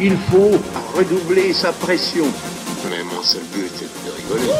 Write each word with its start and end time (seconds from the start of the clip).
il 0.00 0.16
faut 0.30 0.60
redoubler 0.96 1.52
sa 1.52 1.72
pression. 1.72 2.24
Mais 2.90 3.02
mon 3.04 3.22
seul 3.22 3.42
but 3.54 3.70
est 3.80 4.06
de 4.06 4.12
rigoler. 4.16 4.52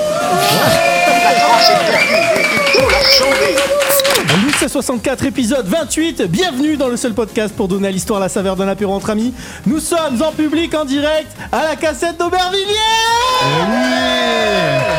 La 1.25 1.31
France 1.41 1.71
est 1.71 1.91
perdue, 1.91 2.25
il 2.55 2.81
faut 2.81 2.91
la 2.91 3.03
sauver. 3.05 3.57
Louis 4.43 4.53
C64 4.53 5.27
épisode 5.27 5.67
28, 5.67 6.23
bienvenue 6.23 6.77
dans 6.77 6.89
le 6.89 6.97
seul 6.97 7.13
podcast 7.15 7.55
pour 7.55 7.69
donner 7.69 7.89
à 7.89 7.91
l'histoire 7.91 8.21
la 8.21 8.29
saveur 8.29 8.57
d'un 8.57 8.69
apéro 8.69 8.93
entre 8.93 9.11
amis. 9.11 9.35
Nous 9.67 9.81
sommes 9.81 10.23
en 10.23 10.33
public 10.33 10.75
en 10.75 10.85
direct 10.85 11.29
à 11.51 11.65
la 11.65 11.77
cassette 11.77 12.19
d'Aubervilliers 12.19 12.65
Il 13.43 14.89
y 14.89 14.92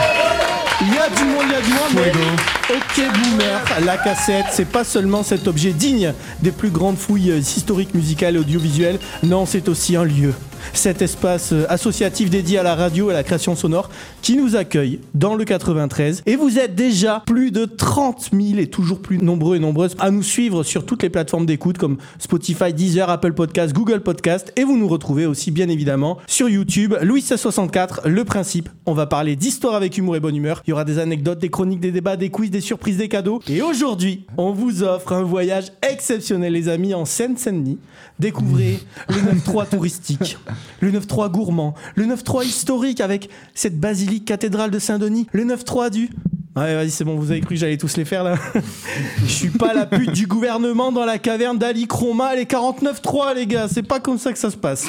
a 1.04 1.10
du 1.10 1.24
monde, 1.26 1.44
il 1.48 1.52
y 1.52 1.56
a 1.56 1.62
du 1.62 1.70
monde, 1.70 1.92
mais 1.96 2.76
ok 2.76 3.14
boomer, 3.14 3.62
la 3.86 3.98
cassette, 3.98 4.46
c'est 4.52 4.68
pas 4.68 4.86
seulement 4.86 5.22
cet 5.24 5.48
objet 5.48 5.72
digne 5.72 6.14
des 6.42 6.52
plus 6.52 6.70
grandes 6.70 6.98
fouilles 6.98 7.38
historiques, 7.38 7.94
musicales 7.94 8.36
et 8.38 8.40
audiovisuelles, 8.40 9.00
non, 9.22 9.46
c'est 9.46 9.68
aussi 9.68 9.98
un 9.98 10.06
lieu. 10.06 10.34
Cet 10.72 11.02
espace 11.02 11.52
euh, 11.52 11.66
associatif 11.70 12.30
dédié 12.30 12.60
à 12.60 12.64
la 12.64 12.76
radio 12.76 13.10
et 13.10 13.14
à 13.14 13.18
la 13.18 13.24
création 13.24 13.56
sonore 13.56 13.90
qui 14.22 14.38
nous 14.38 14.56
accueille 14.56 15.00
dans 15.14 15.36
le 15.36 15.44
93. 15.44 16.24
Et 16.26 16.36
vous 16.36 16.60
êtes 16.60 16.76
déjà 16.76 17.24
plus 17.26 17.52
de 17.52 17.66
30 17.66 18.30
000 18.32 18.60
et 18.60 18.68
toujours 18.68 19.02
plus 19.02 19.18
nombreux 19.18 19.58
et 19.58 19.60
nombreuses 19.60 19.96
à 20.00 20.12
nous 20.12 20.24
suivre 20.24 20.64
sur 20.64 20.86
toutes 20.86 21.04
les 21.04 21.10
plateformes 21.10 21.46
d'écoute 21.46 21.78
comme 21.78 21.98
Spotify, 22.20 22.74
Deezer, 22.74 23.10
Apple 23.10 23.34
Podcast, 23.34 23.74
Google 23.74 24.02
Podcast. 24.02 24.54
Et 24.56 24.64
vous 24.64 24.78
nous 24.78 24.88
retrouvez 24.88 25.26
aussi 25.26 25.52
bien 25.52 25.70
évidemment 25.70 26.18
sur 26.28 26.48
YouTube. 26.48 26.96
Louis 27.02 27.22
64, 27.22 28.08
le 28.08 28.24
principe, 28.24 28.70
on 28.86 28.94
va 28.94 29.06
parler 29.06 29.36
d'histoire 29.36 29.76
avec 29.76 29.98
humour 29.98 30.16
et 30.16 30.20
bonne 30.20 30.36
humeur. 30.36 30.62
Il 30.66 30.70
y 30.70 30.74
aura 30.74 30.86
des 30.86 31.00
anecdotes, 31.00 31.40
des 31.40 31.50
chroniques, 31.50 31.80
des 31.80 31.92
débats, 31.92 32.16
des 32.16 32.30
quiz, 32.30 32.50
des 32.50 32.62
surprises, 32.62 32.98
des 32.98 33.10
cadeaux. 33.10 33.42
Et 33.50 33.62
aujourd'hui, 33.62 34.26
on 34.38 34.52
vous 34.52 34.84
offre 34.84 35.14
un 35.14 35.24
voyage 35.24 35.66
exceptionnel 35.82 36.54
les 36.54 36.70
amis 36.70 36.94
en 36.94 37.06
Seine-Saint-Denis. 37.06 37.80
Découvrez 38.20 38.80
le 39.10 39.16
9-3 39.16 39.70
touristique, 39.70 40.38
le 40.80 40.92
9-3 40.92 41.32
gourmand, 41.32 41.74
le 41.96 42.06
9-3 42.06 42.46
historique 42.46 43.02
avec 43.02 43.30
cette 43.54 43.80
basilique 43.80 44.26
cathédrale 44.26 44.72
de 44.72 44.80
Saint-Denis, 44.80 45.28
le 45.32 45.46
9-3 45.46 45.90
du... 45.90 46.10
Ouais, 46.56 46.76
vas-y, 46.76 46.92
c'est 46.92 47.04
bon, 47.04 47.16
vous 47.16 47.32
avez 47.32 47.42
cru 47.42 47.56
que 47.56 47.60
j'allais 47.60 47.78
tous 47.78 47.98
les 47.98 48.06
faire 48.06 48.24
là. 48.24 48.36
Je 49.26 49.32
suis 49.32 49.50
pas 49.50 49.74
la 49.74 49.88
pute 49.88 50.12
du 50.12 50.28
gouvernement 50.28 50.92
dans 50.92 51.06
la 51.06 51.18
caverne 51.18 51.58
d'Ali 51.58 51.88
Chroma, 51.88 52.36
les 52.36 52.46
49-3, 52.46 53.36
les 53.36 53.48
gars, 53.48 53.68
c'est 53.68 53.82
pas 53.82 54.00
comme 54.00 54.20
ça 54.20 54.32
que 54.32 54.38
ça 54.38 54.52
se 54.52 54.58
passe. 54.58 54.86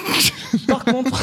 Par 0.68 0.84
contre, 0.84 1.18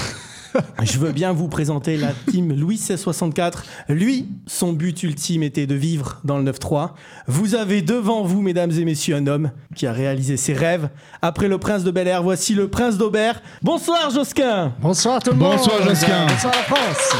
je 0.83 0.97
veux 0.97 1.11
bien 1.11 1.33
vous 1.33 1.47
présenter 1.47 1.97
la 1.97 2.13
team 2.30 2.49
Louis 2.49 2.75
1664. 2.75 3.63
Lui, 3.89 4.27
son 4.47 4.73
but 4.73 5.03
ultime 5.03 5.43
était 5.43 5.67
de 5.67 5.75
vivre 5.75 6.19
dans 6.23 6.38
le 6.38 6.52
9-3. 6.52 6.91
Vous 7.27 7.55
avez 7.55 7.81
devant 7.81 8.23
vous, 8.23 8.41
mesdames 8.41 8.71
et 8.71 8.85
messieurs, 8.85 9.16
un 9.16 9.27
homme 9.27 9.52
qui 9.75 9.88
a 9.88 9.93
réalisé 9.93 10.38
ses 10.38 10.53
rêves. 10.53 10.89
Après 11.21 11.47
le 11.47 11.58
prince 11.58 11.83
de 11.83 11.91
Bel 11.91 12.08
Air, 12.08 12.23
voici 12.23 12.53
le 12.53 12.69
prince 12.69 12.97
d'Aubert. 12.97 13.41
Bonsoir, 13.61 14.09
Josquin 14.11 14.73
Bonsoir 14.81 15.21
tout 15.21 15.31
le 15.31 15.38
monde. 15.38 15.58
Bonsoir, 15.58 15.83
Josquin. 15.83 16.27
Bonsoir 16.27 16.53
la 16.53 16.75
France. 16.75 17.15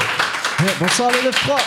Bonsoir 0.80 1.12
le 1.12 1.30
9-3. 1.30 1.60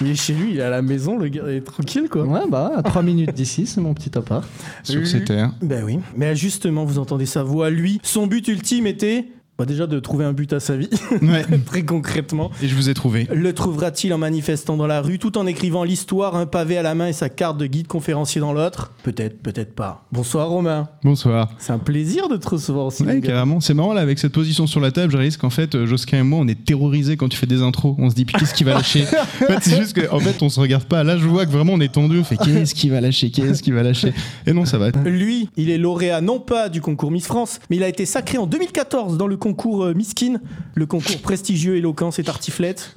Il 0.00 0.10
est 0.10 0.14
chez 0.14 0.32
lui, 0.32 0.52
il 0.52 0.60
est 0.60 0.62
à 0.62 0.70
la 0.70 0.80
maison, 0.80 1.18
le 1.18 1.28
gars 1.28 1.42
il 1.48 1.54
est 1.56 1.60
tranquille 1.60 2.08
quoi. 2.08 2.22
Ouais, 2.22 2.48
bah, 2.48 2.70
à 2.76 2.82
3 2.84 3.02
minutes 3.02 3.32
d'ici, 3.32 3.66
c'est 3.66 3.80
mon 3.80 3.94
petit 3.94 4.16
appart. 4.16 4.48
Sur 4.84 5.04
ces 5.04 5.24
terres. 5.24 5.50
Ben 5.60 5.82
oui. 5.84 5.98
Mais 6.16 6.36
justement, 6.36 6.84
vous 6.84 7.00
entendez 7.00 7.26
sa 7.26 7.42
voix. 7.42 7.68
Lui, 7.68 8.00
son 8.04 8.28
but 8.28 8.46
ultime 8.46 8.86
était 8.86 9.26
bah 9.58 9.64
déjà 9.64 9.88
de 9.88 9.98
trouver 9.98 10.24
un 10.24 10.32
but 10.32 10.52
à 10.52 10.60
sa 10.60 10.76
vie, 10.76 10.88
Ouais. 11.20 11.44
très 11.66 11.82
concrètement. 11.82 12.52
Et 12.62 12.68
je 12.68 12.76
vous 12.76 12.88
ai 12.90 12.94
trouvé. 12.94 13.26
Le 13.34 13.52
trouvera-t-il 13.52 14.14
en 14.14 14.18
manifestant 14.18 14.76
dans 14.76 14.86
la 14.86 15.00
rue, 15.00 15.18
tout 15.18 15.36
en 15.36 15.48
écrivant 15.48 15.82
l'histoire, 15.82 16.36
un 16.36 16.46
pavé 16.46 16.78
à 16.78 16.82
la 16.82 16.94
main 16.94 17.08
et 17.08 17.12
sa 17.12 17.28
carte 17.28 17.58
de 17.58 17.66
guide 17.66 17.88
conférencier 17.88 18.40
dans 18.40 18.52
l'autre? 18.52 18.92
Peut-être, 19.02 19.42
peut-être 19.42 19.74
pas. 19.74 20.04
Bonsoir 20.12 20.48
Romain. 20.48 20.88
Bonsoir. 21.02 21.48
C'est 21.58 21.72
un 21.72 21.80
plaisir 21.80 22.28
de 22.28 22.36
te 22.36 22.48
recevoir 22.48 22.86
aussi. 22.86 23.02
Ouais, 23.02 23.20
carrément. 23.20 23.58
C'est 23.58 23.74
marrant 23.74 23.94
là 23.94 24.00
avec 24.00 24.20
cette 24.20 24.30
position 24.30 24.68
sur 24.68 24.78
la 24.78 24.92
table. 24.92 25.10
Je 25.10 25.16
réalise 25.16 25.36
qu'en 25.36 25.50
fait, 25.50 25.74
euh, 25.74 25.86
Josquin 25.86 26.18
et 26.20 26.22
moi, 26.22 26.38
on 26.40 26.46
est 26.46 26.64
terrorisés 26.64 27.16
quand 27.16 27.28
tu 27.28 27.36
fais 27.36 27.46
des 27.46 27.60
intros. 27.60 27.96
On 27.98 28.10
se 28.10 28.14
dit 28.14 28.26
qu'est-ce 28.26 28.54
qu'il 28.54 28.66
va 28.66 28.74
lâcher? 28.74 29.06
en 29.42 29.46
fait, 29.46 29.58
c'est 29.62 29.76
juste 29.76 30.00
qu'en 30.00 30.20
fait, 30.20 30.40
on 30.40 30.50
se 30.50 30.60
regarde 30.60 30.84
pas. 30.84 31.02
Là, 31.02 31.18
je 31.18 31.26
vois 31.26 31.46
que 31.46 31.50
vraiment 31.50 31.72
on 31.72 31.80
est 31.80 31.92
tendu. 31.92 32.20
On 32.20 32.24
fait 32.24 32.36
qu'est-ce 32.36 32.76
qu'il 32.76 32.92
va 32.92 33.00
lâcher, 33.00 33.32
qu'est-ce 33.32 33.64
qu'il 33.64 33.74
va 33.74 33.82
lâcher? 33.82 34.12
Et 34.46 34.52
non, 34.52 34.64
ça 34.66 34.78
va. 34.78 34.90
Lui, 35.04 35.48
il 35.56 35.68
est 35.70 35.78
lauréat 35.78 36.20
non 36.20 36.38
pas 36.38 36.68
du 36.68 36.80
concours 36.80 37.10
Miss 37.10 37.26
France, 37.26 37.58
mais 37.70 37.76
il 37.76 37.82
a 37.82 37.88
été 37.88 38.06
sacré 38.06 38.38
en 38.38 38.46
2014 38.46 39.18
dans 39.18 39.26
le 39.26 39.36
concours 39.36 39.47
euh, 39.84 39.94
Miss 39.94 40.14
Kin, 40.14 40.40
le 40.74 40.86
concours 40.86 41.20
prestigieux, 41.20 41.76
éloquent 41.76 42.10
et 42.18 42.22
tartiflette. 42.24 42.94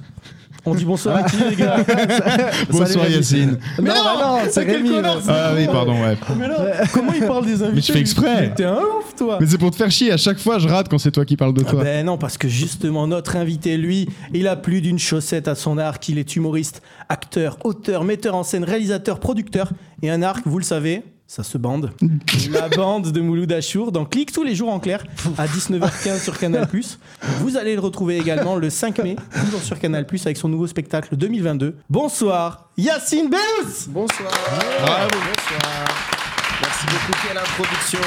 On 0.64 0.76
dit 0.76 0.84
bonsoir 0.84 1.16
à 1.16 1.22
qui 1.24 1.36
les 1.50 1.56
gars 1.56 1.78
Bonsoir 2.70 3.08
Yacine. 3.10 3.58
Mais 3.80 3.90
non, 3.90 3.96
bah 4.04 4.14
non, 4.20 4.38
c'est 4.48 4.64
quel 4.64 4.76
Rémi, 4.76 4.94
Ah 5.28 5.50
oui, 5.56 5.66
pardon, 5.66 6.00
ouais. 6.00 6.16
Mais 6.38 6.46
là, 6.46 6.84
comment 6.92 7.12
il 7.12 7.26
parle 7.26 7.46
des 7.46 7.64
invités? 7.64 7.88
je 7.88 7.92
fais 7.92 7.98
exprès. 7.98 8.42
Mais 8.42 8.54
T'es 8.54 8.64
un 8.64 8.76
ouf 8.76 9.12
toi 9.16 9.38
Mais 9.40 9.46
c'est 9.48 9.58
pour 9.58 9.72
te 9.72 9.76
faire 9.76 9.90
chier. 9.90 10.12
À 10.12 10.16
chaque 10.16 10.38
fois, 10.38 10.60
je 10.60 10.68
rate 10.68 10.88
quand 10.88 10.98
c'est 10.98 11.10
toi 11.10 11.24
qui 11.24 11.36
parles 11.36 11.54
de 11.54 11.64
Ah 11.66 11.70
toi. 11.70 11.82
Ben 11.82 12.06
non, 12.06 12.16
parce 12.16 12.38
que 12.38 12.46
justement, 12.46 13.08
notre 13.08 13.34
invité, 13.34 13.76
lui, 13.76 14.08
il 14.32 14.46
a 14.46 14.54
plus 14.54 14.80
d'une 14.80 15.00
chaussette 15.00 15.48
à 15.48 15.56
son 15.56 15.78
arc. 15.78 16.08
Il 16.08 16.18
est 16.18 16.36
humoriste, 16.36 16.80
acteur, 17.08 17.58
auteur, 17.64 18.04
metteur 18.04 18.36
en 18.36 18.44
scène, 18.44 18.62
réalisateur, 18.62 19.18
producteur. 19.18 19.72
Et 20.02 20.10
un 20.10 20.22
arc, 20.22 20.46
vous 20.46 20.58
le 20.58 20.64
savez, 20.64 21.02
ça 21.32 21.42
se 21.42 21.56
bande. 21.56 21.92
La 22.50 22.68
bande 22.68 23.10
de 23.10 23.20
Mouloud 23.22 23.50
Achour 23.52 23.90
dans 23.90 24.04
Clique 24.04 24.32
tous 24.32 24.42
les 24.42 24.54
jours 24.54 24.68
en 24.70 24.78
clair 24.78 25.02
à 25.38 25.46
19h15 25.46 26.22
sur 26.22 26.38
Canal+. 26.38 26.68
Vous 27.40 27.56
allez 27.56 27.74
le 27.74 27.80
retrouver 27.80 28.18
également 28.18 28.56
le 28.56 28.68
5 28.68 28.98
mai, 28.98 29.16
toujours 29.46 29.62
sur 29.62 29.78
Canal+, 29.78 30.04
avec 30.26 30.36
son 30.36 30.50
nouveau 30.50 30.66
spectacle 30.66 31.16
2022. 31.16 31.76
Bonsoir, 31.88 32.68
Yacine 32.76 33.30
Bellous 33.30 33.88
Bonsoir. 33.88 34.30
Bonsoir. 34.84 36.11
Merci 36.86 37.06
beaucoup. 37.06 37.18
Quelle 37.28 37.38
introduction. 37.38 37.98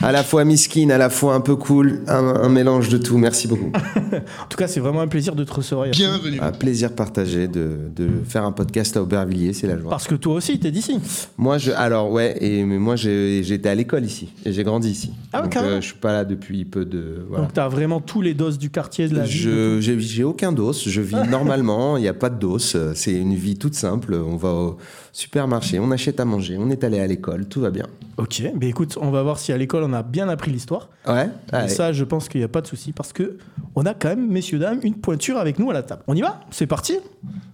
À 0.00 0.12
la 0.12 0.22
fois 0.22 0.44
miskin, 0.44 0.90
à 0.90 0.98
la 0.98 1.10
fois 1.10 1.34
un 1.34 1.40
peu 1.40 1.56
cool, 1.56 2.02
un, 2.06 2.24
un 2.42 2.48
mélange 2.48 2.88
de 2.88 2.98
tout. 2.98 3.18
Merci 3.18 3.48
beaucoup. 3.48 3.72
En 4.10 4.46
tout 4.48 4.56
cas, 4.56 4.66
c'est 4.66 4.80
vraiment 4.80 5.02
un 5.02 5.06
plaisir 5.08 5.34
de 5.34 5.44
te 5.44 5.52
recevoir. 5.52 5.88
Bienvenue. 5.90 6.38
Un 6.40 6.50
plaisir 6.50 6.92
partagé 6.94 7.46
de, 7.46 7.76
de 7.94 8.08
faire 8.26 8.44
un 8.44 8.52
podcast 8.52 8.96
à 8.96 9.02
Aubervilliers, 9.02 9.52
c'est 9.52 9.66
la 9.66 9.78
joie. 9.78 9.90
Parce 9.90 10.06
que 10.06 10.14
toi 10.14 10.34
aussi, 10.34 10.58
t'es 10.58 10.70
d'ici. 10.70 10.98
Moi, 11.36 11.58
je, 11.58 11.70
alors 11.72 12.10
ouais, 12.10 12.36
et 12.40 12.64
mais 12.64 12.78
moi 12.78 12.96
j'ai- 12.96 13.42
j'étais 13.44 13.68
à 13.68 13.74
l'école 13.74 14.04
ici 14.04 14.30
et 14.46 14.52
j'ai 14.52 14.64
grandi 14.64 14.90
ici. 14.90 15.12
Ah 15.32 15.38
ouais, 15.38 15.42
Donc, 15.44 15.52
carrément. 15.52 15.80
je 15.80 15.86
suis 15.86 15.98
pas 15.98 16.12
là 16.12 16.24
depuis 16.24 16.64
peu 16.64 16.84
de. 16.86 17.22
Voilà. 17.28 17.44
Donc 17.44 17.52
t'as 17.52 17.68
vraiment 17.68 18.00
tous 18.00 18.22
les 18.22 18.32
doses 18.34 18.58
du 18.58 18.70
quartier 18.70 19.08
de 19.08 19.16
la 19.16 19.24
ville. 19.24 19.30
Je 19.40 19.80
j'ai 19.80 20.00
j'ai 20.00 20.24
aucun 20.24 20.52
dos, 20.52 20.72
je 20.72 21.00
vis 21.00 21.16
normalement, 21.30 21.96
il 21.98 22.00
n'y 22.00 22.08
a 22.08 22.14
pas 22.14 22.30
de 22.30 22.38
dos, 22.38 22.58
c'est 22.58 23.12
une 23.12 23.34
vie 23.34 23.56
toute 23.58 23.74
simple. 23.74 24.14
On 24.14 24.36
va 24.36 24.48
au 24.52 24.78
supermarché, 25.12 25.78
on 25.78 25.90
achète 25.90 26.18
à 26.18 26.24
manger, 26.24 26.56
on 26.58 26.70
est 26.70 26.82
allé 26.82 26.98
à 26.98 27.06
l'école, 27.06 27.46
tout 27.46 27.60
va 27.60 27.70
bien. 27.70 27.77
Ok, 28.16 28.42
mais 28.60 28.68
écoute, 28.68 28.98
on 29.00 29.10
va 29.10 29.22
voir 29.22 29.38
si 29.38 29.52
à 29.52 29.56
l'école 29.56 29.84
on 29.84 29.92
a 29.92 30.02
bien 30.02 30.28
appris 30.28 30.50
l'histoire. 30.50 30.88
Ouais. 31.06 31.28
Et 31.64 31.68
ça, 31.68 31.92
je 31.92 32.04
pense 32.04 32.28
qu'il 32.28 32.40
n'y 32.40 32.44
a 32.44 32.48
pas 32.48 32.60
de 32.60 32.66
souci 32.66 32.92
parce 32.92 33.12
que 33.12 33.38
on 33.76 33.86
a 33.86 33.94
quand 33.94 34.08
même, 34.08 34.28
messieurs 34.28 34.58
dames, 34.58 34.80
une 34.82 34.96
pointure 34.96 35.38
avec 35.38 35.58
nous 35.58 35.70
à 35.70 35.72
la 35.72 35.82
table. 35.82 36.02
On 36.08 36.16
y 36.16 36.20
va? 36.20 36.40
C'est 36.50 36.66
parti? 36.66 36.98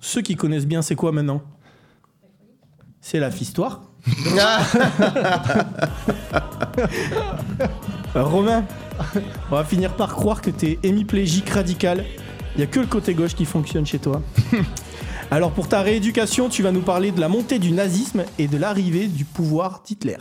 Ceux 0.01 0.23
qui 0.23 0.37
connaissent 0.37 0.67
bien, 0.67 0.81
c'est 0.81 0.95
quoi 0.95 1.13
maintenant? 1.13 1.43
C'est 3.01 3.21
la 3.21 3.31
fistoire. 3.31 3.83
Euh, 8.17 8.23
Romain, 8.23 8.65
on 9.51 9.57
va 9.57 9.65
finir 9.65 9.97
par 9.97 10.15
croire 10.15 10.41
que 10.41 10.51
t'es 10.51 10.79
hémiplégique 10.85 11.51
radical. 11.51 12.05
Il 12.55 12.59
n'y 12.59 12.63
a 12.63 12.67
que 12.67 12.79
le 12.79 12.87
côté 12.87 13.13
gauche 13.13 13.35
qui 13.35 13.45
fonctionne 13.45 13.85
chez 13.85 13.99
toi. 13.99 14.23
Alors 15.35 15.51
pour 15.51 15.67
ta 15.67 15.83
rééducation, 15.83 16.49
tu 16.49 16.63
vas 16.63 16.71
nous 16.71 16.83
parler 16.83 17.11
de 17.11 17.19
la 17.19 17.27
montée 17.29 17.59
du 17.59 17.73
nazisme 17.73 18.23
et 18.39 18.47
de 18.47 18.57
l'arrivée 18.57 19.09
du 19.09 19.25
pouvoir 19.25 19.83
d'Hitler. 19.85 20.19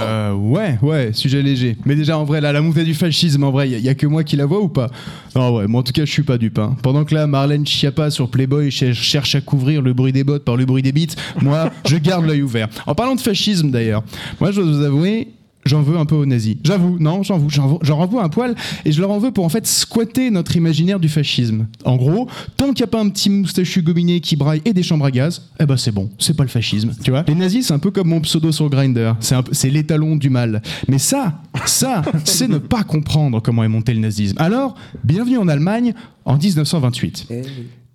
Euh, 0.00 0.32
ouais, 0.32 0.78
ouais, 0.80 1.12
sujet 1.12 1.42
léger. 1.42 1.76
Mais 1.84 1.94
déjà, 1.94 2.16
en 2.16 2.24
vrai, 2.24 2.40
là, 2.40 2.50
la 2.50 2.62
montée 2.62 2.84
du 2.84 2.94
fascisme, 2.94 3.44
en 3.44 3.50
vrai, 3.50 3.68
il 3.68 3.78
y, 3.80 3.88
a 3.90 3.94
que 3.94 4.06
moi 4.06 4.24
qui 4.24 4.36
la 4.36 4.46
vois 4.46 4.62
ou 4.62 4.68
pas? 4.70 4.88
Non, 5.36 5.54
ouais, 5.58 5.66
moi 5.66 5.80
en 5.80 5.82
tout 5.82 5.92
cas, 5.92 6.06
je 6.06 6.10
suis 6.10 6.22
pas 6.22 6.38
dupe. 6.38 6.58
hein. 6.58 6.74
Pendant 6.82 7.04
que 7.04 7.14
là, 7.14 7.26
Marlène 7.26 7.66
Schiappa 7.66 8.10
sur 8.10 8.30
Playboy 8.30 8.70
cher- 8.70 8.94
cherche 8.94 9.34
à 9.34 9.42
couvrir 9.42 9.82
le 9.82 9.92
bruit 9.92 10.12
des 10.12 10.24
bottes 10.24 10.46
par 10.46 10.56
le 10.56 10.64
bruit 10.64 10.80
des 10.80 10.92
bites, 10.92 11.16
moi, 11.42 11.70
je 11.86 11.98
garde 11.98 12.24
l'œil 12.24 12.40
ouvert. 12.40 12.68
En 12.86 12.94
parlant 12.94 13.16
de 13.16 13.20
fascisme 13.20 13.70
d'ailleurs, 13.70 14.02
moi, 14.40 14.52
je 14.52 14.62
dois 14.62 14.72
vous 14.72 14.82
avouer. 14.82 15.28
J'en 15.66 15.82
veux 15.82 15.98
un 15.98 16.06
peu 16.06 16.14
aux 16.14 16.24
nazis. 16.24 16.56
J'avoue, 16.64 16.96
non, 16.98 17.22
j'en 17.22 17.36
veux, 17.38 17.50
j'en 17.50 17.66
veux- 17.68 17.78
j'en 17.82 17.96
renvoie 17.98 18.24
un 18.24 18.30
poil 18.30 18.54
et 18.86 18.92
je 18.92 19.00
leur 19.00 19.10
en 19.10 19.18
veux 19.18 19.30
pour 19.30 19.44
en 19.44 19.50
fait 19.50 19.66
squatter 19.66 20.30
notre 20.30 20.56
imaginaire 20.56 20.98
du 20.98 21.08
fascisme. 21.10 21.66
En 21.84 21.96
gros, 21.96 22.28
tant 22.56 22.68
qu'il 22.72 22.76
n'y 22.76 22.84
a 22.84 22.86
pas 22.86 23.00
un 23.00 23.08
petit 23.10 23.28
moustachu 23.28 23.82
gominé 23.82 24.20
qui 24.20 24.36
braille 24.36 24.62
et 24.64 24.72
des 24.72 24.82
chambres 24.82 25.04
à 25.04 25.10
gaz, 25.10 25.42
eh 25.60 25.66
ben 25.66 25.76
c'est 25.76 25.92
bon, 25.92 26.08
c'est 26.18 26.34
pas 26.34 26.44
le 26.44 26.48
fascisme, 26.48 26.92
tu 27.04 27.10
vois. 27.10 27.24
Les 27.28 27.34
nazis, 27.34 27.66
c'est 27.66 27.74
un 27.74 27.78
peu 27.78 27.90
comme 27.90 28.08
mon 28.08 28.20
pseudo 28.22 28.52
sur 28.52 28.70
Grindr, 28.70 29.16
c'est 29.20 29.34
un 29.34 29.42
peu- 29.42 29.52
c'est 29.52 29.68
l'étalon 29.70 30.16
du 30.16 30.30
mal. 30.30 30.62
Mais 30.88 30.98
ça, 30.98 31.42
ça, 31.66 32.02
c'est 32.24 32.48
ne 32.48 32.58
pas 32.58 32.82
comprendre 32.82 33.40
comment 33.42 33.62
est 33.62 33.68
monté 33.68 33.92
le 33.92 34.00
nazisme. 34.00 34.36
Alors, 34.40 34.74
bienvenue 35.04 35.36
en 35.36 35.46
Allemagne 35.48 35.92
en 36.24 36.38
1928. 36.38 37.26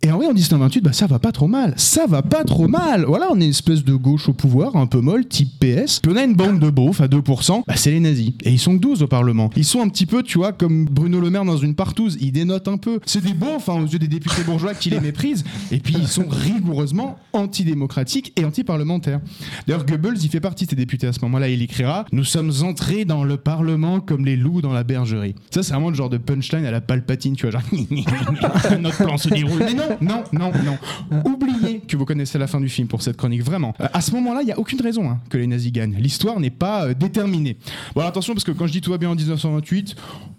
Et 0.05 0.11
en 0.11 0.17
vrai, 0.17 0.27
en 0.27 0.33
1928, 0.33 0.81
bah, 0.81 0.93
ça 0.93 1.07
va 1.07 1.17
pas 1.17 1.31
trop 1.31 1.47
mal. 1.47 1.73
Ça 1.77 2.05
va 2.05 2.21
pas 2.21 2.43
trop 2.43 2.67
mal. 2.67 3.05
Voilà, 3.05 3.29
on 3.31 3.41
est 3.41 3.45
une 3.45 3.49
espèce 3.49 3.83
de 3.83 3.95
gauche 3.95 4.29
au 4.29 4.33
pouvoir, 4.33 4.75
un 4.75 4.85
peu 4.85 4.99
molle, 4.99 5.25
type 5.25 5.49
PS. 5.59 5.99
Puis 5.99 6.11
on 6.13 6.15
a 6.15 6.23
une 6.23 6.35
bande 6.35 6.59
de 6.59 6.69
beaufs 6.69 7.01
à 7.01 7.07
2%, 7.07 7.63
bah, 7.65 7.73
c'est 7.75 7.89
les 7.89 7.99
nazis. 7.99 8.33
Et 8.43 8.51
ils 8.51 8.59
sont 8.59 8.75
que 8.75 8.81
12 8.81 9.01
au 9.01 9.07
Parlement. 9.07 9.49
Ils 9.55 9.65
sont 9.65 9.81
un 9.81 9.89
petit 9.89 10.05
peu, 10.05 10.21
tu 10.21 10.37
vois, 10.37 10.51
comme 10.51 10.85
Bruno 10.85 11.19
Le 11.19 11.31
Maire 11.31 11.43
dans 11.43 11.57
une 11.57 11.73
partouze. 11.73 12.19
Ils 12.21 12.31
dénotent 12.31 12.67
un 12.67 12.77
peu. 12.77 12.99
C'est 13.07 13.23
des 13.23 13.33
beaufs, 13.33 13.67
hein, 13.67 13.81
aux 13.81 13.87
yeux 13.87 13.97
des 13.97 14.07
députés 14.07 14.43
bourgeois 14.43 14.75
qui 14.75 14.91
les 14.91 14.99
méprisent. 14.99 15.43
Et 15.71 15.79
puis 15.79 15.95
ils 15.97 16.07
sont 16.07 16.27
rigoureusement 16.29 17.17
antidémocratiques 17.33 18.31
et 18.35 18.45
anti-parlementaires. 18.45 19.21
D'ailleurs, 19.65 19.87
Goebbels, 19.87 20.21
il 20.21 20.29
fait 20.29 20.39
partie 20.39 20.65
de 20.65 20.69
ces 20.69 20.75
députés 20.75 21.07
à 21.07 21.13
ce 21.13 21.19
moment-là. 21.21 21.49
Il 21.49 21.63
écrira 21.63 22.05
Nous 22.11 22.25
sommes 22.25 22.51
entrés 22.61 23.05
dans 23.05 23.23
le 23.23 23.37
Parlement 23.37 24.01
comme 24.01 24.23
les 24.23 24.35
loups 24.35 24.61
dans 24.61 24.71
la 24.71 24.83
bergerie. 24.83 25.33
Ça, 25.49 25.63
c'est 25.63 25.73
vraiment 25.73 25.89
le 25.89 25.95
genre 25.95 26.11
de 26.11 26.19
punchline 26.19 26.65
à 26.65 26.71
la 26.71 26.81
palpatine, 26.81 27.35
tu 27.35 27.49
vois, 27.49 27.59
genre 27.59 27.63
notre 28.79 29.03
plan 29.03 29.17
se 29.17 29.29
déroule. 29.29 29.63
Mais 29.65 29.73
non, 29.73 29.94
non, 30.01 30.23
non, 30.31 30.51
non. 30.63 30.77
Oubliez 31.25 31.79
que 31.79 31.97
vous 31.97 32.05
connaissez 32.05 32.37
la 32.37 32.47
fin 32.47 32.59
du 32.59 32.69
film 32.69 32.87
pour 32.87 33.01
cette 33.01 33.17
chronique, 33.17 33.43
vraiment. 33.43 33.73
Euh, 33.79 33.87
à 33.93 34.01
ce 34.01 34.11
moment-là, 34.11 34.41
il 34.41 34.45
n'y 34.45 34.51
a 34.51 34.59
aucune 34.59 34.81
raison 34.81 35.09
hein, 35.09 35.19
que 35.29 35.37
les 35.37 35.47
nazis 35.47 35.71
gagnent. 35.71 35.95
L'histoire 35.95 36.39
n'est 36.39 36.49
pas 36.49 36.85
euh, 36.85 36.93
déterminée. 36.93 37.57
Bon, 37.95 38.01
attention, 38.01 38.33
parce 38.33 38.43
que 38.43 38.51
quand 38.51 38.67
je 38.67 38.71
dis 38.71 38.81
tout 38.81 38.91
va 38.91 38.97
bien 38.97 39.09
en 39.09 39.15
1928, 39.15 39.95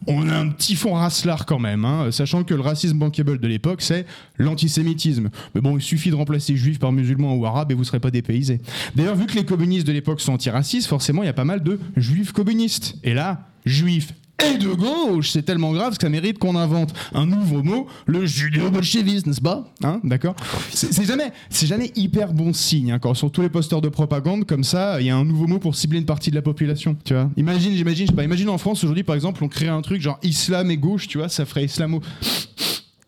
on 0.06 0.28
a 0.28 0.36
un 0.36 0.48
petit 0.48 0.76
fond 0.76 0.94
racelard 0.94 1.46
quand 1.46 1.58
même, 1.58 1.84
hein, 1.84 2.10
sachant 2.10 2.44
que 2.44 2.54
le 2.54 2.60
racisme 2.60 2.98
bankable 2.98 3.38
de 3.38 3.48
l'époque, 3.48 3.82
c'est 3.82 4.06
l'antisémitisme. 4.38 5.30
Mais 5.54 5.60
bon, 5.60 5.76
il 5.76 5.82
suffit 5.82 6.10
de 6.10 6.14
remplacer 6.14 6.56
juifs 6.56 6.78
par 6.78 6.92
musulmans 6.92 7.34
ou 7.34 7.46
arabes 7.46 7.72
et 7.72 7.74
vous 7.74 7.80
ne 7.80 7.86
serez 7.86 8.00
pas 8.00 8.10
dépaysés. 8.10 8.60
D'ailleurs, 8.94 9.16
vu 9.16 9.26
que 9.26 9.34
les 9.34 9.44
communistes 9.44 9.86
de 9.86 9.92
l'époque 9.92 10.20
sont 10.20 10.32
antiracistes, 10.32 10.86
forcément, 10.86 11.22
il 11.22 11.26
y 11.26 11.30
a 11.30 11.34
pas 11.34 11.44
mal 11.44 11.62
de 11.62 11.78
juifs 11.96 12.32
communistes. 12.32 12.96
Et 13.02 13.14
là, 13.14 13.48
juifs 13.64 14.12
et 14.44 14.58
de 14.58 14.68
gauche, 14.68 15.30
c'est 15.30 15.42
tellement 15.42 15.72
grave 15.72 15.96
que 15.96 16.02
ça 16.02 16.08
mérite 16.08 16.38
qu'on 16.38 16.56
invente 16.56 16.92
un 17.14 17.26
nouveau 17.26 17.62
mot, 17.62 17.86
le 18.06 18.26
judéo-bolchevisme, 18.26 19.30
n'est-ce 19.30 19.40
pas? 19.40 19.72
Hein 19.82 20.00
D'accord? 20.04 20.36
C'est 20.70 20.92
c'est 20.92 21.04
jamais, 21.04 21.32
c'est 21.48 21.66
jamais 21.66 21.90
hyper 21.96 22.32
bon 22.32 22.52
signe 22.52 22.92
hein, 22.92 22.98
quand 22.98 23.14
sur 23.14 23.30
tous 23.30 23.40
les 23.42 23.48
posters 23.48 23.80
de 23.80 23.88
propagande 23.88 24.44
comme 24.44 24.64
ça, 24.64 25.00
il 25.00 25.06
y 25.06 25.10
a 25.10 25.16
un 25.16 25.24
nouveau 25.24 25.46
mot 25.46 25.58
pour 25.58 25.74
cibler 25.74 25.98
une 25.98 26.04
partie 26.04 26.30
de 26.30 26.36
la 26.36 26.42
population. 26.42 26.96
Tu 27.04 27.14
vois 27.14 27.30
Imagine, 27.36 27.74
j'imagine, 27.74 28.06
je 28.06 28.10
sais 28.12 28.16
pas, 28.16 28.24
imagine 28.24 28.50
en 28.50 28.58
France 28.58 28.84
aujourd'hui 28.84 29.04
par 29.04 29.14
exemple, 29.14 29.42
on 29.42 29.48
crée 29.48 29.68
un 29.68 29.80
truc 29.80 30.02
genre 30.02 30.18
islam 30.22 30.70
et 30.70 30.76
gauche, 30.76 31.08
tu 31.08 31.18
vois, 31.18 31.28
ça 31.28 31.46
ferait 31.46 31.64
islamo. 31.64 32.00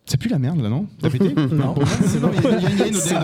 Ça 0.06 0.16
pue 0.16 0.30
la 0.30 0.38
merde 0.38 0.62
là, 0.62 0.70
non? 0.70 0.86
T'as 1.02 1.10
pété? 1.10 1.34
Non. 1.52 1.74
C'est. 2.94 3.14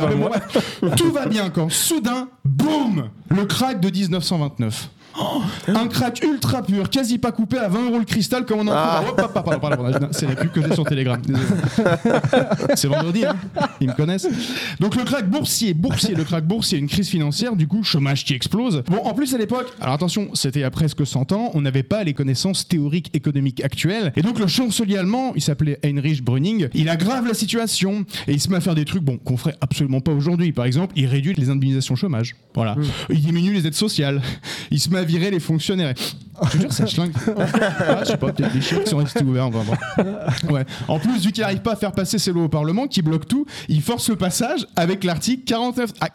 Tout 0.96 1.10
va 1.10 1.26
bien 1.26 1.48
quand 1.48 1.70
soudain, 1.70 2.28
boum 2.44 3.08
Le 3.30 3.46
crack 3.46 3.80
de 3.80 3.88
1929. 3.88 4.90
Oh, 5.19 5.43
un 5.69 5.87
crack 5.87 6.22
ultra 6.25 6.62
pur, 6.62 6.90
quasi 6.90 7.19
pas 7.19 7.31
coupé 7.31 7.58
à 7.58 7.69
20 7.69 7.84
euros 7.87 7.99
le 7.99 8.05
cristal 8.05 8.44
comme 8.44 8.61
on 8.61 8.69
en 8.69 8.75
trouve. 8.75 9.08
Hop, 9.11 9.20
hop, 9.20 9.37
hop, 9.37 9.44
pardon, 9.44 9.61
pardon, 9.61 9.90
pardon, 9.90 10.08
C'est 10.11 10.26
la 10.26 10.34
pub 10.34 10.50
que 10.50 10.61
j'ai 10.62 10.75
sur 10.75 10.84
Telegram. 10.84 11.20
C'est 12.75 12.88
vendredi, 12.88 13.25
hein 13.25 13.37
ils 13.81 13.88
me 13.88 13.93
connaissent. 13.94 14.26
Donc 14.81 14.96
le 14.96 15.05
crack 15.05 15.28
boursier, 15.28 15.75
boursier, 15.75 16.14
le 16.14 16.25
crack 16.25 16.44
boursier, 16.46 16.78
une 16.78 16.88
crise 16.88 17.08
financière, 17.08 17.55
du 17.56 17.69
coup 17.69 17.82
chômage 17.82 18.25
qui 18.25 18.34
explose. 18.34 18.82
Bon, 18.88 18.99
en 19.05 19.14
plus 19.14 19.34
à 19.34 19.38
l'époque, 19.38 19.72
alors 19.81 19.94
attention, 19.94 20.31
c'était 20.34 20.61
il 20.61 20.62
y 20.62 20.66
a 20.66 20.70
presque 20.70 21.06
100 21.06 21.32
ans, 21.32 21.50
on 21.55 21.60
n'avait 21.60 21.82
pas 21.82 22.05
les 22.05 22.14
connaissances 22.14 22.67
théoriques 22.67 23.10
économiques 23.14 23.62
actuelles, 23.62 24.12
et 24.17 24.22
donc 24.22 24.38
le 24.38 24.46
chancelier 24.46 24.96
allemand, 24.96 25.32
il 25.34 25.43
s'appelait 25.43 25.78
Heinrich 25.84 26.25
Brüning, 26.25 26.69
il 26.75 26.88
aggrave 26.88 27.26
la 27.26 27.34
situation 27.34 28.05
et 28.26 28.32
il 28.32 28.40
se 28.40 28.49
met 28.49 28.56
à 28.56 28.60
faire 28.60 28.75
des 28.75 28.84
trucs, 28.84 29.02
bon, 29.02 29.19
qu'on 29.19 29.37
ferait 29.37 29.56
absolument 29.60 30.00
pas 30.00 30.12
aujourd'hui. 30.12 30.52
Par 30.52 30.64
exemple, 30.64 30.93
il 30.96 31.06
réduit 31.06 31.34
les 31.34 31.50
indemnisations 31.50 31.96
chômage, 31.96 32.34
voilà. 32.55 32.76
Il 33.10 33.20
diminue 33.20 33.52
les 33.52 33.67
aides 33.67 33.75
sociales, 33.75 34.22
il 34.70 34.81
se 34.81 34.90
met 34.90 34.99
à 34.99 35.03
virer 35.04 35.30
les 35.30 35.40
fonctionnaires. 35.40 35.94
Je. 35.96 36.58
Ah, 37.86 38.00
je 38.00 38.06
sais 38.06 38.16
pas, 38.16 38.32
peut-être 38.32 38.54
les 38.54 38.60
chiens 38.60 38.84
sont 38.84 38.96
restés 38.96 39.22
ouverts. 39.22 39.50
En 40.88 40.98
plus, 40.98 41.24
vu 41.24 41.32
qu'il 41.32 41.42
n'arrive 41.42 41.60
pas 41.60 41.72
à 41.72 41.76
faire 41.76 41.92
passer 41.92 42.18
ses 42.18 42.32
lois 42.32 42.44
au 42.44 42.48
Parlement, 42.48 42.86
qui 42.86 43.02
bloque 43.02 43.28
tout, 43.28 43.46
il 43.68 43.82
force 43.82 44.08
le 44.08 44.16
passage 44.16 44.66
avec 44.76 45.04
l'article 45.04 45.44
49. 45.44 45.92
ah, 46.00 46.08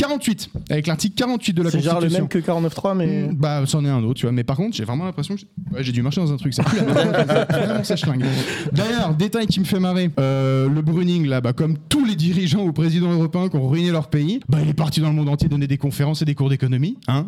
48. 0.00 0.50
Avec 0.70 0.86
l'article 0.86 1.14
48 1.16 1.52
de 1.52 1.62
la 1.62 1.70
C'est 1.70 1.80
genre 1.80 1.94
Constitution. 1.94 2.18
le 2.18 2.22
même 2.22 2.28
que 2.28 2.38
49.3, 2.38 2.94
mais. 2.96 3.28
Mm, 3.28 3.36
Bah, 3.36 3.62
c'en 3.66 3.84
est 3.84 3.88
un 3.88 4.02
autre, 4.02 4.14
tu 4.14 4.26
vois. 4.26 4.32
Mais 4.32 4.44
par 4.44 4.56
contre, 4.56 4.76
j'ai 4.76 4.84
vraiment 4.84 5.04
l'impression 5.04 5.34
que 5.34 5.40
j'ai- 5.40 5.76
ouais, 5.76 5.82
j'ai 5.84 5.92
dû 5.92 6.02
marcher 6.02 6.20
dans 6.20 6.32
un 6.32 6.36
truc. 6.36 6.54
Merde. 6.56 7.46
Vraiment, 7.50 7.84
ça 7.84 7.96
schlingue. 7.96 8.24
D'ailleurs, 8.72 9.14
détail 9.14 9.46
qui 9.46 9.60
me 9.60 9.64
fait 9.64 9.78
marrer. 9.78 10.10
euh, 10.18 10.68
le 10.68 10.80
Bruning, 10.82 11.26
là, 11.26 11.40
bah, 11.40 11.52
comme 11.52 11.76
tous 11.88 12.04
les 12.04 12.14
dirigeants 12.16 12.62
ou 12.64 12.72
présidents 12.72 13.12
européens 13.12 13.48
qui 13.48 13.56
ont 13.56 13.68
ruiné 13.68 13.90
leur 13.90 14.08
pays, 14.08 14.40
bah, 14.48 14.58
il 14.62 14.68
est 14.68 14.74
parti 14.74 15.00
dans 15.00 15.08
le 15.08 15.14
monde 15.14 15.28
entier 15.28 15.48
donner 15.48 15.66
des 15.66 15.78
conférences 15.78 16.22
et 16.22 16.24
des 16.24 16.34
cours 16.34 16.48
d'économie. 16.48 16.96
Hein 17.08 17.26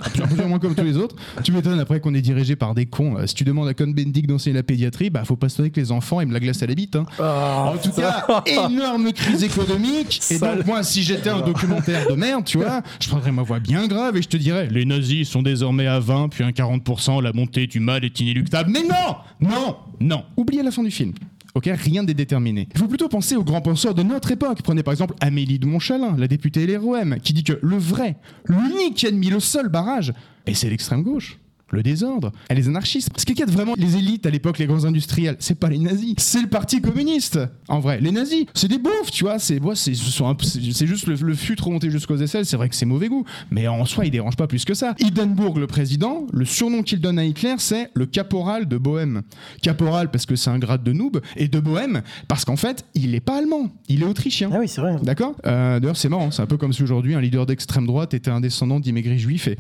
moins 0.49 0.59
comme 0.59 0.75
tous 0.75 0.85
les 0.85 0.97
autres. 0.97 1.17
Tu 1.45 1.53
m'étonnes 1.53 1.79
après 1.81 2.01
qu'on 2.01 2.15
est 2.15 2.21
dirigé 2.23 2.57
par 2.57 2.75
des 2.75 2.87
cons. 2.87 3.17
Euh, 3.19 3.27
si 3.27 3.35
tu 3.35 3.45
demandes 3.45 3.69
à 3.69 3.75
Cohn-Bendit 3.75 4.23
d'enseigner 4.23 4.57
la 4.57 4.63
pédiatrie, 4.63 5.11
bah, 5.11 5.25
faut 5.25 5.37
pas 5.37 5.49
se 5.49 5.61
avec 5.63 5.77
les 5.77 5.93
enfants 5.93 6.21
et 6.21 6.27
me 6.27 6.33
la 6.33 6.41
glace 6.41 6.63
à 6.63 6.67
la 6.67 6.75
bite. 6.75 6.97
Hein. 6.97 7.05
Ah, 7.19 7.73
En 7.75 7.79
tout 7.79 7.91
cas, 7.93 8.25
énorme 8.47 9.13
crise 9.13 9.45
économique. 9.45 10.21
Et 10.31 10.39
donc, 10.39 10.67
moi, 10.67 10.83
si 10.83 11.03
j'étais 11.03 11.31
un 11.31 11.41
documentaire 11.41 12.07
de 12.09 12.15
merde, 12.15 12.45
tu 12.45 12.59
vois, 12.59 12.62
je 13.01 13.09
prendrais 13.09 13.33
ma 13.33 13.43
voix 13.43 13.61
bien 13.61 13.87
grave 13.87 14.17
et 14.17 14.23
je 14.23 14.29
te 14.29 14.37
dirais 14.37 14.69
les 14.71 14.85
nazis 14.85 15.29
sont 15.29 15.43
désormais 15.43 15.87
à 15.87 16.01
20, 16.01 16.29
puis 16.29 16.45
un 16.45 16.51
40%, 16.51 17.23
la 17.23 17.33
montée 17.33 17.67
du 17.67 17.81
mal 17.81 18.05
est 18.05 18.21
inéluctable. 18.21 18.71
Mais 18.71 18.83
non 18.83 19.17
Non 19.41 19.77
Non 20.01 20.25
Oubliez 20.37 20.63
la 20.63 20.71
fin 20.71 20.83
du 20.83 20.91
film. 20.91 21.13
Ok, 21.55 21.69
rien 21.71 22.03
n'est 22.03 22.15
déterminé. 22.15 22.67
Il 22.75 22.79
faut 22.79 22.89
plutôt 22.89 23.09
penser 23.09 23.37
aux 23.37 23.45
grands 23.45 23.61
penseurs 23.61 23.95
de 23.95 24.03
notre 24.03 24.31
époque. 24.31 24.63
Prenez 24.63 24.83
par 24.83 24.93
exemple 24.93 25.15
Amélie 25.21 25.59
de 25.59 25.67
Montchalin, 25.67 26.17
la 26.17 26.27
députée 26.27 26.67
LROM, 26.67 27.17
qui 27.23 27.35
dit 27.35 27.45
que 27.45 27.59
le 27.61 27.77
vrai, 27.77 28.17
l'unique 28.47 29.05
ennemi, 29.05 29.29
le 29.29 29.41
seul 29.41 29.69
barrage, 29.69 30.15
et 30.47 30.55
c'est 30.55 30.71
l'extrême 30.71 31.03
gauche. 31.03 31.39
Le 31.73 31.83
désordre, 31.83 32.33
et 32.51 32.55
les 32.55 32.69
anarchistes. 32.69 33.11
Qu'il 33.25 33.39
y 33.39 33.43
a 33.43 33.47
vraiment 33.47 33.73
les 33.79 33.97
élites 33.97 34.27
à 34.27 34.31
l'époque, 34.31 34.59
les 34.59 34.67
grands 34.67 34.85
industriels, 34.85 35.37
c'est 35.39 35.59
pas 35.59 35.71
les 35.71 35.79
nazis, 35.79 36.15
c'est 36.19 36.43
le 36.43 36.49
parti 36.49 36.81
communiste. 36.83 37.39
En 37.69 37.81
vrai, 37.81 37.99
les 38.01 38.13
nazis, 38.13 38.45
c'est 38.55 38.69
des 38.69 38.79
beaufs, 38.79 39.11
tu 39.11 39.25
vois, 39.25 39.39
c'est 39.39 39.59
ouais, 39.59 39.75
c'est 39.75 39.95
ce 39.95 40.87
juste 40.87 41.07
le, 41.07 41.15
le 41.15 41.35
fût 41.35 41.57
remonté 41.61 41.91
jusqu'aux 41.91 42.17
aisselles, 42.17 42.45
c'est 42.45 42.57
vrai 42.57 42.69
que 42.69 42.75
c'est 42.75 42.85
mauvais 42.85 43.09
goût, 43.09 43.25
mais 43.51 43.69
en 43.69 43.85
soi, 43.87 44.05
il 44.05 44.11
dérange 44.11 44.37
pas 44.37 44.47
plus 44.47 44.65
que 44.65 44.75
ça. 44.75 44.95
Hindenburg, 45.03 45.57
le 45.59 45.67
président, 45.67 46.27
le 46.33 46.45
surnom 46.45 46.83
qu'il 46.83 47.01
donne 47.01 47.19
à 47.19 47.25
Hitler, 47.25 47.55
c'est 47.59 47.91
le 47.95 48.05
caporal 48.07 48.69
de 48.69 48.77
Bohème. 48.77 49.23
Caporal 49.63 50.11
parce 50.11 50.27
que 50.27 50.37
c'est 50.37 50.51
un 50.51 50.59
grade 50.59 50.85
de 50.85 50.93
noob, 50.93 51.21
et 51.37 51.49
de 51.49 51.59
Bohème 51.59 52.03
parce 52.29 52.45
qu'en 52.45 52.57
fait, 52.57 52.85
il 52.95 53.15
est 53.15 53.21
pas 53.21 53.39
allemand, 53.39 53.71
il 53.89 54.03
est 54.03 54.07
autrichien. 54.07 54.51
Ah 54.53 54.59
oui, 54.61 54.69
c'est 54.69 54.81
vrai. 54.81 54.97
D'accord? 55.03 55.35
Euh, 55.47 55.81
D'ailleurs, 55.81 55.97
c'est 55.97 56.09
marrant, 56.11 56.31
c'est 56.31 56.43
un 56.43 56.47
peu 56.47 56.59
comme 56.59 56.73
si 56.73 56.83
aujourd'hui 56.83 57.15
un 57.15 57.21
leader 57.21 57.47
d'extrême 57.47 57.87
droite 57.87 58.13
était 58.13 58.31
un 58.31 58.41
descendant 58.41 58.79
d'immigrés 58.79 59.19
juifs 59.19 59.49
et. 59.49 59.57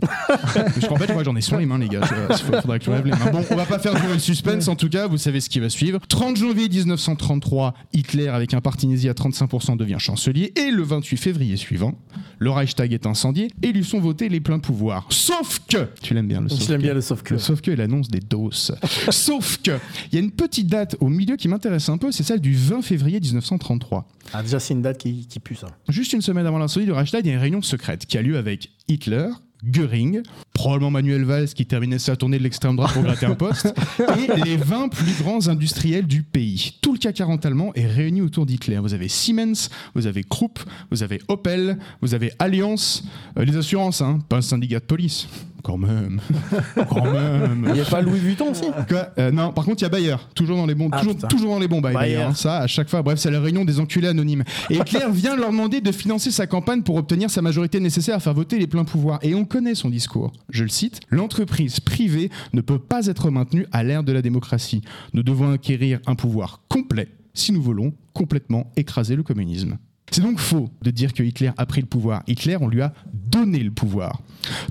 Parce 0.28 0.86
qu'en 0.86 0.96
fait, 0.96 1.12
moi 1.12 1.24
j'en 1.24 1.34
ai 1.34 1.40
les 1.56 1.66
mains, 1.66 1.78
les 1.78 1.88
gars. 1.88 2.00
Il 2.30 2.36
faudrait 2.60 2.78
que 2.78 2.84
tu 2.84 2.90
lèves 2.90 3.04
les 3.04 3.12
mains. 3.12 3.30
Bon, 3.32 3.44
on 3.50 3.56
va 3.56 3.64
pas 3.64 3.78
faire 3.78 3.94
durer 3.94 4.14
le 4.14 4.18
suspense, 4.18 4.68
en 4.68 4.76
tout 4.76 4.88
cas, 4.88 5.06
vous 5.06 5.16
savez 5.18 5.40
ce 5.40 5.48
qui 5.48 5.60
va 5.60 5.68
suivre. 5.68 6.00
30 6.08 6.36
janvier 6.36 6.68
1933, 6.68 7.74
Hitler, 7.92 8.28
avec 8.28 8.54
un 8.54 8.60
parti 8.60 8.86
nazi 8.86 9.08
à 9.08 9.12
35%, 9.12 9.76
devient 9.76 9.96
chancelier 9.98 10.52
et 10.56 10.70
le 10.70 10.82
28 10.82 11.16
février 11.16 11.56
suivant, 11.56 11.94
le 12.38 12.50
Reichstag 12.50 12.92
est 12.92 13.06
incendié 13.06 13.50
et 13.62 13.72
lui 13.72 13.84
sont 13.84 14.00
votés 14.00 14.28
les 14.28 14.40
pleins 14.40 14.58
pouvoirs. 14.58 15.06
Sauf 15.10 15.60
que. 15.68 15.88
Tu 16.02 16.14
l'aimes 16.14 16.28
bien 16.28 16.40
le 16.40 16.48
sauf 16.48 16.62
Je 16.62 16.68
l'aime 16.70 16.80
que 16.80 16.86
bien 16.86 16.94
le 16.94 17.00
sauf 17.00 17.22
que. 17.22 17.34
le 17.34 17.40
sauf 17.40 17.60
que 17.60 17.70
est 17.70 17.76
l'annonce 17.76 18.08
des 18.08 18.20
doses. 18.20 18.74
Sauf 19.10 19.58
que, 19.58 19.78
il 20.10 20.14
y 20.14 20.16
a 20.18 20.20
une 20.20 20.30
petite 20.30 20.66
date 20.66 20.96
au 21.00 21.08
milieu 21.08 21.36
qui 21.36 21.48
m'intéresse 21.48 21.88
un 21.88 21.98
peu, 21.98 22.12
c'est 22.12 22.22
celle 22.22 22.40
du 22.40 22.54
20 22.54 22.82
février 22.82 23.20
1933. 23.20 24.06
Ah, 24.32 24.42
déjà, 24.42 24.60
c'est 24.60 24.74
une 24.74 24.82
date 24.82 24.98
qui, 24.98 25.26
qui 25.26 25.40
pue 25.40 25.54
ça. 25.54 25.68
Juste 25.88 26.12
une 26.12 26.22
semaine 26.22 26.46
avant 26.46 26.58
l'incendie 26.58 26.86
du 26.86 26.92
Reichstag, 26.92 27.24
il 27.24 27.28
y 27.28 27.30
a 27.30 27.34
une 27.34 27.40
réunion 27.40 27.62
secrète 27.62 28.06
qui 28.06 28.18
a 28.18 28.22
lieu 28.22 28.36
avec 28.36 28.70
Hitler, 28.88 29.28
Göring, 29.64 30.22
probablement 30.52 30.90
Manuel 30.90 31.24
Valls 31.24 31.48
qui 31.48 31.66
terminait 31.66 31.98
sa 31.98 32.16
tournée 32.16 32.38
de 32.38 32.42
l'extrême 32.42 32.76
droite 32.76 32.92
pour 32.92 33.02
gratter 33.02 33.26
un 33.26 33.34
poste, 33.34 33.74
et 33.98 34.44
les 34.44 34.56
20 34.56 34.88
plus 34.88 35.22
grands 35.22 35.48
industriels 35.48 36.06
du 36.06 36.22
pays. 36.22 36.76
Tout 36.80 36.92
le 36.92 36.98
CAC 36.98 37.16
40 37.16 37.46
allemand 37.46 37.72
est 37.74 37.86
réuni 37.86 38.20
autour 38.20 38.46
d'Hitler. 38.46 38.78
Vous 38.78 38.94
avez 38.94 39.08
Siemens, 39.08 39.70
vous 39.94 40.06
avez 40.06 40.24
Krupp, 40.24 40.58
vous 40.90 41.02
avez 41.02 41.20
Opel, 41.28 41.78
vous 42.00 42.14
avez 42.14 42.32
Allianz, 42.38 43.02
euh, 43.38 43.44
les 43.44 43.56
assurances, 43.56 44.00
hein, 44.00 44.18
pas 44.28 44.36
un 44.36 44.42
syndicat 44.42 44.78
de 44.80 44.84
police. 44.84 45.28
Quand 45.62 45.76
même, 45.76 46.20
quand 46.88 47.04
même. 47.12 47.64
Il 47.68 47.72
n'y 47.74 47.80
a 47.80 47.84
pas 47.84 48.00
Louis 48.00 48.18
Vuitton 48.20 48.50
aussi? 48.52 48.64
Quoi? 48.88 49.08
Euh, 49.18 49.30
non, 49.30 49.52
par 49.52 49.64
contre, 49.64 49.82
il 49.82 49.84
y 49.84 49.86
a 49.86 49.88
Bayer. 49.88 50.16
Toujours 50.34 50.56
dans 50.56 50.66
les 50.66 50.74
bons, 50.74 50.88
Ah, 50.92 51.00
toujours, 51.00 51.14
putain. 51.14 51.28
toujours 51.28 51.50
dans 51.54 51.58
les 51.58 51.68
bons 51.68 51.80
Bayer. 51.80 51.98
Bayer, 51.98 52.16
hein. 52.16 52.34
Ça, 52.34 52.58
à 52.58 52.66
chaque 52.66 52.88
fois. 52.88 53.02
Bref, 53.02 53.18
c'est 53.18 53.30
la 53.30 53.40
réunion 53.40 53.64
des 53.64 53.80
enculés 53.80 54.08
anonymes. 54.08 54.44
Et 54.70 54.76
Hitler 54.76 55.06
vient 55.12 55.36
leur 55.36 55.50
demander 55.50 55.80
de 55.80 55.92
financer 55.92 56.30
sa 56.30 56.46
campagne 56.46 56.82
pour 56.82 56.96
obtenir 56.96 57.30
sa 57.30 57.42
majorité 57.42 57.80
nécessaire 57.80 58.14
à 58.16 58.20
faire 58.20 58.34
voter 58.34 58.58
les 58.58 58.66
pleins 58.66 58.84
pouvoirs. 58.84 59.18
Et 59.22 59.34
on 59.34 59.44
connaît 59.44 59.74
son 59.74 59.90
discours. 59.90 60.32
Je 60.50 60.62
le 60.62 60.68
cite 60.70 61.00
L'entreprise 61.10 61.80
privée 61.80 62.30
ne 62.52 62.60
peut 62.60 62.78
pas 62.78 63.06
être 63.06 63.30
maintenue 63.30 63.66
à 63.72 63.82
l'ère 63.82 64.04
de 64.04 64.12
la 64.12 64.22
démocratie. 64.22 64.82
Nous 65.12 65.22
devons 65.22 65.52
acquérir 65.52 65.98
un 66.06 66.14
pouvoir 66.14 66.60
complet 66.68 67.08
si 67.34 67.52
nous 67.52 67.62
voulons 67.62 67.92
complètement 68.14 68.70
écraser 68.76 69.16
le 69.16 69.22
communisme. 69.22 69.78
C'est 70.10 70.20
donc 70.20 70.38
faux 70.38 70.70
de 70.82 70.90
dire 70.90 71.12
que 71.12 71.22
Hitler 71.22 71.50
a 71.56 71.66
pris 71.66 71.80
le 71.80 71.86
pouvoir. 71.86 72.22
Hitler, 72.26 72.56
on 72.60 72.68
lui 72.68 72.82
a 72.82 72.92
donné 73.12 73.58
le 73.58 73.70
pouvoir. 73.70 74.20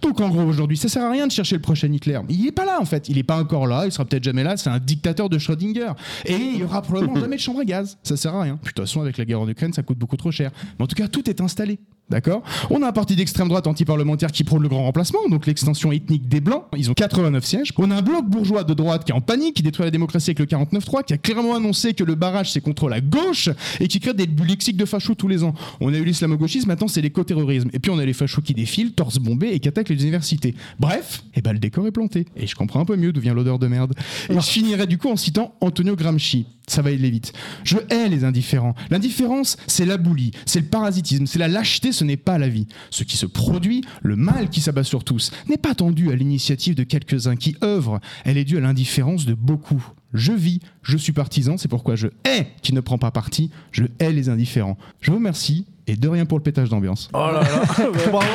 Donc 0.01 0.19
en 0.21 0.29
gros, 0.29 0.43
aujourd'hui, 0.43 0.77
ça 0.77 0.89
sert 0.89 1.03
à 1.03 1.11
rien 1.11 1.27
de 1.27 1.31
chercher 1.31 1.55
le 1.55 1.61
prochain 1.61 1.91
Hitler. 1.91 2.19
Il 2.29 2.43
n'est 2.43 2.51
pas 2.51 2.65
là 2.65 2.79
en 2.79 2.85
fait. 2.85 3.09
Il 3.09 3.15
n'est 3.15 3.23
pas 3.23 3.37
encore 3.39 3.67
là. 3.67 3.85
Il 3.85 3.91
sera 3.91 4.05
peut-être 4.05 4.23
jamais 4.23 4.43
là. 4.43 4.57
C'est 4.57 4.69
un 4.69 4.79
dictateur 4.79 5.29
de 5.29 5.37
Schrödinger. 5.37 5.91
Et 6.25 6.35
il 6.35 6.57
y 6.57 6.63
aura 6.63 6.81
probablement 6.81 7.15
jamais 7.19 7.35
de 7.35 7.41
chambre 7.41 7.59
à 7.59 7.65
gaz. 7.65 7.97
Ça 8.03 8.17
sert 8.17 8.33
à 8.35 8.41
rien. 8.41 8.57
Puis, 8.61 8.71
de 8.71 8.75
toute 8.75 8.85
façon, 8.85 9.01
avec 9.01 9.17
la 9.17 9.25
guerre 9.25 9.41
en 9.41 9.47
Ukraine, 9.47 9.73
ça 9.73 9.83
coûte 9.83 9.97
beaucoup 9.97 10.17
trop 10.17 10.31
cher. 10.31 10.51
Mais 10.77 10.83
en 10.83 10.87
tout 10.87 10.95
cas, 10.95 11.07
tout 11.07 11.29
est 11.29 11.41
installé. 11.41 11.79
D'accord 12.09 12.41
On 12.69 12.81
a 12.83 12.87
un 12.87 12.91
parti 12.93 13.17
d'extrême 13.17 13.49
droite 13.49 13.67
anti-parlementaire 13.67 14.31
qui 14.31 14.45
prône 14.45 14.63
le 14.63 14.69
grand 14.69 14.83
remplacement, 14.83 15.19
donc 15.29 15.45
l'extension 15.45 15.91
ethnique 15.91 16.29
des 16.29 16.39
Blancs. 16.39 16.63
Ils 16.77 16.89
ont 16.89 16.93
89 16.93 17.43
sièges. 17.43 17.73
On 17.77 17.91
a 17.91 17.95
un 17.95 18.01
bloc 18.01 18.25
bourgeois 18.25 18.63
de 18.63 18.73
droite 18.73 19.03
qui 19.03 19.11
est 19.11 19.15
en 19.15 19.19
panique, 19.19 19.55
qui 19.55 19.63
détruit 19.63 19.83
la 19.83 19.91
démocratie 19.91 20.29
avec 20.29 20.39
le 20.39 20.45
49-3, 20.45 21.03
qui 21.03 21.13
a 21.13 21.17
clairement 21.17 21.55
annoncé 21.55 21.93
que 21.93 22.05
le 22.05 22.15
barrage 22.15 22.53
c'est 22.53 22.61
contre 22.61 22.87
la 22.87 23.01
gauche 23.01 23.49
et 23.81 23.89
qui 23.89 23.99
crée 23.99 24.13
des 24.13 24.25
lexiques 24.25 24.77
de 24.77 24.85
fachos 24.85 25.15
tous 25.15 25.27
les 25.27 25.43
ans. 25.43 25.53
On 25.81 25.93
a 25.93 25.97
eu 25.97 26.05
l'islamo-gauchisme, 26.05 26.67
maintenant 26.69 26.87
c'est 26.87 27.01
l'écoterrorisme. 27.01 27.69
Et 27.73 27.79
puis 27.79 27.91
on 27.91 27.97
a 27.99 28.05
les 28.05 28.13
fachos 28.13 28.41
qui 28.41 28.53
défilent, 28.53 28.93
torse 28.93 29.17
bombés 29.17 29.49
et 29.49 29.59
qui 29.59 29.67
attaquent 29.67 29.89
les 29.89 30.01
universités. 30.01 30.55
Bref, 30.79 31.23
et 31.35 31.41
ben 31.41 31.51
le 31.51 31.59
décor 31.59 31.87
est 31.87 31.91
planté. 31.91 32.25
Et 32.37 32.47
je 32.47 32.55
comprends 32.55 32.79
un 32.79 32.85
peu 32.85 32.95
mieux 32.95 33.11
d'où 33.11 33.19
vient 33.19 33.33
l'odeur 33.33 33.59
de 33.59 33.67
merde. 33.67 33.93
Et 34.29 34.33
je 34.33 34.39
finirai 34.39 34.87
du 34.87 34.97
coup 34.97 35.09
en 35.09 35.17
citant 35.17 35.55
Antonio 35.59 35.97
Gramsci. 35.97 36.45
Ça 36.69 36.81
va 36.81 36.89
aller 36.89 37.09
vite. 37.09 37.31
Je 37.63 37.77
hais 37.89 38.09
les 38.09 38.25
indifférents. 38.25 38.75
L'indifférence, 38.89 39.55
c'est 39.67 39.85
la 39.85 39.95
boulie, 39.95 40.31
c'est 40.45 40.59
le 40.59 40.65
parasitisme, 40.65 41.25
c'est 41.25 41.39
la 41.39 41.47
lâcheté, 41.47 41.93
ce 41.93 42.03
n'est 42.03 42.17
pas 42.17 42.37
la 42.37 42.49
vie. 42.49 42.67
Ce 42.89 43.05
qui 43.05 43.15
se 43.15 43.25
produit, 43.25 43.85
le 44.01 44.17
mal 44.17 44.49
qui 44.49 44.59
s'abat 44.59 44.83
sur 44.83 45.05
tous, 45.05 45.31
n'est 45.47 45.55
pas 45.57 45.75
tendu 45.75 46.11
à 46.11 46.15
l'initiative 46.15 46.75
de 46.75 46.83
quelques-uns 46.83 47.37
qui 47.37 47.55
œuvrent, 47.63 48.01
elle 48.25 48.37
est 48.37 48.43
due 48.43 48.57
à 48.57 48.59
l'indifférence 48.59 49.25
de 49.25 49.33
beaucoup. 49.33 49.81
Je 50.13 50.33
vis, 50.33 50.59
je 50.81 50.97
suis 50.97 51.13
partisan, 51.13 51.57
c'est 51.57 51.69
pourquoi 51.69 51.95
je 51.95 52.07
hais 52.25 52.47
qui 52.61 52.73
ne 52.73 52.81
prend 52.81 52.97
pas 52.97 53.11
parti, 53.11 53.49
je 53.71 53.85
hais 53.99 54.11
les 54.11 54.27
indifférents. 54.27 54.77
Je 54.99 55.11
vous 55.11 55.17
remercie 55.17 55.65
et 55.87 55.95
de 55.95 56.07
rien 56.09 56.25
pour 56.25 56.37
le 56.37 56.43
pétage 56.43 56.67
d'ambiance. 56.67 57.09
Oh 57.13 57.31
là 57.31 57.43
là, 57.43 57.89
bravo. 58.11 58.27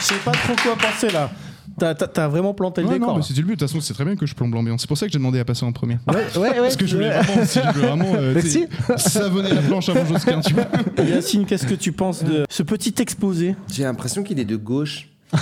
Je 0.00 0.04
sais 0.04 0.14
pas 0.24 0.32
trop 0.32 0.54
quoi 0.56 0.76
penser 0.76 1.10
là. 1.10 1.30
T'as- 1.78 1.94
T'as 1.94 2.06
t'as 2.08 2.28
vraiment 2.28 2.54
planté 2.54 2.80
le 2.82 2.88
Ouais, 2.88 2.94
décor. 2.94 3.08
non, 3.10 3.16
mais 3.16 3.22
c'était 3.22 3.40
le 3.40 3.46
but. 3.46 3.54
De 3.54 3.58
toute 3.60 3.68
façon, 3.68 3.80
c'est 3.80 3.94
très 3.94 4.04
bien 4.04 4.16
que 4.16 4.26
je 4.26 4.34
plombe 4.34 4.54
l'ambiance. 4.54 4.80
C'est 4.82 4.86
pour 4.88 4.98
ça 4.98 5.06
que 5.06 5.12
j'ai 5.12 5.18
demandé 5.18 5.38
à 5.40 5.44
passer 5.44 5.64
en 5.64 5.72
premier. 5.72 5.98
Ouais, 6.08 6.16
ouais, 6.36 6.40
ouais. 6.40 6.54
Parce 6.58 6.76
que 6.76 6.86
je 6.86 6.96
voulais 6.96 7.10
vraiment, 7.10 7.44
si 7.46 7.58
je 7.60 7.72
veux 7.78 7.86
vraiment 7.86 8.14
euh, 8.16 8.40
savonner 8.96 9.50
la 9.54 9.62
planche 9.62 9.88
avant 9.88 10.04
Josquin, 10.04 10.40
tu 10.40 10.54
vois. 10.54 10.64
Yacine, 11.04 11.46
qu'est-ce 11.46 11.66
que 11.66 11.74
tu 11.74 11.92
penses 11.92 12.22
de 12.24 12.44
ce 12.50 12.62
petit 12.62 12.94
exposé? 13.00 13.56
J'ai 13.72 13.84
l'impression 13.84 14.22
qu'il 14.22 14.38
est 14.40 14.44
de 14.44 14.56
gauche. 14.56 15.08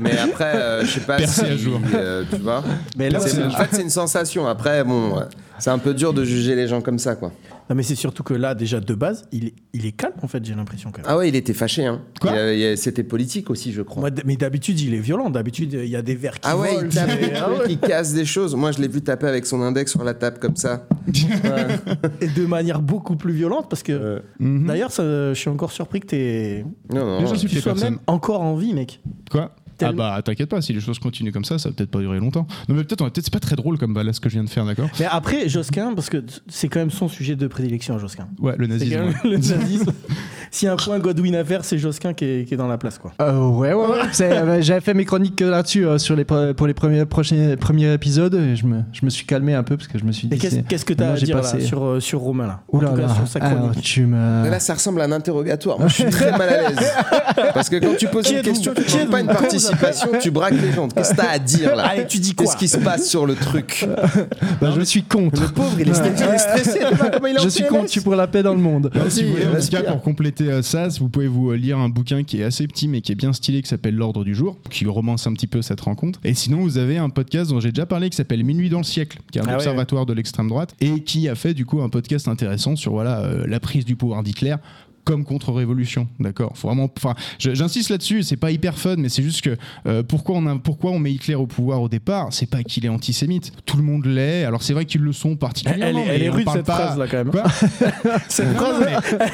mais 0.00 0.16
après, 0.18 0.54
euh, 0.54 0.84
je 0.84 0.90
sais 0.92 1.00
pas 1.00 1.16
Percé 1.16 1.44
si, 1.44 1.50
à 1.50 1.56
jour. 1.56 1.80
euh, 1.94 2.24
tu 2.30 2.36
vois. 2.40 2.62
Mais 2.96 3.10
là, 3.10 3.20
C'est- 3.20 3.42
en 3.42 3.50
fait, 3.50 3.68
c'est 3.72 3.82
une 3.82 3.90
sensation. 3.90 4.46
Après, 4.46 4.84
bon, 4.84 5.14
c'est 5.58 5.70
un 5.70 5.78
peu 5.78 5.94
dur 5.94 6.12
de 6.14 6.24
juger 6.24 6.54
les 6.54 6.68
gens 6.68 6.80
comme 6.80 6.98
ça, 6.98 7.14
quoi. 7.16 7.32
Non, 7.70 7.76
mais 7.76 7.82
c'est 7.82 7.94
surtout 7.96 8.22
que 8.22 8.32
là, 8.32 8.54
déjà 8.54 8.80
de 8.80 8.94
base, 8.94 9.26
il 9.30 9.48
est, 9.48 9.54
il 9.74 9.84
est 9.84 9.92
calme 9.92 10.14
en 10.22 10.28
fait, 10.28 10.42
j'ai 10.44 10.54
l'impression 10.54 10.90
quand 10.90 11.02
même. 11.02 11.06
Ah 11.10 11.18
ouais, 11.18 11.28
il 11.28 11.36
était 11.36 11.52
fâché, 11.52 11.84
hein. 11.84 12.00
Quoi 12.20 12.32
Il 12.52 12.78
C'était 12.78 13.02
politique 13.02 13.50
aussi, 13.50 13.72
je 13.72 13.82
crois. 13.82 14.00
Moi, 14.00 14.10
d- 14.10 14.22
mais 14.24 14.36
d'habitude, 14.36 14.80
il 14.80 14.94
est 14.94 15.00
violent. 15.00 15.28
D'habitude, 15.28 15.74
il 15.74 15.88
y 15.90 15.96
a 15.96 16.00
des 16.02 16.14
verres 16.14 16.34
qui 16.40 16.48
Ah 16.48 16.56
ouais, 16.56 16.74
volent. 16.74 16.86
il 16.90 16.94
tape 16.94 17.10
c'est- 17.10 17.28
des 17.28 17.32
Ah 17.36 17.40
trucs, 17.42 17.58
ouais. 17.58 17.64
il 17.68 17.78
casse 17.78 18.14
des 18.14 18.24
choses. 18.24 18.54
Moi, 18.54 18.72
je 18.72 18.78
l'ai 18.80 18.88
vu 18.88 19.02
taper 19.02 19.26
avec 19.26 19.44
son 19.44 19.60
index 19.60 19.90
sur 19.90 20.02
la 20.02 20.14
table 20.14 20.38
comme 20.38 20.56
ça. 20.56 20.86
Et 22.20 22.28
de 22.28 22.46
manière 22.46 22.80
beaucoup 22.80 23.16
plus 23.16 23.32
violente 23.32 23.66
parce 23.68 23.82
que. 23.82 23.92
Euh, 23.92 24.18
Mhm. 24.38 24.66
D'ailleurs, 24.66 24.90
ça, 24.92 25.02
je 25.02 25.38
suis 25.38 25.50
encore 25.50 25.72
surpris 25.72 26.00
que 26.00 26.06
t'es- 26.06 26.64
non, 26.92 27.04
non. 27.04 27.20
Déjà, 27.20 27.34
je 27.34 27.38
suis 27.40 27.48
tu 27.48 27.60
sois 27.60 27.74
même 27.74 27.98
encore 28.06 28.40
en 28.40 28.54
vie, 28.56 28.72
mec. 28.72 29.00
Quoi? 29.30 29.54
Ah 29.82 29.92
bah 29.92 30.20
t'inquiète 30.24 30.48
pas, 30.48 30.60
si 30.60 30.72
les 30.72 30.80
choses 30.80 30.98
continuent 30.98 31.32
comme 31.32 31.44
ça, 31.44 31.58
ça 31.58 31.68
va 31.68 31.74
peut-être 31.74 31.90
pas 31.90 32.00
durer 32.00 32.18
longtemps. 32.18 32.46
Non 32.68 32.74
mais 32.74 32.84
peut-être, 32.84 33.10
c'est 33.14 33.32
pas 33.32 33.40
très 33.40 33.56
drôle 33.56 33.78
comme 33.78 33.94
là 33.94 34.12
ce 34.12 34.20
que 34.20 34.28
je 34.28 34.34
viens 34.34 34.44
de 34.44 34.50
faire, 34.50 34.64
d'accord 34.64 34.88
Mais 34.98 35.06
après, 35.06 35.48
Josquin, 35.48 35.94
parce 35.94 36.10
que 36.10 36.24
c'est 36.48 36.68
quand 36.68 36.80
même 36.80 36.90
son 36.90 37.08
sujet 37.08 37.36
de 37.36 37.46
prédilection, 37.46 37.98
Josquin. 37.98 38.28
Ouais, 38.38 38.54
le 38.56 38.66
nazisme. 38.66 38.94
ouais. 39.00 39.14
le 39.24 39.36
nazisme. 39.38 39.92
S'il 40.50 40.66
y 40.66 40.68
a 40.68 40.72
un 40.72 40.76
point 40.76 40.98
Godwin 40.98 41.34
à 41.36 41.44
faire, 41.44 41.64
c'est 41.64 41.78
Josquin 41.78 42.12
qui 42.14 42.24
est, 42.24 42.44
qui 42.48 42.54
est 42.54 42.56
dans 42.56 42.66
la 42.68 42.78
place, 42.78 42.98
quoi. 42.98 43.12
Euh, 43.20 43.46
ouais, 43.48 43.72
ouais, 43.72 43.86
ouais. 43.86 43.98
Euh, 44.22 44.58
J'avais 44.62 44.80
fait 44.80 44.94
mes 44.94 45.04
chroniques 45.04 45.40
euh, 45.42 45.50
là-dessus 45.50 45.86
euh, 45.86 45.98
sur 45.98 46.16
les, 46.16 46.24
pour 46.24 46.66
les 46.66 46.74
premiers, 46.74 47.04
prochains, 47.04 47.54
premiers 47.58 47.92
épisodes 47.92 48.34
et 48.34 48.56
je 48.56 48.66
me, 48.66 48.80
je 48.92 49.04
me 49.04 49.10
suis 49.10 49.26
calmé 49.26 49.54
un 49.54 49.62
peu 49.62 49.76
parce 49.76 49.88
que 49.88 49.98
je 49.98 50.04
me 50.04 50.12
suis 50.12 50.28
dit. 50.28 50.34
Et 50.34 50.38
qu'est-ce 50.38 50.84
que 50.84 50.94
tu 50.94 51.02
as 51.02 51.12
à 51.12 51.16
dire 51.16 51.36
là, 51.36 51.42
passé- 51.42 51.60
sur, 51.60 52.00
sur 52.02 52.20
Romain, 52.20 52.46
là? 52.46 52.60
En 52.72 52.78
Ouh 52.78 52.80
là 52.80 52.88
tout 52.90 52.96
cas, 52.96 53.02
là. 53.02 53.14
sur 53.14 53.28
sa 53.28 53.38
Alors, 53.40 53.58
chronique. 53.70 53.82
tu 53.82 54.06
me. 54.06 54.48
Là, 54.50 54.58
ça 54.60 54.74
ressemble 54.74 55.00
à 55.00 55.04
un 55.04 55.12
interrogatoire. 55.12 55.78
Moi, 55.78 55.88
je 55.88 55.94
suis 55.94 56.04
très 56.06 56.32
mal 56.32 56.48
à 56.48 56.68
l'aise. 56.68 56.78
Parce 57.54 57.68
que 57.68 57.76
quand 57.76 57.96
tu 57.96 58.06
poses 58.08 58.30
une 58.30 58.42
question, 58.42 58.72
tu 58.74 58.96
ne 58.98 59.04
pas 59.10 59.20
une 59.20 59.26
participation, 59.26 60.08
tu 60.20 60.30
braques 60.30 60.60
les 60.60 60.72
gens. 60.72 60.88
Qu'est-ce 60.88 61.10
que 61.12 61.16
t'as 61.16 61.30
à 61.30 61.38
dire 61.38 61.76
là? 61.76 61.84
Allez, 61.88 62.06
tu 62.06 62.18
dis 62.18 62.34
quoi? 62.34 62.46
Qu'est-ce 62.46 62.56
qui 62.56 62.68
se 62.68 62.78
passe 62.78 63.06
sur 63.08 63.26
le 63.26 63.34
truc? 63.34 63.86
Bah, 64.60 64.70
je 64.76 64.80
suis 64.82 65.02
contre. 65.02 65.40
Le 65.40 65.48
pauvre, 65.48 65.76
il 65.78 65.88
est 65.88 65.94
stressé. 65.94 66.80
Tu 66.80 67.42
Je 67.42 67.48
suis 67.48 67.64
contre, 67.64 67.84
je 67.86 67.90
suis 67.92 68.00
pour 68.00 68.14
la 68.16 68.26
paix 68.26 68.42
dans 68.42 68.54
le 68.54 68.60
monde. 68.60 68.90
Si 69.08 69.24
vous 69.24 69.32
voulez, 69.34 69.82
pour 69.86 70.02
compléter 70.02 70.37
ça, 70.62 70.88
vous 70.88 71.08
pouvez 71.08 71.28
vous 71.28 71.50
euh, 71.50 71.56
lire 71.56 71.78
un 71.78 71.88
bouquin 71.88 72.24
qui 72.24 72.40
est 72.40 72.44
assez 72.44 72.66
petit 72.66 72.88
mais 72.88 73.00
qui 73.00 73.12
est 73.12 73.16
bien 73.16 73.32
stylé, 73.32 73.62
qui 73.62 73.68
s'appelle 73.68 73.94
L'Ordre 73.94 74.24
du 74.24 74.34
Jour, 74.34 74.58
qui 74.70 74.86
romance 74.86 75.26
un 75.26 75.32
petit 75.32 75.46
peu 75.46 75.62
cette 75.62 75.80
rencontre. 75.80 76.20
Et 76.24 76.34
sinon, 76.34 76.60
vous 76.60 76.78
avez 76.78 76.98
un 76.98 77.10
podcast 77.10 77.50
dont 77.50 77.60
j'ai 77.60 77.72
déjà 77.72 77.86
parlé 77.86 78.10
qui 78.10 78.16
s'appelle 78.16 78.44
Minuit 78.44 78.68
dans 78.68 78.78
le 78.78 78.84
siècle, 78.84 79.18
qui 79.30 79.38
est 79.38 79.42
un 79.42 79.44
Ah 79.46 79.50
ouais, 79.50 79.54
observatoire 79.56 80.06
de 80.06 80.12
l'extrême 80.12 80.48
droite 80.48 80.74
et 80.80 81.02
qui 81.02 81.28
a 81.28 81.34
fait 81.34 81.54
du 81.54 81.66
coup 81.66 81.80
un 81.82 81.88
podcast 81.88 82.28
intéressant 82.28 82.76
sur 82.76 82.92
voilà 82.92 83.20
euh, 83.20 83.46
la 83.46 83.60
prise 83.60 83.84
du 83.84 83.96
pouvoir 83.96 84.22
d'Hitler 84.22 84.56
comme 85.08 85.24
contre-révolution, 85.24 86.06
d'accord. 86.20 86.52
Faut 86.54 86.68
vraiment, 86.68 86.90
enfin, 86.94 87.14
j'insiste 87.38 87.88
là-dessus. 87.88 88.22
C'est 88.22 88.36
pas 88.36 88.50
hyper 88.50 88.76
fun, 88.78 88.96
mais 88.98 89.08
c'est 89.08 89.22
juste 89.22 89.40
que 89.40 89.56
euh, 89.86 90.02
pourquoi 90.02 90.36
on 90.36 90.46
a, 90.46 90.56
pourquoi 90.58 90.90
on 90.90 90.98
met 90.98 91.12
Hitler 91.12 91.34
au 91.34 91.46
pouvoir 91.46 91.80
au 91.80 91.88
départ, 91.88 92.26
c'est 92.30 92.44
pas 92.50 92.62
qu'il 92.62 92.84
est 92.84 92.90
antisémite. 92.90 93.52
Tout 93.64 93.78
le 93.78 93.82
monde 93.84 94.04
l'est. 94.04 94.44
Alors 94.44 94.62
c'est 94.62 94.74
vrai 94.74 94.84
qu'ils 94.84 95.00
le 95.00 95.14
sont 95.14 95.34
particulièrement. 95.36 96.04
elle 96.06 96.18
mais 96.20 96.24
est 96.26 96.28
rude 96.28 96.46
cette 96.52 96.66
pas- 96.66 96.74
phrase 96.74 96.98
là 96.98 97.06
quand 97.10 97.16
même. 97.16 97.30
Quoi 97.30 97.44
Cette 98.28 98.52
phrase, 98.54 98.86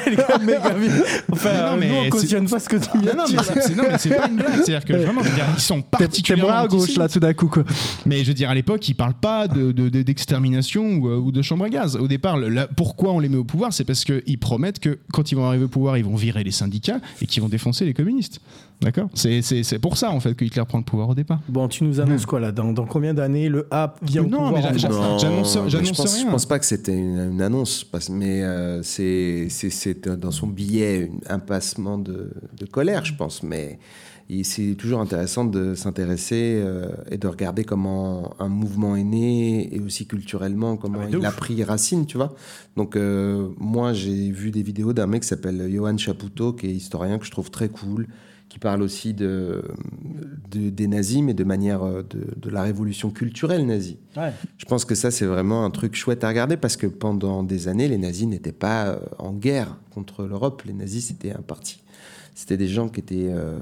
elle 0.05 0.13
est 0.13 0.15
quand 0.15 0.37
même 0.39 0.45
méga. 0.47 0.93
Enfin, 1.31 1.49
Mais 1.51 1.71
non, 1.71 1.77
mais 1.77 1.89
nous 1.89 1.95
on 2.07 2.09
cautionne 2.09 2.47
pas 2.49 2.59
ce 2.59 2.69
que 2.69 2.77
tu 2.77 2.97
viens 2.99 3.13
Non, 3.13 3.25
de 3.25 3.31
mais 3.35 3.41
dire. 3.67 3.75
non, 3.77 3.83
mais 3.91 3.97
c'est 3.97 4.15
pas 4.15 4.27
une 4.29 4.35
blague. 4.37 4.55
C'est-à-dire 4.63 4.85
que 4.85 4.93
vraiment, 4.93 5.23
je 5.23 5.29
veux 5.29 5.35
dire, 5.35 5.45
ils 5.57 5.61
sont 5.61 5.81
T'es 5.81 5.87
particulièrement 6.05 6.53
à 6.53 6.67
gauche 6.67 6.95
là 6.95 7.09
tout 7.09 7.19
d'un 7.19 7.33
coup 7.33 7.47
quoi. 7.47 7.63
Mais 8.05 8.19
je 8.23 8.27
veux 8.29 8.33
dire, 8.33 8.49
à 8.49 8.55
l'époque, 8.55 8.87
ils 8.87 8.93
parlent 8.93 9.13
pas 9.19 9.47
de, 9.49 9.71
de- 9.73 9.89
de- 9.89 10.01
d'extermination 10.03 10.83
ou, 10.95 11.09
euh, 11.09 11.17
ou 11.17 11.31
de 11.33 11.41
chambre 11.41 11.65
à 11.65 11.69
gaz. 11.69 11.95
Au 11.97 12.07
départ, 12.07 12.37
la- 12.37 12.67
pourquoi 12.67 13.11
on 13.11 13.19
les 13.19 13.27
met 13.29 13.37
au 13.37 13.43
pouvoir 13.43 13.73
C'est 13.73 13.83
parce 13.83 14.05
qu'ils 14.05 14.37
promettent 14.39 14.79
que 14.79 14.99
quand 15.11 15.31
ils 15.31 15.35
vont 15.35 15.45
arriver 15.45 15.64
au 15.65 15.69
pouvoir, 15.69 15.97
ils 15.97 16.05
vont 16.05 16.15
virer 16.15 16.43
les 16.43 16.51
syndicats 16.51 16.99
et 17.21 17.25
qu'ils 17.25 17.41
vont 17.43 17.49
défoncer 17.49 17.85
les 17.85 17.93
communistes. 17.93 18.39
D'accord 18.81 19.07
c'est, 19.13 19.41
c'est, 19.41 19.63
c'est 19.63 19.79
pour 19.79 19.95
ça, 19.97 20.11
en 20.11 20.19
fait, 20.19 20.33
que 20.35 20.43
Hitler 20.43 20.63
prend 20.67 20.77
le 20.77 20.83
pouvoir 20.83 21.07
au 21.09 21.15
départ. 21.15 21.39
Bon, 21.47 21.67
tu 21.69 21.83
nous 21.85 21.99
annonces 22.01 22.25
quoi 22.25 22.39
là 22.41 22.51
dans, 22.51 22.73
dans 22.73 22.85
combien 22.85 23.13
d'années 23.13 23.47
le 23.49 23.67
A 23.71 23.95
vient 24.01 24.23
au 24.23 24.27
Non, 24.27 24.51
pouvoir 24.51 24.53
mais 24.73 24.79
J'annonce- 24.79 25.57
rien. 25.57 25.83
Je 26.25 26.29
pense 26.29 26.45
pas 26.45 26.59
que 26.59 26.65
c'était 26.65 26.93
une, 26.95 27.31
une 27.33 27.41
annonce, 27.41 27.83
parce- 27.85 28.09
mais 28.09 28.43
euh, 28.43 28.83
c'est, 28.83 29.47
c'est, 29.49 29.69
c'est 29.69 30.07
dans 30.09 30.31
son 30.31 30.47
billet 30.47 31.09
un 31.29 31.39
passement 31.39 31.97
de, 31.97 32.31
de 32.57 32.65
colère, 32.65 33.05
je 33.05 33.13
pense. 33.13 33.43
Mais 33.43 33.79
il- 34.29 34.43
c'est 34.45 34.75
toujours 34.75 35.01
intéressant 35.01 35.45
de 35.45 35.75
s'intéresser 35.75 36.61
euh, 36.63 36.87
et 37.11 37.17
de 37.17 37.27
regarder 37.27 37.63
comment 37.63 38.33
un 38.39 38.47
mouvement 38.49 38.95
est 38.95 39.03
né 39.03 39.75
et 39.75 39.79
aussi 39.79 40.07
culturellement 40.07 40.77
comment 40.77 40.99
Ah, 41.03 41.09
il 41.11 41.25
a 41.25 41.31
pris 41.31 41.63
racine, 41.63 42.05
tu 42.05 42.17
vois. 42.17 42.33
Donc 42.75 42.95
euh, 42.95 43.49
moi 43.57 43.93
j'ai 43.93 44.31
vu 44.31 44.51
des 44.51 44.63
vidéos 44.63 44.93
d'un 44.93 45.07
mec 45.07 45.21
qui 45.21 45.27
s'appelle 45.27 45.69
Johan 45.71 45.97
Chapoutot, 45.97 46.53
qui 46.53 46.67
est 46.67 46.73
historien 46.73 47.19
que 47.19 47.25
je 47.25 47.31
trouve 47.31 47.51
très 47.51 47.69
cool, 47.69 48.07
qui 48.49 48.59
parle 48.59 48.81
aussi 48.83 49.13
de, 49.13 49.63
de- 50.51 50.69
des 50.69 50.87
nazis, 50.87 51.21
mais 51.21 51.33
de 51.33 51.43
manière 51.43 51.83
euh, 51.83 52.03
de, 52.03 52.27
de 52.37 52.49
la 52.49 52.61
révolution 52.61 53.09
culturelle 53.09 53.65
nazie. 53.65 53.97
Ouais. 54.17 54.31
Je 54.57 54.65
pense 54.65 54.85
que 54.85 54.95
ça, 54.95 55.11
c'est 55.11 55.25
vraiment 55.25 55.65
un 55.65 55.71
truc 55.71 55.95
chouette 55.95 56.23
à 56.23 56.27
regarder 56.29 56.55
parce 56.57 56.77
que 56.77 56.87
pendant 56.87 57.43
des 57.43 57.67
années, 57.67 57.87
les 57.87 57.97
nazis 57.97 58.27
n'étaient 58.27 58.51
pas 58.51 58.99
en 59.19 59.33
guerre 59.33 59.77
contre 59.91 60.25
l'Europe. 60.25 60.61
Les 60.65 60.73
nazis, 60.73 61.07
c'était 61.07 61.31
un 61.31 61.41
parti. 61.41 61.81
C'était 62.37 62.57
des 62.57 62.67
gens 62.67 62.89
qui, 62.89 62.99
étaient, 62.99 63.29
euh, 63.29 63.57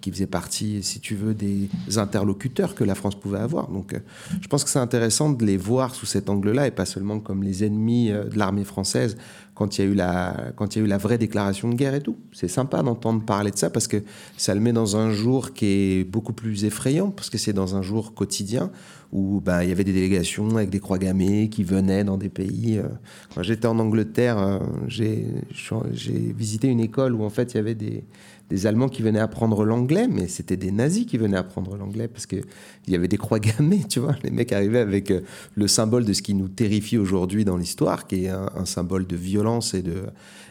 qui, 0.00 0.10
faisaient 0.10 0.26
partie, 0.26 0.82
si 0.82 0.98
tu 0.98 1.14
veux, 1.14 1.32
des 1.32 1.68
interlocuteurs 1.96 2.74
que 2.74 2.82
la 2.82 2.96
France 2.96 3.14
pouvait 3.14 3.38
avoir. 3.38 3.68
Donc, 3.68 3.94
euh, 3.94 4.00
je 4.40 4.48
pense 4.48 4.64
que 4.64 4.70
c'est 4.70 4.80
intéressant 4.80 5.30
de 5.30 5.46
les 5.46 5.56
voir 5.56 5.94
sous 5.94 6.06
cet 6.06 6.28
angle-là 6.28 6.66
et 6.66 6.72
pas 6.72 6.86
seulement 6.86 7.20
comme 7.20 7.44
les 7.44 7.62
ennemis 7.62 8.10
euh, 8.10 8.24
de 8.24 8.36
l'armée 8.36 8.64
française 8.64 9.16
quand 9.54 9.78
il 9.78 9.84
y 9.84 9.88
a 9.88 9.90
eu 9.90 9.94
la, 9.94 10.52
quand 10.56 10.74
il 10.74 10.80
y 10.80 10.82
a 10.82 10.84
eu 10.84 10.88
la 10.88 10.98
vraie 10.98 11.18
déclaration 11.18 11.68
de 11.68 11.76
guerre 11.76 11.94
et 11.94 12.02
tout. 12.02 12.16
C'est 12.32 12.48
sympa 12.48 12.82
d'entendre 12.82 13.24
parler 13.24 13.52
de 13.52 13.56
ça 13.56 13.70
parce 13.70 13.86
que 13.86 14.02
ça 14.36 14.54
le 14.54 14.60
met 14.60 14.72
dans 14.72 14.96
un 14.96 15.12
jour 15.12 15.54
qui 15.54 15.66
est 15.66 16.04
beaucoup 16.04 16.32
plus 16.32 16.64
effrayant 16.64 17.10
parce 17.10 17.30
que 17.30 17.38
c'est 17.38 17.52
dans 17.52 17.76
un 17.76 17.82
jour 17.82 18.12
quotidien 18.12 18.72
où 19.12 19.40
ben, 19.40 19.62
il 19.62 19.68
y 19.68 19.72
avait 19.72 19.84
des 19.84 19.92
délégations 19.92 20.56
avec 20.56 20.70
des 20.70 20.80
croix 20.80 20.98
gammées 20.98 21.48
qui 21.48 21.64
venaient 21.64 22.04
dans 22.04 22.18
des 22.18 22.28
pays. 22.28 22.78
euh. 22.78 22.88
Quand 23.34 23.42
j'étais 23.42 23.66
en 23.66 23.78
Angleterre, 23.78 24.38
euh, 24.38 24.58
j'ai 24.88 25.24
visité 26.36 26.68
une 26.68 26.80
école 26.80 27.14
où 27.14 27.24
en 27.24 27.30
fait 27.30 27.54
il 27.54 27.56
y 27.56 27.60
avait 27.60 27.74
des, 27.74 28.04
des 28.48 28.66
Allemands 28.66 28.88
qui 28.88 29.02
venaient 29.02 29.20
apprendre 29.20 29.64
l'anglais, 29.64 30.06
mais 30.08 30.28
c'était 30.28 30.56
des 30.56 30.70
nazis 30.70 31.06
qui 31.06 31.18
venaient 31.18 31.36
apprendre 31.36 31.76
l'anglais 31.76 32.08
parce 32.08 32.26
que 32.26 32.36
il 32.86 32.92
y 32.92 32.96
avait 32.96 33.08
des 33.08 33.16
croix 33.16 33.40
gammées, 33.40 33.82
tu 33.88 34.00
vois. 34.00 34.14
Les 34.22 34.30
mecs 34.30 34.52
arrivaient 34.52 34.78
avec 34.78 35.10
euh, 35.10 35.20
le 35.54 35.68
symbole 35.68 36.04
de 36.04 36.12
ce 36.12 36.22
qui 36.22 36.34
nous 36.34 36.48
terrifie 36.48 36.98
aujourd'hui 36.98 37.44
dans 37.44 37.56
l'histoire, 37.56 38.06
qui 38.06 38.24
est 38.24 38.28
un, 38.28 38.64
symbole 38.64 39.06
de 39.06 39.16
violence 39.16 39.74
et 39.74 39.82
de 39.82 40.04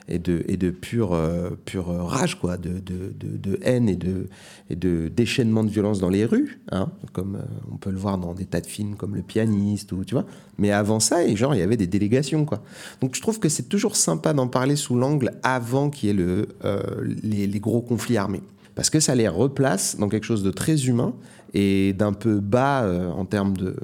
et 0.08 0.20
de 0.20 0.44
et 0.48 0.58
de 0.58 0.70
pure 0.70 1.14
euh, 1.14 1.50
pure 1.66 1.88
rage 1.88 2.40
quoi, 2.40 2.58
de, 2.58 2.80
de, 2.80 3.14
de, 3.18 3.60
haine 3.64 3.90
et 3.90 3.96
de 3.96 4.28
et 4.70 4.76
de 4.76 5.08
déchaînement 5.08 5.64
de 5.64 5.70
violence 5.70 6.00
dans 6.00 6.10
les 6.10 6.26
rues, 6.26 6.60
hein, 6.72 6.92
comme 7.14 7.36
euh, 7.36 7.70
on 7.72 7.78
peut 7.78 7.92
le 7.92 7.98
voir 7.98 8.18
dans 8.18 8.34
des 8.34 8.46
tas 8.46 8.62
de 8.62 8.68
films 8.68 8.96
comme 8.96 9.16
Le 9.16 9.22
Pianiste 9.22 9.92
ou 9.92 10.04
tu 10.04 10.14
vois. 10.14 10.26
Mais 10.58 10.72
avant 10.72 11.00
ça, 11.00 11.28
genre 11.36 11.56
il 11.56 11.60
y 11.60 11.64
avait 11.64 11.78
des 11.78 11.88
délégations 11.88 12.46
quoi. 12.46 12.64
Donc 13.02 13.16
je 13.16 13.22
trouve 13.22 13.40
que 13.40 13.50
c'est 13.50 13.68
toujours 13.68 13.96
sympa 13.96 14.34
d'en 14.34 14.48
parler 14.48 14.76
sous 14.76 14.96
l'angle 14.96 15.32
avant 15.44 15.90
qu'il 15.90 16.08
y 16.08 16.10
ait 16.12 16.16
le 16.16 16.50
euh, 16.64 16.82
les, 17.24 17.48
les 17.48 17.60
gros 17.60 17.82
conflits 17.86 18.18
armés. 18.18 18.44
parce 18.76 18.90
que 18.90 19.00
ça 19.00 19.16
les 19.16 19.30
replace 19.30 19.96
dans 19.98 20.10
quelque 20.10 20.26
chose 20.26 20.44
de 20.44 20.52
très 20.52 20.86
humain 20.88 21.14
et 21.54 21.94
d'un 21.94 22.14
peu 22.14 22.40
bas 22.40 22.84
euh, 22.84 23.10
en 23.12 23.26
termes 23.26 23.56
de 23.56 23.76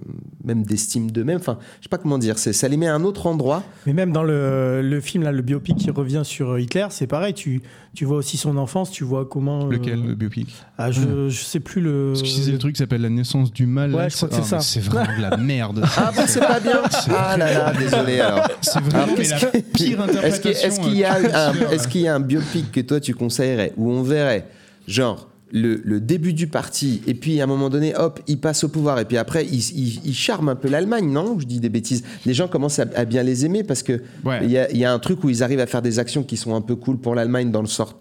même 0.43 0.63
d'estime 0.63 1.11
d'eux-mêmes. 1.11 1.37
Enfin, 1.39 1.57
je 1.79 1.83
sais 1.85 1.89
pas 1.89 1.97
comment 1.97 2.17
dire. 2.17 2.37
C'est 2.37 2.53
ça 2.53 2.67
les 2.67 2.77
met 2.77 2.87
à 2.87 2.95
un 2.95 3.03
autre 3.03 3.27
endroit. 3.27 3.63
Mais 3.85 3.93
même 3.93 4.11
dans 4.11 4.23
le, 4.23 4.81
le 4.81 5.01
film, 5.01 5.23
là, 5.23 5.31
le 5.31 5.41
biopic 5.41 5.77
qui 5.77 5.91
revient 5.91 6.21
sur 6.23 6.57
Hitler, 6.59 6.87
c'est 6.89 7.07
pareil. 7.07 7.33
Tu, 7.33 7.61
tu 7.93 8.05
vois 8.05 8.17
aussi 8.17 8.37
son 8.37 8.57
enfance, 8.57 8.91
tu 8.91 9.03
vois 9.03 9.25
comment. 9.25 9.67
euh, 9.67 9.71
Lequel, 9.71 10.01
le 10.05 10.15
biopic? 10.15 10.53
Ah, 10.77 10.91
je, 10.91 11.29
je 11.29 11.43
sais 11.43 11.59
plus 11.59 11.81
le. 11.81 12.07
Parce 12.13 12.21
que 12.23 12.27
c'est 12.27 12.51
le 12.51 12.57
truc 12.57 12.73
qui 12.75 12.79
s'appelle 12.79 13.01
La 13.01 13.09
naissance 13.09 13.53
du 13.53 13.65
mal. 13.67 13.91
Ouais, 13.93 14.01
là, 14.03 14.09
je 14.09 14.15
crois 14.17 14.29
que 14.29 14.35
ah, 14.35 14.41
c'est 14.41 14.49
ça. 14.49 14.59
C'est 14.59 14.79
vraiment 14.81 15.15
de 15.17 15.21
la 15.21 15.37
merde. 15.37 15.83
Ah 15.97 16.11
bon, 16.15 16.23
c'est 16.25 16.39
pas 16.39 16.59
bien. 16.59 16.81
Ah 17.15 17.37
là 17.37 17.53
là, 17.53 17.73
désolé 17.77 18.19
alors. 18.19 18.47
C'est 18.61 18.79
vraiment 18.81 19.05
la 19.15 19.39
que- 19.39 19.57
pire 19.59 20.01
Est-ce 20.23 20.39
qu'il 20.41 20.51
interprétation. 20.51 20.83
qu'il 20.83 20.95
y 20.97 21.03
a 21.03 21.15
euh, 21.15 21.51
un, 21.67 21.71
est-ce 21.71 21.87
qu'il 21.87 22.01
y 22.01 22.07
a 22.07 22.15
un 22.15 22.19
biopic 22.19 22.71
que 22.71 22.81
toi 22.81 22.99
tu 22.99 23.13
conseillerais 23.13 23.73
où 23.77 23.91
on 23.91 24.01
verrait 24.03 24.47
genre 24.87 25.27
le, 25.51 25.81
le 25.83 25.99
début 25.99 26.33
du 26.33 26.47
parti 26.47 27.01
et 27.07 27.13
puis 27.13 27.41
à 27.41 27.43
un 27.43 27.47
moment 27.47 27.69
donné 27.69 27.93
hop 27.95 28.19
il 28.27 28.39
passe 28.39 28.63
au 28.63 28.69
pouvoir 28.69 28.99
et 28.99 29.05
puis 29.05 29.17
après 29.17 29.45
il, 29.45 29.59
il, 29.77 30.01
il 30.05 30.13
charme 30.13 30.49
un 30.49 30.55
peu 30.55 30.69
l'Allemagne 30.69 31.11
non? 31.11 31.37
Je 31.39 31.45
dis 31.45 31.59
des 31.59 31.69
bêtises. 31.69 32.03
Les 32.25 32.33
gens 32.33 32.47
commencent 32.47 32.79
à, 32.79 32.85
à 32.95 33.05
bien 33.05 33.23
les 33.23 33.45
aimer 33.45 33.63
parce 33.63 33.83
que 33.83 34.01
Ouais. 34.23 34.39
il 34.43 34.51
y, 34.51 34.57
a, 34.57 34.71
y 34.71 34.85
a 34.85 34.93
un 34.93 34.99
truc 34.99 35.23
où 35.23 35.29
ils 35.29 35.43
arrivent 35.43 35.59
à 35.59 35.65
faire 35.67 35.81
des 35.81 35.99
actions 35.99 36.23
qui 36.23 36.37
sont 36.37 36.55
un 36.55 36.61
peu 36.61 36.75
cool 36.75 36.97
pour 36.97 37.15
l'Allemagne 37.15 37.51
dans 37.51 37.61
le 37.61 37.67
sort 37.67 37.97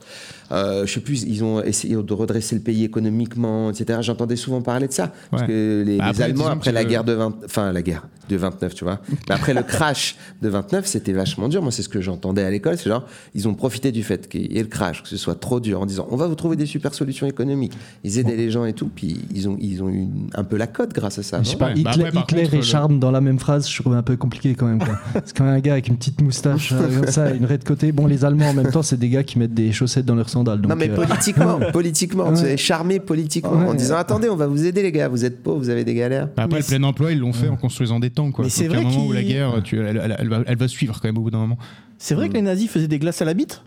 euh, 0.53 0.87
je 0.87 0.93
sais 0.93 1.01
plus 1.01 1.23
ils 1.23 1.45
ont 1.45 1.63
essayé 1.63 1.97
de 1.97 2.13
redresser 2.13 2.55
le 2.55 2.61
pays 2.61 2.85
économiquement 2.85 3.71
etc 3.71 4.01
j'entendais 4.03 4.37
souvent 4.37 4.63
parler 4.63 4.89
de 4.89 4.93
ça. 4.93 5.13
Parce 5.31 5.45
que 5.45 5.85
les, 5.87 5.99
Bah, 5.99 6.13
les 6.13 6.23
Allemands 6.23 6.49
après 6.49 6.73
la 6.73 6.85
guerre 6.85 7.05
de 7.05 7.13
20 7.13 7.37
enfin 7.45 7.73
la 7.73 7.83
guerre 7.83 8.07
de 8.29 8.37
29 8.37 8.75
tu 8.75 8.85
vois. 8.85 9.01
Mais 9.29 9.35
après 9.35 9.55
le 9.55 9.63
crash 9.63 10.17
de 10.43 10.49
29 10.49 10.87
c'était 10.87 11.13
vachement 11.13 11.49
dur. 11.49 11.63
Moi 11.63 11.73
c'est 11.73 11.83
ce 11.83 11.89
que 11.89 12.01
j'entendais 12.01 12.43
à 12.43 12.51
l'école. 12.51 12.79
C'est 12.79 12.89
genre 12.91 13.07
ils 13.35 13.49
ont 13.49 13.55
profité 13.55 13.93
du 13.93 14.03
fait 14.03 14.29
qu'il 14.29 14.53
y 14.53 14.59
ait 14.59 14.63
le 14.63 14.69
crash 14.69 15.03
que 15.03 15.09
ce 15.09 15.17
soit 15.17 15.35
trop 15.35 15.61
dur 15.61 15.81
en 15.81 15.87
disant 15.87 16.07
on 16.11 16.17
va 16.17 16.27
vous 16.27 16.35
trouver 16.35 16.57
des 16.57 16.67
super 16.67 16.95
solutions 16.95 17.27
économiques. 17.27 17.77
Ils 18.05 18.19
aidaient 18.19 18.37
les 18.37 18.51
gens 18.51 18.65
et 18.65 18.73
tout 18.73 18.91
puis 18.95 19.21
ils 19.35 19.49
ont 19.49 19.57
ils 19.61 19.83
ont 19.83 19.89
eu 19.89 20.07
un 20.35 20.45
peu 20.45 20.57
la 20.57 20.67
cote 20.67 20.93
grâce 20.93 21.19
à 21.19 21.23
ça 21.23 21.43
Je 21.43 21.51
sais 21.51 21.57
pas, 21.57 21.67
bah 21.67 21.73
Hitler, 21.75 21.91
après, 21.91 22.13
par 22.13 22.23
Hitler 22.23 22.43
contre, 22.45 22.55
et 22.55 22.63
charme 22.63 22.99
dans 22.99 23.11
la 23.11 23.21
même 23.21 23.39
phrase, 23.39 23.69
je 23.69 23.81
trouve 23.81 23.95
un 23.95 24.03
peu 24.03 24.17
compliqué 24.17 24.55
quand 24.55 24.67
même. 24.67 24.81
C'est 25.25 25.37
quand 25.37 25.45
même 25.45 25.55
un 25.55 25.61
gars 25.61 25.73
avec 25.73 25.89
une 25.89 25.97
petite 25.97 26.21
moustache 26.21 26.73
euh, 26.73 27.01
comme 27.01 27.11
ça, 27.11 27.31
une 27.31 27.45
raie 27.45 27.59
de 27.59 27.65
côté. 27.65 27.93
Bon, 27.93 28.07
les 28.07 28.25
Allemands 28.25 28.51
en 28.51 28.55
même 28.55 28.71
temps, 28.71 28.83
c'est 28.83 28.99
des 28.99 29.09
gars 29.09 29.23
qui 29.23 29.39
mettent 29.39 29.55
des 29.55 29.73
chaussettes 29.73 30.07
dans 30.07 30.15
leurs 30.15 30.29
sandales. 30.41 30.61
Donc, 30.61 30.71
non 30.71 30.77
mais 30.77 30.91
euh, 30.91 30.95
politiquement, 30.95 31.59
politiquement, 31.73 32.29
Ouais. 32.31 32.37
tu 32.41 32.45
es 32.47 32.57
charmé 32.57 32.99
politiquement 33.01 33.53
Ouais. 33.59 33.67
en 33.69 33.75
disant 33.75 33.97
attendez, 33.97 34.29
on 34.29 34.37
va 34.37 34.47
vous 34.47 34.65
aider 34.65 34.83
les 34.83 34.93
gars, 34.93 35.09
vous 35.09 35.25
êtes 35.25 35.43
pauvres, 35.43 35.59
vous 35.59 35.69
avez 35.71 35.85
des 35.85 35.95
galères. 35.95 36.27
Bah 36.37 36.45
après, 36.45 36.59
Mais 36.59 36.61
le 36.61 36.79
plein 36.79 36.83
emploi, 36.89 37.13
ils 37.13 37.19
l'ont 37.19 37.33
fait 37.33 37.49
en 37.49 37.57
construisant 37.57 38.01
des 38.01 38.11
tanks. 38.11 38.33
Quoi. 38.33 38.45
Mais 38.45 38.51
c'est 38.51 38.65
Donc, 38.69 38.77
à 38.77 38.79
un 38.79 38.83
vrai 38.83 38.91
moment 38.91 39.05
où 39.05 39.07
qu'il- 39.09 39.17
la 39.17 39.23
guerre, 39.23 39.63
tu- 39.63 39.79
elle, 39.79 40.01
elle- 40.03 40.17
elle 40.19 40.29
va, 40.29 40.43
elle 40.47 40.57
va 40.59 40.69
suivre 40.69 40.99
quand 41.01 41.09
même 41.09 41.19
au 41.19 41.23
bout 41.23 41.31
d'un 41.31 41.39
moment. 41.39 41.59
C'est 41.99 42.15
vrai 42.15 42.29
que 42.29 42.35
les 42.35 42.43
nazis 42.43 42.71
faisaient 42.71 42.89
des 42.89 42.99
glaces 42.99 43.21
à 43.21 43.25
la 43.27 43.35
bite? 43.35 43.63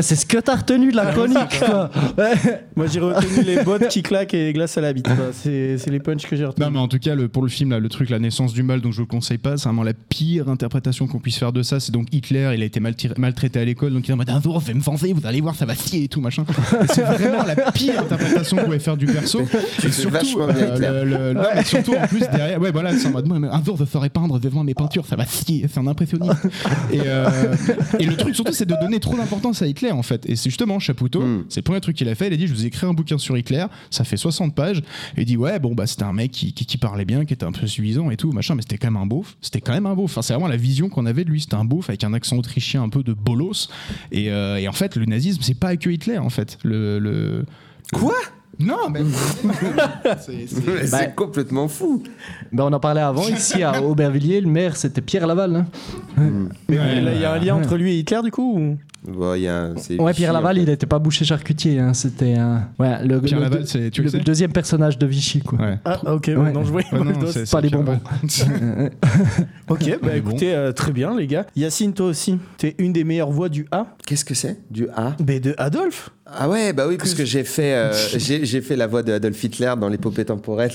C'est 0.00 0.14
ce 0.16 0.26
que 0.26 0.38
t'as 0.38 0.56
retenu 0.56 0.90
de 0.92 0.96
la 0.96 1.06
chronique. 1.12 1.58
quoi. 1.58 1.90
Ouais. 2.16 2.64
Moi 2.76 2.86
j'ai 2.86 3.00
retenu 3.00 3.42
les 3.44 3.62
bottes 3.64 3.88
qui 3.88 4.02
claquent 4.02 4.34
et 4.34 4.44
les 4.46 4.52
glaces 4.52 4.78
à 4.78 4.80
la 4.80 4.92
bite. 4.92 5.08
C'est 5.32 5.76
les 5.88 5.98
punchs 6.00 6.26
que 6.26 6.36
j'ai 6.36 6.44
retenus. 6.44 6.64
Non, 6.66 6.72
mais 6.72 6.78
en 6.78 6.88
tout 6.88 6.98
cas, 6.98 7.14
le, 7.14 7.28
pour 7.28 7.42
le 7.42 7.48
film, 7.48 7.70
là, 7.70 7.78
le 7.80 7.88
truc, 7.88 8.10
la 8.10 8.18
naissance 8.18 8.52
du 8.52 8.62
mal, 8.62 8.80
donc 8.80 8.92
je 8.92 9.00
le 9.00 9.06
conseille 9.06 9.38
pas. 9.38 9.56
C'est 9.56 9.64
vraiment 9.68 9.82
la 9.82 9.94
pire 9.94 10.48
interprétation 10.48 11.06
qu'on 11.06 11.18
puisse 11.18 11.36
faire 11.38 11.52
de 11.52 11.62
ça. 11.62 11.80
C'est 11.80 11.92
donc 11.92 12.06
Hitler, 12.12 12.52
il 12.54 12.62
a 12.62 12.64
été 12.64 12.80
maltraité 12.80 13.58
à 13.60 13.64
l'école, 13.64 13.92
donc 13.92 14.06
il 14.06 14.10
est 14.10 14.14
en 14.14 14.18
mode 14.18 14.30
un 14.30 14.40
jour, 14.40 14.60
je 14.60 14.66
vais 14.66 14.74
me 14.74 14.80
venger, 14.82 15.12
vous 15.12 15.26
allez 15.26 15.40
voir, 15.40 15.54
ça 15.54 15.66
va 15.66 15.74
scier 15.74 16.04
et 16.04 16.08
tout, 16.08 16.20
machin. 16.20 16.44
C'est 16.92 17.02
vraiment 17.02 17.42
la 17.44 17.56
pire 17.72 18.00
interprétation 18.00 18.56
qu'on 18.58 18.64
pouvait 18.64 18.78
faire 18.78 18.96
du 18.96 19.06
perso. 19.06 19.40
Et 19.40 19.86
euh, 19.86 20.74
Hitler. 20.74 20.88
le- 20.88 21.04
le- 21.04 21.32
non, 21.32 21.42
mais 21.54 21.64
surtout 21.64 21.94
en 21.94 22.06
plus 22.06 22.20
derrière, 22.20 22.60
ouais, 22.60 22.70
voilà, 22.70 22.96
c'est 22.96 23.08
en 23.08 23.10
mode, 23.12 23.28
un 23.50 23.64
jour, 23.64 23.76
je 23.78 23.84
ferai 23.84 24.08
peindre 24.10 24.38
devant 24.38 24.62
mes 24.64 24.74
peintures, 24.74 25.06
ça 25.06 25.16
va 25.16 25.24
scier, 25.26 25.66
c'est 25.72 25.80
un 25.80 25.86
impressionniste. 25.86 26.46
et, 26.92 27.00
euh, 27.04 27.28
et 27.98 28.04
le 28.06 28.16
truc 28.16 28.27
surtout, 28.34 28.52
c'est 28.52 28.66
de 28.66 28.74
donner 28.80 29.00
trop 29.00 29.16
d'importance 29.16 29.62
à 29.62 29.66
Hitler, 29.66 29.90
en 29.92 30.02
fait. 30.02 30.28
Et 30.28 30.36
c'est 30.36 30.50
justement 30.50 30.78
Chapoutot, 30.78 31.20
Mm. 31.22 31.44
c'est 31.48 31.60
le 31.60 31.64
premier 31.64 31.80
truc 31.80 31.96
qu'il 31.96 32.08
a 32.08 32.14
fait. 32.14 32.28
Il 32.28 32.32
a 32.32 32.36
dit, 32.36 32.46
je 32.46 32.54
vous 32.54 32.64
ai 32.64 32.66
écrit 32.68 32.86
un 32.86 32.92
bouquin 32.94 33.18
sur 33.18 33.36
Hitler, 33.36 33.64
ça 33.90 34.04
fait 34.04 34.16
60 34.16 34.54
pages. 34.54 34.78
Et 35.16 35.22
il 35.22 35.24
dit, 35.24 35.36
ouais, 35.36 35.58
bon, 35.58 35.74
bah, 35.74 35.86
c'était 35.86 36.04
un 36.04 36.12
mec 36.12 36.30
qui, 36.30 36.52
qui, 36.52 36.66
qui 36.66 36.78
parlait 36.78 37.04
bien, 37.04 37.24
qui 37.24 37.34
était 37.34 37.44
un 37.46 37.52
peu 37.52 37.66
suffisant 37.66 38.10
et 38.10 38.16
tout, 38.16 38.32
machin, 38.32 38.54
mais 38.54 38.62
c'était 38.62 38.78
quand 38.78 38.88
même 38.90 39.00
un 39.02 39.06
beauf. 39.06 39.36
C'était 39.40 39.60
quand 39.60 39.72
même 39.72 39.86
un 39.86 39.94
beauf. 39.94 40.10
Enfin, 40.12 40.22
c'est 40.22 40.32
vraiment 40.32 40.48
la 40.48 40.56
vision 40.56 40.88
qu'on 40.88 41.06
avait 41.06 41.24
de 41.24 41.30
lui. 41.30 41.40
C'était 41.40 41.54
un 41.56 41.64
beauf 41.64 41.88
avec 41.88 42.04
un 42.04 42.12
accent 42.14 42.36
autrichien 42.36 42.82
un 42.82 42.88
peu 42.88 43.02
de 43.02 43.12
bolos. 43.12 43.68
Et, 44.12 44.30
euh, 44.30 44.56
et 44.56 44.68
en 44.68 44.72
fait, 44.72 44.96
le 44.96 45.04
nazisme, 45.06 45.42
c'est 45.42 45.58
pas 45.58 45.76
que 45.76 45.90
Hitler, 45.90 46.18
en 46.18 46.30
fait. 46.30 46.58
Le. 46.62 46.98
le... 46.98 47.44
Quoi? 47.92 48.14
Non, 48.60 48.88
mais. 48.90 49.00
c'est- 50.20 51.14
complètement 51.14 51.68
fou. 51.68 52.02
Ben, 52.52 52.64
on 52.64 52.72
en 52.72 52.80
parlait 52.80 53.00
avant, 53.00 53.22
ici 53.28 53.62
à 53.62 53.82
Aubervilliers, 53.84 54.40
le 54.40 54.48
maire 54.48 54.76
c'était 54.76 55.00
Pierre 55.00 55.26
Laval. 55.26 55.54
hein. 55.56 55.66
Mais 56.68 56.76
il 56.98 57.20
y 57.20 57.24
a 57.24 57.32
un 57.32 57.38
lien 57.38 57.56
Ouais. 57.56 57.64
entre 57.64 57.76
lui 57.76 57.92
et 57.94 57.98
Hitler 58.00 58.20
du 58.24 58.30
coup 58.30 58.58
ou- 58.58 58.78
Bon, 59.06 59.34
il 59.34 59.42
y 59.42 59.48
a 59.48 59.68
Ouais, 59.68 59.74
Vichy, 59.76 60.12
Pierre 60.16 60.32
Laval, 60.32 60.50
en 60.50 60.54
fait. 60.56 60.62
il 60.64 60.68
n'était 60.68 60.86
pas 60.86 60.98
boucher 60.98 61.24
charcutier, 61.24 61.78
hein, 61.78 61.94
c'était 61.94 62.34
un. 62.34 62.68
Ouais, 62.80 62.98
le, 63.06 63.20
Pierre 63.20 63.38
le- 63.38 63.44
Laval, 63.44 63.66
c'est. 63.66 63.90
Tu 63.92 64.00
le 64.02 64.06
le 64.06 64.10
sais? 64.10 64.18
deuxième 64.18 64.52
personnage 64.52 64.98
de 64.98 65.06
Vichy, 65.06 65.40
quoi. 65.40 65.56
Ouais. 65.60 65.78
Ah 65.84 66.14
ok, 66.14 66.24
Ouais. 66.36 66.52
non 66.52 66.64
je 66.64 66.72
c'est- 67.30 67.50
pas 67.50 67.60
les 67.60 67.68
Pierre- 67.68 67.80
bonbons. 67.82 68.00
Ok, 69.68 69.98
bah 70.02 70.16
écoutez, 70.16 70.52
euh, 70.54 70.72
très 70.72 70.92
bien 70.92 71.14
les 71.16 71.26
gars. 71.26 71.46
Yacine, 71.54 71.92
toi 71.92 72.06
aussi, 72.06 72.38
t'es 72.56 72.74
une 72.78 72.92
des 72.92 73.04
meilleures 73.04 73.30
voix 73.30 73.48
du 73.48 73.66
A, 73.70 73.86
Qu'est-ce 74.06 74.24
que 74.24 74.34
c'est 74.34 74.58
Du 74.70 74.88
A? 74.96 75.14
Mais 75.26 75.38
de 75.40 75.54
Adolphe. 75.58 76.10
Ah 76.30 76.46
ouais, 76.48 76.74
bah 76.74 76.84
oui, 76.86 76.98
parce 76.98 77.14
que 77.14 77.24
j'ai 77.24 77.42
fait, 77.42 77.72
euh, 77.74 77.92
j'ai 78.18 78.60
fait 78.60 78.76
la 78.76 78.86
voix 78.86 79.02
de 79.02 79.12
Adolf 79.12 79.42
Hitler 79.42 79.72
dans 79.80 79.88
l'épopée 79.88 80.26
temporelle 80.26 80.70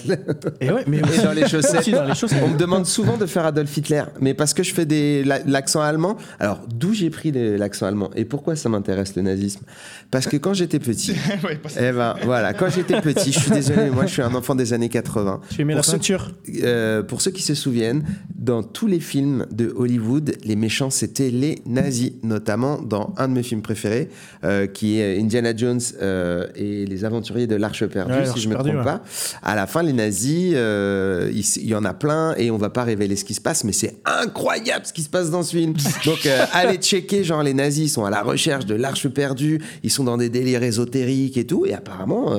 Et 0.59 0.71
ouais, 0.71 0.83
mais 0.87 0.97
et 1.17 1.21
dans 1.23 1.31
les 1.31 1.47
chaussettes. 1.47 1.81
aussi 1.81 1.91
dans 1.91 2.05
les 2.05 2.15
chaussettes. 2.15 2.41
On 2.43 2.47
me 2.49 2.57
demande 2.57 2.87
souvent 2.87 3.17
de 3.17 3.25
faire 3.27 3.45
Adolf 3.45 3.75
Hitler, 3.77 4.03
mais 4.19 4.33
parce 4.33 4.53
que 4.55 4.63
je 4.63 4.73
fais 4.73 4.85
des 4.87 5.23
la- 5.23 5.39
l'accent 5.45 5.81
allemand. 5.81 6.17
Alors 6.39 6.59
d'où 6.73 6.93
j'ai 6.93 7.11
pris 7.11 7.31
l'accent 7.31 7.85
allemand 7.85 8.09
et 8.15 8.25
pourquoi 8.25 8.55
ça 8.55 8.67
m'intéresse 8.69 9.15
le 9.15 9.21
nazisme? 9.21 9.61
Parce 10.09 10.27
que 10.27 10.37
quand 10.37 10.53
j'étais 10.55 10.79
petit, 10.79 11.11
Ouais, 11.43 11.59
eh 11.79 11.91
ben 11.91 12.15
voilà, 12.23 12.53
quand 12.53 12.69
j'étais 12.69 12.99
petit, 13.01 13.31
je 13.31 13.39
suis 13.39 13.51
désolé, 13.51 13.83
mais 13.83 13.89
moi 13.91 14.05
je 14.07 14.13
suis 14.13 14.21
un 14.23 14.33
enfant 14.33 14.55
des 14.55 14.73
années 14.73 14.89
80. 14.89 15.41
Tu 15.51 15.61
aimais 15.61 15.73
la 15.73 15.79
Pour 15.81 15.85
ceux- 15.85 15.91
peinture? 15.93 16.31
Euh, 16.63 17.03
pour 17.03 17.21
ceux 17.21 17.31
qui 17.31 17.43
se 17.43 17.53
souviennent, 17.53 18.03
dans 18.35 18.63
tous 18.63 18.87
les 18.87 18.99
films 18.99 19.45
de 19.51 19.71
Hollywood, 19.75 20.35
les 20.43 20.55
méchants 20.55 20.89
c'était 20.89 21.29
les 21.29 21.61
nazis, 21.67 22.13
notamment 22.23 22.81
dans 22.81 23.13
un 23.17 23.27
de 23.27 23.33
mes 23.33 23.43
films 23.43 23.61
préférés, 23.61 24.09
euh, 24.43 24.65
qui 24.67 24.99
est 24.99 25.19
Indiana 25.19 25.42
Jones 25.55 25.79
euh, 26.01 26.47
et 26.55 26.85
les 26.85 27.05
aventuriers 27.05 27.47
de 27.47 27.55
l'Arche 27.55 27.85
perdue, 27.85 28.13
Ouais, 28.13 28.25
si 28.25 28.39
je 28.39 28.47
me 28.47 28.53
perdue, 28.53 28.71
trompe 28.71 28.85
ouais. 28.85 28.91
pas. 28.91 29.01
À 29.41 29.55
la 29.55 29.67
fin, 29.67 29.83
les 29.83 29.93
nazis, 29.93 30.53
euh, 30.55 31.31
il, 31.33 31.67
y 31.67 31.75
en 31.75 31.83
a 31.83 31.93
plein 31.93 32.35
et 32.37 32.51
on 32.51 32.57
va 32.57 32.69
pas 32.69 32.83
révéler 32.83 33.15
ce 33.15 33.25
qui 33.25 33.33
se 33.33 33.41
passe, 33.41 33.63
mais 33.63 33.71
c'est 33.71 33.97
incroyable 34.05 34.85
ce 34.85 34.93
qui 34.93 35.01
se 35.01 35.09
passe 35.09 35.29
dans 35.29 35.43
ce 35.43 35.55
film. 35.55 35.73
Donc 36.05 36.25
euh, 36.25 36.45
allez 36.53 36.77
checker, 36.77 37.23
genre 37.23 37.43
les 37.43 37.53
nazis 37.53 37.93
sont 37.93 38.05
à 38.05 38.09
la 38.09 38.21
recherche 38.21 38.65
de 38.65 38.75
l'Arche 38.75 39.07
perdue, 39.07 39.59
ils 39.83 39.91
sont 39.91 40.03
dans 40.03 40.17
des 40.17 40.29
délires 40.29 40.63
ésotériques 40.63 41.37
et 41.37 41.45
tout, 41.45 41.65
et 41.65 41.73
apparemment, 41.73 42.37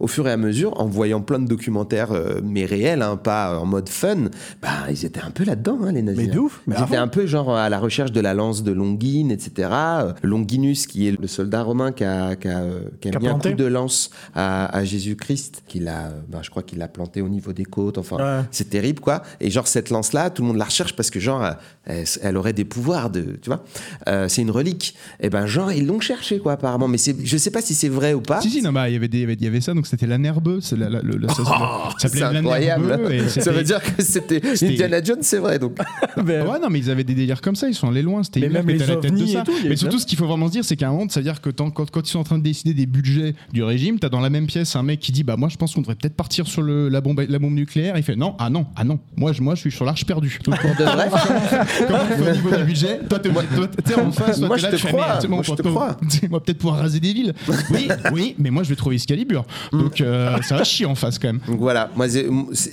au 0.00 0.06
fur 0.06 0.28
et 0.28 0.32
à 0.32 0.36
mesure, 0.36 0.80
en 0.80 0.86
voyant 0.86 1.20
plein 1.20 1.38
de 1.38 1.48
documentaires, 1.48 2.10
mais 2.42 2.64
réels, 2.64 3.02
hein, 3.02 3.16
pas 3.16 3.58
en 3.58 3.66
mode 3.66 3.88
fun, 3.88 4.28
bah 4.62 4.68
ils 4.90 5.04
étaient 5.04 5.22
un 5.22 5.30
peu 5.30 5.44
là-dedans, 5.44 5.78
hein, 5.84 5.92
les 5.92 6.02
nazis. 6.02 6.26
Mais 6.26 6.32
de 6.32 6.38
hein. 6.38 6.42
ouf, 6.42 6.62
mais 6.66 6.76
Ils 6.78 6.84
étaient 6.84 6.96
un 6.96 7.08
peu 7.08 7.26
genre 7.26 7.54
à 7.54 7.68
la 7.68 7.78
recherche 7.78 8.12
de 8.12 8.20
la 8.20 8.34
lance 8.34 8.62
de 8.62 8.72
Longine, 8.72 9.30
etc. 9.30 9.68
Longinus, 10.22 10.86
qui 10.86 11.08
est 11.08 11.20
le 11.20 11.26
soldat 11.26 11.62
romain 11.62 11.92
qui 11.92 12.04
a, 12.04 12.36
qui 12.44 12.48
a, 12.50 12.58
euh, 12.58 12.80
qui 13.00 13.08
a 13.08 13.10
Qui 13.12 13.16
a 13.16 13.20
mis 13.20 13.28
un 13.28 13.38
coup 13.38 13.52
de 13.54 13.64
lance 13.64 14.10
à, 14.34 14.66
à 14.76 14.84
Jésus-Christ, 14.84 15.62
qu'il 15.66 15.88
a, 15.88 16.08
euh, 16.08 16.10
ben, 16.28 16.40
je 16.42 16.50
crois 16.50 16.62
qu'il 16.62 16.76
l'a 16.78 16.88
planté 16.88 17.22
au 17.22 17.28
niveau 17.30 17.54
des 17.54 17.64
côtes. 17.64 17.96
Enfin, 17.96 18.16
Ouais. 18.16 18.44
c'est 18.50 18.68
terrible, 18.68 19.00
quoi. 19.00 19.22
Et 19.40 19.50
genre 19.50 19.66
cette 19.66 19.88
lance-là, 19.88 20.28
tout 20.28 20.42
le 20.42 20.48
monde 20.48 20.58
la 20.58 20.66
recherche 20.66 20.94
parce 20.94 21.08
que 21.10 21.18
genre, 21.20 21.42
euh, 21.42 21.52
elle, 21.86 22.04
elle 22.22 22.36
aurait 22.36 22.52
des 22.52 22.66
pouvoirs 22.66 23.08
de, 23.08 23.38
tu 23.40 23.48
vois. 23.48 23.64
Euh, 24.08 24.28
c'est 24.28 24.42
une 24.42 24.50
relique. 24.50 24.94
Et 25.20 25.30
ben 25.30 25.46
genre 25.46 25.72
ils 25.72 25.86
l'ont 25.86 26.00
cherché, 26.00 26.38
quoi, 26.38 26.52
apparemment. 26.52 26.86
Mais 26.86 26.98
c'est, 26.98 27.16
je 27.24 27.36
sais 27.38 27.50
pas 27.50 27.62
si 27.62 27.74
c'est 27.74 27.88
vrai 27.88 28.12
ou 28.12 28.20
pas. 28.20 28.42
Si, 28.42 28.50
si, 28.50 28.60
non, 28.60 28.72
bah, 28.72 28.90
il 28.90 28.92
y 28.92 28.96
avait 28.96 29.08
des- 29.08 29.18
il 29.18 29.20
y 29.22 29.24
avait- 29.24 29.34
il 29.34 29.42
y 29.44 29.46
avait 29.46 29.60
ça, 29.62 29.72
donc 29.72 29.86
c'était 29.86 30.06
la 30.06 30.18
nerbeux. 30.18 30.60
C'est 30.60 30.76
la, 30.76 30.90
la- 30.90 31.00
Oh, 31.38 31.88
incroyable. 32.22 33.28
Ça 33.28 33.52
veut 33.52 33.62
dire 33.62 33.80
que 33.82 34.02
c'était 34.02 34.42
Indiana 34.66 35.02
Jones, 35.02 35.22
c'est 35.22 35.38
vrai. 35.38 35.58
Donc 35.58 35.78
Ben, 36.22 36.46
Ouais, 36.46 36.58
non, 36.60 36.68
mais 36.70 36.78
ils 36.80 36.90
avaient 36.90 37.04
des 37.04 37.14
délires 37.14 37.40
comme 37.40 37.56
ça, 37.56 37.68
ils 37.68 37.74
sont 37.74 37.88
allés 37.88 38.02
loin. 38.02 38.22
C'était 38.22 38.40
Mais 38.40 38.48
même 38.48 38.66
les 38.68 38.82
à 38.82 38.86
la 38.86 38.96
tête 38.96 39.14
de 39.14 39.26
ça. 39.26 39.44
Mais 39.66 39.76
surtout, 39.76 39.98
ce 39.98 40.06
qu'il 40.06 40.18
faut 40.18 40.26
vraiment 40.26 40.46
se 40.48 40.52
dire, 40.52 40.64
c'est 40.64 40.76
qu'à 40.76 40.88
un 40.88 40.92
moment, 40.92 41.08
ça 41.08 41.20
veut 41.20 41.24
dire 41.24 41.40
que 41.40 41.50
quand, 41.50 41.70
quand 41.70 42.00
ils 42.06 42.10
sont 42.10 42.18
en 42.18 42.24
train 42.24 42.33
de 42.38 42.42
décider 42.42 42.74
des 42.74 42.86
budgets 42.86 43.34
du 43.52 43.62
régime, 43.62 43.98
t'as 43.98 44.08
dans 44.08 44.20
la 44.20 44.30
même 44.30 44.46
pièce 44.46 44.76
un 44.76 44.82
mec 44.82 45.00
qui 45.00 45.12
dit 45.12 45.24
Bah, 45.24 45.36
moi, 45.36 45.48
je 45.48 45.56
pense 45.56 45.74
qu'on 45.74 45.80
devrait 45.80 45.94
peut-être 45.94 46.16
partir 46.16 46.46
sur 46.46 46.62
le, 46.62 46.88
la, 46.88 47.00
bombe, 47.00 47.24
la 47.28 47.38
bombe 47.38 47.54
nucléaire. 47.54 47.96
Il 47.96 48.02
fait 48.02 48.16
Non, 48.16 48.34
ah 48.38 48.50
non, 48.50 48.66
ah 48.76 48.84
non, 48.84 48.98
moi, 49.16 49.32
je, 49.32 49.42
moi, 49.42 49.54
je 49.54 49.60
suis 49.60 49.72
sur 49.72 49.84
l'arche 49.84 50.04
perdue. 50.04 50.38
Donc, 50.44 50.56
comment 50.60 50.74
on 50.74 52.16
fait 52.16 52.30
au 52.30 52.34
niveau 52.34 52.56
du 52.56 52.64
budget 52.64 53.00
Toi, 53.08 53.18
t'es 53.18 53.30
en 53.30 54.12
face, 54.12 54.38
toi, 54.38 54.48
moi, 54.48 54.56
je 54.56 54.62
là, 54.64 54.70
te 54.70 54.76
tu 54.76 54.86
crois. 54.86 55.18
Moi, 55.28 55.42
je 55.42 55.52
te 55.52 55.62
crois. 55.62 55.96
Va 56.30 56.40
peut-être 56.40 56.58
pouvoir 56.58 56.80
raser 56.80 57.00
des 57.00 57.12
villes. 57.12 57.34
Oui, 57.70 57.88
oui, 58.12 58.34
mais 58.38 58.50
moi, 58.50 58.62
je 58.62 58.70
vais 58.70 58.76
trouver 58.76 58.96
Excalibur. 58.96 59.44
Donc, 59.72 60.00
euh, 60.00 60.36
ça 60.42 60.56
va 60.56 60.64
chier 60.64 60.86
en 60.86 60.94
face 60.94 61.18
quand 61.18 61.28
même. 61.28 61.40
Donc 61.46 61.58
voilà, 61.58 61.90
moi, 61.96 62.06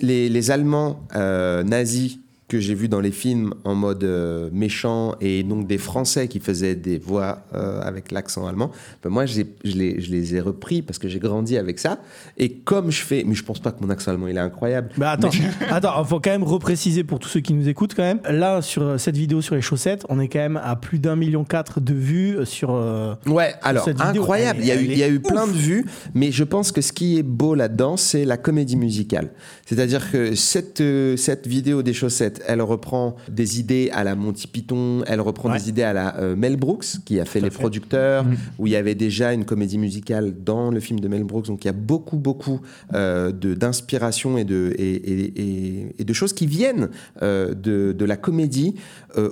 les, 0.02 0.30
les 0.30 0.52
Allemands 0.52 1.02
euh, 1.16 1.64
nazis 1.64 2.21
que 2.52 2.60
j'ai 2.60 2.74
vu 2.76 2.90
dans 2.90 3.00
les 3.00 3.12
films 3.12 3.54
en 3.64 3.76
mode 3.76 4.04
euh, 4.04 4.50
méchant 4.52 5.16
et 5.22 5.42
donc 5.44 5.68
des 5.68 5.78
Français 5.78 6.28
qui 6.28 6.42
faisaient 6.42 6.76
des 6.76 7.00
voix 7.00 7.46
euh, 7.56 7.80
avec 7.82 8.12
l'accent 8.12 8.46
allemand, 8.46 8.72
ben 9.02 9.10
moi 9.10 9.26
je 9.26 9.44
les, 9.64 10.02
je 10.02 10.12
les 10.12 10.36
ai 10.36 10.42
repris 10.42 10.82
parce 10.82 11.00
que 11.00 11.08
j'ai 11.08 11.20
grandi 11.20 11.56
avec 11.58 11.80
ça. 11.80 12.00
Et 12.38 12.50
comme 12.52 12.92
je 12.92 13.02
fais, 13.04 13.24
mais 13.26 13.36
je 13.36 13.46
pense 13.46 13.60
pas 13.62 13.72
que 13.72 13.82
mon 13.82 13.90
accent 13.90 14.12
allemand 14.12 14.28
il 14.28 14.36
est 14.36 14.42
incroyable. 14.42 14.90
Bah 14.98 15.12
attends, 15.12 15.30
attends, 15.70 16.04
faut 16.04 16.20
quand 16.20 16.32
même 16.32 16.44
repréciser 16.44 17.06
pour 17.06 17.20
tous 17.20 17.30
ceux 17.30 17.40
qui 17.40 17.54
nous 17.54 17.70
écoutent 17.70 17.96
quand 17.96 18.04
même. 18.04 18.20
Là, 18.30 18.62
sur 18.62 18.84
euh, 18.84 18.98
cette 18.98 19.16
vidéo 19.16 19.40
sur 19.40 19.56
les 19.56 19.62
chaussettes, 19.62 20.04
on 20.10 20.20
est 20.20 20.28
quand 20.28 20.40
même 20.40 20.60
à 20.62 20.76
plus 20.76 21.00
d'un 21.00 21.16
million 21.16 21.46
quatre 21.46 21.80
de 21.80 21.94
vues 21.94 22.36
sur. 22.46 22.72
euh, 22.74 23.16
Ouais, 23.28 23.54
alors 23.62 23.86
cette 23.86 24.02
vidéo, 24.02 24.24
incroyable. 24.24 24.60
Il 24.62 24.66
y 24.68 24.72
a 24.72 24.76
eu, 24.76 24.84
il 24.86 24.98
y 24.98 25.04
a 25.04 25.08
eu 25.10 25.22
plein 25.22 25.48
de 25.48 25.54
vues, 25.54 25.86
mais 26.14 26.34
je 26.34 26.44
pense 26.44 26.74
que 26.74 26.82
ce 26.82 26.92
qui 26.92 27.18
est 27.18 27.24
beau 27.24 27.56
là-dedans, 27.56 27.96
c'est 27.96 28.26
la 28.26 28.36
comédie 28.36 28.76
musicale. 28.76 29.30
C'est-à-dire 29.66 30.12
que 30.12 30.36
cette, 30.36 30.84
cette 31.16 31.48
vidéo 31.48 31.82
des 31.82 31.94
chaussettes, 31.94 32.41
elle 32.48 32.62
reprend 32.62 33.16
des 33.30 33.60
idées 33.60 33.90
à 33.94 34.04
la 34.04 34.16
Monty 34.16 34.48
Python, 34.48 35.04
elle 35.08 35.22
reprend 35.22 35.50
Ouais. 35.52 35.58
des 35.60 35.70
idées 35.70 35.84
à 35.84 35.94
la 35.94 36.18
euh, 36.20 36.36
Mel 36.36 36.56
Brooks, 36.58 36.86
qui 37.06 37.20
a 37.20 37.26
fait 37.26 37.40
Tout 37.40 37.46
Les 37.46 37.52
fait. 37.52 37.60
Producteurs, 37.60 38.26
où 38.60 38.68
il 38.68 38.74
y 38.74 38.76
avait 38.76 38.96
déjà 38.96 39.34
une 39.34 39.46
comédie 39.46 39.78
musicale 39.78 40.34
dans 40.44 40.72
le 40.72 40.80
film 40.80 41.00
de 41.00 41.08
Mel 41.08 41.24
Brooks. 41.24 41.48
Donc 41.48 41.64
il 41.64 41.68
y 41.68 41.70
a 41.70 41.74
beaucoup, 41.74 42.18
beaucoup 42.18 42.62
euh, 42.94 43.32
d'inspiration 43.32 44.38
et 44.38 44.44
de, 44.44 44.74
et, 44.78 44.92
et- 44.96 45.96
et- 46.00 46.04
de 46.04 46.14
choses 46.14 46.34
qui 46.34 46.48
viennent 46.48 46.90
euh, 47.22 47.54
de, 47.54 47.94
de 47.98 48.06
la 48.06 48.18
comédie 48.18 48.76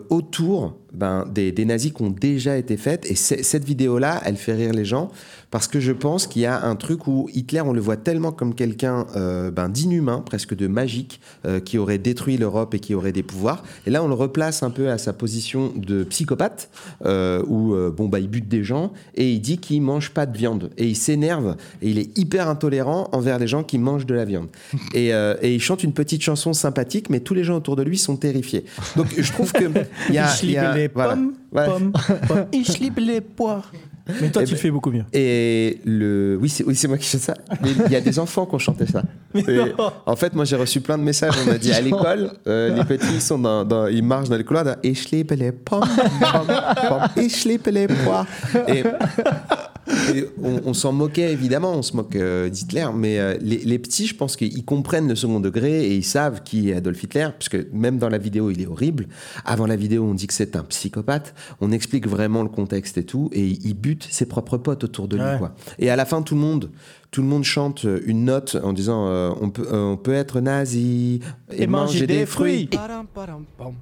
autour 0.09 0.75
ben, 0.93 1.25
des, 1.33 1.51
des 1.51 1.65
nazis 1.65 1.91
qui 1.93 2.01
ont 2.01 2.09
déjà 2.09 2.57
été 2.57 2.77
faites. 2.77 3.05
Et 3.09 3.15
cette 3.15 3.63
vidéo-là, 3.65 4.21
elle 4.25 4.35
fait 4.37 4.53
rire 4.53 4.73
les 4.73 4.85
gens 4.85 5.09
parce 5.51 5.67
que 5.67 5.79
je 5.79 5.91
pense 5.91 6.27
qu'il 6.27 6.41
y 6.43 6.45
a 6.45 6.63
un 6.63 6.75
truc 6.75 7.07
où 7.07 7.27
Hitler, 7.33 7.61
on 7.61 7.73
le 7.73 7.81
voit 7.81 7.97
tellement 7.97 8.31
comme 8.31 8.53
quelqu'un 8.53 9.07
euh, 9.15 9.49
ben, 9.51 9.67
d'inhumain, 9.69 10.21
presque 10.25 10.55
de 10.55 10.67
magique, 10.67 11.19
euh, 11.45 11.59
qui 11.59 11.77
aurait 11.77 11.97
détruit 11.97 12.37
l'Europe 12.37 12.73
et 12.75 12.79
qui 12.79 12.93
aurait 12.93 13.11
des 13.11 13.23
pouvoirs. 13.23 13.63
Et 13.87 13.89
là, 13.89 14.03
on 14.03 14.07
le 14.07 14.13
replace 14.13 14.61
un 14.63 14.69
peu 14.69 14.89
à 14.89 14.97
sa 14.97 15.11
position 15.13 15.71
de 15.75 16.03
psychopathe, 16.03 16.69
euh, 17.05 17.43
où 17.47 17.75
bon, 17.95 18.07
bah, 18.07 18.19
il 18.19 18.27
bute 18.29 18.47
des 18.47 18.63
gens 18.63 18.91
et 19.15 19.31
il 19.31 19.39
dit 19.39 19.57
qu'il 19.57 19.81
mange 19.81 20.11
pas 20.11 20.25
de 20.25 20.37
viande. 20.37 20.69
Et 20.77 20.87
il 20.87 20.95
s'énerve 20.95 21.55
et 21.81 21.89
il 21.89 21.97
est 21.99 22.17
hyper 22.17 22.47
intolérant 22.47 23.09
envers 23.11 23.39
les 23.39 23.47
gens 23.47 23.63
qui 23.63 23.77
mangent 23.79 24.05
de 24.05 24.13
la 24.15 24.25
viande. 24.25 24.47
Et, 24.93 25.07
et 25.09 25.53
il 25.55 25.59
chante 25.61 25.83
une 25.83 25.93
petite 25.93 26.21
chanson 26.21 26.53
sympathique, 26.53 27.09
mais 27.09 27.19
tous 27.21 27.33
les 27.33 27.43
gens 27.43 27.55
autour 27.57 27.75
de 27.75 27.83
lui 27.83 27.97
sont 27.97 28.17
terrifiés. 28.17 28.65
Donc 28.95 29.07
je 29.17 29.31
trouve 29.31 29.51
que 29.51 29.63
il 30.09 30.15
y 30.15 30.17
a, 30.19 30.31
ich 30.33 30.43
il 30.43 30.49
y 30.49 30.51
liebe 30.53 30.63
a- 30.63 30.75
les 30.75 30.87
voilà. 30.87 31.13
pommes, 31.15 31.33
Ouais. 31.51 31.65
pommes, 31.65 31.91
les 32.97 33.21
poires. 33.21 33.71
Mais 34.21 34.29
toi, 34.29 34.41
Eh 34.41 34.45
tu 34.45 34.51
ben- 34.51 34.55
le 34.55 34.55
fais 34.57 34.71
beaucoup 34.71 34.91
mieux. 34.91 35.03
Et 35.13 35.79
le, 35.85 36.37
oui, 36.41 36.49
c'est 36.49 36.63
oui, 36.65 36.75
moi 36.87 36.97
qui 36.97 37.05
chante 37.07 37.19
ça. 37.19 37.33
Il 37.85 37.91
y 37.91 37.95
a 37.95 38.01
des 38.01 38.19
enfants 38.25 38.45
qui 38.45 38.55
ont 38.55 38.59
chanté 38.59 38.85
ça. 38.85 39.03
Et 39.35 39.59
en 40.05 40.15
fait, 40.15 40.33
moi, 40.33 40.45
j'ai 40.45 40.55
reçu 40.55 40.81
plein 40.81 40.97
de 40.97 41.03
messages. 41.03 41.33
On 41.45 41.49
m'a 41.51 41.57
dit 41.57 41.71
à 41.79 41.81
l'école, 41.81 42.31
euh, 42.47 42.75
les 42.75 42.83
petits 42.83 43.13
ils 43.13 43.21
sont 43.21 43.39
dans, 43.39 43.63
dans- 43.65 43.87
ils 43.87 44.03
marchent 44.03 44.29
dans 44.29 44.37
les 44.37 44.43
couloirs. 44.43 44.75
Ich 44.83 45.11
liebe 45.11 45.31
les 45.37 45.51
pommes, 45.51 45.83
ich 47.17 47.45
liebe 47.45 47.67
les. 47.67 47.87
Et, 48.67 48.79
et 48.79 48.83
on, 50.41 50.61
on 50.65 50.73
s'en 50.73 50.91
moquait 50.91 51.31
évidemment, 51.31 51.73
on 51.73 51.81
se 51.81 51.95
moque 51.95 52.15
euh, 52.15 52.49
d'Hitler, 52.49 52.87
mais 52.95 53.19
euh, 53.19 53.37
les, 53.41 53.57
les 53.57 53.79
petits, 53.79 54.07
je 54.07 54.15
pense 54.15 54.35
qu'ils 54.35 54.65
comprennent 54.65 55.07
le 55.07 55.15
second 55.15 55.39
degré 55.39 55.85
et 55.85 55.95
ils 55.95 56.03
savent 56.03 56.43
qui 56.43 56.69
est 56.69 56.75
Adolf 56.75 57.01
Hitler, 57.03 57.29
puisque 57.37 57.57
même 57.73 57.97
dans 57.97 58.09
la 58.09 58.17
vidéo, 58.17 58.51
il 58.51 58.61
est 58.61 58.67
horrible. 58.67 59.07
Avant 59.45 59.65
la 59.65 59.75
vidéo, 59.75 60.03
on 60.03 60.13
dit 60.13 60.27
que 60.27 60.33
c'est 60.33 60.55
un 60.55 60.63
psychopathe. 60.63 61.33
On 61.61 61.71
explique 61.71 62.07
vraiment 62.07 62.43
le 62.43 62.49
contexte 62.49 62.97
et 62.97 63.03
tout, 63.03 63.29
et 63.33 63.45
il 63.45 63.73
bute 63.73 64.07
ses 64.09 64.25
propres 64.25 64.57
potes 64.57 64.83
autour 64.83 65.07
de 65.07 65.17
lui. 65.17 65.23
Ouais. 65.23 65.37
Quoi. 65.37 65.55
Et 65.77 65.89
à 65.89 65.95
la 65.95 66.05
fin, 66.05 66.21
tout 66.21 66.35
le 66.35 66.41
monde, 66.41 66.69
tout 67.11 67.21
le 67.21 67.27
monde 67.27 67.43
chante 67.43 67.85
une 68.05 68.25
note 68.25 68.55
en 68.63 68.71
disant 68.71 69.07
euh, 69.07 69.31
on, 69.41 69.49
peut, 69.49 69.67
euh, 69.71 69.93
on 69.93 69.97
peut 69.97 70.13
être 70.13 70.41
nazi 70.41 71.21
et, 71.51 71.65
manger, 71.65 72.05
des, 72.05 72.25
fruits. 72.27 72.69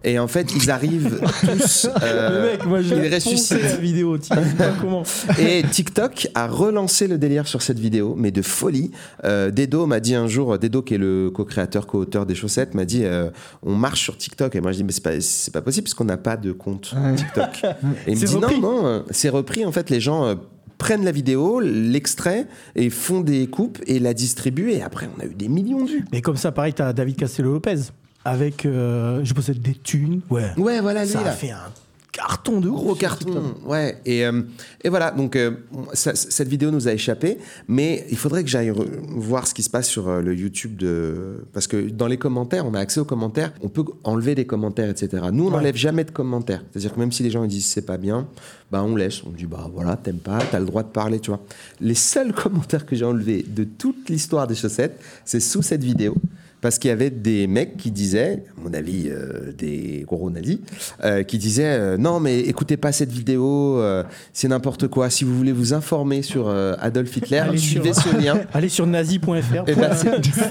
Et 0.03 0.17
en 0.17 0.27
fait, 0.27 0.55
ils 0.55 0.71
arrivent 0.71 1.19
tous. 1.41 1.89
euh, 2.01 2.29
le 2.45 2.51
mec, 2.51 2.65
moi, 2.65 2.81
je 2.81 2.95
ils 2.95 3.13
ressuscitent. 3.13 3.61
la 3.61 3.75
vidéo. 3.75 4.17
Pas 4.57 4.69
comment. 4.81 5.03
Et 5.37 5.63
TikTok 5.69 6.29
a 6.35 6.47
relancé 6.47 7.07
le 7.07 7.17
délire 7.17 7.47
sur 7.47 7.61
cette 7.61 7.79
vidéo, 7.79 8.15
mais 8.17 8.31
de 8.31 8.41
folie. 8.41 8.91
Euh, 9.25 9.51
Dedo 9.51 9.85
m'a 9.87 9.99
dit 9.99 10.15
un 10.15 10.27
jour, 10.27 10.57
Dedo 10.57 10.81
qui 10.81 10.93
est 10.95 10.97
le 10.97 11.29
co-créateur, 11.29 11.85
co-auteur 11.85 12.25
des 12.25 12.35
chaussettes, 12.35 12.73
m'a 12.75 12.85
dit 12.85 13.03
euh, 13.03 13.29
on 13.61 13.75
marche 13.75 14.03
sur 14.03 14.17
TikTok. 14.17 14.55
Et 14.55 14.61
moi 14.61 14.71
je 14.71 14.77
dis 14.77 14.83
mais 14.85 14.91
c'est 14.93 15.03
pas, 15.03 15.19
c'est 15.19 15.53
pas 15.53 15.61
possible 15.61 15.83
parce 15.85 15.93
qu'on 15.95 16.05
n'a 16.05 16.17
pas 16.17 16.37
de 16.37 16.53
compte 16.53 16.95
TikTok. 17.17 17.63
Et 18.07 18.11
il 18.11 18.15
me 18.15 18.19
C'est 18.19 18.25
dit 18.27 18.35
repris. 18.35 18.61
non, 18.61 18.81
non, 18.81 18.87
euh, 18.87 18.99
c'est 19.11 19.29
repris. 19.29 19.65
En 19.65 19.71
fait, 19.73 19.89
les 19.89 19.99
gens 19.99 20.25
euh, 20.25 20.35
prennent 20.77 21.03
la 21.05 21.11
vidéo, 21.11 21.59
l'extrait 21.59 22.47
et 22.75 22.89
font 22.89 23.21
des 23.21 23.47
coupes 23.47 23.79
et 23.87 23.99
la 23.99 24.13
distribuent. 24.13 24.71
Et 24.71 24.81
après, 24.81 25.07
on 25.17 25.21
a 25.21 25.25
eu 25.25 25.33
des 25.33 25.47
millions 25.47 25.83
de 25.83 25.89
vues. 25.89 26.05
Mais 26.11 26.21
comme 26.21 26.37
ça, 26.37 26.51
pareil, 26.51 26.73
t'as 26.73 26.93
David 26.93 27.15
Castello-Lopez 27.17 27.91
avec 28.25 28.65
euh, 28.65 29.21
Je 29.23 29.33
possède 29.33 29.61
des 29.61 29.73
thunes. 29.73 30.21
Ouais. 30.29 30.51
Ouais, 30.57 30.81
voilà, 30.81 31.03
lui 31.05 31.11
ça 31.11 31.19
a 31.21 31.23
là. 31.25 31.31
fait 31.31 31.51
un 31.51 31.71
carton 32.11 32.59
de 32.61 32.69
Gros 32.69 32.95
carton, 32.95 33.53
ouais. 33.65 33.97
Et, 34.05 34.25
euh, 34.25 34.41
et 34.83 34.89
voilà, 34.89 35.11
donc 35.11 35.35
euh, 35.35 35.51
ça- 35.93 36.15
cette 36.15 36.47
vidéo 36.47 36.71
nous 36.71 36.87
a 36.87 36.93
échappé, 36.93 37.37
mais 37.67 38.05
il 38.09 38.17
faudrait 38.17 38.43
que 38.43 38.49
j'aille 38.49 38.71
voir 39.09 39.45
ce 39.45 39.53
qui 39.53 39.61
se 39.61 39.69
passe 39.69 39.87
sur 39.87 40.07
euh, 40.07 40.21
le 40.21 40.33
YouTube 40.33 40.77
de. 40.77 41.45
Parce 41.53 41.67
que 41.67 41.89
dans 41.89 42.07
les 42.07 42.17
commentaires, 42.17 42.65
on 42.65 42.73
a 42.73 42.79
accès 42.79 42.99
aux 42.99 43.05
commentaires, 43.05 43.53
on 43.61 43.69
peut 43.69 43.83
enlever 44.03 44.33
des 44.35 44.45
commentaires, 44.45 44.89
etc. 44.89 45.23
Nous, 45.31 45.43
on 45.43 45.47
Ouais. 45.47 45.53
n'enlève 45.57 45.75
jamais 45.75 46.03
de 46.05 46.11
commentaires. 46.11 46.63
C'est-à-dire 46.71 46.93
que 46.95 46.99
même 46.99 47.11
si 47.11 47.21
les 47.23 47.29
gens 47.29 47.43
ils 47.43 47.49
disent 47.49 47.67
c'est 47.67 47.85
pas 47.85 47.97
bien, 47.97 48.27
bah 48.71 48.83
on 48.83 48.95
laisse. 48.95 49.21
On 49.23 49.29
dit 49.29 49.45
bah 49.45 49.69
voilà, 49.73 49.95
t'aimes 49.97 50.17
pas, 50.17 50.39
t'as 50.49 50.59
le 50.59 50.65
droit 50.65 50.83
de 50.83 50.89
parler, 50.89 51.19
tu 51.19 51.29
vois. 51.29 51.41
Les 51.81 51.93
seuls 51.95 52.33
commentaires 52.43 52.85
que 52.85 52.95
j'ai 52.95 53.05
enlevés 53.05 53.45
de 53.47 53.63
toute 53.63 54.09
l'histoire 54.09 54.47
des 54.47 54.55
chaussettes, 54.55 54.99
c'est 55.23 55.39
sous 55.39 55.61
cette 55.61 55.83
vidéo. 55.83 56.15
Parce 56.59 56.79
qu'il 56.79 56.89
y 56.89 56.91
avait 56.91 57.11
des 57.11 57.45
mecs 57.45 57.77
qui 57.77 57.91
disaient, 57.91 58.43
à 58.57 58.61
mon 58.61 58.73
avis, 58.73 59.09
euh, 59.09 59.51
des 59.55 60.03
gros 60.07 60.31
nazis, 60.31 60.57
euh, 61.03 61.21
qui 61.21 61.37
disaient 61.37 61.63
euh, 61.65 61.97
Non, 61.97 62.19
mais 62.19 62.39
écoutez 62.39 62.77
pas 62.77 62.91
cette 62.91 63.11
vidéo, 63.11 63.79
euh, 63.79 64.03
c'est 64.33 64.47
n'importe 64.47 64.87
quoi. 64.87 65.11
Si 65.11 65.23
vous 65.23 65.37
voulez 65.37 65.51
vous 65.51 65.75
informer 65.75 66.23
sur 66.23 66.47
euh, 66.49 66.73
Adolf 66.79 67.15
Hitler, 67.15 67.37
Allez 67.39 67.57
suivez 67.59 67.93
sur- 67.93 68.11
ce 68.11 68.17
lien. 68.19 68.39
Allez 68.53 68.69
sur 68.69 68.87
nazi.fr. 68.87 69.29
Et 69.67 69.75
ben, 69.75 69.91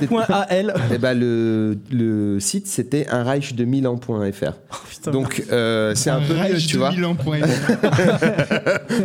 point 0.07 0.25
AL. 0.29 0.75
eh 0.95 0.99
ben, 0.99 1.19
le, 1.19 1.77
le 1.91 2.39
site, 2.39 2.69
c'était 2.69 3.09
un 3.09 3.25
reich 3.25 3.55
de 3.55 3.65
Milan.fr. 3.65 4.53
Oh. 4.73 5.11
Donc, 5.11 5.43
euh, 5.51 5.93
c'est 5.97 6.11
un, 6.11 6.21
peu 6.21 6.35
mieux, 6.35 6.57
tu 6.59 6.75
de 6.75 6.79
vois. 6.79 6.91
Milan.fr. 6.93 7.27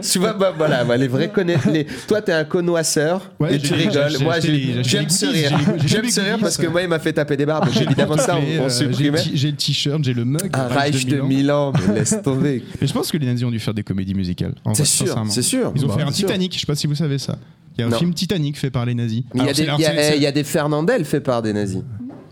tu 0.01 0.19
vois, 0.19 0.33
bah, 0.33 0.53
voilà, 0.55 0.83
bah, 0.83 0.97
les 0.97 1.07
vrais 1.07 1.29
connaissent. 1.29 1.65
Les... 1.65 1.85
Toi, 2.07 2.21
t'es 2.21 2.31
un 2.31 2.43
connoisseur 2.43 3.31
Ouais, 3.39 3.55
et 3.55 3.59
tu 3.59 3.73
rigoles. 3.73 4.17
Moi, 4.21 4.39
j'aime 4.39 5.09
ce 5.09 5.25
rire. 5.25 5.57
j'ai- 5.59 5.79
j'ai 5.81 5.87
J'aime 5.87 6.09
ce 6.09 6.21
rire 6.21 6.37
parce 6.39 6.57
que 6.57 6.67
moi, 6.67 6.81
il 6.81 6.87
m'a 6.87 6.99
fait 7.01 7.13
taper 7.13 7.35
des 7.37 7.45
barres. 7.45 7.65
Donc, 7.65 7.75
évidemment, 7.81 8.15
ça, 8.17 8.37
J'ai 8.39 8.59
on, 8.59 8.63
on 8.63 8.65
euh, 8.65 8.69
j'ai 8.69 8.85
le 8.85 8.93
supprimait. 8.93 9.19
ti- 9.21 9.31
J'ai 9.33 9.51
le 9.51 9.57
t-shirt, 9.57 10.03
j'ai 10.03 10.13
le 10.13 10.23
mug. 10.25 10.49
Un 10.53 10.67
reich 10.67 11.05
de 11.05 11.19
Milan. 11.21 11.73
Mais 11.87 11.95
laisse 11.95 12.17
tomber. 12.23 12.63
Mais 12.81 12.87
je 12.87 12.93
pense 12.93 13.11
que 13.11 13.17
les 13.17 13.25
nazis 13.25 13.45
ont 13.45 13.51
dû 13.51 13.59
faire 13.59 13.73
des 13.73 13.83
comédies 13.83 14.13
musicales. 14.13 14.55
C'est 14.73 14.85
sûr, 14.85 15.21
c'est 15.29 15.41
sûr. 15.41 15.73
Ils 15.75 15.83
ont 15.85 15.87
Bah, 15.89 15.95
fait 15.97 16.03
un 16.03 16.11
sûr. 16.11 16.27
Titanic, 16.27 16.53
je 16.55 16.59
sais 16.59 16.65
pas 16.65 16.75
si 16.75 16.87
vous 16.87 16.95
savez 16.95 17.17
ça. 17.17 17.37
Il 17.77 17.81
y 17.81 17.83
a 17.83 17.87
un 17.87 17.89
Non. 17.89 17.97
film 17.97 18.13
Titanic 18.13 18.57
fait 18.57 18.69
par 18.69 18.85
les 18.85 18.93
nazis. 18.95 19.23
Il 19.33 19.43
y, 19.43 19.49
a 19.49 19.53
des- 19.53 20.25
eh, 20.25 20.31
des 20.31 20.43
Fernandel 20.43 21.05
faits 21.05 21.23
par 21.23 21.41
des 21.41 21.53
nazis. 21.53 21.81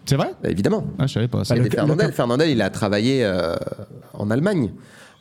C'est 0.05 0.15
vrai? 0.15 0.32
Bah, 0.43 0.49
évidemment. 0.49 0.86
Ah, 0.97 1.05
je 1.08 1.13
savais 1.13 1.27
pas 1.27 1.43
ça. 1.43 1.55
Il 1.55 1.58
y 1.58 1.62
a 1.62 1.63
le- 1.63 1.69
des 1.69 1.75
le- 1.75 1.82
Fernandel. 1.82 2.12
Fernandel, 2.13 2.49
il 2.49 2.62
a 2.62 2.69
travaillé 2.69 3.23
euh, 3.23 3.55
en 4.13 4.32
Allemagne. 4.32 4.71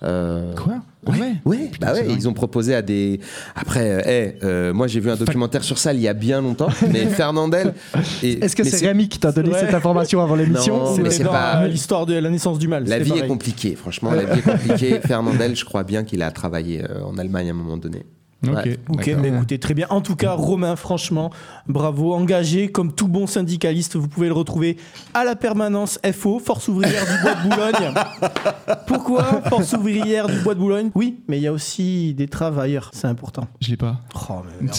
Euh, 0.05 0.55
Quoi 0.55 0.75
Ah 1.07 1.11
Ouais, 1.11 1.19
ouais 1.19 1.33
ouais, 1.45 1.69
Putain, 1.73 1.87
bah 1.87 1.93
ouais, 1.95 2.07
ils 2.09 2.29
ont 2.29 2.33
proposé 2.33 2.75
à 2.75 2.83
des. 2.83 3.19
Après, 3.57 3.91
euh, 3.91 4.01
eh, 4.07 4.45
euh, 4.45 4.73
moi 4.73 4.87
j'ai 4.87 5.01
vu 5.01 5.11
un 5.11 5.17
documentaire 5.17 5.65
sur 5.65 5.77
ça 5.79 5.93
il 5.93 6.01
y 6.01 6.07
a 6.07 6.13
bien 6.15 6.41
longtemps, 6.41 6.69
mais 6.93 7.07
Fernandel. 7.07 7.75
et- 8.23 8.45
Est-ce 8.45 8.55
que 8.55 8.63
c'est 8.63 8.87
Rémi 8.87 9.09
qui 9.09 9.19
t'a 9.19 9.33
donné 9.33 9.51
Ouais. 9.51 9.59
cette 9.61 9.75
information 9.75 10.21
avant 10.23 10.37
l'émission 10.37 10.77
Non, 10.79 10.91
C'était 10.93 11.03
mais 11.03 11.11
c'est 11.11 11.25
pas- 11.25 11.67
l'histoire 11.67 12.07
de 12.07 12.15
la 12.15 12.31
naissance 12.31 12.59
du 12.59 12.69
mal. 12.69 12.85
La 12.87 12.99
vie 13.01 13.13
est 13.19 13.27
compliquée, 13.27 13.75
franchement, 13.75 14.13
la 14.13 14.25
vie 14.25 14.39
est 14.39 14.43
compliquée. 14.43 15.01
Fernandel, 15.05 15.57
je 15.57 15.65
crois 15.65 15.83
bien 15.83 16.05
qu'il 16.05 16.23
a 16.23 16.31
travaillé 16.31 16.83
euh, 16.85 17.03
en 17.05 17.19
Allemagne 17.19 17.49
à 17.49 17.51
un 17.51 17.55
moment 17.55 17.77
donné. 17.77 18.05
Ok. 18.47 19.11
Mais 19.21 19.29
écoutez, 19.29 19.59
très 19.59 19.75
bien. 19.75 19.87
En 19.91 20.01
tout 20.01 20.15
cas, 20.15 20.33
Romain, 20.33 20.77
franchement, 20.77 21.31
bravo. 21.67 22.15
Engagé 22.15 22.69
comme 22.71 22.93
tout 22.93 23.09
bon 23.09 23.27
syndicaliste, 23.27 23.97
vous 23.97 24.07
pouvez 24.09 24.29
le 24.29 24.33
retrouver 24.33 24.77
à 25.13 25.25
la 25.25 25.35
permanence 25.35 25.99
FO, 26.13 26.39
Force 26.39 26.69
ouvrière 26.69 27.05
du 27.05 27.21
Bois 27.23 27.35
de 27.35 27.49
Boulogne. 27.49 27.95
Pourquoi 28.87 29.43
Force 29.49 29.73
ouvrière 29.73 30.29
du 30.29 30.39
Bois 30.41 30.55
de 30.55 30.61
Boulogne? 30.61 30.91
Oui, 30.95 31.19
mais 31.29 31.39
il 31.39 31.43
y 31.43 31.47
a 31.49 31.53
aussi 31.53 32.15
des 32.15 32.29
travailleurs, 32.29 32.91
c'est 32.95 33.07
important. 33.09 33.47
Je 33.61 33.71
l'ai 33.71 33.77
pas. 33.77 33.97
Oh, 34.31 34.35
mais 34.45 34.67
merde. 34.67 34.77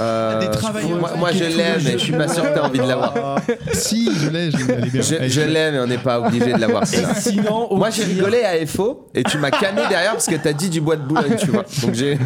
Euh, 0.00 0.40
Des 0.40 0.50
travailleurs. 0.50 0.98
Moi, 1.00 1.12
moi, 1.16 1.32
je 1.32 1.44
l'aime, 1.44 1.80
mais 1.84 1.92
je 1.92 1.98
suis 1.98 2.12
pas 2.12 2.28
sûr 2.28 2.42
que 2.42 2.52
tu 2.52 2.58
as 2.58 2.64
envie 2.64 2.78
de 2.78 2.84
l'avoir. 2.84 3.38
si, 3.72 4.10
je 4.14 4.28
l'ai, 4.28 4.50
je 4.50 4.58
l'ai. 4.66 5.02
Je, 5.02 5.28
je 5.28 5.40
l'aime, 5.40 5.74
mais 5.74 5.80
on 5.80 5.86
n'est 5.86 5.98
pas 5.98 6.20
obligé 6.20 6.52
de 6.52 6.58
l'avoir. 6.58 6.86
Sinon, 6.86 7.72
au 7.72 7.76
Moi, 7.76 7.90
j'ai 7.90 8.04
rigolé 8.04 8.42
à 8.44 8.64
FO 8.66 9.08
et 9.14 9.22
tu 9.24 9.38
m'as 9.38 9.50
canné 9.50 9.82
derrière 9.88 10.12
parce 10.12 10.26
que 10.26 10.36
t'as 10.36 10.52
dit 10.52 10.68
du 10.68 10.80
bois 10.80 10.96
de 10.96 11.02
Boulogne, 11.02 11.36
tu 11.38 11.46
vois. 11.50 11.64
Donc, 11.82 11.94
j'ai- 11.94 12.18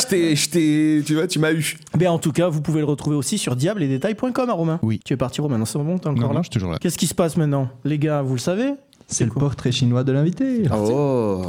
je 0.00 0.06
t'ai, 0.06 0.36
je 0.36 0.48
t'ai- 0.50 1.02
tu 1.06 1.14
vois, 1.14 1.26
tu 1.26 1.38
m'as 1.38 1.52
eu. 1.52 1.76
Mais 1.98 2.06
en 2.06 2.18
tout 2.18 2.32
cas, 2.32 2.48
vous 2.48 2.60
pouvez 2.60 2.80
le 2.80 2.86
retrouver 2.86 3.16
aussi 3.16 3.38
sur 3.38 3.56
diabledesdétails.com, 3.56 4.32
hein, 4.48 4.52
Romain. 4.52 4.78
Oui. 4.82 5.00
Tu 5.04 5.12
es 5.14 5.16
parti, 5.16 5.40
Romain. 5.40 5.58
Non, 5.58 5.64
c'est 5.64 5.78
bon, 5.78 5.98
t'es 5.98 6.08
encore 6.08 6.20
Non, 6.22 6.28
là 6.28 6.34
non, 6.34 6.42
je 6.42 6.44
suis 6.50 6.50
toujours 6.50 6.72
là. 6.72 6.78
Qu'est-ce 6.78 6.98
qui 6.98 7.06
se 7.06 7.14
passe 7.14 7.36
maintenant 7.36 7.68
Les 7.84 7.98
gars, 7.98 8.22
vous 8.22 8.34
le 8.34 8.40
savez 8.40 8.72
C'est 9.06 9.24
le 9.24 9.30
portrait 9.30 9.72
chinois 9.72 10.02
de 10.04 10.12
l'invité. 10.12 10.62
Oh, 10.74 11.42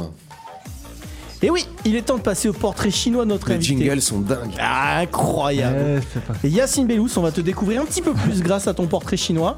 Et 1.42 1.50
oui, 1.50 1.66
il 1.84 1.96
est 1.96 2.02
temps 2.02 2.18
de 2.18 2.22
passer 2.22 2.48
au 2.48 2.52
portrait 2.52 2.90
chinois 2.90 3.24
de 3.24 3.30
notre 3.30 3.48
les 3.48 3.56
invité. 3.56 3.76
jingles 3.84 4.00
sont 4.00 4.20
dingues. 4.20 4.52
Ah, 4.60 4.98
incroyable. 5.00 5.76
Ouais, 5.76 6.00
Et 6.44 6.48
Yacine 6.48 6.86
Bellous, 6.86 7.08
on 7.16 7.20
va 7.22 7.32
te 7.32 7.40
découvrir 7.40 7.80
un 7.82 7.84
petit 7.84 8.02
peu 8.02 8.12
plus 8.12 8.40
grâce 8.42 8.68
à 8.68 8.74
ton 8.74 8.86
portrait 8.86 9.16
chinois. 9.16 9.56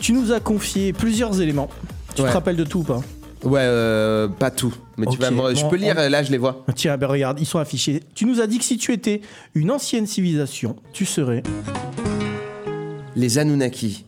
Tu 0.00 0.12
nous 0.12 0.30
as 0.32 0.40
confié 0.40 0.92
plusieurs 0.92 1.40
éléments 1.40 1.68
Tu 2.14 2.22
Ouais. 2.22 2.28
te 2.28 2.32
rappelles 2.34 2.56
de 2.56 2.64
tout 2.64 2.80
ou 2.80 2.84
pas 2.84 3.00
Ouais, 3.46 3.60
euh, 3.62 4.28
pas 4.28 4.50
tout. 4.50 4.74
Mais 4.96 5.06
Ok, 5.06 5.14
tu 5.14 5.18
vas 5.20 5.30
me- 5.30 5.54
je 5.54 5.62
bon, 5.62 5.68
peux 5.70 5.76
lire, 5.76 5.94
on- 5.96 6.08
là 6.10 6.22
je 6.22 6.30
les 6.30 6.38
vois. 6.38 6.64
Tiens, 6.74 6.96
ben 6.96 7.06
regarde, 7.06 7.38
ils 7.40 7.46
sont 7.46 7.58
affichés. 7.58 8.00
Tu 8.14 8.26
nous 8.26 8.40
as 8.40 8.46
dit 8.46 8.58
que 8.58 8.64
si 8.64 8.76
tu 8.76 8.92
étais 8.92 9.20
une 9.54 9.70
ancienne 9.70 10.06
civilisation, 10.06 10.76
tu 10.92 11.04
serais. 11.06 11.42
Les 13.14 13.38
Anunnaki. 13.38 14.04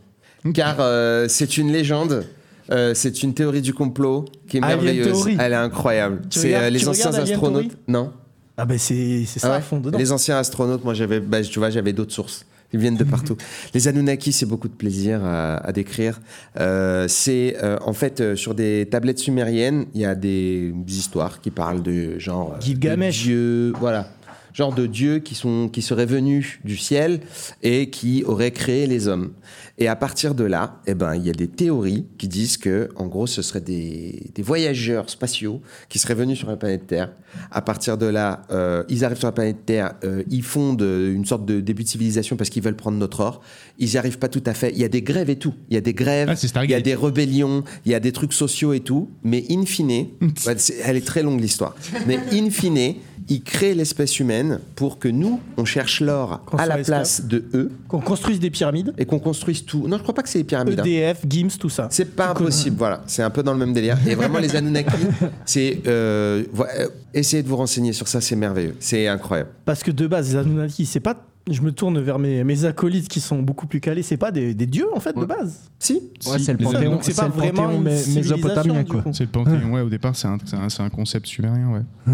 Car 0.54 0.76
euh, 0.80 1.26
c'est 1.28 1.56
une 1.56 1.72
légende. 1.72 2.24
euh, 2.70 2.92
c'est 2.94 3.22
une 3.22 3.32
théorie 3.32 3.62
du 3.62 3.72
complot 3.72 4.26
qui 4.46 4.58
est 4.58 4.62
Alien 4.62 4.76
merveilleuse. 4.84 5.06
Theory. 5.12 5.36
Elle 5.40 5.52
est 5.52 5.56
incroyable. 5.56 6.20
Tu 6.28 6.38
C'est 6.38 6.46
regardes- 6.48 6.64
euh, 6.64 6.70
les 6.70 6.88
anciens 6.88 7.06
regardes 7.06 7.22
Alien 7.22 7.34
astronautes. 7.34 7.62
Theory? 7.68 7.76
Non. 7.88 8.12
Ah 8.58 8.64
ben 8.66 8.76
c'est 8.76 9.24
c'est 9.24 9.38
ça 9.38 9.46
Ah 9.46 9.50
ouais 9.52 9.56
à 9.56 9.60
fond 9.62 9.78
dedans. 9.80 9.96
Les 9.98 10.12
anciens 10.12 10.36
astronautes, 10.36 10.84
moi 10.84 10.92
j'avais, 10.92 11.20
bah, 11.20 11.40
tu 11.42 11.58
vois, 11.60 11.70
j'avais 11.70 11.92
d'autres 11.94 12.12
sources. 12.12 12.44
Ils 12.72 12.80
viennent 12.80 12.96
de 12.96 13.04
partout. 13.04 13.36
les 13.74 13.88
Anunnaki, 13.88 14.32
c'est 14.32 14.46
beaucoup 14.46 14.68
de 14.68 14.74
plaisir 14.74 15.24
à, 15.24 15.56
à 15.56 15.72
décrire. 15.72 16.20
Euh, 16.60 17.06
c'est 17.08 17.56
euh, 17.62 17.78
en 17.84 17.92
fait 17.94 18.20
euh, 18.20 18.36
sur 18.36 18.54
des 18.54 18.86
tablettes 18.90 19.18
sumériennes, 19.18 19.86
il 19.94 20.02
y 20.02 20.04
a 20.04 20.14
des 20.14 20.74
histoires 20.86 21.40
qui 21.40 21.50
parlent 21.50 21.82
de 21.82 22.18
genre 22.18 22.54
euh, 22.54 22.60
Gilgamesh. 22.60 23.20
de 23.20 23.24
dieux, 23.24 23.72
voilà, 23.80 24.10
genre 24.58 24.74
de 24.74 24.86
dieux 24.86 25.20
qui 25.20 25.36
sont 25.36 25.68
qui 25.72 25.82
seraient 25.82 26.04
venus 26.04 26.58
du 26.64 26.76
ciel 26.76 27.20
et 27.62 27.90
qui 27.90 28.24
auraient 28.24 28.50
créé 28.50 28.88
les 28.88 29.06
hommes. 29.06 29.30
Et 29.78 29.86
à 29.86 29.94
partir 29.94 30.34
de 30.34 30.42
là, 30.42 30.80
eh 30.88 30.94
ben, 30.94 31.14
il 31.14 31.24
y 31.24 31.30
a 31.30 31.32
des 31.32 31.46
théories 31.46 32.06
qui 32.18 32.26
disent 32.26 32.56
que, 32.56 32.88
en 32.96 33.06
gros, 33.06 33.28
ce 33.28 33.40
seraient 33.40 33.60
des, 33.60 34.32
des 34.34 34.42
voyageurs 34.42 35.08
spatiaux 35.08 35.62
qui 35.88 36.00
seraient 36.00 36.16
venus 36.16 36.38
sur 36.38 36.48
la 36.48 36.56
planète 36.56 36.88
Terre. 36.88 37.12
À 37.52 37.62
partir 37.62 37.96
de 37.96 38.06
là, 38.06 38.42
euh, 38.50 38.82
ils 38.88 39.04
arrivent 39.04 39.18
sur 39.18 39.28
la 39.28 39.32
planète 39.32 39.64
Terre, 39.64 39.94
euh, 40.02 40.24
ils 40.28 40.42
fondent 40.42 40.82
euh, 40.82 41.14
une 41.14 41.24
sorte 41.24 41.44
de 41.44 41.60
début 41.60 41.84
de 41.84 41.88
civilisation 41.88 42.34
parce 42.34 42.50
qu'ils 42.50 42.64
veulent 42.64 42.74
prendre 42.74 42.98
notre 42.98 43.20
or. 43.20 43.40
Ils 43.78 43.90
n'y 43.90 43.96
arrivent 43.96 44.18
pas 44.18 44.28
tout 44.28 44.42
à 44.44 44.54
fait. 44.54 44.72
Il 44.72 44.78
y 44.78 44.84
a 44.84 44.88
des 44.88 45.02
grèves 45.02 45.30
et 45.30 45.36
tout. 45.36 45.54
Il 45.70 45.74
y 45.74 45.76
a 45.76 45.80
des 45.80 45.94
grèves, 45.94 46.28
Ah, 46.28 46.64
il 46.64 46.70
y 46.70 46.74
a 46.74 46.80
des 46.80 46.96
rébellions, 46.96 47.62
il 47.86 47.92
y 47.92 47.94
a 47.94 48.00
des 48.00 48.10
trucs 48.10 48.32
sociaux 48.32 48.72
et 48.72 48.80
tout. 48.80 49.08
Mais 49.22 49.44
in 49.48 49.64
fine, 49.64 50.08
elle 50.84 50.96
est 50.96 51.06
très 51.06 51.22
longue 51.22 51.40
l'histoire. 51.40 51.76
Mais 52.08 52.18
in 52.32 52.50
fine, 52.50 52.96
ils 53.28 53.42
créent 53.42 53.74
l'espèce 53.74 54.18
humaine 54.20 54.60
pour 54.74 54.98
que 54.98 55.08
nous, 55.08 55.40
on 55.56 55.64
cherche 55.64 56.00
l'or 56.00 56.40
à 56.56 56.66
la 56.66 56.78
place 56.78 57.24
de 57.24 57.44
eux 57.54 57.70
Qu'on 57.88 58.00
construise 58.00 58.40
des 58.40 58.50
pyramides, 58.50 58.92
et 58.98 59.04
qu'on 59.04 59.18
construise 59.18 59.64
tout. 59.64 59.86
Non, 59.86 59.96
je 59.98 60.02
crois 60.02 60.14
pas 60.14 60.22
que 60.22 60.28
c'est 60.28 60.38
les 60.38 60.44
pyramides. 60.44 60.80
hein. 60.80 60.84
EDF, 60.84 61.20
GIMS, 61.28 61.50
tout 61.58 61.68
ça. 61.68 61.88
C'est 61.90 62.14
pas 62.16 62.30
impossible, 62.30 62.76
voilà. 62.78 63.02
C'est 63.06 63.22
un 63.22 63.30
peu 63.30 63.42
dans 63.42 63.52
le 63.52 63.58
même 63.58 63.72
délire. 63.72 63.98
Et 64.06 64.14
vraiment, 64.14 64.38
les 64.38 64.54
Anunnaki, 64.56 64.96
c'est. 65.44 65.80
Euh, 65.86 66.44
euh, 66.58 66.88
essayez 67.14 67.42
de 67.42 67.48
vous 67.48 67.56
renseigner 67.56 67.92
sur 67.92 68.08
ça, 68.08 68.20
c'est 68.20 68.36
merveilleux. 68.36 68.76
C'est 68.80 69.06
incroyable. 69.08 69.50
Parce 69.64 69.82
que 69.82 69.90
de 69.90 70.06
base, 70.06 70.30
les 70.30 70.36
Anunnaki, 70.36 70.86
c'est 70.86 71.00
pas. 71.00 71.16
Je 71.52 71.62
me 71.62 71.72
tourne 71.72 72.00
vers 72.00 72.18
mes, 72.18 72.44
mes 72.44 72.64
acolytes 72.64 73.08
qui 73.08 73.20
sont 73.20 73.40
beaucoup 73.40 73.66
plus 73.66 73.80
calés. 73.80 74.02
C'est 74.02 74.16
pas 74.16 74.30
des, 74.30 74.54
des 74.54 74.66
dieux 74.66 74.86
en 74.94 75.00
fait 75.00 75.16
de 75.16 75.24
base. 75.24 75.60
Si 75.78 75.94
Ouais, 76.26 76.38
c'est 76.38 76.52
le 76.52 76.58
panthéon, 76.58 76.92
Donc 76.92 77.04
c'est 77.04 77.14
pas 77.16 77.26
le 77.26 77.32
vraiment 77.32 77.70
une 77.70 77.82
mésopotamien, 77.82 78.82
du 78.82 78.90
quoi. 78.90 79.02
coup. 79.02 79.10
C'est 79.12 79.24
le 79.24 79.30
panthéon, 79.30 79.72
ouais, 79.72 79.80
au 79.80 79.88
départ, 79.88 80.14
c'est 80.16 80.26
un, 80.28 80.88
concept 80.90 81.26
sumérien, 81.26 81.68
ouais. 81.70 82.12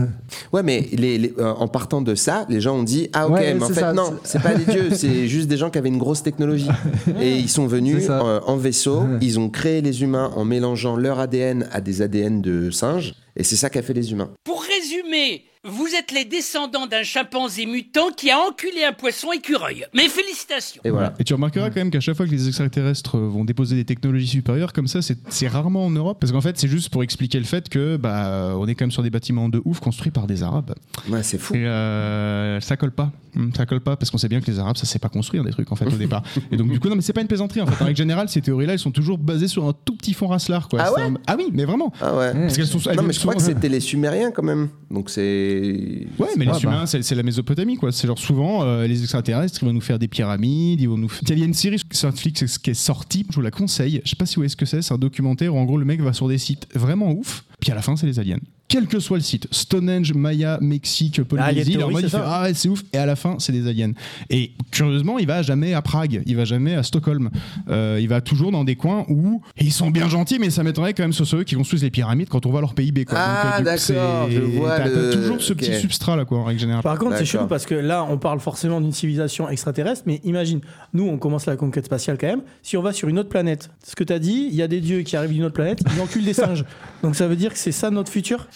Ouais, 0.53 0.63
mais 0.63 0.89
les, 0.93 1.19
les- 1.19 1.35
euh, 1.39 1.53
en 1.55 1.69
partant 1.69 2.03
de 2.03 2.15
ça, 2.15 2.45
les 2.49 2.61
gens 2.61 2.77
ont 2.77 2.83
dit 2.83 3.09
Ah, 3.13 3.27
ok, 3.29 3.35
Ouais, 3.35 3.55
mais 3.55 3.63
en 3.63 3.67
c'est 3.69 3.75
fait, 3.75 3.81
ça, 3.81 3.93
non, 3.93 4.15
c'est 4.25 4.43
pas 4.43 4.55
des 4.55 4.65
dieux, 4.71 4.89
c'est 4.93 5.27
juste 5.29 5.49
des 5.49 5.57
gens 5.57 5.71
qui 5.71 5.79
avaient 5.79 5.89
une 5.89 5.99
grosse 5.99 6.23
technologie. 6.23 6.69
Et 7.21 7.37
ils 7.37 7.49
sont 7.49 7.67
venus 7.67 8.07
euh, 8.11 8.41
en 8.47 8.57
vaisseau, 8.57 9.01
Ouais. 9.01 9.19
ils 9.23 9.39
ont 9.41 9.49
créé 9.49 9.81
les 9.81 10.03
humains 10.03 10.31
en 10.37 10.45
mélangeant 10.45 10.97
leur 10.97 11.19
ADN 11.19 11.67
à 11.73 11.81
des 11.81 12.03
ADN 12.03 12.43
de 12.43 12.71
singes. 12.71 13.15
Et 13.37 13.43
c'est 13.45 13.57
ça 13.57 13.71
qu'a 13.71 13.83
fait 13.83 13.95
les 13.95 14.13
humains. 14.13 14.31
Pour 14.45 14.63
résumer, 14.63 15.45
vous 15.65 15.89
êtes 15.99 16.13
les 16.13 16.25
descendants 16.25 16.87
d'un 16.87 17.03
chimpanzé 17.03 17.65
mutant 17.67 18.11
qui 18.17 18.31
a 18.31 18.39
enculé 18.39 18.85
un 18.85 18.93
poisson 18.93 19.33
écureuil. 19.33 19.87
Mes 19.95 20.09
félicitations. 20.09 20.81
Et 20.85 20.91
voilà. 20.91 21.15
Et 21.19 21.25
tu 21.25 21.33
remarqueras 21.33 21.71
quand 21.71 21.77
même 21.77 21.91
qu'à 21.91 22.01
chaque 22.01 22.17
fois 22.17 22.27
que 22.27 22.31
les 22.31 22.49
extraterrestres 22.49 23.19
vont 23.19 23.45
déposer 23.45 23.75
des 23.77 23.85
technologies 23.85 24.27
supérieures 24.29 24.73
comme 24.73 24.87
ça, 24.89 25.01
c'est 25.03 25.49
rarement 25.49 25.87
en 25.87 25.91
Europe. 25.91 26.19
Parce 26.21 26.33
qu'en 26.33 26.43
fait, 26.43 26.59
c'est 26.59 26.69
juste 26.69 26.91
pour 26.91 27.03
expliquer 27.03 27.39
le 27.39 27.45
fait 27.47 27.69
que 27.69 27.97
bah, 27.97 28.55
on 28.57 28.69
est 28.69 28.75
quand 28.75 28.85
même 28.85 28.91
sur 28.93 29.03
des 29.03 29.11
bâtiments 29.11 29.49
de 29.49 29.61
ouf 29.65 29.81
construits 29.81 30.11
par 30.13 30.27
des 30.27 30.43
Arabes. 30.43 30.75
Ouais, 31.09 31.23
c'est 31.23 31.39
fou. 31.39 31.55
Et 31.55 31.67
euh, 31.67 32.61
ça 32.61 32.77
colle 32.77 32.93
pas. 32.93 33.11
Hum, 33.37 33.51
Ça 33.57 33.67
colle 33.67 33.81
pas 33.81 33.97
parce 33.97 34.13
qu'on 34.13 34.19
sait 34.19 34.29
bien 34.29 34.41
que 34.41 34.49
les 34.49 34.61
Arabes, 34.61 34.77
ça 34.77 34.87
sait 34.87 35.01
pas 35.01 35.09
construire 35.09 35.43
des 35.43 35.51
trucs 35.51 35.73
en 35.73 35.77
fait 35.77 35.87
au 35.87 35.91
départ. 35.97 36.23
Et 36.53 36.57
donc 36.57 36.71
du 36.71 36.79
coup, 36.79 36.89
non, 36.89 36.95
mais 36.95 37.03
c'est 37.03 37.13
pas 37.15 37.21
une 37.23 37.27
plaisanterie 37.27 37.63
en 37.63 37.67
fait. 37.67 37.83
En 37.83 37.87
règle 37.87 37.97
générale, 37.97 38.29
ces 38.29 38.41
théories-là, 38.43 38.75
elles 38.75 38.79
sont 38.79 38.93
toujours 38.93 39.19
basées 39.19 39.49
sur 39.49 39.65
un 39.67 39.73
tout 39.85 39.97
petit 39.97 40.13
fond 40.13 40.29
racelard 40.29 40.69
quoi. 40.69 40.81
Ah 40.83 40.93
ouais? 40.93 41.03
un- 41.03 41.15
Ah 41.27 41.35
oui, 41.39 41.47
mais 41.53 41.65
vraiment. 41.65 41.93
Ah 42.01 42.15
ouais. 42.17 42.33
Parce 42.33 42.55
qu'elles 42.57 42.67
sont. 42.69 42.79
elles 42.89 42.97
Non, 42.97 43.03
mais 43.03 43.13
je 43.25 43.31
crois 43.31 43.35
que 43.35 43.55
c'était 43.55 43.69
les 43.69 43.81
Sumériens 43.81 44.31
quand 44.31 44.43
même. 44.43 44.69
Donc 44.91 45.11
c'est. 45.11 46.07
Ouais, 46.19 46.29
mais 46.37 46.45
les 46.45 46.51
bah. 46.51 46.59
humains, 46.63 46.87
c'est 46.87 47.03
c'est 47.03 47.15
la 47.15 47.23
Mésopotamie, 47.23 47.77
quoi. 47.77 47.91
C'est 47.91 48.07
genre 48.07 48.19
souvent 48.19 48.63
euh, 48.63 48.87
les 48.87 49.01
extraterrestres, 49.03 49.59
ils 49.63 49.67
vont 49.67 49.73
nous 49.73 49.81
faire 49.81 49.99
des 49.99 50.09
pyramides, 50.09 50.81
ils 50.81 50.89
vont 50.89 50.99
nous. 50.99 51.11
Il 51.29 51.39
y 51.39 51.43
a 51.43 51.45
une 51.47 51.55
série 51.55 51.81
sur 51.91 52.09
Netflix 52.09 52.59
qui 52.59 52.71
est 52.71 52.75
sortie, 52.75 53.27
je 53.31 53.35
vous 53.35 53.41
la 53.41 53.51
conseille. 53.51 54.03
Je 54.05 54.11
sais 54.11 54.17
pas 54.17 54.27
si 54.27 54.37
vous 54.37 54.41
voyez 54.41 54.51
ce 54.51 54.57
que 54.57 54.67
c'est. 54.67 54.83
C'est 54.83 54.95
un 54.95 54.99
documentaire 54.99 55.55
où 55.55 55.59
en 55.59 55.65
gros 55.65 55.79
le 55.79 55.85
mec 55.85 56.01
va 56.03 56.13
sur 56.13 56.29
des 56.29 56.39
sites 56.39 56.67
vraiment 56.75 57.13
ouf, 57.13 57.45
puis 57.61 57.73
à 57.73 57.75
la 57.75 57.83
fin 57.83 57.97
c'est 57.97 58.07
les 58.07 58.19
aliens. 58.19 58.39
Quel 58.67 58.87
que 58.87 58.99
soit 58.99 59.19
le 59.19 59.23
site, 59.23 59.47
Stonehenge, 59.51 60.15
Maya, 60.15 60.59
Mexique, 60.61 61.23
Polynésie, 61.23 61.73
Theory, 61.73 61.79
leur 61.79 61.91
mode, 61.91 62.01
c'est 62.01 62.07
il 62.07 62.11
fait 62.11 62.25
ah 62.25 62.43
ouais 62.43 62.55
c'est 62.55 62.69
ouf, 62.69 62.83
et 62.93 62.99
à 62.99 63.07
la 63.07 63.15
fin 63.15 63.37
c'est 63.39 63.53
des 63.53 63.69
aliens. 63.69 63.93
Et 64.31 64.53
curieusement, 64.71 65.19
il 65.19 65.27
va 65.27 65.43
jamais 65.43 65.75
à 65.75 65.83
Prague, 65.83 66.23
il 66.27 66.35
va 66.35 66.45
jamais 66.45 66.75
à 66.75 66.83
Stockholm, 66.83 67.31
Euh, 67.69 67.99
il 68.01 68.09
va 68.09 68.21
toujours 68.21 68.51
dans 68.53 68.65
des 68.65 68.75
coins 68.77 69.05
où 69.09 69.43
ils 69.61 69.71
sont 69.73 69.91
bien 69.91 70.09
gentils, 70.09 70.39
mais 70.41 70.51
ça 70.51 70.63
m'étonnerait 70.63 70.95
quand 70.95 71.03
même 71.05 71.13
sur 71.13 71.27
ceux 71.27 71.45
qui 71.45 71.55
construisent 71.55 71.83
les 71.83 71.91
pyramides 71.91 72.29
quand 72.29 72.47
on 72.47 72.51
voit 72.51 72.61
leur 72.63 72.75
PIB. 72.75 73.05
Quoi. 73.05 73.19
Ah, 73.21 73.55
euh, 73.55 73.59
coup, 73.59 73.65
d'accord, 73.65 73.79
c'est- 73.81 73.95
je 74.35 74.41
vois 74.41 74.77
t'as- 74.79 74.85
t'as 74.85 74.89
le- 74.89 75.11
toujours 75.11 75.41
ce 75.43 75.53
ok. 75.53 75.59
petit 75.59 75.79
substrat 75.81 76.17
là, 76.17 76.25
quoi, 76.25 76.39
en 76.39 76.45
règle 76.45 76.61
générale. 76.61 76.83
Par 76.83 76.99
contre, 76.99 77.17
c'est 77.19 77.25
chelou 77.27 77.47
parce 77.47 77.67
que 77.67 77.75
là, 77.75 78.05
on 78.09 78.19
parle 78.19 78.41
forcément 78.41 78.81
d'une 78.81 78.93
civilisation 78.93 79.49
extraterrestre, 79.49 80.03
mais 80.07 80.21
imagine, 80.25 80.61
nous, 80.95 81.07
on 81.07 81.19
commence 81.19 81.47
la 81.47 81.57
conquête 81.57 81.85
spatiale 81.85 82.17
quand 82.19 82.27
même. 82.29 82.43
Si 82.63 82.77
on 82.77 82.83
va 82.83 82.93
sur 82.93 83.09
une 83.09 83.19
autre 83.19 83.29
planète, 83.29 83.71
ce 83.87 83.95
que 83.95 84.05
tu 84.05 84.13
as 84.13 84.19
dit, 84.19 84.49
il 84.51 84.55
y 84.57 84.63
a 84.63 84.69
des 84.69 84.81
dieux 84.81 85.03
qui 85.03 85.17
arrivent 85.17 85.33
d'une 85.33 85.45
autre 85.45 85.55
planète, 85.55 85.81
ils 85.95 86.01
enculent 86.01 86.25
des 86.25 86.33
singes. 86.35 86.65
Donc 87.05 87.17
ça 87.17 87.29
veut 87.29 87.37
dire 87.37 87.53
que 87.53 87.59
c'est 87.59 87.71
ça 87.71 87.91
notre 87.91 88.11
futur? 88.11 88.49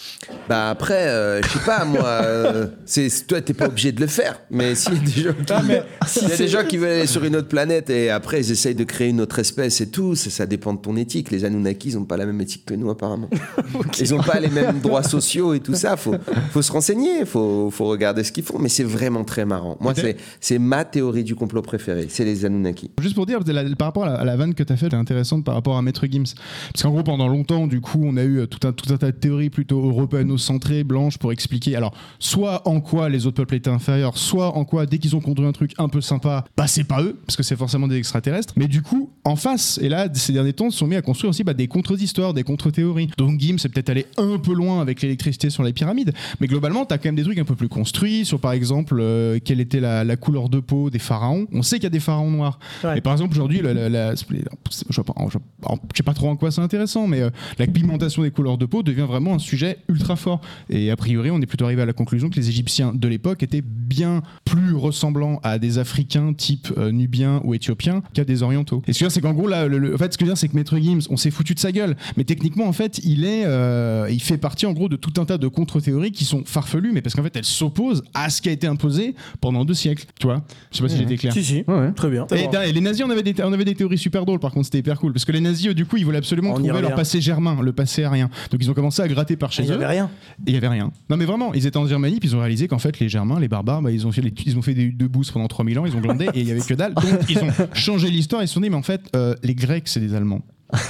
Bah 0.48 0.70
après, 0.70 1.06
euh, 1.08 1.42
je 1.42 1.48
sais 1.48 1.64
pas 1.66 1.84
moi. 1.84 2.02
euh, 2.04 2.66
c'est 2.86 3.08
toi, 3.26 3.40
t'es 3.42 3.52
pas 3.52 3.66
obligé 3.66 3.92
de 3.92 4.00
le 4.00 4.06
faire. 4.06 4.40
Mais 4.50 4.74
s'il 4.74 4.94
y 4.94 4.96
a 4.96 5.00
des 5.00 5.10
gens 5.22 5.32
qui, 5.34 5.52
Ah, 5.52 5.62
mais 5.66 5.82
si 6.06 6.24
y 6.26 6.32
a 6.32 6.36
des 6.36 6.48
gens 6.48 6.64
qui 6.66 6.78
veulent 6.78 6.88
aller 6.92 7.06
sur 7.06 7.22
une 7.24 7.36
autre 7.36 7.48
planète 7.48 7.90
et 7.90 8.08
après 8.10 8.40
ils 8.40 8.50
essayent 8.50 8.74
de 8.74 8.84
créer 8.84 9.08
une 9.08 9.20
autre 9.20 9.38
espèce 9.38 9.80
et 9.82 9.90
tout, 9.90 10.14
ça, 10.14 10.30
ça 10.30 10.46
dépend 10.46 10.72
de 10.72 10.78
ton 10.80 10.96
éthique. 10.96 11.30
Les 11.30 11.44
Anunnaki, 11.44 11.88
ils 11.90 11.98
ont 11.98 12.04
pas 12.06 12.16
la 12.16 12.24
même 12.24 12.40
éthique 12.40 12.64
que 12.64 12.72
nous 12.74 12.88
apparemment. 12.90 13.28
Ils 14.00 14.14
ont 14.14 14.22
pas 14.22 14.40
les 14.40 14.48
mêmes 14.48 14.78
droits 14.80 15.02
sociaux 15.02 15.52
et 15.54 15.60
tout 15.60 15.74
ça. 15.74 15.96
Faut, 15.96 16.14
faut 16.52 16.62
se 16.62 16.72
renseigner, 16.72 17.24
faut, 17.26 17.70
faut 17.70 17.84
regarder 17.86 18.24
ce 18.24 18.32
qu'ils 18.32 18.44
font. 18.44 18.58
Mais 18.58 18.68
c'est 18.70 18.84
vraiment 18.84 19.24
très 19.24 19.44
marrant. 19.44 19.76
Moi, 19.80 19.92
Ok. 19.92 19.98
c'est, 20.00 20.16
c'est 20.40 20.58
ma 20.58 20.84
théorie 20.84 21.24
du 21.24 21.34
complot 21.34 21.60
préférée. 21.62 22.06
C'est 22.08 22.24
les 22.24 22.44
Anunnaki. 22.46 22.90
Juste 23.02 23.14
pour 23.14 23.26
dire, 23.26 23.40
la- 23.46 23.64
par 23.76 23.88
rapport 23.88 24.04
à 24.04 24.10
la, 24.10 24.14
à 24.14 24.24
la 24.24 24.36
vanne 24.36 24.54
que 24.54 24.62
tu 24.62 24.72
as 24.72 24.76
faite, 24.76 24.92
elle 24.92 24.98
est 24.98 25.02
intéressante 25.02 25.44
par 25.44 25.54
rapport 25.54 25.76
à 25.76 25.82
Maître 25.82 26.06
Gims. 26.10 26.24
Parce 26.72 26.82
qu'en 26.82 26.90
gros, 26.90 27.02
pendant 27.02 27.28
longtemps, 27.28 27.66
du 27.66 27.80
coup, 27.80 28.00
on 28.02 28.16
a 28.16 28.22
eu 28.22 28.37
euh, 28.38 28.46
tout 28.46 28.66
un, 28.66 28.72
tout 28.72 28.92
un 28.92 28.96
tas 28.96 29.10
de 29.10 29.16
théories 29.16 29.50
plutôt 29.50 29.80
européano-centrées, 29.84 30.84
blanches, 30.84 31.18
pour 31.18 31.32
expliquer, 31.32 31.76
alors, 31.76 31.92
soit 32.18 32.66
en 32.68 32.80
quoi 32.80 33.08
les 33.08 33.26
autres 33.26 33.36
peuples 33.36 33.54
étaient 33.56 33.70
inférieurs, 33.70 34.16
soit 34.18 34.56
en 34.56 34.64
quoi, 34.64 34.86
dès 34.86 34.98
qu'ils 34.98 35.14
ont 35.16 35.20
construit 35.20 35.46
un 35.46 35.52
truc 35.52 35.72
un 35.78 35.88
peu 35.88 36.00
sympa, 36.00 36.44
bah 36.56 36.66
c'est 36.66 36.84
pas 36.84 37.02
eux, 37.02 37.18
parce 37.26 37.36
que 37.36 37.42
c'est 37.42 37.56
forcément 37.56 37.88
des 37.88 37.96
extraterrestres. 37.96 38.54
Mais 38.56 38.66
du 38.68 38.82
coup, 38.82 39.10
en 39.24 39.36
face, 39.36 39.78
et 39.82 39.88
là, 39.88 40.08
ces 40.12 40.32
derniers 40.32 40.52
temps, 40.52 40.66
ils 40.66 40.72
se 40.72 40.78
sont 40.78 40.86
mis 40.86 40.96
à 40.96 41.02
construire 41.02 41.30
aussi 41.30 41.44
bah, 41.44 41.54
des 41.54 41.68
contre-histoires, 41.68 42.34
des 42.34 42.42
contre-théories. 42.44 43.08
Donc 43.18 43.38
Gims 43.40 43.58
c'est 43.58 43.68
peut-être 43.68 43.90
allé 43.90 44.06
un 44.16 44.38
peu 44.38 44.52
loin 44.54 44.80
avec 44.80 45.02
l'électricité 45.02 45.50
sur 45.50 45.62
les 45.62 45.72
pyramides, 45.72 46.12
mais 46.40 46.46
globalement, 46.46 46.84
tu 46.86 46.94
as 46.94 46.98
quand 46.98 47.08
même 47.08 47.16
des 47.16 47.22
trucs 47.24 47.38
un 47.38 47.44
peu 47.44 47.54
plus 47.56 47.68
construits, 47.68 48.24
sur 48.24 48.40
par 48.40 48.52
exemple, 48.52 48.96
euh, 49.00 49.38
quelle 49.44 49.60
était 49.60 49.80
la, 49.80 50.04
la 50.04 50.16
couleur 50.16 50.48
de 50.48 50.60
peau 50.60 50.90
des 50.90 50.98
pharaons. 50.98 51.46
On 51.52 51.62
sait 51.62 51.76
qu'il 51.76 51.84
y 51.84 51.86
a 51.86 51.90
des 51.90 52.00
pharaons 52.00 52.30
noirs. 52.30 52.58
Ouais. 52.84 52.98
Et 52.98 53.00
par 53.00 53.12
exemple, 53.12 53.32
aujourd'hui, 53.32 53.60
la, 53.62 53.74
la- 53.74 53.88
la- 53.88 54.14
je 54.14 54.20
sais 54.20 55.02
pas, 55.02 55.14
je 55.28 55.96
sais 55.96 56.02
pas 56.02 56.14
trop 56.14 56.28
en 56.28 56.36
quoi 56.36 56.50
c'est 56.50 56.60
intéressant, 56.60 57.06
mais 57.06 57.20
euh, 57.20 57.30
la 57.58 57.66
pigmentation 57.66 58.22
des 58.22 58.27
couleurs 58.30 58.58
de 58.58 58.66
peau 58.66 58.82
devient 58.82 59.06
vraiment 59.08 59.34
un 59.34 59.38
sujet 59.38 59.78
ultra 59.88 60.16
fort. 60.16 60.40
Et 60.70 60.90
a 60.90 60.96
priori, 60.96 61.30
on 61.30 61.40
est 61.40 61.46
plutôt 61.46 61.64
arrivé 61.64 61.82
à 61.82 61.86
la 61.86 61.92
conclusion 61.92 62.30
que 62.30 62.36
les 62.36 62.48
Égyptiens 62.48 62.92
de 62.94 63.08
l'époque 63.08 63.42
étaient 63.42 63.62
bien 63.88 64.22
plus 64.44 64.74
ressemblants 64.74 65.40
à 65.42 65.58
des 65.58 65.78
Africains 65.78 66.32
type 66.34 66.68
euh, 66.76 66.92
nubiens 66.92 67.40
ou 67.44 67.54
éthiopiens 67.54 68.02
qu'à 68.14 68.24
des 68.24 68.42
Orientaux. 68.42 68.82
Et 68.86 68.92
ce 68.92 68.98
que 68.98 69.00
je 69.00 69.04
veux 69.04 69.08
dire, 69.08 69.14
c'est 69.14 69.20
qu'en 69.20 69.32
gros, 69.32 69.48
là, 69.48 69.66
le- 69.66 69.78
le- 69.78 69.94
en 69.94 69.98
fait, 69.98 70.12
ce 70.12 70.18
que 70.18 70.24
je 70.24 70.26
veux 70.28 70.34
dire, 70.34 70.38
c'est 70.38 70.48
que 70.48 70.54
Maître 70.56 70.76
Gims, 70.78 71.00
on 71.10 71.16
s'est 71.16 71.30
foutu 71.30 71.54
de 71.54 71.58
sa 71.58 71.72
gueule, 71.72 71.96
mais 72.16 72.24
techniquement, 72.24 72.66
en 72.66 72.72
fait, 72.72 73.00
il 73.04 73.24
est, 73.24 73.44
euh, 73.46 74.06
il 74.10 74.20
fait 74.22 74.38
partie 74.38 74.66
en 74.66 74.72
gros 74.72 74.88
de 74.88 74.96
tout 74.96 75.20
un 75.20 75.24
tas 75.24 75.38
de 75.38 75.48
contre-théories 75.48 76.12
qui 76.12 76.24
sont 76.24 76.42
farfelues, 76.44 76.92
mais 76.92 77.02
parce 77.02 77.14
qu'en 77.14 77.22
fait, 77.22 77.34
elles 77.36 77.44
s'opposent 77.44 78.02
à 78.14 78.30
ce 78.30 78.42
qui 78.42 78.48
a 78.48 78.52
été 78.52 78.66
imposé 78.66 79.14
pendant 79.40 79.64
deux 79.64 79.74
siècles. 79.74 80.04
Tu 80.20 80.26
vois 80.26 80.42
Je 80.70 80.76
sais 80.76 80.82
pas 80.82 80.88
si 80.88 80.96
j'ai 80.96 81.04
été 81.04 81.16
clair. 81.16 81.32
Si, 81.32 81.42
si. 81.44 81.64
Ouais, 81.66 81.74
ouais. 81.74 81.92
Très 81.92 82.10
bien. 82.10 82.26
Et, 82.34 82.68
et 82.68 82.72
les 82.72 82.80
nazis, 82.80 83.04
on 83.06 83.10
avait, 83.10 83.22
des, 83.22 83.34
on 83.42 83.52
avait 83.52 83.64
des 83.64 83.74
théories 83.74 83.98
super 83.98 84.24
drôles, 84.24 84.38
par 84.40 84.52
contre, 84.52 84.66
c'était 84.66 84.78
hyper 84.78 84.98
cool. 84.98 85.12
Parce 85.12 85.24
que 85.24 85.32
les 85.32 85.40
nazis, 85.40 85.74
du 85.74 85.86
coup, 85.86 85.96
ils 85.96 86.04
voulaient 86.04 86.18
absolument 86.18 86.50
On 86.54 86.60
y 86.62 86.66
trouver 86.68 86.82
leur 86.82 86.94
passé 86.94 87.20
germain, 87.20 87.58
le 87.62 87.72
passé 87.72 88.04
arien. 88.04 88.28
Donc 88.50 88.60
ils 88.62 88.70
ont 88.70 88.74
commencé 88.74 89.02
à 89.02 89.08
gratter 89.08 89.36
par 89.36 89.52
chez 89.52 89.62
Il 89.62 89.66
n'y 89.66 89.72
eux. 89.72 89.74
avait 89.76 89.86
rien. 89.86 90.10
Il 90.46 90.52
y 90.52 90.56
avait 90.56 90.68
rien. 90.68 90.90
Non, 91.10 91.16
mais 91.16 91.24
vraiment, 91.24 91.54
ils 91.54 91.66
étaient 91.66 91.76
en 91.76 91.86
Germanie, 91.86 92.18
puis 92.20 92.28
ils 92.30 92.36
ont 92.36 92.40
réalisé 92.40 92.68
qu'en 92.68 92.78
fait, 92.78 92.98
les 93.00 93.08
Germains, 93.08 93.40
les 93.40 93.48
barbares, 93.48 93.77
bah, 93.82 93.90
ils, 93.90 94.06
ont 94.06 94.12
fait 94.12 94.22
les- 94.22 94.32
ils 94.46 94.56
ont 94.58 94.62
fait 94.62 94.74
des 94.74 94.88
deux 94.90 95.08
boosts 95.08 95.32
pendant 95.32 95.48
3000 95.48 95.78
ans, 95.78 95.86
ils 95.86 95.96
ont 95.96 96.00
glandé 96.00 96.26
et 96.34 96.40
il 96.40 96.48
y 96.48 96.50
avait 96.50 96.60
que 96.60 96.74
dalle. 96.74 96.94
Donc 96.94 97.04
ils 97.28 97.38
ont 97.38 97.48
changé 97.72 98.08
l'histoire, 98.10 98.42
ils 98.42 98.48
se 98.48 98.54
sont 98.54 98.60
dit, 98.60 98.70
mais 98.70 98.76
en 98.76 98.82
fait, 98.82 99.02
euh, 99.16 99.34
les 99.42 99.54
Grecs, 99.54 99.88
c'est 99.88 100.00
des 100.00 100.14
Allemands. 100.14 100.42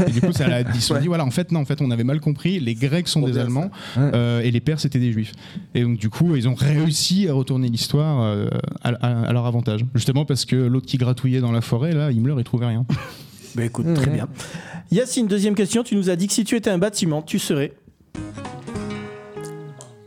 Et 0.06 0.10
du 0.10 0.20
coup, 0.20 0.32
ça, 0.32 0.48
l'a- 0.48 0.62
ils 0.62 0.80
se 0.80 0.88
sont 0.88 0.98
dit, 0.98 1.06
voilà, 1.06 1.24
en 1.24 1.30
fait, 1.30 1.52
non, 1.52 1.60
en 1.60 1.64
fait, 1.64 1.80
on 1.80 1.90
avait 1.92 2.02
mal 2.02 2.18
compris, 2.20 2.58
les 2.58 2.74
Grecs 2.74 3.06
sont 3.06 3.20
des 3.22 3.38
Allemands 3.38 3.70
Ouais. 3.96 4.10
euh, 4.12 4.40
et 4.40 4.50
les 4.50 4.58
Perses 4.60 4.84
étaient 4.84 4.98
des 4.98 5.12
Juifs. 5.12 5.32
Et 5.74 5.82
donc, 5.82 5.98
du 5.98 6.10
coup, 6.10 6.34
ils 6.34 6.48
ont 6.48 6.54
réussi 6.56 7.28
à 7.28 7.32
retourner 7.32 7.68
l'histoire 7.68 8.22
euh, 8.22 8.48
à, 8.82 8.88
à- 8.88 9.28
à 9.28 9.32
leur 9.32 9.46
avantage. 9.46 9.84
Justement 9.94 10.24
parce 10.24 10.44
que 10.46 10.56
l'autre 10.56 10.86
qui 10.86 10.96
gratouillait 10.98 11.40
dans 11.40 11.52
la 11.52 11.60
forêt, 11.60 11.92
là, 11.92 12.10
Himmler, 12.10 12.34
il 12.38 12.44
trouvait 12.44 12.66
rien. 12.66 12.84
Bah 13.54 13.64
écoute, 13.64 13.86
très 13.94 14.10
bien. 14.10 14.28
Yacine, 14.92 15.26
deuxième 15.26 15.54
question. 15.54 15.82
Tu 15.82 15.96
nous 15.96 16.10
as 16.10 16.16
dit 16.16 16.26
que 16.26 16.32
si 16.34 16.44
tu 16.44 16.54
étais 16.54 16.68
un 16.70 16.76
bâtiment, 16.78 17.22
tu 17.22 17.38
serais. 17.38 17.72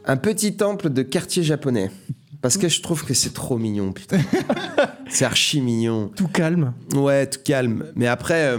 Un 0.06 0.18
petit 0.18 0.56
temple 0.56 0.90
de 0.92 1.02
quartier 1.02 1.44
japonais. 1.44 1.90
Parce 2.42 2.58
que 2.58 2.68
je 2.70 2.82
trouve 2.82 3.04
que 3.06 3.14
c'est 3.14 3.34
trop 3.34 3.58
mignon, 3.58 3.92
putain. 3.92 4.18
c'est 5.10 5.26
archi 5.26 5.62
mignon. 5.62 6.10
Tout 6.16 6.28
calme. 6.28 6.74
Ouais, 6.96 7.28
tout 7.28 7.40
calme. 7.44 7.86
Mais 7.96 8.08
après, 8.08 8.46
euh, 8.48 8.58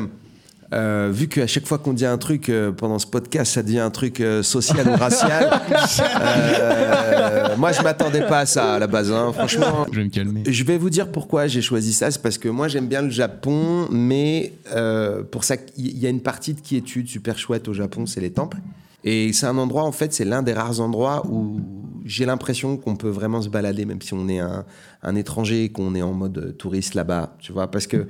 euh, 0.72 1.10
vu 1.12 1.26
qu'à 1.28 1.46
chaque 1.48 1.66
fois 1.66 1.78
qu'on 1.78 1.92
dit 1.92 2.06
un 2.06 2.16
truc 2.16 2.48
euh, 2.48 2.70
pendant 2.70 2.98
ce 3.00 3.06
podcast, 3.08 3.52
ça 3.54 3.62
devient 3.64 3.80
un 3.80 3.90
truc 3.90 4.20
euh, 4.20 4.42
social 4.44 4.88
ou 4.88 4.94
racial, 4.94 5.50
euh, 6.00 7.56
moi 7.56 7.72
je 7.72 7.82
m'attendais 7.82 8.22
pas 8.26 8.40
à 8.40 8.46
ça 8.46 8.74
à 8.74 8.78
la 8.78 8.86
base. 8.86 9.10
hein. 9.12 9.32
Franchement, 9.32 9.86
Je 9.90 9.98
vais 9.98 10.04
me 10.04 10.10
calmer. 10.10 10.42
je 10.46 10.64
vais 10.64 10.78
vous 10.78 10.90
dire 10.90 11.10
pourquoi 11.10 11.46
j'ai 11.46 11.62
choisi 11.62 11.92
ça. 11.92 12.10
C'est 12.10 12.22
parce 12.22 12.38
que 12.38 12.48
moi 12.48 12.68
j'aime 12.68 12.86
bien 12.86 13.02
le 13.02 13.10
Japon, 13.10 13.88
mais 13.90 14.52
euh, 14.74 15.22
pour 15.22 15.44
ça, 15.44 15.56
il 15.76 15.98
y 15.98 16.06
a 16.06 16.10
une 16.10 16.22
partie 16.22 16.54
de 16.54 16.60
quiétude 16.60 17.08
super 17.08 17.38
chouette 17.38 17.68
au 17.68 17.72
Japon, 17.74 18.06
c'est 18.06 18.20
les 18.20 18.32
temples. 18.32 18.58
Et 19.04 19.32
c'est 19.32 19.46
un 19.46 19.58
endroit, 19.58 19.82
en 19.82 19.92
fait, 19.92 20.12
c'est 20.12 20.24
l'un 20.24 20.42
des 20.42 20.52
rares 20.52 20.80
endroits 20.80 21.26
où 21.28 21.60
j'ai 22.04 22.24
l'impression 22.26 22.76
qu'on 22.76 22.96
peut 22.96 23.08
vraiment 23.08 23.40
se 23.42 23.48
balader, 23.48 23.84
même 23.84 24.00
si 24.02 24.12
on 24.14 24.28
est 24.28 24.40
un, 24.40 24.64
un 25.02 25.14
étranger 25.16 25.64
et 25.64 25.68
qu'on 25.70 25.94
est 25.94 26.02
en 26.02 26.12
mode 26.12 26.38
euh, 26.38 26.52
touriste 26.52 26.94
là-bas, 26.94 27.36
tu 27.38 27.52
vois, 27.52 27.70
parce 27.70 27.86
que 27.86 28.06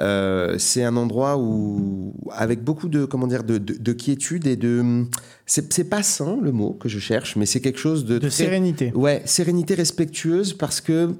euh, 0.00 0.56
c'est 0.58 0.82
un 0.82 0.96
endroit 0.96 1.36
où, 1.38 2.14
avec 2.32 2.62
beaucoup 2.64 2.88
de, 2.88 3.04
comment 3.04 3.26
dire, 3.26 3.44
de, 3.44 3.58
de, 3.58 3.74
de 3.78 3.92
quiétude 3.92 4.46
et 4.46 4.56
de, 4.56 5.04
c'est 5.46 5.70
c'est 5.72 5.84
pas 5.90 6.02
sain 6.02 6.38
le 6.42 6.52
mot 6.52 6.70
que 6.72 6.88
je 6.88 6.98
cherche, 6.98 7.36
mais 7.36 7.44
c'est 7.46 7.60
quelque 7.60 7.78
chose 7.78 8.04
de, 8.06 8.14
De 8.14 8.20
très- 8.20 8.30
sérénité. 8.30 8.92
Ouais, 8.94 9.22
sérénité 9.26 9.74
respectueuse 9.74 10.54
parce 10.54 10.80
que 10.80 11.10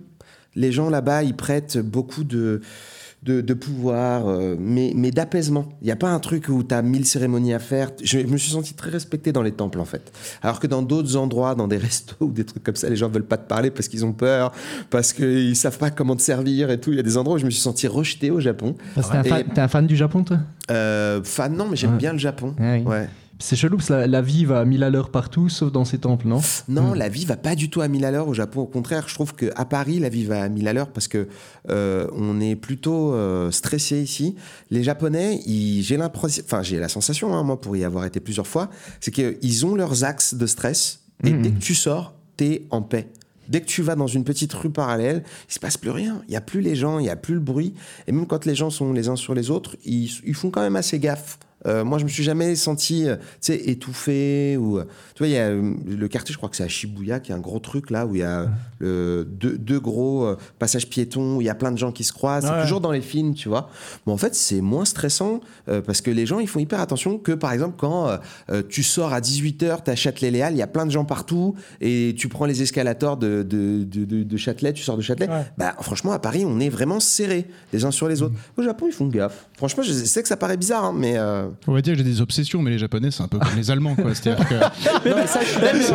les 0.55 0.73
gens 0.73 0.89
là-bas, 0.89 1.25
ils 1.25 1.37
prêtent 1.37 1.79
beaucoup 1.79 2.25
de, 2.25 2.61
de, 3.25 3.41
de 3.41 3.55
pouvoir, 3.55 4.29
euh, 4.29 4.55
mais, 4.59 4.93
mais 4.95 5.11
d'apaisement. 5.11 5.67
Il 5.81 5.87
n'y 5.87 5.91
a 5.91 5.97
pas 5.97 6.11
un 6.11 6.19
truc 6.21 6.49
où 6.51 6.63
tu 6.63 6.75
as 6.75 6.83
mille 6.83 7.07
cérémonies 7.07 7.55
à 7.55 7.59
faire. 7.59 7.91
Je, 8.03 8.19
me 8.19 8.37
suis 8.37 8.51
senti 8.51 8.75
très 8.75 8.91
respecté 8.91 9.33
dans 9.33 9.43
les 9.43 9.53
temples, 9.53 9.81
en 9.81 9.87
fait. 9.87 10.13
Alors 10.43 10.61
que 10.61 10.67
dans 10.67 10.83
d'autres 10.83 11.17
endroits, 11.17 11.55
dans 11.55 11.67
des 11.67 11.77
restos 11.79 12.17
ou 12.21 12.31
des 12.31 12.45
trucs 12.45 12.63
comme 12.63 12.77
ça, 12.77 12.91
les 12.91 12.97
gens 12.97 13.09
veulent 13.09 13.25
pas 13.25 13.39
te 13.39 13.49
parler 13.49 13.71
parce 13.71 13.89
qu'ils 13.89 14.05
ont 14.05 14.13
peur, 14.13 14.53
parce 14.91 15.13
qu'ils 15.15 15.57
savent 15.57 15.79
pas 15.79 15.91
comment 15.91 16.17
te 16.17 16.23
servir 16.23 16.71
et 16.71 16.79
tout. 16.79 16.91
Il 16.91 16.97
y 16.97 17.01
a 17.01 17.03
des 17.03 17.17
endroits 17.17 17.37
où 17.37 17.39
je 17.41 17.47
me 17.47 17.51
suis 17.51 17.63
senti 17.63 17.87
rejeté 17.87 18.31
au 18.31 18.41
Japon. 18.41 18.77
Parce 18.95 19.09
que 19.09 19.13
T'es 19.13 19.19
un, 19.19 19.25
fan- 19.25 19.45
t'es 19.55 19.61
un 19.63 19.69
fan 19.69 19.87
du 19.87 19.97
Japon, 19.97 20.23
toi? 20.23 20.39
Euh, 20.71 21.23
fan, 21.25 21.57
non, 21.57 21.67
mais 21.71 21.77
j'aime 21.77 21.93
Ouais. 21.93 21.97
bien 21.99 22.13
le 22.13 22.19
Japon. 22.19 22.55
Ah 22.59 22.75
oui. 22.75 22.83
Ouais. 22.83 23.09
C'est 23.39 23.57
chelou 23.57 23.77
parce 23.77 23.89
que 23.89 23.95
la, 23.95 24.07
la 24.07 24.23
vie 24.23 24.45
va 24.45 24.61
à 24.61 24.65
1000 24.65 24.83
à 24.83 24.91
l'heure 24.91 25.11
partout, 25.11 25.49
sauf 25.49 25.73
dans 25.73 25.85
ces 25.85 25.99
temples, 25.99 26.27
non? 26.27 26.41
Non, 26.69 26.95
la 26.95 27.09
vie 27.09 27.25
va 27.25 27.37
pas 27.37 27.55
du 27.55 27.69
tout 27.69 27.81
à 27.81 27.89
1000 27.89 28.05
à 28.05 28.11
l'heure 28.11 28.29
au 28.29 28.35
Japon. 28.35 28.63
Au 28.63 28.67
contraire, 28.67 29.09
je 29.09 29.15
trouve 29.15 29.35
qu'à 29.35 29.65
Paris, 29.65 29.99
la 29.99 30.09
vie 30.09 30.25
va 30.25 30.43
à 30.43 30.49
1000 30.49 30.69
à 30.69 30.73
l'heure 30.73 30.91
parce 30.91 31.09
que 31.09 31.29
euh, 31.71 32.07
on 32.17 32.41
est 32.41 32.57
plutôt 32.57 33.13
euh, 33.13 33.51
stressé 33.51 34.01
ici. 34.01 34.37
Les 34.71 34.83
Japonais, 34.83 35.41
j'ai 35.47 35.97
l'impression, 35.97 36.43
enfin 36.47 36.63
j'ai 36.63 36.79
la 36.79 36.89
sensation, 36.89 37.35
hein, 37.35 37.43
moi 37.43 37.61
pour 37.61 37.77
y 37.77 37.85
avoir 37.85 38.05
été 38.05 38.21
plusieurs 38.21 38.47
fois, 38.47 38.71
c'est 39.01 39.11
qu'ils 39.11 39.67
ont 39.67 39.75
leurs 39.75 40.05
axes 40.05 40.35
de 40.35 40.47
stress 40.47 41.01
et 41.25 41.31
dès 41.31 41.51
que 41.51 41.61
tu 41.61 41.75
sors, 41.75 42.15
t'es 42.37 42.67
en 42.71 42.83
paix. 42.83 43.09
Dès 43.49 43.61
que 43.61 43.67
tu 43.67 43.83
vas 43.83 43.95
dans 43.95 44.07
une 44.07 44.25
petite 44.25 44.53
rue 44.55 44.71
parallèle, 44.71 45.23
il 45.49 45.53
se 45.53 45.59
passe 45.59 45.77
plus 45.77 45.91
rien. 45.91 46.23
Il 46.29 46.33
y 46.33 46.37
a 46.37 46.41
plus 46.41 46.61
les 46.61 46.75
gens, 46.75 46.99
il 46.99 47.07
y 47.07 47.11
a 47.11 47.17
plus 47.17 47.35
le 47.35 47.41
bruit. 47.41 47.75
Et 48.07 48.13
même 48.13 48.27
quand 48.27 48.47
les 48.47 48.55
gens 48.55 48.71
sont 48.71 48.93
les 48.93 49.09
uns 49.09 49.17
sur 49.17 49.35
les 49.35 49.51
autres, 49.51 49.77
ils, 49.85 50.11
ils 50.25 50.35
font 50.35 50.51
quand 50.51 50.63
même 50.63 50.77
assez 50.77 50.99
gaffe. 50.99 51.39
Euh, 51.67 51.85
moi, 51.85 51.99
je 51.99 52.05
me 52.05 52.09
suis 52.09 52.23
jamais 52.23 52.55
senti, 52.57 53.09
euh, 53.09 53.17
tu 53.17 53.23
sais, 53.53 53.57
étouffé 53.71 54.57
ou. 54.57 54.79
euh, 54.79 54.85
Tu 55.15 55.19
vois, 55.19 55.29
il 55.29 55.33
y 55.33 55.39
a 55.39 55.51
le 55.51 56.09
quartier, 56.09 56.33
je 56.33 56.37
crois 56.39 56.49
que 56.49 56.57
c'est 56.57 56.65
à 56.65 56.69
Shibuya, 56.69 57.21
qui 57.21 57.33
est 57.33 57.35
un 57.35 57.39
gros 57.41 57.59
truc 57.59 57.91
là 57.91 58.07
où 58.07 58.15
il 58.15 58.21
y 58.21 58.25
a 58.25 58.49
le, 58.79 59.27
deux, 59.29 59.57
deux 59.59 59.81
gros 59.81 60.35
passages 60.59 60.89
piétons, 60.89 61.37
où 61.37 61.41
il 61.41 61.45
y 61.45 61.49
a 61.51 61.55
plein 61.55 61.73
de 61.73 61.79
gens 61.79 61.93
qui 61.93 62.05
se 62.05 62.13
croisent. 62.13 62.45
Ouais. 62.47 62.51
C'est 62.57 62.63
toujours 62.63 62.81
dans 62.81 62.91
les 62.93 63.01
films, 63.01 63.35
tu 63.35 63.49
vois. 63.49 63.69
Mais 64.07 64.13
en 64.13 64.17
fait, 64.17 64.35
c'est 64.35 64.61
moins 64.61 64.85
stressant 64.85 65.41
euh, 65.69 65.81
parce 65.81 66.01
que 66.01 66.11
les 66.11 66.27
gens, 66.27 66.39
ils 66.41 66.49
font 66.49 66.59
hyper 66.61 66.81
attention 66.81 67.19
que, 67.19 67.33
par 67.33 67.53
exemple, 67.53 67.75
quand 67.79 68.09
euh, 68.51 68.63
tu 68.69 68.83
sors 68.83 69.13
à 69.13 69.21
18h, 69.21 69.85
tu 69.85 69.91
à 69.91 69.97
Châtelet-Léal, 69.97 70.53
il 70.55 70.59
y 70.59 70.63
a 70.63 70.67
plein 70.67 70.87
de 70.87 70.91
gens 70.91 71.05
partout 71.05 71.55
et 71.81 72.15
tu 72.19 72.29
prends 72.29 72.45
les 72.47 72.63
escalators 72.63 73.17
de, 73.17 73.43
de, 73.43 73.85
de, 73.85 74.05
de- 74.05 74.23
de 74.23 74.37
Châtelet, 74.37 74.73
tu 74.73 74.83
sors 74.83 74.97
de 74.97 75.03
Châtelet. 75.03 75.29
Ouais. 75.29 75.45
Bah, 75.59 75.75
franchement, 75.81 76.13
à 76.13 76.19
Paris, 76.19 76.45
on 76.47 76.61
est 76.61 76.69
vraiment 76.69 77.01
serrés 77.01 77.47
les 77.73 77.85
uns 77.85 77.91
sur 77.91 78.09
les 78.09 78.23
autres. 78.23 78.35
Au 78.57 78.63
Japon, 78.63 78.87
ils 78.89 78.93
font 78.93 79.07
gaffe. 79.07 79.47
Franchement, 79.57 79.83
je 79.83 79.93
sais 79.93 80.23
que 80.23 80.29
ça 80.29 80.37
paraît 80.37 80.57
bizarre, 80.57 80.85
hein, 80.85 80.95
mais. 80.97 81.15
euh, 81.17 81.49
On 81.67 81.73
va 81.73 81.81
dire 81.81 81.95
que 81.95 81.99
j'ai 81.99 82.05
des 82.05 82.21
obsessions, 82.21 82.63
mais 82.63 82.71
les 82.71 82.79
Japonais, 82.79 83.11
c'est 83.11 83.23
un 83.23 83.29
peu 83.29 83.39
comme 83.39 83.57
les 83.57 83.71
Allemands, 83.71 83.95
quoi. 83.95 84.15
C'est-à-dire 84.15 84.49
que 84.49 84.55
mais 85.05 85.27
ça, 85.27 85.41
mais 85.41 85.81
je 85.81 85.89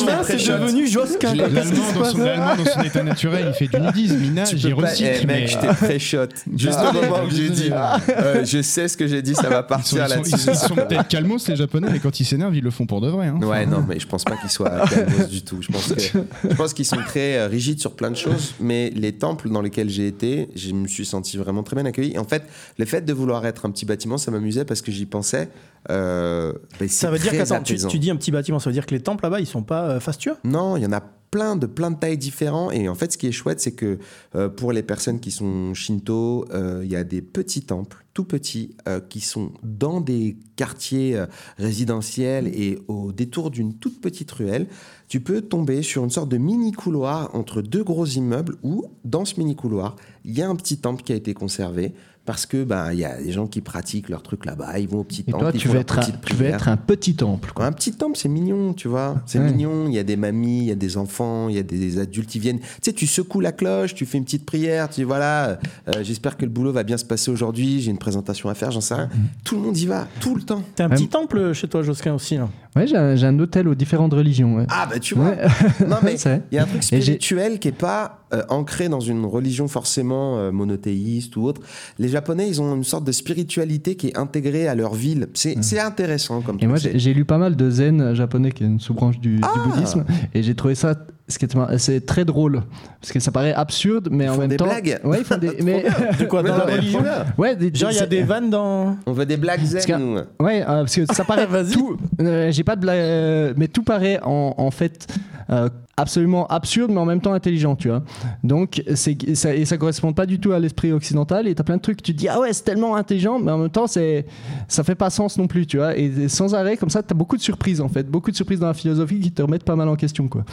Romain, 0.00 0.22
l'ai 0.22 0.38
c'est 0.38 0.52
devenu 0.52 0.86
Josquin. 0.88 1.34
Quoi. 1.36 1.48
L'allemand, 1.48 1.92
dans 1.94 2.64
son, 2.64 2.82
état 2.82 3.02
naturel, 3.02 3.46
il 3.48 3.54
fait 3.54 3.78
du 3.78 3.84
nudisme, 3.84 4.18
il 4.22 4.34
nage, 4.34 4.52
il 4.52 4.74
recycle. 4.74 5.26
mec, 5.26 5.48
je 5.48 5.58
t'ai 5.58 5.66
pré-shot. 5.68 6.28
Juste 6.56 6.78
au 6.80 6.92
moment 6.92 7.24
où 7.24 7.30
j'ai 7.30 7.50
dit, 7.50 7.70
euh, 8.10 8.44
je 8.44 8.62
sais 8.62 8.88
ce 8.88 8.96
que 8.96 9.06
j'ai 9.06 9.22
dit, 9.22 9.34
ça 9.34 9.48
va 9.48 9.62
partir 9.62 10.08
là-dessus. 10.08 10.36
ils 10.48 10.56
sont 10.56 10.74
peut-être 10.74 11.08
calmos, 11.08 11.46
les 11.48 11.56
Japonais, 11.56 11.88
mais 11.90 11.98
quand 11.98 12.20
ils 12.20 12.24
s'énervent, 12.24 12.56
ils 12.56 12.64
le 12.64 12.70
font 12.70 12.86
pour 12.86 13.00
de 13.00 13.08
vrai. 13.08 13.28
hein. 13.28 13.38
Ouais, 13.42 13.66
non, 13.66 13.84
mais 13.86 13.98
je 13.98 14.06
pense 14.06 14.24
pas 14.24 14.36
qu'ils 14.36 14.50
soient 14.50 14.86
calmos 14.88 15.28
du 15.28 15.42
tout. 15.42 15.60
Je 15.62 16.54
pense 16.54 16.74
qu'ils 16.74 16.84
sont 16.86 16.96
très 17.06 17.38
euh, 17.38 17.48
rigides 17.48 17.80
sur 17.80 17.92
plein 17.92 18.10
de 18.10 18.16
choses, 18.16 18.54
mais 18.60 18.90
les 18.90 19.12
temples 19.12 19.48
dans 19.50 19.62
lesquels 19.62 19.88
j'ai 19.88 20.06
été, 20.06 20.48
je 20.54 20.72
me 20.72 20.86
suis 20.86 21.06
senti 21.06 21.36
vraiment 21.36 21.62
très 21.62 21.76
bien 21.76 21.86
accueilli. 21.86 22.18
En 22.18 22.24
fait, 22.24 22.44
le 22.78 22.84
fait 22.84 23.04
de 23.04 23.12
vouloir 23.12 23.46
être 23.46 23.55
un 23.64 23.70
petit 23.70 23.86
bâtiment, 23.86 24.18
ça 24.18 24.30
m'amusait 24.30 24.64
parce 24.64 24.82
que 24.82 24.92
j'y 24.92 25.06
pensais. 25.06 25.48
Euh, 25.90 26.52
ben, 26.78 26.88
Ça 26.88 27.10
veut 27.10 27.18
dire 27.18 27.32
qu'attends, 27.32 27.62
tu, 27.62 27.76
tu 27.76 27.98
dis 27.98 28.10
un 28.10 28.16
petit 28.16 28.30
bâtiment, 28.30 28.58
ça 28.58 28.70
veut 28.70 28.74
dire 28.74 28.86
que 28.86 28.94
les 28.94 29.02
temples 29.02 29.24
là-bas, 29.24 29.40
ils 29.40 29.46
sont 29.46 29.62
pas 29.62 29.88
euh, 29.88 30.00
fastueux? 30.00 30.34
Non, 30.44 30.76
il 30.76 30.82
y 30.82 30.86
en 30.86 30.92
a 30.92 31.02
plein 31.30 31.56
de 31.56 31.66
plein 31.66 31.90
de 31.90 31.98
tailles 31.98 32.18
différentes 32.18 32.72
et 32.72 32.88
en 32.88 32.94
fait 32.94 33.12
ce 33.12 33.18
qui 33.18 33.26
est 33.26 33.32
chouette 33.32 33.60
c'est 33.60 33.72
que 33.72 33.98
euh, 34.34 34.48
pour 34.48 34.72
les 34.72 34.82
personnes 34.82 35.20
qui 35.20 35.30
sont 35.30 35.74
shinto 35.74 36.46
euh, 36.52 36.82
il 36.84 36.90
y 36.90 36.96
a 36.96 37.04
des 37.04 37.22
petits 37.22 37.62
temples 37.62 38.04
tout 38.14 38.24
petits 38.24 38.74
euh, 38.88 39.00
qui 39.00 39.20
sont 39.20 39.52
dans 39.62 40.00
des 40.00 40.36
quartiers 40.56 41.22
résidentiels 41.58 42.46
et 42.48 42.78
au 42.88 43.12
détour 43.12 43.50
d'une 43.50 43.74
toute 43.74 44.00
petite 44.00 44.30
ruelle. 44.32 44.68
Tu 45.06 45.20
peux 45.20 45.42
tomber 45.42 45.82
sur 45.82 46.02
une 46.02 46.08
sorte 46.08 46.30
de 46.30 46.38
mini 46.38 46.72
couloir 46.72 47.34
entre 47.34 47.60
deux 47.60 47.84
gros 47.84 48.06
immeubles 48.06 48.56
où 48.62 48.86
dans 49.04 49.26
ce 49.26 49.38
mini 49.38 49.54
couloir 49.54 49.96
il 50.24 50.36
y 50.36 50.40
a 50.40 50.48
un 50.48 50.56
petit 50.56 50.78
temple 50.78 51.02
qui 51.02 51.12
a 51.12 51.16
été 51.16 51.34
conservé 51.34 51.92
parce 52.26 52.44
que 52.46 52.64
bah 52.64 52.92
il 52.92 52.98
y 52.98 53.04
a 53.04 53.16
des 53.22 53.32
gens 53.32 53.46
qui 53.46 53.60
pratiquent 53.60 54.08
leur 54.08 54.22
truc 54.22 54.44
là-bas 54.44 54.78
ils 54.78 54.88
vont 54.88 54.98
au 54.98 55.04
petit 55.04 55.22
Et 55.26 55.30
temple 55.32 55.44
toi, 55.44 55.50
ils 55.54 55.60
tu 55.60 55.68
veux, 55.68 55.78
être 55.78 55.98
un, 55.98 56.02
petite 56.02 56.20
tu 56.20 56.32
veux 56.34 56.38
prière. 56.40 56.54
être 56.56 56.68
un 56.68 56.76
petit 56.76 57.14
temple. 57.14 57.52
Quoi. 57.54 57.64
Un 57.66 57.72
petit 57.72 57.92
temple, 57.92 58.16
c'est 58.18 58.28
mignon, 58.28 58.72
tu 58.74 58.88
vois. 58.88 59.16
C'est 59.26 59.38
Ouais. 59.38 59.46
mignon. 59.50 59.86
Il 59.88 59.94
y 59.94 59.98
a 59.98 60.02
des 60.02 60.16
mamies, 60.16 60.58
il 60.58 60.64
y 60.64 60.70
a 60.72 60.74
des 60.74 60.96
enfants, 60.98 61.48
il 61.48 61.54
y 61.56 61.58
a 61.58 61.62
des 61.62 61.98
adultes 61.98 62.28
qui 62.28 62.38
viennent. 62.38 62.58
Tu 62.58 62.66
sais, 62.82 62.92
tu 62.92 63.06
secoues 63.06 63.40
la 63.40 63.52
cloche, 63.52 63.94
tu 63.94 64.04
fais 64.06 64.18
une 64.18 64.24
petite 64.24 64.44
prière, 64.44 64.88
tu 64.88 65.00
dis 65.00 65.04
voilà, 65.04 65.58
euh, 65.88 66.02
j'espère 66.02 66.36
que 66.36 66.44
le 66.44 66.50
boulot 66.50 66.72
va 66.72 66.82
bien 66.82 66.96
se 66.98 67.04
passer 67.04 67.30
aujourd'hui, 67.30 67.80
j'ai 67.80 67.90
une 67.90 67.98
présentation 67.98 68.48
à 68.48 68.54
faire, 68.54 68.70
j'en 68.72 68.80
sais 68.80 68.94
rien. 68.94 69.08
Tout 69.44 69.56
le 69.56 69.62
monde 69.62 69.76
y 69.78 69.86
va, 69.86 70.06
tout 70.20 70.34
le 70.34 70.42
temps. 70.42 70.62
T'as 70.74 70.84
un 70.86 70.88
Ouais. 70.90 70.96
petit 70.96 71.08
temple 71.08 71.52
chez 71.52 71.68
toi, 71.68 71.82
Josquin, 71.82 72.14
aussi. 72.14 72.36
Là? 72.36 72.48
Ouais, 72.74 72.86
j'ai 72.86 72.96
un, 72.96 73.14
j'ai 73.16 73.26
un 73.26 73.38
hôtel 73.38 73.68
aux 73.68 73.74
différentes 73.74 74.12
religions. 74.12 74.56
Ouais. 74.56 74.66
Ah 74.68 74.86
bah 74.90 74.98
tu 74.98 75.14
vois. 75.14 75.30
Ouais. 75.30 75.38
Non 75.86 75.96
mais 76.02 76.16
il 76.52 76.56
y 76.56 76.58
a 76.58 76.62
un 76.64 76.66
truc 76.66 76.82
Et 76.92 77.00
spirituel 77.00 77.58
qui 77.58 77.68
est 77.68 77.72
pas 77.72 78.20
euh, 78.34 78.42
ancré 78.48 78.88
dans 78.88 79.00
une 79.00 79.24
religion 79.24 79.68
forcément 79.68 80.36
euh, 80.38 80.50
monothéiste 80.50 81.36
ou 81.36 81.44
autre. 81.44 81.60
Les 81.98 82.15
Japonais, 82.16 82.48
ils 82.48 82.62
ont 82.62 82.74
une 82.76 82.82
sorte 82.84 83.04
de 83.04 83.12
spiritualité 83.12 83.94
qui 83.94 84.08
est 84.08 84.16
intégrée 84.18 84.68
à 84.68 84.74
leur 84.74 84.94
ville. 84.94 85.26
C'est 85.34 85.62
c'est 85.62 85.78
intéressant 85.80 86.40
comme 86.40 86.56
Et 86.62 86.66
moi, 86.66 86.78
j'ai 86.78 87.12
lu 87.12 87.24
pas 87.26 87.36
mal 87.36 87.56
de 87.56 87.68
zen 87.70 88.14
japonais, 88.14 88.52
qui 88.52 88.62
est 88.64 88.66
une 88.66 88.80
sous-branche 88.80 89.18
du, 89.20 89.36
du 89.36 89.40
Ah 89.42 89.52
bouddhisme, 89.66 90.04
et 90.34 90.42
j'ai 90.42 90.54
trouvé 90.54 90.74
ça 90.74 90.94
ce 91.28 91.38
qui 91.38 91.44
est 91.44 91.54
mar- 91.56 91.70
c'est 91.78 92.06
très 92.06 92.24
drôle 92.24 92.62
parce 93.00 93.12
que 93.12 93.18
ça 93.20 93.32
paraît 93.32 93.52
absurde, 93.52 94.08
mais 94.12 94.24
Ils 94.24 94.30
en 94.30 94.34
font 94.34 94.40
même 94.42 94.48
des 94.50 94.56
temps, 94.56 94.64
blagues. 94.66 95.00
ouais, 95.04 95.18
ils 95.18 95.24
font 95.24 95.36
des, 95.38 95.56
mais 95.62 95.84
De 96.20 96.24
quoi 96.24 96.42
Dans 96.42 96.56
la 96.56 96.64
religion 96.64 97.02
ouais, 97.36 97.54
des, 97.56 97.74
Genre, 97.74 97.90
il 97.90 97.96
y 97.96 98.00
a 98.00 98.06
des 98.06 98.22
vannes 98.22 98.48
dans. 98.48 98.96
On 99.06 99.12
veut 99.12 99.26
des 99.26 99.36
blagues 99.36 99.62
zen. 99.64 99.82
que-. 99.82 100.42
Ouais, 100.42 100.62
euh, 100.62 100.64
parce 100.64 100.94
que 100.94 101.04
ça 101.12 101.24
paraît 101.24 101.46
Vas-y. 101.50 101.72
tout. 101.72 101.96
euh, 102.20 102.50
J'ai 102.52 102.64
pas 102.64 102.76
de 102.76 102.80
blague, 102.80 102.98
euh, 103.00 103.52
mais 103.56 103.68
tout 103.68 103.82
paraît 103.82 104.20
en, 104.22 104.54
en 104.56 104.70
fait 104.70 105.06
euh, 105.50 105.68
absolument 105.96 106.46
absurde, 106.48 106.90
mais 106.90 106.98
en 107.00 107.06
même 107.06 107.20
temps 107.20 107.32
intelligent, 107.32 107.76
tu 107.76 107.88
vois. 107.88 108.02
Donc, 108.44 108.82
c'est 108.94 109.34
ça, 109.34 109.54
et 109.54 109.64
ça 109.64 109.78
correspond 109.78 110.12
pas 110.12 110.26
du 110.26 110.38
tout 110.38 110.52
à 110.52 110.58
l'esprit 110.58 110.92
occidental. 110.92 111.46
Et 111.48 111.54
t'as 111.54 111.64
plein 111.64 111.76
de 111.76 111.82
trucs, 111.82 112.02
tu 112.02 112.12
te 112.12 112.18
dis 112.18 112.28
ah 112.28 112.40
ouais, 112.40 112.52
c'est 112.52 112.64
tellement 112.64 112.96
intelligent, 112.96 113.38
mais 113.38 113.52
en 113.52 113.58
même 113.58 113.70
temps, 113.70 113.86
c'est 113.86 114.26
ça 114.68 114.84
fait 114.84 114.94
pas 114.94 115.10
sens 115.10 115.38
non 115.38 115.46
plus, 115.46 115.66
tu 115.66 115.78
vois. 115.78 115.96
Et, 115.98 116.04
et 116.06 116.28
sans 116.28 116.54
arrêt, 116.54 116.76
comme 116.76 116.90
ça, 116.90 117.02
t'as 117.02 117.14
beaucoup 117.14 117.36
de 117.36 117.42
surprises 117.42 117.80
en 117.80 117.88
fait, 117.88 118.08
beaucoup 118.10 118.30
de 118.30 118.36
surprises 118.36 118.60
dans 118.60 118.66
la 118.66 118.74
philosophie 118.74 119.20
qui 119.20 119.32
te 119.32 119.42
remettent 119.42 119.64
pas 119.64 119.76
mal 119.76 119.88
en 119.88 119.96
question, 119.96 120.28
quoi. 120.28 120.44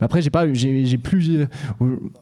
Mais 0.00 0.04
après, 0.04 0.22
j'ai 0.22 0.30
pas, 0.30 0.52
j'ai 0.52 0.84
j'ai 0.84 0.98
plus. 0.98 1.30
euh, 1.30 1.46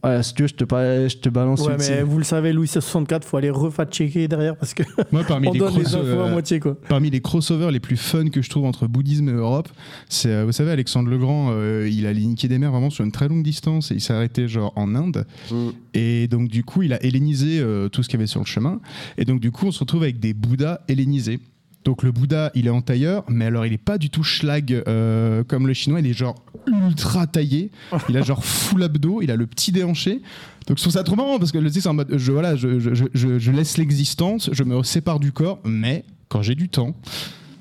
euh, 0.04 0.22
si 0.22 0.34
tu 0.34 0.42
veux, 0.42 0.48
je 0.48 0.54
te, 0.54 0.64
je 0.64 1.16
te 1.16 1.28
balance. 1.28 1.66
Ouais, 1.66 1.76
mais 1.78 2.02
vous 2.02 2.18
le 2.18 2.24
savez, 2.24 2.52
Louis 2.52 2.68
64, 2.68 3.24
faut 3.24 3.36
aller 3.36 3.50
refact-checker 3.50 4.28
derrière 4.28 4.56
parce 4.56 4.74
que 4.74 4.82
Moi, 5.12 5.22
parmi 5.26 5.48
on 5.48 5.52
les, 5.52 5.58
donne 5.58 5.76
les 5.76 5.94
infos 5.94 6.20
à 6.20 6.26
euh, 6.26 6.30
moitié 6.30 6.60
quoi. 6.60 6.76
parmi 6.88 7.10
les 7.10 7.20
crossovers 7.20 7.70
les 7.70 7.80
plus 7.80 7.96
fun 7.96 8.28
que 8.28 8.42
je 8.42 8.50
trouve 8.50 8.64
entre 8.64 8.86
bouddhisme 8.86 9.28
et 9.28 9.32
Europe, 9.32 9.68
c'est, 10.08 10.30
euh, 10.30 10.44
vous 10.44 10.52
savez, 10.52 10.70
Alexandre 10.70 11.10
Legrand, 11.10 11.48
euh, 11.52 11.88
il 11.90 12.06
a 12.06 12.14
niqué 12.14 12.48
des 12.48 12.58
mers 12.58 12.67
vraiment 12.70 12.90
sur 12.90 13.04
une 13.04 13.12
très 13.12 13.28
longue 13.28 13.42
distance 13.42 13.90
et 13.90 13.94
il 13.94 14.00
s'est 14.00 14.12
arrêté 14.12 14.48
genre 14.48 14.72
en 14.76 14.94
Inde. 14.94 15.26
Mm. 15.50 15.68
Et 15.94 16.28
donc, 16.28 16.48
du 16.48 16.64
coup, 16.64 16.82
il 16.82 16.92
a 16.92 17.02
hellénisé 17.04 17.58
euh, 17.60 17.88
tout 17.88 18.02
ce 18.02 18.08
qu'il 18.08 18.18
y 18.18 18.20
avait 18.20 18.26
sur 18.26 18.40
le 18.40 18.46
chemin. 18.46 18.80
Et 19.16 19.24
donc, 19.24 19.40
du 19.40 19.50
coup, 19.50 19.66
on 19.66 19.72
se 19.72 19.80
retrouve 19.80 20.02
avec 20.02 20.20
des 20.20 20.34
Bouddhas 20.34 20.80
hellénisés. 20.88 21.40
Donc 21.84 22.02
le 22.02 22.12
Bouddha, 22.12 22.50
il 22.54 22.66
est 22.66 22.70
en 22.70 22.82
tailleur, 22.82 23.24
mais 23.28 23.46
alors 23.46 23.64
il 23.64 23.72
est 23.72 23.78
pas 23.78 23.96
du 23.96 24.10
tout 24.10 24.22
schlag 24.24 24.72
euh, 24.88 25.42
comme 25.44 25.66
le 25.66 25.72
chinois, 25.72 26.00
il 26.00 26.06
est 26.06 26.12
genre 26.12 26.34
ultra 26.66 27.26
taillé. 27.26 27.70
Il 28.10 28.16
a 28.18 28.22
genre 28.22 28.44
full 28.44 28.82
abdos, 28.82 29.22
il 29.22 29.30
a 29.30 29.36
le 29.36 29.46
petit 29.46 29.72
déhanché. 29.72 30.20
Donc 30.66 30.76
je 30.76 30.82
trouve 30.82 30.92
ça 30.92 31.02
trop 31.04 31.16
marrant 31.16 31.38
parce 31.38 31.50
que 31.50 31.56
le 31.56 31.70
c'est 31.70 31.86
en 31.86 31.94
mode, 31.94 32.12
je, 32.18 32.32
voilà, 32.32 32.56
je, 32.56 32.78
je, 32.78 32.92
je- 33.14 33.38
je 33.38 33.52
laisse 33.52 33.78
l'existence, 33.78 34.50
je 34.52 34.64
me 34.64 34.82
sépare 34.82 35.18
du 35.18 35.32
corps, 35.32 35.60
mais 35.64 36.04
quand 36.28 36.42
j'ai 36.42 36.56
du 36.56 36.68
temps, 36.68 36.94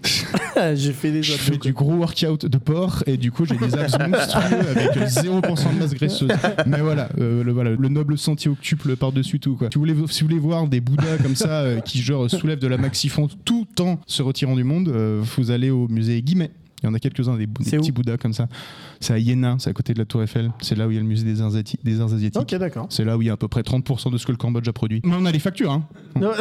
J'ai 0.75 0.93
fait 0.93 1.11
des 1.11 1.23
je 1.23 1.33
fais 1.33 1.57
du 1.57 1.73
gros 1.73 1.93
workout 1.93 2.45
de 2.45 2.57
porc 2.57 3.03
et 3.05 3.17
du 3.17 3.31
coup 3.31 3.45
j'ai 3.45 3.57
des 3.57 3.75
abs 3.75 3.97
monstrueux 4.09 4.67
avec 4.69 4.91
0% 4.97 5.73
de 5.73 5.79
masse 5.79 5.93
graisseuse. 5.93 6.31
Mais 6.65 6.79
voilà, 6.79 7.09
euh, 7.19 7.43
le, 7.43 7.51
voilà, 7.51 7.71
le 7.71 7.89
noble 7.89 8.17
sentier 8.17 8.49
octuple 8.49 8.95
par-dessus 8.95 9.39
tout. 9.39 9.55
Quoi. 9.55 9.69
Si, 9.71 9.75
vous 9.77 9.85
voulez, 9.85 9.95
si 10.09 10.21
vous 10.21 10.29
voulez 10.29 10.39
voir 10.39 10.67
des 10.67 10.81
bouddhas 10.81 11.17
comme 11.21 11.35
ça 11.35 11.61
euh, 11.61 11.79
qui 11.79 12.01
genre 12.01 12.29
soulèvent 12.29 12.59
de 12.59 12.67
la 12.67 12.77
maxifond 12.77 13.27
tout 13.45 13.67
en 13.79 13.99
se 14.07 14.23
retirant 14.23 14.55
du 14.55 14.63
monde, 14.63 14.89
euh, 14.89 15.21
vous 15.37 15.51
allez 15.51 15.69
au 15.69 15.87
musée 15.87 16.21
Guimet. 16.21 16.51
Il 16.83 16.85
y 16.85 16.89
en 16.89 16.93
a 16.93 16.99
quelques-uns, 16.99 17.35
des, 17.35 17.47
petits 17.47 17.91
bouddhas 17.91 18.17
comme 18.17 18.33
ça. 18.33 18.47
C'est 18.99 19.13
à 19.13 19.17
Iéna, 19.17 19.55
c'est 19.59 19.69
à 19.69 19.73
côté 19.73 19.93
de 19.93 19.99
la 19.99 20.05
Tour 20.05 20.21
Eiffel. 20.21 20.51
C'est 20.61 20.75
là 20.75 20.87
où 20.87 20.91
il 20.91 20.93
y 20.93 20.97
a 20.97 21.01
le 21.01 21.07
musée 21.07 21.25
des 21.25 21.41
arts, 21.41 21.49
asiati- 21.49 21.79
des 21.83 21.99
arts 22.01 22.13
asiatiques. 22.13 22.39
Ok, 22.39 22.55
d'accord. 22.55 22.85
C'est 22.89 23.03
là 23.03 23.17
où 23.17 23.21
il 23.23 23.25
y 23.25 23.29
a 23.31 23.33
à 23.33 23.37
peu 23.37 23.47
près 23.47 23.61
30% 23.61 24.11
de 24.11 24.17
ce 24.17 24.25
que 24.27 24.31
le 24.31 24.37
Cambodge 24.37 24.67
a 24.67 24.73
produit. 24.73 25.01
Mais 25.03 25.15
on 25.17 25.25
a 25.25 25.31
les 25.31 25.39
factures, 25.39 25.71
hein. 25.71 25.87
Non, 26.15 26.31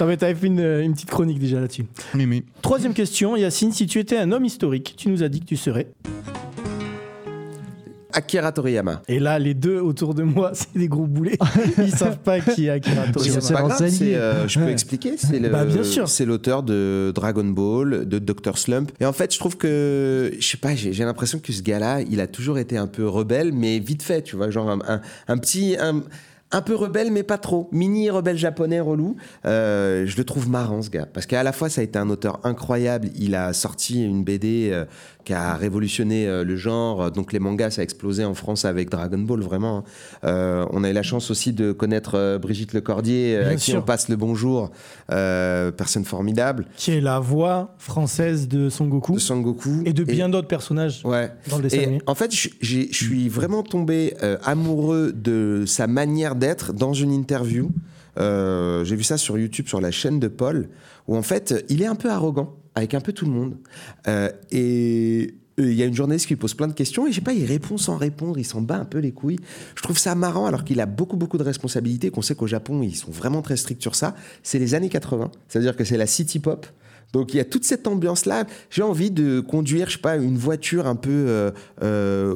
non, 0.00 0.06
mais 0.06 0.16
t'avais 0.16 0.34
fait 0.34 0.46
une, 0.46 0.60
une 0.60 0.94
petite 0.94 1.10
chronique 1.10 1.38
déjà 1.38 1.60
là-dessus. 1.60 1.84
Mais, 2.14 2.24
mais. 2.24 2.42
Troisième 2.62 2.94
question, 2.94 3.36
Yacine, 3.36 3.72
si 3.72 3.86
tu 3.86 3.98
étais 3.98 4.16
un 4.16 4.32
homme 4.32 4.46
historique, 4.46 4.94
tu 4.96 5.10
nous 5.10 5.22
as 5.22 5.28
dit 5.28 5.40
que 5.40 5.46
tu 5.46 5.56
serais. 5.56 5.88
Akira 8.12 8.52
Toriyama. 8.52 9.02
Et 9.08 9.18
là, 9.18 9.38
les 9.38 9.54
deux 9.54 9.78
autour 9.80 10.14
de 10.14 10.22
moi, 10.22 10.50
c'est 10.54 10.76
des 10.76 10.88
gros 10.88 11.06
boulets. 11.06 11.38
Ils 11.78 11.90
savent 11.94 12.18
pas 12.18 12.40
qui 12.40 12.66
est 12.66 12.70
Akira 12.70 13.06
Toriyama. 13.12 13.40
C'est 13.40 13.54
pas 13.54 13.62
grave, 13.62 13.82
euh, 14.02 14.48
je 14.48 14.58
peux 14.58 14.64
Ouais. 14.66 14.72
expliquer. 14.72 15.14
C'est 15.16 15.38
le, 15.38 15.48
Bah, 15.48 15.64
bien 15.64 15.82
sûr. 15.84 16.08
C'est 16.08 16.24
l'auteur 16.24 16.62
de 16.62 17.12
Dragon 17.14 17.44
Ball, 17.44 18.06
de 18.08 18.18
Dr 18.18 18.58
Slump. 18.58 18.90
Et 19.00 19.06
en 19.06 19.12
fait, 19.12 19.32
je 19.34 19.38
trouve 19.38 19.56
que, 19.56 20.32
je 20.38 20.46
sais 20.46 20.56
pas, 20.58 20.74
j'ai 20.74 20.92
j'ai 20.92 21.04
l'impression 21.04 21.38
que 21.38 21.52
ce 21.52 21.62
gars-là, 21.62 22.00
il 22.02 22.20
a 22.20 22.26
toujours 22.26 22.58
été 22.58 22.76
un 22.76 22.86
peu 22.86 23.06
rebelle, 23.08 23.52
mais 23.52 23.78
vite 23.78 24.02
fait, 24.02 24.22
tu 24.22 24.36
vois, 24.36 24.50
genre 24.50 24.70
un, 24.70 24.78
un- 24.86 25.00
un 25.28 25.38
petit. 25.38 25.76
Un, 25.80 26.02
un 26.52 26.62
peu 26.62 26.74
rebelle, 26.74 27.12
mais 27.12 27.22
pas 27.22 27.38
trop. 27.38 27.68
Mini 27.70 28.10
rebelle 28.10 28.36
japonais 28.36 28.80
relou. 28.80 29.14
Euh, 29.46 30.04
je 30.04 30.16
le 30.16 30.24
trouve 30.24 30.48
marrant, 30.50 30.82
ce 30.82 30.90
gars. 30.90 31.06
Parce 31.06 31.24
qu'à 31.26 31.44
la 31.44 31.52
fois, 31.52 31.68
ça 31.68 31.80
a 31.80 31.84
été 31.84 31.96
un 31.96 32.10
auteur 32.10 32.40
incroyable. 32.42 33.08
Il 33.16 33.36
a 33.36 33.52
sorti 33.52 34.04
une 34.04 34.24
BD 34.24 34.70
euh, 34.72 34.84
qui 35.24 35.32
a 35.34 35.54
révolutionné 35.54 36.26
euh, 36.26 36.44
le 36.44 36.56
genre. 36.56 37.10
Donc, 37.10 37.32
les 37.32 37.38
mangas, 37.38 37.70
ça 37.70 37.80
a 37.80 37.84
explosé 37.84 38.24
en 38.24 38.34
France 38.34 38.64
avec 38.64 38.88
Dragon 38.90 39.18
Ball, 39.18 39.40
vraiment. 39.40 39.78
hein. 39.78 39.84
Euh, 40.24 40.66
on 40.70 40.82
a 40.84 40.90
eu 40.90 40.92
la 40.92 41.02
chance 41.02 41.30
aussi 41.30 41.52
de 41.52 41.72
connaître 41.72 42.14
euh, 42.16 42.38
Brigitte 42.38 42.72
Lecordier, 42.72 43.36
euh, 43.36 43.50
à 43.50 43.54
qui 43.56 43.76
on 43.76 43.82
passe 43.82 44.08
le 44.08 44.16
bonjour. 44.16 44.70
Euh, 45.10 45.70
personne 45.70 46.04
formidable. 46.04 46.66
Qui 46.76 46.92
est 46.92 47.00
la 47.00 47.18
voix 47.20 47.74
française 47.78 48.48
de 48.48 48.68
Son 48.68 48.86
Goku 48.86 49.14
De 49.14 49.18
Sangoku. 49.18 49.82
et 49.84 49.92
de 49.92 50.04
bien 50.04 50.28
d'autres 50.28 50.48
personnages 50.48 51.02
Ouais. 51.04 51.30
dans 51.48 51.56
le 51.56 51.64
dessin 51.64 51.76
Et 51.76 51.84
animé. 51.84 52.02
en 52.06 52.14
fait, 52.14 52.34
je 52.34 52.86
suis 52.92 53.28
vraiment 53.28 53.62
tombé 53.62 54.14
amoureux 54.44 55.12
de 55.12 55.64
sa 55.66 55.86
manière 55.86 56.34
d'être 56.34 56.72
dans 56.72 56.92
une 56.92 57.12
interview. 57.12 57.70
Euh, 58.18 58.84
J'ai 58.84 58.96
vu 58.96 59.04
ça 59.04 59.16
sur 59.16 59.38
YouTube, 59.38 59.68
sur 59.68 59.80
la 59.80 59.90
chaîne 59.90 60.18
de 60.20 60.28
Paul, 60.28 60.68
où 61.06 61.16
en 61.16 61.22
fait, 61.22 61.64
il 61.68 61.82
est 61.82 61.86
un 61.86 61.94
peu 61.94 62.10
arrogant 62.10 62.54
avec 62.74 62.94
un 62.94 63.00
peu 63.00 63.12
tout 63.12 63.24
le 63.26 63.32
monde. 63.32 63.56
Euh, 64.08 64.30
et 64.50 65.34
euh, 65.58 65.70
il 65.70 65.76
y 65.76 65.82
a 65.82 65.86
une 65.86 65.94
journaliste 65.94 66.26
qui 66.26 66.34
lui 66.34 66.40
pose 66.40 66.54
plein 66.54 66.68
de 66.68 66.72
questions 66.72 67.06
et 67.06 67.10
je 67.10 67.16
sais 67.16 67.20
pas, 67.20 67.32
il 67.32 67.44
répond 67.44 67.76
sans 67.76 67.96
répondre, 67.96 68.38
il 68.38 68.44
s'en 68.44 68.60
bat 68.60 68.76
un 68.76 68.84
peu 68.84 68.98
les 68.98 69.12
couilles. 69.12 69.40
Je 69.74 69.82
trouve 69.82 69.98
ça 69.98 70.14
marrant 70.14 70.46
alors 70.46 70.64
qu'il 70.64 70.80
a 70.80 70.86
beaucoup 70.86 71.16
beaucoup 71.16 71.38
de 71.38 71.42
responsabilités, 71.42 72.10
qu'on 72.10 72.22
sait 72.22 72.34
qu'au 72.34 72.46
Japon 72.46 72.82
ils 72.82 72.96
sont 72.96 73.10
vraiment 73.10 73.42
très 73.42 73.56
stricts 73.56 73.82
sur 73.82 73.94
ça. 73.94 74.14
C'est 74.42 74.58
les 74.58 74.74
années 74.74 74.88
80, 74.88 75.30
c'est-à-dire 75.48 75.76
que 75.76 75.84
c'est 75.84 75.96
la 75.96 76.06
city 76.06 76.38
pop. 76.38 76.66
Donc 77.12 77.34
il 77.34 77.38
y 77.38 77.40
a 77.40 77.44
toute 77.44 77.64
cette 77.64 77.86
ambiance-là. 77.86 78.44
J'ai 78.70 78.82
envie 78.82 79.10
de 79.10 79.40
conduire, 79.40 79.88
je 79.88 79.94
sais 79.94 79.98
pas, 79.98 80.16
une 80.16 80.38
voiture 80.38 80.86
un 80.86 80.96
peu 80.96 81.10
euh, 81.10 81.50
euh, 81.82 82.34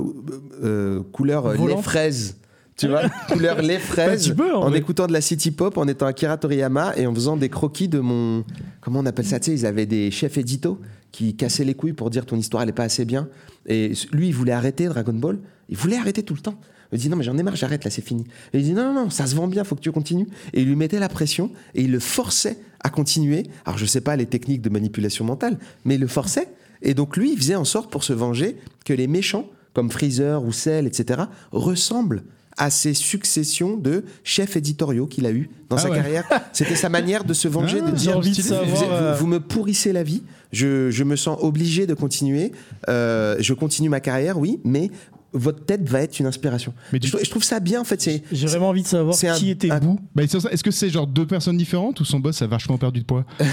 euh, 0.62 1.02
couleur 1.12 1.46
euh, 1.46 1.52
lait 1.52 1.58
Volante. 1.58 1.84
fraise. 1.84 2.36
Tu 2.76 2.88
vois, 2.88 3.08
couleur 3.28 3.62
lait 3.62 3.78
fraise, 3.78 4.28
Bah, 4.30 4.44
peux, 4.44 4.54
en 4.54 4.64
en, 4.64 4.72
écoutant 4.72 5.06
de 5.06 5.12
la 5.12 5.20
city 5.20 5.50
pop, 5.50 5.78
en 5.78 5.86
étant 5.86 6.06
Akira 6.06 6.36
Toriyama 6.36 6.96
et 6.96 7.06
en 7.06 7.14
faisant 7.14 7.36
des 7.36 7.48
croquis 7.48 7.88
de 7.88 8.00
mon. 8.00 8.44
Comment 8.80 9.00
on 9.00 9.06
appelle 9.06 9.26
ça 9.26 9.38
Tu 9.38 9.52
sais, 9.52 9.56
ils 9.56 9.66
avaient 9.66 9.86
des 9.86 10.10
chefs 10.10 10.36
édito 10.38 10.80
qui 11.12 11.36
cassaient 11.36 11.64
les 11.64 11.74
couilles 11.74 11.92
pour 11.92 12.10
dire 12.10 12.26
ton 12.26 12.36
histoire 12.36 12.64
elle 12.64 12.70
est 12.70 12.72
pas 12.72 12.84
assez 12.84 13.04
bien. 13.04 13.28
Et 13.66 13.92
lui, 14.12 14.28
il 14.28 14.34
voulait 14.34 14.52
arrêter 14.52 14.86
Dragon 14.86 15.12
Ball. 15.12 15.38
Il 15.68 15.76
voulait 15.76 15.96
arrêter 15.96 16.22
tout 16.22 16.34
le 16.34 16.40
temps. 16.40 16.58
Il 16.92 16.98
dit 16.98 17.08
non 17.08 17.16
mais 17.16 17.24
j'en 17.24 17.36
ai 17.36 17.42
marre, 17.42 17.56
j'arrête 17.56 17.84
là, 17.84 17.90
c'est 17.90 18.04
fini. 18.04 18.24
Et 18.52 18.58
il 18.58 18.64
dit 18.64 18.72
non 18.72 18.92
non 18.92 19.04
non, 19.04 19.10
ça 19.10 19.26
se 19.26 19.34
vend 19.34 19.48
bien, 19.48 19.64
faut 19.64 19.74
que 19.74 19.80
tu 19.80 19.92
continues. 19.92 20.28
Et 20.52 20.62
il 20.62 20.68
lui 20.68 20.76
mettait 20.76 20.98
la 20.98 21.08
pression 21.08 21.50
et 21.74 21.82
il 21.82 21.92
le 21.92 22.00
forçait 22.00 22.58
à 22.80 22.90
continuer. 22.90 23.44
Alors 23.64 23.78
je 23.78 23.86
sais 23.86 24.00
pas 24.00 24.16
les 24.16 24.26
techniques 24.26 24.62
de 24.62 24.68
manipulation 24.68 25.24
mentale, 25.24 25.58
mais 25.84 25.94
il 25.94 26.00
le 26.00 26.06
forçait. 26.06 26.48
Et 26.82 26.94
donc 26.94 27.16
lui, 27.16 27.32
il 27.32 27.38
faisait 27.38 27.54
en 27.54 27.64
sorte 27.64 27.90
pour 27.90 28.04
se 28.04 28.12
venger 28.12 28.58
que 28.84 28.92
les 28.92 29.06
méchants 29.06 29.48
comme 29.74 29.90
Freezer 29.90 30.42
ou 30.44 30.52
Cell, 30.52 30.86
etc., 30.86 31.22
ressemblent 31.50 32.22
à 32.56 32.70
ces 32.70 32.94
successions 32.94 33.76
de 33.76 34.04
chefs 34.22 34.56
éditoriaux 34.56 35.06
qu'il 35.06 35.26
a 35.26 35.30
eu 35.32 35.50
dans 35.70 35.76
Ah 35.76 35.80
sa 35.80 35.90
ouais. 35.90 35.96
carrière. 35.96 36.24
C'était 36.52 36.76
sa 36.76 36.88
manière 36.88 37.24
de 37.24 37.34
se 37.34 37.48
venger, 37.48 37.80
Ah, 37.84 37.90
de 37.90 37.96
dire 37.96 38.16
envie 38.16 38.30
de 38.30 38.34
stylé. 38.34 38.48
savoir. 38.48 38.68
vous, 38.68 38.84
euh, 38.84 39.12
vous- 39.14 39.20
vous 39.20 39.26
me 39.26 39.40
pourrissez 39.40 39.92
la 39.92 40.02
vie. 40.02 40.22
Je, 40.52 40.90
je 40.90 41.02
me 41.04 41.16
sens 41.16 41.36
obligé 41.40 41.86
de 41.86 41.94
continuer. 41.94 42.52
Euh, 42.88 43.36
je 43.40 43.54
continue 43.54 43.88
ma 43.88 44.00
carrière, 44.00 44.38
oui, 44.38 44.60
mais 44.64 44.90
votre 45.34 45.64
tête 45.64 45.88
va 45.88 46.00
être 46.00 46.18
une 46.20 46.26
inspiration. 46.26 46.72
Mais 46.92 46.98
je, 47.02 47.08
trouve- 47.08 47.24
je 47.24 47.30
trouve 47.30 47.44
ça 47.44 47.60
bien, 47.60 47.80
en 47.80 47.84
fait. 47.84 48.02
J'ai 48.32 48.46
vraiment 48.46 48.68
envie 48.70 48.82
de 48.82 48.86
savoir 48.86 49.14
un- 49.22 49.34
qui 49.34 49.50
était 49.50 49.70
un- 49.70 49.78
Bou. 49.78 49.98
Bah. 50.14 50.22
Est-ce 50.22 50.62
que 50.64 50.70
c'est 50.70 50.88
genre 50.90 51.06
deux 51.06 51.26
personnes 51.26 51.56
différentes 51.56 52.00
ou 52.00 52.04
son 52.04 52.20
boss 52.20 52.40
a 52.42 52.46
vachement 52.46 52.78
perdu 52.78 53.00
de 53.00 53.04
poids? 53.04 53.24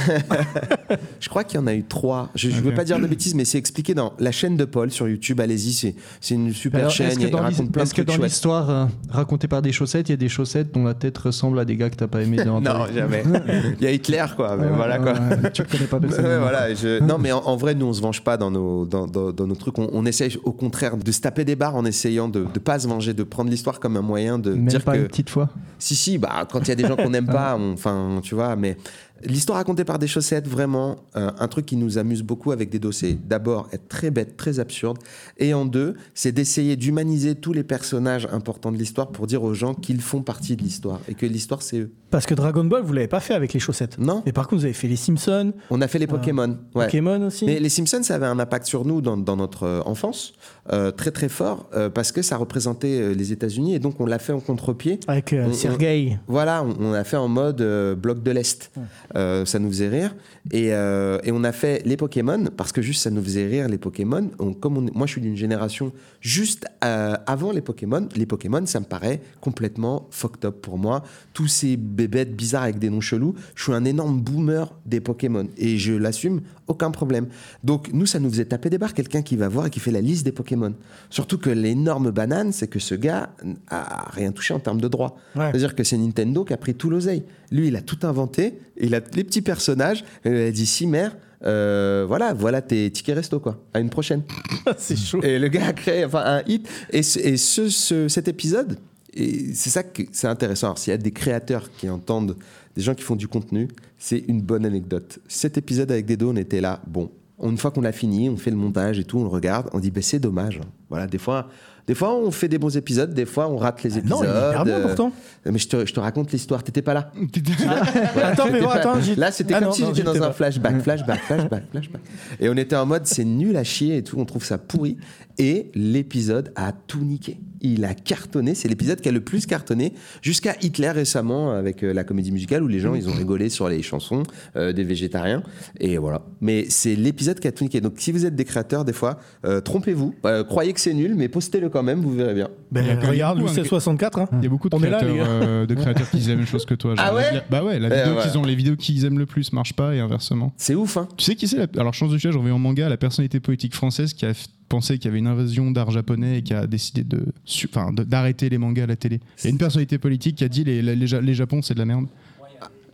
Je 1.19 1.29
crois 1.29 1.43
qu'il 1.43 1.59
y 1.59 1.63
en 1.63 1.67
a 1.67 1.73
eu 1.73 1.83
trois. 1.83 2.29
Je 2.35 2.49
ne 2.49 2.53
veux 2.55 2.73
pas 2.73 2.83
dire 2.83 2.99
de 2.99 3.07
bêtises, 3.07 3.35
mais 3.35 3.45
c'est 3.45 3.57
expliqué 3.57 3.93
dans 3.93 4.13
la 4.19 4.31
chaîne 4.31 4.57
de 4.57 4.65
Paul 4.65 4.91
sur 4.91 5.07
YouTube. 5.07 5.39
Allez-y, 5.39 5.73
c'est, 5.73 5.95
une 6.33 6.53
super 6.53 6.81
Alors, 6.81 6.91
chaîne. 6.91 7.07
Est-ce 7.09 7.19
que 7.19 7.25
il 7.25 7.31
dans 7.31 7.37
raconte 7.39 7.59
l'his- 7.65 7.69
plein 7.71 7.83
de 7.83 7.87
est-ce 7.87 7.93
que 7.93 8.01
dans 8.01 8.17
l'histoire 8.17 8.69
euh, 8.69 8.85
racontée 9.09 9.47
par 9.47 9.61
des 9.61 9.71
chaussettes, 9.71 10.09
il 10.09 10.11
y 10.11 10.13
a 10.13 10.17
des 10.17 10.29
chaussettes 10.29 10.73
dont 10.73 10.83
la 10.83 10.93
tête 10.93 11.17
ressemble 11.17 11.59
à 11.59 11.65
des 11.65 11.75
gars 11.77 11.89
que 11.89 11.95
t'as 11.95 12.07
pas 12.07 12.21
aimé 12.21 12.43
dans 12.43 12.59
Non, 12.61 12.85
jamais. 12.93 13.23
Il 13.79 13.83
y 13.83 13.87
a 13.87 13.91
Hitler, 13.91 14.25
quoi. 14.35 14.57
Mais 14.57 14.65
Ouais, 14.67 14.75
voilà, 14.75 14.97
quoi. 14.99 15.13
ouais, 15.13 15.19
ouais, 15.43 15.51
tu 15.51 15.61
le 15.63 15.67
connais 15.67 15.85
pas 15.85 15.97
Ouais, 15.97 16.37
voilà, 16.39 16.73
je- 16.73 17.01
Non, 17.03 17.17
mais 17.17 17.31
en, 17.31 17.39
en 17.39 17.55
vrai, 17.55 17.75
nous, 17.75 17.85
on 17.87 17.93
se 17.93 18.01
venge 18.01 18.21
pas 18.23 18.37
dans 18.37 18.51
nos, 18.51 18.85
dans, 18.85 19.07
dans- 19.07 19.31
dans 19.31 19.47
nos 19.47 19.55
trucs. 19.55 19.77
On, 19.79 19.89
on 19.91 20.05
essaye, 20.05 20.37
au 20.43 20.51
contraire, 20.51 20.97
de 20.97 21.11
se 21.11 21.21
taper 21.21 21.45
des 21.45 21.55
barres 21.55 21.70
en 21.75 21.85
essayant 21.85 22.27
de 22.27 22.41
ne 22.41 22.59
pas 22.59 22.79
se 22.79 22.87
venger, 22.87 23.13
de 23.13 23.23
prendre 23.23 23.49
l'histoire 23.49 23.79
comme 23.79 23.97
un 23.97 24.01
moyen 24.01 24.39
de 24.39 24.51
Même 24.53 24.65
dire 24.65 24.83
pas 24.83 24.93
que. 24.93 24.99
une 24.99 25.07
petite 25.07 25.29
fois. 25.29 25.49
Si, 25.79 25.95
si, 25.95 26.17
bah, 26.17 26.47
quand 26.51 26.59
il 26.61 26.67
y 26.69 26.71
a 26.71 26.75
des 26.75 26.87
gens 26.87 26.95
qu'on 26.95 27.09
n'aime 27.09 27.25
pas, 27.27 27.57
enfin, 27.57 28.19
tu 28.23 28.35
vois, 28.35 28.55
mais 28.55 28.77
l'histoire 29.25 29.57
racontée 29.57 29.83
par 29.85 29.99
des 29.99 30.07
chaussettes, 30.07 30.47
vraiment, 30.47 30.97
euh, 31.15 31.31
un 31.39 31.47
truc 31.47 31.65
qui 31.65 31.75
nous 31.75 31.97
amuse 31.97 32.21
beaucoup 32.23 32.51
avec 32.51 32.69
des 32.69 32.79
dossiers. 32.79 33.17
D'abord, 33.27 33.67
être 33.71 33.87
très 33.87 34.11
bête, 34.11 34.37
très 34.37 34.59
absurde. 34.59 34.97
Et 35.37 35.53
en 35.53 35.65
deux, 35.65 35.95
c'est 36.13 36.31
d'essayer 36.31 36.75
d'humaniser 36.75 37.35
tous 37.35 37.53
les 37.53 37.63
personnages 37.63 38.27
importants 38.31 38.71
de 38.71 38.77
l'histoire 38.77 39.09
pour 39.09 39.27
dire 39.27 39.43
aux 39.43 39.53
gens 39.53 39.73
qu'ils 39.73 40.01
font 40.01 40.21
partie 40.21 40.55
de 40.55 40.63
l'histoire 40.63 40.99
et 41.07 41.13
que 41.13 41.25
l'histoire, 41.25 41.61
c'est 41.61 41.79
eux. 41.79 41.91
Parce 42.09 42.25
que 42.25 42.33
Dragon 42.33 42.63
Ball, 42.65 42.83
vous 42.83 42.91
l'avez 42.93 43.07
pas 43.07 43.21
fait 43.21 43.33
avec 43.33 43.53
les 43.53 43.59
chaussettes. 43.59 43.97
Non, 43.97 44.21
Mais 44.25 44.33
par 44.33 44.47
contre, 44.47 44.59
vous 44.61 44.65
avez 44.65 44.73
fait 44.73 44.87
les 44.89 44.97
Simpsons, 44.97 45.53
on 45.69 45.79
a 45.81 45.87
fait 45.87 45.99
les 45.99 46.07
Pokémon. 46.07 46.57
Ouais. 46.75 46.85
Pokémon 46.85 47.27
aussi. 47.27 47.45
Mais 47.45 47.59
les 47.59 47.69
Simpsons, 47.69 48.03
ça 48.03 48.15
avait 48.15 48.25
un 48.25 48.37
impact 48.39 48.65
sur 48.67 48.83
nous 48.85 48.99
dans, 49.01 49.15
dans 49.15 49.37
notre 49.37 49.63
euh, 49.63 49.81
enfance, 49.85 50.33
euh, 50.73 50.91
très 50.91 51.11
très 51.11 51.29
fort, 51.29 51.69
euh, 51.73 51.89
parce 51.89 52.11
que 52.11 52.21
ça 52.21 52.35
représentait 52.35 52.99
euh, 52.99 53.13
les 53.13 53.31
États-Unis 53.31 53.75
et 53.75 53.79
donc 53.79 53.99
on 54.01 54.05
l'a 54.05 54.19
fait 54.19 54.33
en 54.33 54.41
contre-pied. 54.41 54.99
Avec 55.07 55.31
euh, 55.31 55.45
on- 55.47 55.53
Sergei. 55.53 56.17
Voilà, 56.27 56.63
on, 56.63 56.75
on 56.87 56.93
a 56.93 57.03
fait 57.05 57.15
en 57.17 57.29
mode 57.29 57.61
euh, 57.61 57.95
bloc 57.95 58.21
de 58.21 58.31
l'Est. 58.31 58.71
Euh, 59.15 59.45
ça 59.45 59.59
nous 59.59 59.69
faisait 59.69 59.89
rire. 59.89 60.15
Et, 60.51 60.73
euh, 60.73 61.19
et 61.23 61.31
on 61.31 61.43
a 61.43 61.51
fait 61.51 61.81
les 61.85 61.97
Pokémon, 61.97 62.45
parce 62.55 62.71
que 62.71 62.81
juste 62.81 63.01
ça 63.03 63.09
nous 63.09 63.23
faisait 63.23 63.45
rire, 63.47 63.67
les 63.67 63.77
Pokémon. 63.77 64.29
On- 64.39 64.53
comme 64.53 64.89
moi, 64.93 65.07
je 65.07 65.13
suis 65.13 65.21
d'une 65.21 65.35
génération 65.37 65.91
juste 66.19 66.65
euh, 66.83 67.15
avant 67.27 67.51
les 67.51 67.61
Pokémon. 67.61 68.07
Les 68.15 68.25
Pokémon, 68.25 68.65
ça 68.65 68.79
me 68.79 68.85
paraît 68.85 69.21
complètement 69.41 70.07
fucked 70.11 70.45
up 70.45 70.61
pour 70.61 70.77
moi. 70.77 71.03
Tous 71.33 71.47
ces 71.47 71.77
bébêtes 71.77 72.35
bizarres 72.35 72.63
avec 72.63 72.79
des 72.79 72.89
noms 72.89 73.01
chelous. 73.01 73.35
Je 73.55 73.63
suis 73.63 73.73
un 73.73 73.85
énorme 73.85 74.21
boomer 74.21 74.73
des 74.85 74.99
Pokémon. 75.01 75.47
Et 75.57 75.77
je 75.77 75.93
l'assume, 75.93 76.41
aucun 76.71 76.89
problème. 76.91 77.27
Donc, 77.63 77.89
nous, 77.93 78.05
ça 78.07 78.19
nous 78.19 78.29
faisait 78.29 78.45
taper 78.45 78.69
des 78.69 78.77
barres. 78.77 78.93
Quelqu'un 78.93 79.21
qui 79.21 79.35
va 79.37 79.47
voir 79.47 79.67
et 79.67 79.69
qui 79.69 79.79
fait 79.79 79.91
la 79.91 80.01
liste 80.01 80.25
des 80.25 80.31
Pokémon. 80.31 80.73
Surtout 81.09 81.37
que 81.37 81.49
l'énorme 81.49 82.09
banane, 82.11 82.51
c'est 82.51 82.67
que 82.67 82.79
ce 82.79 82.95
gars 82.95 83.29
a 83.69 84.09
rien 84.11 84.31
touché 84.31 84.53
en 84.53 84.59
termes 84.59 84.81
de 84.81 84.87
droit. 84.87 85.17
Ouais. 85.35 85.49
C'est-à-dire 85.51 85.75
que 85.75 85.83
c'est 85.83 85.97
Nintendo 85.97 86.43
qui 86.43 86.53
a 86.53 86.57
pris 86.57 86.73
tout 86.73 86.89
l'oseille. 86.89 87.23
Lui, 87.51 87.67
il 87.67 87.75
a 87.75 87.81
tout 87.81 87.99
inventé, 88.03 88.57
il 88.79 88.95
a 88.95 89.01
les 89.13 89.23
petits 89.23 89.41
personnages, 89.41 90.03
et 90.25 90.29
il 90.29 90.35
a 90.47 90.51
dit 90.51 90.65
si 90.65 90.87
mère, 90.87 91.15
euh, 91.43 92.05
voilà, 92.07 92.33
voilà 92.33 92.61
tes 92.61 92.89
tickets 92.91 93.15
resto 93.15 93.39
quoi. 93.39 93.59
À 93.73 93.79
une 93.79 93.89
prochaine. 93.89 94.21
c'est 94.77 94.95
chaud. 94.97 95.21
Et 95.23 95.39
le 95.39 95.47
gars 95.47 95.67
a 95.67 95.73
créé 95.73 96.05
enfin 96.05 96.23
un 96.25 96.41
hit. 96.47 96.67
Et, 96.91 97.03
ce- 97.03 97.19
et 97.19 97.37
ce, 97.37 97.67
ce- 97.69 98.07
cet 98.07 98.27
épisode, 98.27 98.77
c'est 99.13 99.69
ça 99.69 99.83
que 99.83 100.03
c'est 100.11 100.27
intéressant. 100.27 100.67
Alors, 100.67 100.77
s'il 100.77 100.91
y 100.91 100.93
a 100.93 100.97
des 100.97 101.11
créateurs 101.11 101.69
qui 101.77 101.89
entendent, 101.89 102.37
des 102.75 102.81
gens 102.81 102.95
qui 102.95 103.03
font 103.03 103.15
du 103.17 103.27
contenu, 103.27 103.67
c'est 104.03 104.17
une 104.27 104.41
bonne 104.41 104.65
anecdote. 104.65 105.19
Cet 105.27 105.59
épisode 105.59 105.91
avec 105.91 106.07
Dedo, 106.07 106.31
on 106.31 106.35
était 106.35 106.59
là. 106.59 106.81
Bon, 106.87 107.11
une 107.43 107.57
fois 107.59 107.69
qu'on 107.69 107.81
l'a 107.81 107.91
fini, 107.91 108.29
on 108.29 108.35
fait 108.35 108.49
le 108.49 108.57
montage 108.57 108.97
et 108.97 109.03
tout, 109.03 109.19
on 109.19 109.23
le 109.23 109.29
regarde, 109.29 109.69
on 109.73 109.79
dit 109.79 109.91
bah, 109.91 110.01
c'est 110.01 110.17
dommage. 110.17 110.59
Voilà, 110.89 111.05
des 111.05 111.19
fois, 111.19 111.49
Des 111.85 111.93
fois, 111.93 112.15
on 112.15 112.31
fait 112.31 112.47
des 112.47 112.57
bons 112.57 112.75
épisodes, 112.75 113.13
des 113.13 113.25
fois, 113.25 113.47
on 113.47 113.57
rate 113.57 113.83
les 113.83 113.99
épisodes. 113.99 114.17
Non, 114.19 114.23
il 114.23 114.27
est 114.29 114.49
hyper 114.49 114.63
bien 114.65 114.75
euh, 114.77 114.87
pourtant. 114.87 115.11
Mais 115.45 115.59
je 115.59 115.67
te, 115.67 115.85
je 115.85 115.93
te 115.93 115.99
raconte 115.99 116.31
l'histoire, 116.31 116.63
t'étais 116.63 116.81
pas 116.81 116.93
là. 116.95 117.11
Attends, 118.23 118.47
mais 118.51 118.59
pas- 118.59 118.73
attends. 118.73 118.97
Là, 119.17 119.31
c'était 119.31 119.53
Ah 119.53 119.59
comme 119.59 119.67
non, 119.67 119.73
si 119.73 119.85
j'étais 119.85 120.03
dans 120.03 120.21
un 120.23 120.31
flashback, 120.31 120.81
flashback, 120.83 121.19
flashback, 121.21 121.63
flashback. 121.71 122.01
Et 122.39 122.49
on 122.49 122.57
était 122.57 122.75
en 122.75 122.85
mode, 122.87 123.05
c'est 123.05 123.23
nul 123.25 123.55
à 123.55 123.63
chier 123.63 123.97
et 123.97 124.03
tout, 124.03 124.17
on 124.19 124.25
trouve 124.25 124.43
ça 124.45 124.57
pourri. 124.57 124.97
Et 125.37 125.71
l'épisode 125.75 126.51
a 126.55 126.71
tout 126.71 127.03
niqué. 127.03 127.39
Il 127.61 127.85
a 127.85 127.93
cartonné, 127.93 128.55
c'est 128.55 128.67
l'épisode 128.67 129.01
qui 129.01 129.09
a 129.09 129.11
le 129.11 129.21
plus 129.21 129.45
cartonné 129.45 129.93
jusqu'à 130.21 130.55
Hitler 130.61 130.91
récemment 130.91 131.51
avec 131.53 131.83
euh, 131.83 131.93
la 131.93 132.03
comédie 132.03 132.31
musicale 132.31 132.63
où 132.63 132.67
les 132.67 132.79
gens, 132.79 132.95
ils 132.95 133.07
ont 133.09 133.13
rigolé 133.13 133.49
sur 133.49 133.69
les 133.69 133.81
chansons 133.81 134.23
euh, 134.55 134.73
des 134.73 134.83
végétariens. 134.83 135.43
Et 135.79 135.97
voilà. 135.97 136.21
Mais 136.41 136.65
c'est 136.69 136.95
l'épisode 136.95 137.39
qui 137.39 137.47
a 137.47 137.51
tout 137.51 137.63
niqué. 137.63 137.81
Donc 137.81 137.93
si 137.97 138.11
vous 138.11 138.25
êtes 138.25 138.35
des 138.35 138.45
créateurs, 138.45 138.85
des 138.85 138.93
fois, 138.93 139.19
euh, 139.45 139.61
trompez-vous, 139.61 140.15
Euh, 140.25 140.43
croyez 140.43 140.73
que 140.73 140.79
c'est 140.79 140.93
nul, 140.93 141.15
mais 141.15 141.27
postez-le 141.29 141.69
quand 141.69 141.83
même, 141.83 141.99
vous 142.01 142.13
verrez 142.15 142.33
bien. 142.33 142.49
Ben, 142.71 142.81
Il 142.81 142.87
y 142.87 142.89
a 142.89 142.95
quand 142.95 143.01
même 143.01 143.09
regarde, 143.11 143.39
Louis 143.39 143.49
hein, 143.57 143.63
64. 143.63 144.19
Hein. 144.19 144.29
Il 144.33 144.43
y 144.43 144.45
a 144.45 144.49
beaucoup 144.49 144.69
de 144.69 144.75
On 144.75 144.79
là, 144.79 144.87
créateurs, 144.87 145.13
les 145.13 145.19
euh, 145.21 145.65
de 145.65 145.75
créateurs 145.75 146.09
qui 146.09 146.17
disent 146.17 146.29
la 146.29 146.35
même 146.35 146.45
chose 146.47 146.65
que 146.65 146.73
toi. 146.75 146.95
genre, 146.95 147.05
Ah 147.07 147.15
ouais 147.15 147.41
Bah 147.49 147.63
ouais, 147.63 147.79
la 147.79 147.87
Eh 147.87 147.99
vidéo 148.03 148.15
ouais. 148.17 148.21
qu'ils 148.23 148.37
ont, 148.37 148.43
les 148.43 148.55
vidéos 148.55 148.75
qu'ils 148.75 149.05
aiment 149.05 149.19
le 149.19 149.25
plus 149.25 149.51
marchent 149.53 149.73
pas 149.73 149.93
et 149.95 149.99
inversement. 149.99 150.53
C'est 150.57 150.75
ouf, 150.75 150.97
hein 150.97 151.07
Tu 151.17 151.25
sais 151.25 151.35
qui 151.35 151.47
c'est 151.47 151.57
la... 151.57 151.67
Alors, 151.77 151.93
chance 151.93 152.11
de 152.11 152.17
chien, 152.17 152.31
je 152.31 152.37
reviens 152.37 152.53
en 152.53 152.59
manga, 152.59 152.87
la 152.89 152.97
personnalité 152.97 153.39
politique 153.39 153.75
française 153.75 154.13
qui 154.13 154.25
a 154.25 154.33
pensé 154.71 154.97
qu'il 154.97 155.05
y 155.05 155.07
avait 155.09 155.19
une 155.19 155.27
invasion 155.27 155.69
d'art 155.71 155.91
japonais 155.91 156.39
et 156.39 156.41
qui 156.41 156.53
a 156.53 156.65
décidé 156.65 157.03
de, 157.03 157.25
su- 157.45 157.67
enfin, 157.71 157.91
de- 157.91 158.03
d'arrêter 158.03 158.49
les 158.49 158.57
mangas 158.57 158.83
à 158.83 158.87
la 158.87 158.95
télé. 158.95 159.19
Il 159.39 159.43
y 159.43 159.47
a 159.47 159.49
une 159.51 159.57
personnalité 159.57 159.97
politique 159.97 160.37
qui 160.37 160.43
a 160.43 160.47
dit 160.49 160.63
les, 160.63 160.81
les, 160.81 160.95
les, 160.95 161.21
les 161.21 161.33
Japon, 161.33 161.61
c'est 161.61 161.73
de 161.73 161.79
la 161.79 161.85
merde. 161.85 162.05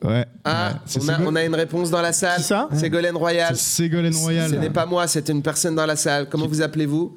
Ouais. 0.03 0.25
Ah, 0.43 0.69
Ouais. 0.73 0.79
C'est 0.85 1.03
on, 1.03 1.07
a, 1.09 1.17
Ségol- 1.17 1.25
on 1.27 1.35
a 1.35 1.43
une 1.45 1.55
réponse 1.55 1.89
dans 1.89 2.01
la 2.01 2.13
salle. 2.13 2.37
Qui 2.37 2.43
ça? 2.43 2.69
Ségolène 2.73 3.15
Royal. 3.15 3.55
c'est 3.55 3.83
Ségolène 3.83 4.15
Royal. 4.15 4.49
Ce 4.51 4.55
n'est 4.55 4.69
pas 4.69 4.85
moi, 4.85 5.07
c'est 5.07 5.27
une 5.29 5.41
personne 5.41 5.73
dans 5.75 5.85
la 5.87 5.95
salle. 5.95 6.27
Comment 6.29 6.47
vous 6.47 6.61
appelez-vous? 6.61 7.15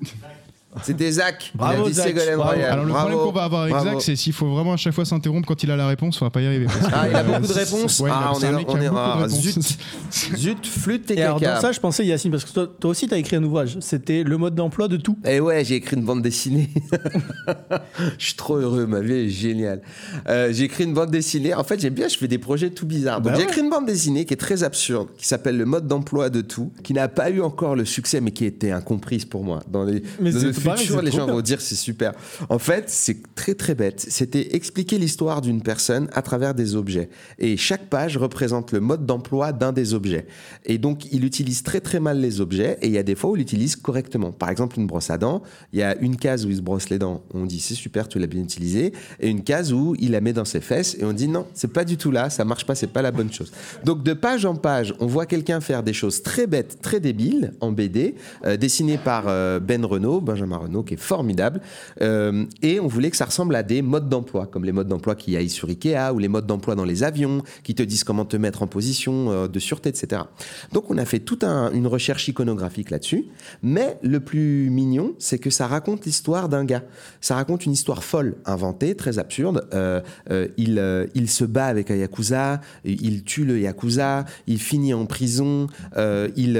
C'était 0.85 1.11
Zach. 1.11 1.51
Bravo, 1.55 1.83
il 1.83 1.87
a 1.87 1.89
dit 1.89 1.93
Zach. 1.95 2.07
Ségolène. 2.07 2.39
Royal. 2.39 2.71
Alors 2.73 2.85
le 2.85 2.93
Bravo. 2.93 3.09
problème 3.09 3.27
qu'on 3.27 3.33
va 3.37 3.43
avoir 3.45 3.62
avec 3.62 3.75
Bravo. 3.75 3.91
Zach, 3.91 4.03
c'est 4.03 4.14
s'il 4.14 4.33
faut 4.33 4.47
vraiment 4.55 4.75
à 4.75 4.77
chaque 4.77 4.93
fois 4.95 5.05
s'interrompre 5.05 5.49
quand 5.49 5.61
il 5.64 5.71
a 5.73 5.77
la 5.77 5.89
réponse, 5.89 6.23
on 6.23 6.25
va 6.27 6.31
pas 6.31 6.41
y 6.43 6.47
arriver. 6.47 6.66
parce 6.66 6.79
que, 6.79 6.85
Ah, 6.93 7.09
il 7.09 7.14
a 7.16 7.18
euh, 7.18 7.23
beaucoup 7.25 7.41
de 7.41 7.47
c'est- 7.47 7.59
réponses 7.64 7.99
ouais, 8.01 8.09
il 8.09 8.12
a- 8.12 8.16
Ah, 8.23 8.31
on 8.33 8.35
c'est 8.39 8.47
un 8.47 8.51
est- 8.53 8.57
mec 8.57 8.66
qui 8.68 8.73
on 8.75 8.77
a 8.77 8.83
est- 8.83 8.89
beaucoup 8.89 8.95
de 8.97 9.01
ah, 9.01 9.16
réponses. 9.16 9.41
zut. 9.41 9.79
Zut, 10.37 10.66
flûte 10.66 11.11
et 11.11 11.18
Et 11.18 11.23
alors, 11.23 11.41
caca. 11.41 11.55
dans 11.57 11.61
ça, 11.61 11.73
je 11.73 11.81
pensais, 11.81 12.07
Yacine, 12.07 12.31
parce 12.31 12.45
que 12.45 12.53
toi, 12.53 12.68
toi 12.79 12.91
aussi, 12.91 13.09
tu 13.09 13.14
as 13.14 13.18
écrit 13.18 13.35
un 13.37 13.43
ouvrage. 13.43 13.79
C'était 13.81 14.23
le 14.23 14.37
mode 14.37 14.55
d'emploi 14.55 14.87
de 14.87 14.97
tout. 14.97 15.18
Et 15.25 15.41
ouais, 15.41 15.64
j'ai 15.64 15.75
écrit 15.77 15.97
une 15.97 16.05
bande 16.05 16.23
dessinée. 16.23 16.71
je 18.18 18.25
suis 18.27 18.35
trop 18.35 18.57
heureux, 18.57 18.87
ma 18.87 19.01
vie 19.01 19.12
est 19.12 19.29
géniale. 19.29 19.83
Euh, 20.29 20.53
j'ai 20.53 20.64
écrit 20.64 20.85
une 20.85 20.95
bande 20.95 21.11
dessinée. 21.11 21.55
En 21.55 21.64
fait, 21.64 21.81
j'aime 21.81 21.95
bien, 21.95 22.09
je 22.09 22.16
fais 22.16 22.29
des 22.29 22.39
projets 22.39 22.71
tout 22.71 22.87
bizarres. 22.87 23.21
Donc, 23.21 23.33
Bah 23.33 23.39
j'ai 23.39 23.45
ouais. 23.45 23.49
écrit 23.51 23.62
une 23.62 23.71
bande 23.71 23.87
dessinée 23.87 24.25
qui 24.25 24.35
est 24.35 24.39
très 24.39 24.62
absurde, 24.62 25.09
qui 25.18 25.27
s'appelle 25.27 25.57
Le 25.57 25.64
mode 25.64 25.87
d'emploi 25.87 26.31
de 26.31 26.41
tout, 26.41 26.73
qui 26.83 26.93
n'a 26.95 27.09
pas 27.09 27.31
eu 27.31 27.41
encore 27.43 27.75
le 27.77 27.85
succès, 27.85 28.21
mais 28.21 28.31
qui 28.31 28.45
était 28.45 28.71
incomprise 28.71 29.25
pour 29.25 29.43
moi. 29.45 29.61
Dans, 29.68 29.85
les, 29.85 30.03
Mais 30.21 30.31
dans 30.33 30.39
c'est 30.41 30.47
le 30.47 30.53
futur, 30.61 30.96
c'est 30.98 31.02
les 31.02 31.11
gens 31.11 31.26
bien. 31.26 31.34
vont 31.34 31.40
dire 31.40 31.61
c'est 31.61 31.74
super. 31.74 32.12
En 32.48 32.58
fait, 32.58 32.84
c'est 32.88 33.34
très 33.34 33.54
très 33.54 33.74
bête. 33.74 34.04
C'était 34.08 34.54
expliquer 34.54 34.98
l'histoire 34.98 35.40
d'une 35.40 35.62
personne 35.62 36.08
à 36.12 36.22
travers 36.22 36.54
des 36.54 36.76
objets. 36.76 37.08
Et 37.38 37.56
chaque 37.56 37.86
page 37.88 38.16
représente 38.16 38.72
le 38.72 38.80
mode 38.80 39.06
d'emploi 39.06 39.52
d'un 39.52 39.72
des 39.72 39.94
objets. 39.94 40.26
Et 40.64 40.78
donc, 40.78 41.12
il 41.12 41.24
utilise 41.24 41.62
très 41.62 41.80
très 41.80 42.00
mal 42.00 42.20
les 42.20 42.40
objets 42.40 42.78
et 42.82 42.86
il 42.86 42.92
y 42.92 42.98
a 42.98 43.02
des 43.02 43.14
fois 43.14 43.30
où 43.30 43.36
il 43.36 43.40
l'utilise 43.40 43.76
correctement. 43.76 44.32
Par 44.32 44.50
exemple, 44.50 44.78
une 44.78 44.86
brosse 44.86 45.11
à 45.11 45.18
dents, 45.18 45.42
il 45.72 45.78
y 45.78 45.82
a 45.82 45.96
une 45.96 46.16
case 46.16 46.46
où 46.46 46.50
il 46.50 46.56
se 46.56 46.62
brosse 46.62 46.90
les 46.90 46.98
dents, 46.98 47.22
on 47.34 47.46
dit 47.46 47.61
c'est 47.61 47.74
super, 47.74 48.08
tu 48.08 48.18
l'as 48.18 48.26
bien 48.26 48.42
utilisé, 48.42 48.92
et 49.18 49.28
une 49.28 49.42
case 49.42 49.72
où 49.72 49.94
il 49.98 50.12
la 50.12 50.20
met 50.20 50.32
dans 50.32 50.44
ses 50.44 50.61
fesses 50.61 50.96
et 50.98 51.04
on 51.04 51.12
dit 51.12 51.28
non, 51.28 51.46
c'est 51.54 51.72
pas 51.72 51.84
du 51.84 51.96
tout 51.96 52.11
là, 52.11 52.30
ça 52.30 52.44
marche 52.44 52.66
pas, 52.66 52.74
c'est 52.74 52.86
pas 52.86 53.02
la 53.02 53.11
bonne 53.11 53.32
chose. 53.32 53.52
Donc, 53.84 54.02
de 54.02 54.12
page 54.12 54.44
en 54.44 54.54
page, 54.54 54.94
on 55.00 55.06
voit 55.06 55.26
quelqu'un 55.26 55.61
faire 55.61 55.82
des 55.82 55.92
choses 55.92 56.22
très 56.22 56.46
bêtes, 56.46 56.80
très 56.80 57.00
débiles 57.00 57.52
en 57.61 57.72
BD, 57.72 58.14
euh, 58.44 58.56
dessinées 58.56 58.98
par 58.98 59.24
euh, 59.26 59.61
Ben 59.61 59.84
Renault, 59.84 60.20
Benjamin 60.20 60.49
Renault, 60.59 60.82
qui 60.82 60.94
est 60.94 61.01
formidable. 61.01 61.61
Euh, 62.03 62.44
et 62.62 62.80
on 62.80 62.86
voulait 62.86 63.11
que 63.11 63.16
ça 63.16 63.24
ressemble 63.24 63.55
à 63.55 63.62
des 63.62 63.82
modes 63.82 64.09
d'emploi, 64.09 64.46
comme 64.46 64.64
les 64.64 64.72
modes 64.72 64.88
d'emploi 64.88 65.14
qui 65.14 65.36
aillent 65.36 65.48
sur 65.51 65.68
Ikea 65.68 66.12
ou 66.14 66.18
les 66.18 66.28
modes 66.28 66.46
d'emploi 66.46 66.74
dans 66.74 66.84
les 66.84 67.03
avions, 67.03 67.42
qui 67.62 67.74
te 67.74 67.82
disent 67.82 68.05
comment 68.05 68.24
te 68.24 68.36
mettre 68.36 68.62
en 68.62 68.66
position 68.66 69.30
euh, 69.30 69.48
de 69.48 69.59
sûreté, 69.59 69.88
etc. 69.90 70.22
Donc 70.72 70.90
on 70.90 70.98
a 70.98 71.05
fait 71.05 71.20
toute 71.20 71.44
un- 71.44 71.70
une 71.72 71.86
recherche 71.86 72.28
iconographique 72.28 72.90
là-dessus. 72.90 73.26
Mais 73.62 73.98
le 74.03 74.20
plus 74.20 74.70
mignon, 74.70 75.14
c'est 75.18 75.38
que 75.38 75.51
ça 75.51 75.66
raconte 75.66 76.05
l'histoire 76.07 76.48
d'un 76.48 76.64
gars. 76.64 76.82
Ça 77.20 77.34
raconte 77.34 77.66
une 77.66 77.72
histoire 77.72 78.03
folle, 78.05 78.36
inventée, 78.46 78.94
très 78.94 79.18
absurde. 79.18 79.68
Euh, 79.74 80.01
il, 80.57 80.82
il 81.14 81.28
se 81.30 81.44
bat 81.44 81.66
avec 81.66 81.90
un 81.90 81.96
yakuza, 81.96 82.61
il 82.84 83.22
tue 83.24 83.44
le 83.44 83.59
yakuza, 83.61 84.24
il 84.46 84.59
finit 84.61 84.94
en 84.94 85.07
prison, 85.07 85.66
il, 85.96 86.57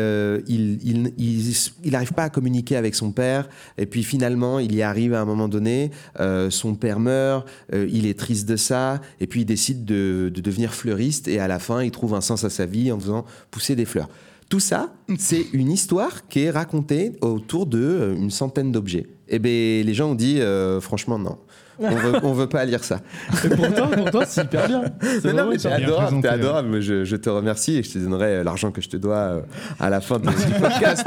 il, 0.47 0.78
il, 0.84 1.12
il, 1.18 1.53
il 1.84 1.95
arrive 1.97 2.12
pas 2.12 2.24
à 2.24 2.30
communiquer 2.30 2.76
avec 2.76 2.95
son 2.95 3.12
père, 3.12 3.49
et 3.81 3.87
puis 3.87 4.05
finalement 4.05 4.61
il 4.61 4.72
y 4.74 4.83
arrive 4.83 5.14
à 5.14 5.20
un 5.20 5.24
moment 5.24 5.49
donné, 5.49 5.91
euh, 6.20 6.51
son 6.51 6.76
père 6.76 7.01
meurt, 7.01 7.49
euh, 7.72 7.89
il 7.91 8.07
est 8.07 8.16
triste 8.16 8.49
de 8.49 8.57
ça, 8.57 9.01
et 9.18 9.26
puis 9.26 9.41
il 9.41 9.47
décide 9.47 9.85
de, 9.85 10.31
de 10.33 10.41
devenir 10.41 10.72
fleuriste, 10.72 11.26
et 11.26 11.41
à 11.41 11.49
la 11.49 11.59
fin 11.59 11.83
il 11.83 11.91
trouve 11.91 12.14
un 12.14 12.20
sens 12.20 12.45
à 12.45 12.51
sa 12.51 12.66
vie 12.66 12.93
en 12.93 13.01
faisant 13.01 13.24
pousser 13.51 13.74
des 13.74 13.87
fleurs. 13.87 14.09
Tout 14.51 14.61
ça, 14.61 14.93
c'est 15.16 15.47
une 15.53 15.70
histoire 15.70 16.26
qui 16.28 16.41
est 16.41 16.51
racontée 16.51 17.12
autour 17.22 17.66
de 17.66 17.78
euh, 17.78 18.31
centaine 18.31 18.72
d'objets. 18.72 19.07
Et 19.28 19.39
ben 19.39 19.87
les 19.87 19.95
gens 19.95 20.11
ont 20.11 20.14
dit 20.16 20.41
euh, 20.41 20.81
franchement 20.81 21.18
non. 21.18 21.39
On 21.81 21.89
veut, 21.95 22.12
on 22.22 22.33
veut 22.33 22.49
pas 22.49 22.64
lire 22.64 22.85
ça. 22.85 23.01
Et 23.45 23.49
pourtant, 23.49 23.89
pourtant 23.89 24.20
c'est 24.26 24.45
hyper 24.45 24.68
bien. 24.68 24.85
C'est 25.03 25.24
Mais 25.24 25.33
non, 25.33 25.51
t'es 25.57 25.66
adorable, 25.66 26.03
présenté, 26.07 26.22
t'es 26.22 26.28
ouais. 26.28 26.35
adorable. 26.35 26.68
mais 26.68 26.83
Je, 26.83 27.05
je 27.05 27.16
te 27.16 27.31
remercie 27.31 27.78
et 27.78 27.83
je 27.83 27.93
te 27.93 27.99
donnerai 27.99 28.26
euh, 28.37 28.45
l'argent 28.45 28.70
que 28.70 28.81
je 28.81 28.89
te 28.89 28.97
dois 28.97 29.16
euh, 29.16 29.41
à 29.78 29.89
la 29.91 30.01
fin 30.01 30.18
de- 30.18 30.26
du 30.28 30.61
podcast. 30.61 31.07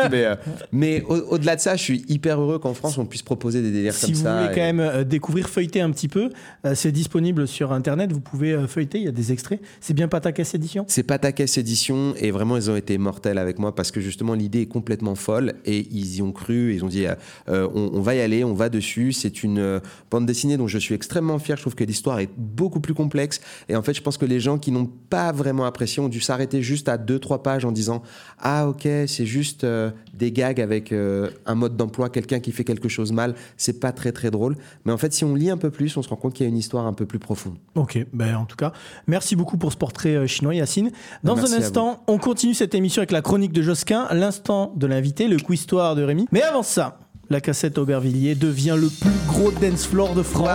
mais 0.71 1.01
euh, 1.01 1.05
au- 1.07 1.33
au-delà 1.35 1.55
de 1.55 1.61
ça, 1.61 1.75
je 1.75 1.81
suis 1.83 2.05
hyper 2.09 2.41
heureux 2.41 2.59
qu'en 2.59 2.73
France 2.73 2.97
on 2.97 3.05
puisse 3.05 3.21
proposer 3.21 3.61
des 3.61 3.71
délires 3.71 3.93
Si 3.93 4.07
comme 4.07 4.15
vous 4.15 4.23
ça. 4.23 4.37
voulez 4.41 4.51
et- 4.51 4.55
quand 4.55 4.73
même 4.73 5.03
découvrir, 5.03 5.47
feuilleter 5.49 5.81
un 5.81 5.91
petit 5.91 6.07
peu, 6.07 6.29
c'est 6.73 6.91
disponible 6.91 7.47
sur 7.47 7.71
internet. 7.71 8.11
Vous 8.11 8.19
pouvez 8.21 8.57
feuilleter, 8.67 8.97
il 8.99 9.05
y 9.05 9.07
a 9.07 9.11
des 9.11 9.31
extraits. 9.31 9.59
C'est 9.81 9.93
bien 9.93 10.07
Patakès 10.07 10.53
Édition? 10.55 10.85
C'est 10.87 11.03
Patakès 11.03 11.57
Édition 11.57 12.13
et 12.19 12.31
vraiment 12.31 12.57
ils 12.57 12.69
ont 12.71 12.75
été 12.75 12.97
mortels 12.97 13.37
avec 13.37 13.59
moi 13.59 13.75
parce 13.75 13.91
que 13.91 14.01
justement 14.01 14.33
l'idée 14.33 14.61
est 14.61 14.65
complètement 14.67 15.15
folle 15.15 15.53
et 15.65 15.87
ils 15.91 16.15
y 16.17 16.21
ont 16.21 16.31
cru. 16.31 16.73
Ils 16.73 16.83
ont 16.83 16.87
dit 16.87 17.05
euh, 17.49 17.67
on, 17.73 17.91
on 17.93 18.01
va 18.01 18.15
y 18.15 18.21
aller, 18.21 18.43
on 18.43 18.53
va 18.53 18.69
dessus. 18.69 19.11
C'est 19.13 19.43
une 19.43 19.79
bande 20.09 20.25
dessinée 20.25 20.57
dont 20.63 20.67
je 20.67 20.77
suis 20.77 20.95
extrêmement 20.95 21.39
fier. 21.39 21.57
Je 21.57 21.61
trouve 21.61 21.75
que 21.75 21.83
l'histoire 21.83 22.19
est 22.19 22.29
beaucoup 22.37 22.79
plus 22.79 22.93
complexe 22.93 23.41
et 23.69 23.75
en 23.75 23.81
fait 23.81 23.93
je 23.93 24.01
pense 24.01 24.17
que 24.17 24.25
les 24.25 24.39
gens 24.39 24.57
qui 24.57 24.71
n'ont 24.71 24.85
pas 24.85 25.31
vraiment 25.31 25.65
apprécié 25.65 26.01
ont 26.01 26.09
dû 26.09 26.21
s'arrêter 26.21 26.61
juste 26.61 26.89
à 26.89 26.97
deux 26.97 27.19
trois 27.19 27.43
pages 27.43 27.65
en 27.65 27.71
disant 27.71 28.01
ah 28.39 28.67
ok 28.67 28.87
c'est 29.07 29.25
juste 29.25 29.63
euh, 29.63 29.91
des 30.13 30.31
gags 30.31 30.61
avec 30.61 30.91
euh, 30.91 31.29
un 31.45 31.55
mode 31.55 31.75
d'emploi, 31.75 32.09
quelqu'un 32.09 32.39
qui 32.39 32.51
fait 32.51 32.63
quelque 32.63 32.89
chose 32.89 33.11
mal. 33.11 33.35
C'est 33.57 33.79
pas 33.79 33.91
très 33.91 34.11
très 34.11 34.31
drôle. 34.31 34.55
Mais 34.85 34.91
en 34.91 34.97
fait 34.97 35.13
si 35.13 35.25
on 35.25 35.35
lit 35.35 35.49
un 35.49 35.57
peu 35.57 35.69
plus, 35.69 35.95
on 35.97 36.01
se 36.01 36.09
rend 36.09 36.15
compte 36.15 36.33
qu'il 36.33 36.45
y 36.45 36.47
a 36.47 36.49
une 36.49 36.57
histoire 36.57 36.85
un 36.85 36.93
peu 36.93 37.05
plus 37.05 37.19
profonde. 37.19 37.57
Ok, 37.75 38.05
ben 38.13 38.35
en 38.35 38.45
tout 38.45 38.55
cas, 38.55 38.71
merci 39.07 39.35
beaucoup 39.35 39.57
pour 39.57 39.71
ce 39.71 39.77
portrait 39.77 40.15
euh, 40.15 40.27
chinois, 40.27 40.55
Yacine. 40.55 40.91
Dans 41.23 41.35
Merci 41.35 41.53
un 41.53 41.57
instant, 41.57 42.03
on 42.07 42.17
continue 42.17 42.53
cette 42.53 42.75
émission 42.75 43.01
avec 43.01 43.11
la 43.11 43.21
chronique 43.21 43.51
de 43.51 43.61
Josquin, 43.61 44.07
l'instant 44.11 44.73
de 44.75 44.87
l'invité, 44.87 45.27
le 45.27 45.37
quiz-histoire 45.37 45.95
de 45.95 46.03
Rémi. 46.03 46.27
Mais 46.31 46.41
avant 46.41 46.63
ça, 46.63 46.99
la 47.33 47.41
cassette 47.41 47.77
Aubervilliers 47.77 48.35
devient 48.35 48.75
le 48.79 48.87
plus 48.87 49.09
gros 49.27 49.51
dance 49.51 49.85
floor 49.87 50.13
de 50.13 50.21
France. 50.23 50.47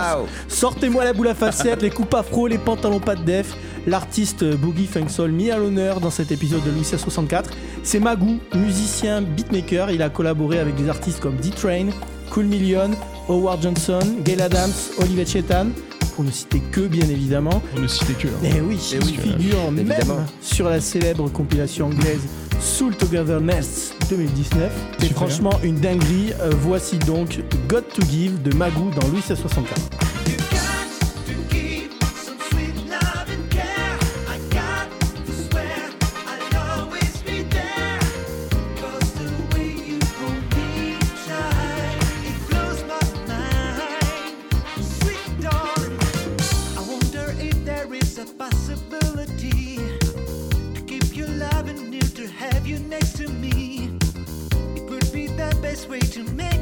Sortez-moi 0.47 1.03
la 1.03 1.13
boule 1.13 1.27
à 1.27 1.35
facettes, 1.35 1.81
les 1.81 1.89
coupes 1.89 2.13
afro, 2.13 2.47
les 2.47 2.57
pantalons 2.57 2.99
pas 3.01 3.15
de 3.15 3.23
def. 3.23 3.53
L'artiste 3.85 4.43
Boogie 4.55 4.87
Funk 4.87 5.09
Soul 5.09 5.31
mis 5.31 5.51
à 5.51 5.57
l'honneur 5.57 5.99
dans 5.99 6.09
cet 6.09 6.31
épisode 6.31 6.63
de 6.63 6.71
Louis 6.71 6.83
64. 6.85 7.49
C'est 7.83 7.99
Magou, 7.99 8.39
musicien, 8.55 9.21
beatmaker. 9.21 9.91
Il 9.91 10.01
a 10.01 10.09
collaboré 10.09 10.59
avec 10.59 10.75
des 10.75 10.89
artistes 10.89 11.19
comme 11.19 11.35
D-Train, 11.35 11.87
Cool 12.31 12.45
Million, 12.45 12.91
Howard 13.27 13.61
Johnson, 13.61 13.99
Gail 14.23 14.41
Adams, 14.41 14.71
Olivier 14.99 15.25
Chetan, 15.25 15.67
pour 16.15 16.23
ne 16.23 16.31
citer 16.31 16.61
que 16.71 16.81
bien 16.81 17.07
évidemment. 17.09 17.61
Pour 17.71 17.81
ne 17.81 17.87
citer 17.87 18.13
que. 18.13 18.27
hein. 18.27 18.31
Et 18.55 18.61
oui, 18.61 18.77
Eh 18.93 18.95
il 18.95 19.03
oui, 19.05 19.17
figure 19.37 19.71
même 19.71 19.79
évidemment. 19.91 20.25
sur 20.41 20.69
la 20.69 20.79
célèbre 20.81 21.29
compilation 21.29 21.87
anglaise 21.87 22.21
Soul 22.59 22.95
Togetherness 22.95 23.93
2019. 24.09 24.71
C'est 24.99 25.13
franchement 25.13 25.59
une 25.63 25.75
dinguerie. 25.75 26.33
Euh, 26.41 26.51
voici 26.61 26.97
donc 26.97 27.39
Got 27.67 27.81
to 27.93 28.01
Give 28.09 28.41
de 28.41 28.53
Magou 28.55 28.89
dans 28.91 29.07
Louis 29.07 29.21
64. 29.21 30.08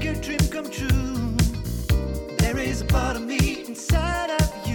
Your 0.07 0.15
dream 0.21 0.39
come 0.49 0.69
true. 0.69 1.35
There 2.37 2.57
is 2.57 2.79
a 2.79 2.85
part 2.85 3.17
of 3.17 3.23
me 3.23 3.65
inside 3.67 4.31
of 4.39 4.49
you. 4.65 4.66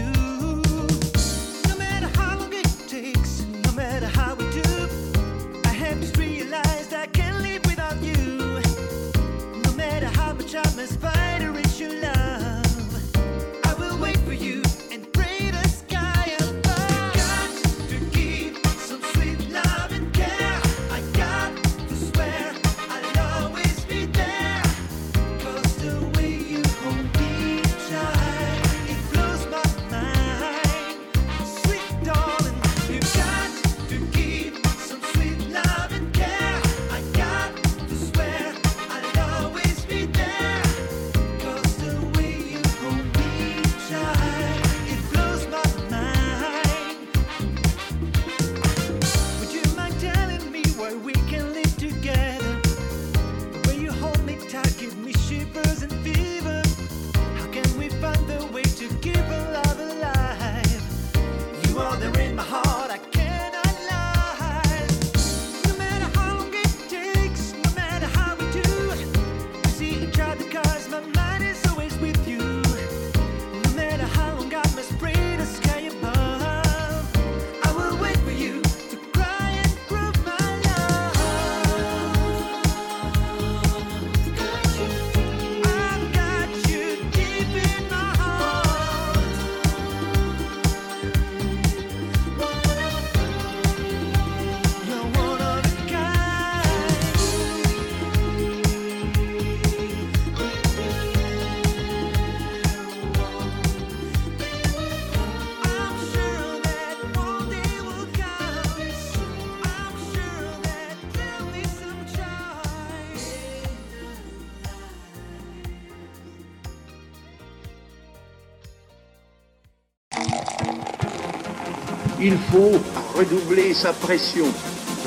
Il 122.25 122.39
faut 122.53 122.81
redoubler 123.19 123.75
sa 123.75 123.93
pression. 123.93 124.45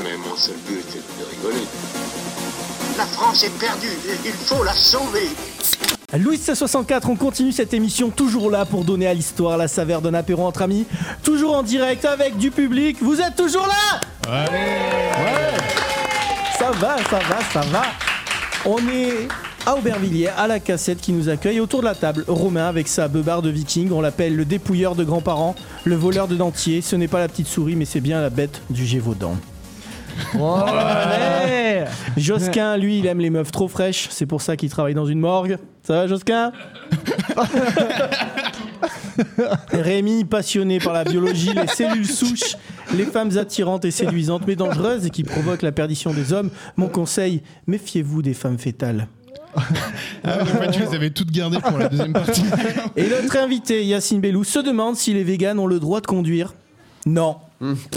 Mais 0.04 0.18
mon 0.18 0.36
seul 0.36 0.58
but 0.68 0.84
est 0.90 1.20
de 1.22 1.30
rigoler. 1.30 1.66
La 2.98 3.06
France 3.06 3.42
est 3.46 3.58
perdue. 3.58 3.88
Il 4.26 4.34
faut 4.34 4.66
la 4.66 4.74
sauver. 4.74 5.30
Louis 6.18 6.36
C64, 6.38 7.04
on 7.08 7.16
continue 7.16 7.54
cette 7.54 7.74
émission 7.74 8.10
toujours 8.10 8.52
là 8.52 8.66
pour 8.66 8.84
donner 8.84 9.08
à 9.08 9.14
l'histoire 9.14 9.58
la 9.58 9.70
saveur 9.70 10.02
d'un 10.02 10.14
apéro 10.14 10.46
entre 10.46 10.62
amis, 10.62 10.86
toujours 11.24 11.56
en 11.56 11.64
direct 11.64 12.04
avec 12.04 12.38
du 12.38 12.52
public. 12.52 12.98
Vous 13.02 13.22
êtes 13.22 13.38
toujours 13.38 13.68
là 13.68 14.02
Ouais. 14.30 15.54
Ça 16.60 16.72
va, 16.72 16.98
ça 17.10 17.20
va, 17.20 17.40
ça 17.54 17.62
va. 17.70 17.84
On 18.66 18.78
est 18.90 19.28
à 19.66 19.76
Aubervilliers, 19.76 20.28
à 20.28 20.48
la 20.48 20.60
cassette 20.60 21.02
qui 21.02 21.12
nous 21.12 21.30
accueille. 21.30 21.60
Autour 21.60 21.82
de 21.82 21.86
la 21.86 21.96
table, 21.96 22.24
Romain 22.28 22.68
avec 22.68 22.88
sa 22.88 23.08
beubarde 23.08 23.46
de 23.46 23.50
viking. 23.50 23.92
On 23.92 24.02
l'appelle 24.02 24.36
le 24.36 24.46
dépouilleur 24.46 24.96
de 24.96 25.04
grands-parents, 25.04 25.56
le 25.84 25.96
voleur 25.96 26.28
de 26.28 26.36
dentiers. 26.36 26.82
Ce 26.82 26.96
n'est 26.96 27.08
pas 27.08 27.20
la 27.20 27.28
petite 27.28 27.48
souris, 27.48 27.76
mais 27.76 27.86
c'est 27.86 28.02
bien 28.02 28.22
la 28.22 28.30
bête 28.30 28.62
du 28.70 28.86
Gévaudan. 28.86 29.36
Ouais. 30.36 31.86
Josquin, 32.16 32.78
lui, 32.78 33.00
il 33.00 33.08
aime 33.08 33.20
les 33.20 33.30
meufs 33.30 33.52
trop 33.52 33.68
fraîches. 33.68 34.08
C'est 34.12 34.26
pour 34.26 34.42
ça 34.42 34.56
qu'il 34.56 34.70
travaille 34.70 34.94
dans 34.94 35.06
une 35.06 35.20
morgue. 35.20 35.58
Ça 35.84 35.94
va, 35.94 36.08
Josquin 36.08 36.52
Rémi, 39.72 40.26
passionné 40.26 40.80
par 40.80 40.94
la 40.94 41.04
biologie, 41.04 41.54
les 41.54 41.68
cellules 41.68 42.08
souches, 42.08 42.58
les 42.94 43.06
femmes 43.06 43.38
attirantes 43.38 43.86
et 43.86 43.92
séduisantes, 43.92 44.44
mais 44.48 44.56
dangereuses 44.56 45.06
et 45.06 45.10
qui 45.10 45.24
provoquent 45.24 45.62
la 45.62 45.72
perdition 45.72 46.14
des 46.14 46.34
hommes. 46.34 46.50
Mon 46.76 46.88
conseil, 46.88 47.42
méfiez-vous 47.68 48.22
des 48.22 48.34
femmes 48.34 48.58
fétales. 48.58 49.08
Ah, 50.24 50.42
en 50.42 50.46
fait, 50.46 50.72
tu 50.72 50.80
les 50.82 50.96
avais 50.96 51.10
toutes 51.12 51.32
gardées 51.32 51.60
pour 51.60 51.78
la 51.78 51.88
deuxième 51.90 52.14
partie. 52.14 52.44
Et 52.96 53.08
notre 53.08 53.38
invité, 53.38 53.86
Yacine 53.86 54.20
Bellou, 54.20 54.44
se 54.44 54.60
demande 54.60 54.96
si 54.96 55.14
les 55.14 55.24
véganes 55.24 55.60
ont 55.60 55.68
le 55.68 55.80
droit 55.80 56.02
de 56.02 56.08
conduire? 56.08 56.54
Non. 57.06 57.38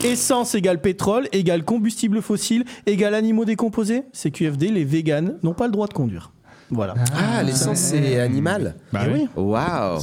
Essence 0.05 0.55
égale 0.55 0.81
pétrole 0.81 1.29
égale 1.33 1.65
combustible 1.65 2.23
fossile 2.23 2.65
égale 2.87 3.15
animaux 3.15 3.45
décomposés? 3.45 4.05
C'est 4.13 4.31
QFD, 4.31 4.69
les 4.69 4.85
véganes 4.85 5.35
n'ont 5.43 5.55
pas 5.55 5.67
le 5.67 5.73
droit 5.73 5.87
de 5.89 5.95
conduire. 5.95 6.33
Voilà. 6.71 6.95
Ah, 7.15 7.43
l'essence, 7.43 7.79
c'est 7.79 8.21
animal. 8.21 8.77
Bah 8.93 9.03
oui. 9.07 9.27
oui. 9.37 9.43
Waouh. 9.43 10.01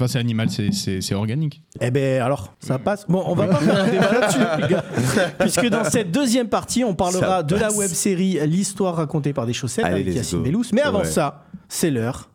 Enfin, 0.00 0.08
c'est 0.08 0.18
animal, 0.18 0.48
c'est- 0.50 1.12
organique. 1.14 1.62
Eh 1.78 1.90
ben 1.90 2.22
alors, 2.22 2.54
ça 2.58 2.78
passe. 2.78 3.04
Bon, 3.06 3.22
on 3.26 3.34
va 3.34 3.48
pas 3.48 3.56
faire 3.56 3.82
un 3.82 3.86
débat 3.86 4.12
là-dessus, 4.20 4.38
les 4.62 4.68
gars. 4.68 4.84
Puisque 5.40 5.66
dans 5.68 5.84
cette 5.84 6.10
deuxième 6.10 6.48
partie, 6.48 6.84
on 6.84 6.94
parlera 6.94 7.42
de 7.42 7.54
la 7.54 7.70
web 7.70 7.88
série 7.90 8.38
L'histoire 8.46 8.94
racontée 8.96 9.34
par 9.34 9.44
des 9.44 9.52
chaussettes 9.52 9.84
Allez, 9.84 10.00
avec 10.00 10.14
Yacine. 10.14 10.42
Bellous. 10.42 10.64
Mais 10.72 10.80
avant 10.80 11.00
Ouais. 11.00 11.04
ça, 11.04 11.44
c'est 11.68 11.90
l'heure 11.90 12.30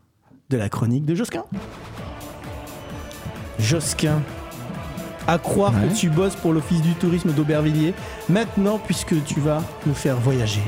de 0.52 0.58
la 0.58 0.70
chronique 0.70 1.06
de 1.06 1.16
Josquin. 1.16 1.44
Josquin, 3.58 4.22
à 5.28 5.38
croire 5.40 5.74
Ouais. 5.74 5.88
que 5.90 5.96
tu 5.96 6.10
bosses 6.10 6.36
pour 6.36 6.54
l'Office 6.54 6.82
du 6.84 6.94
tourisme 6.94 7.32
d'Aubervilliers, 7.32 7.94
maintenant, 8.30 8.78
puisque 8.78 9.24
tu 9.24 9.40
vas 9.40 9.64
nous 9.88 9.94
faire 9.96 10.18
voyager 10.18 10.62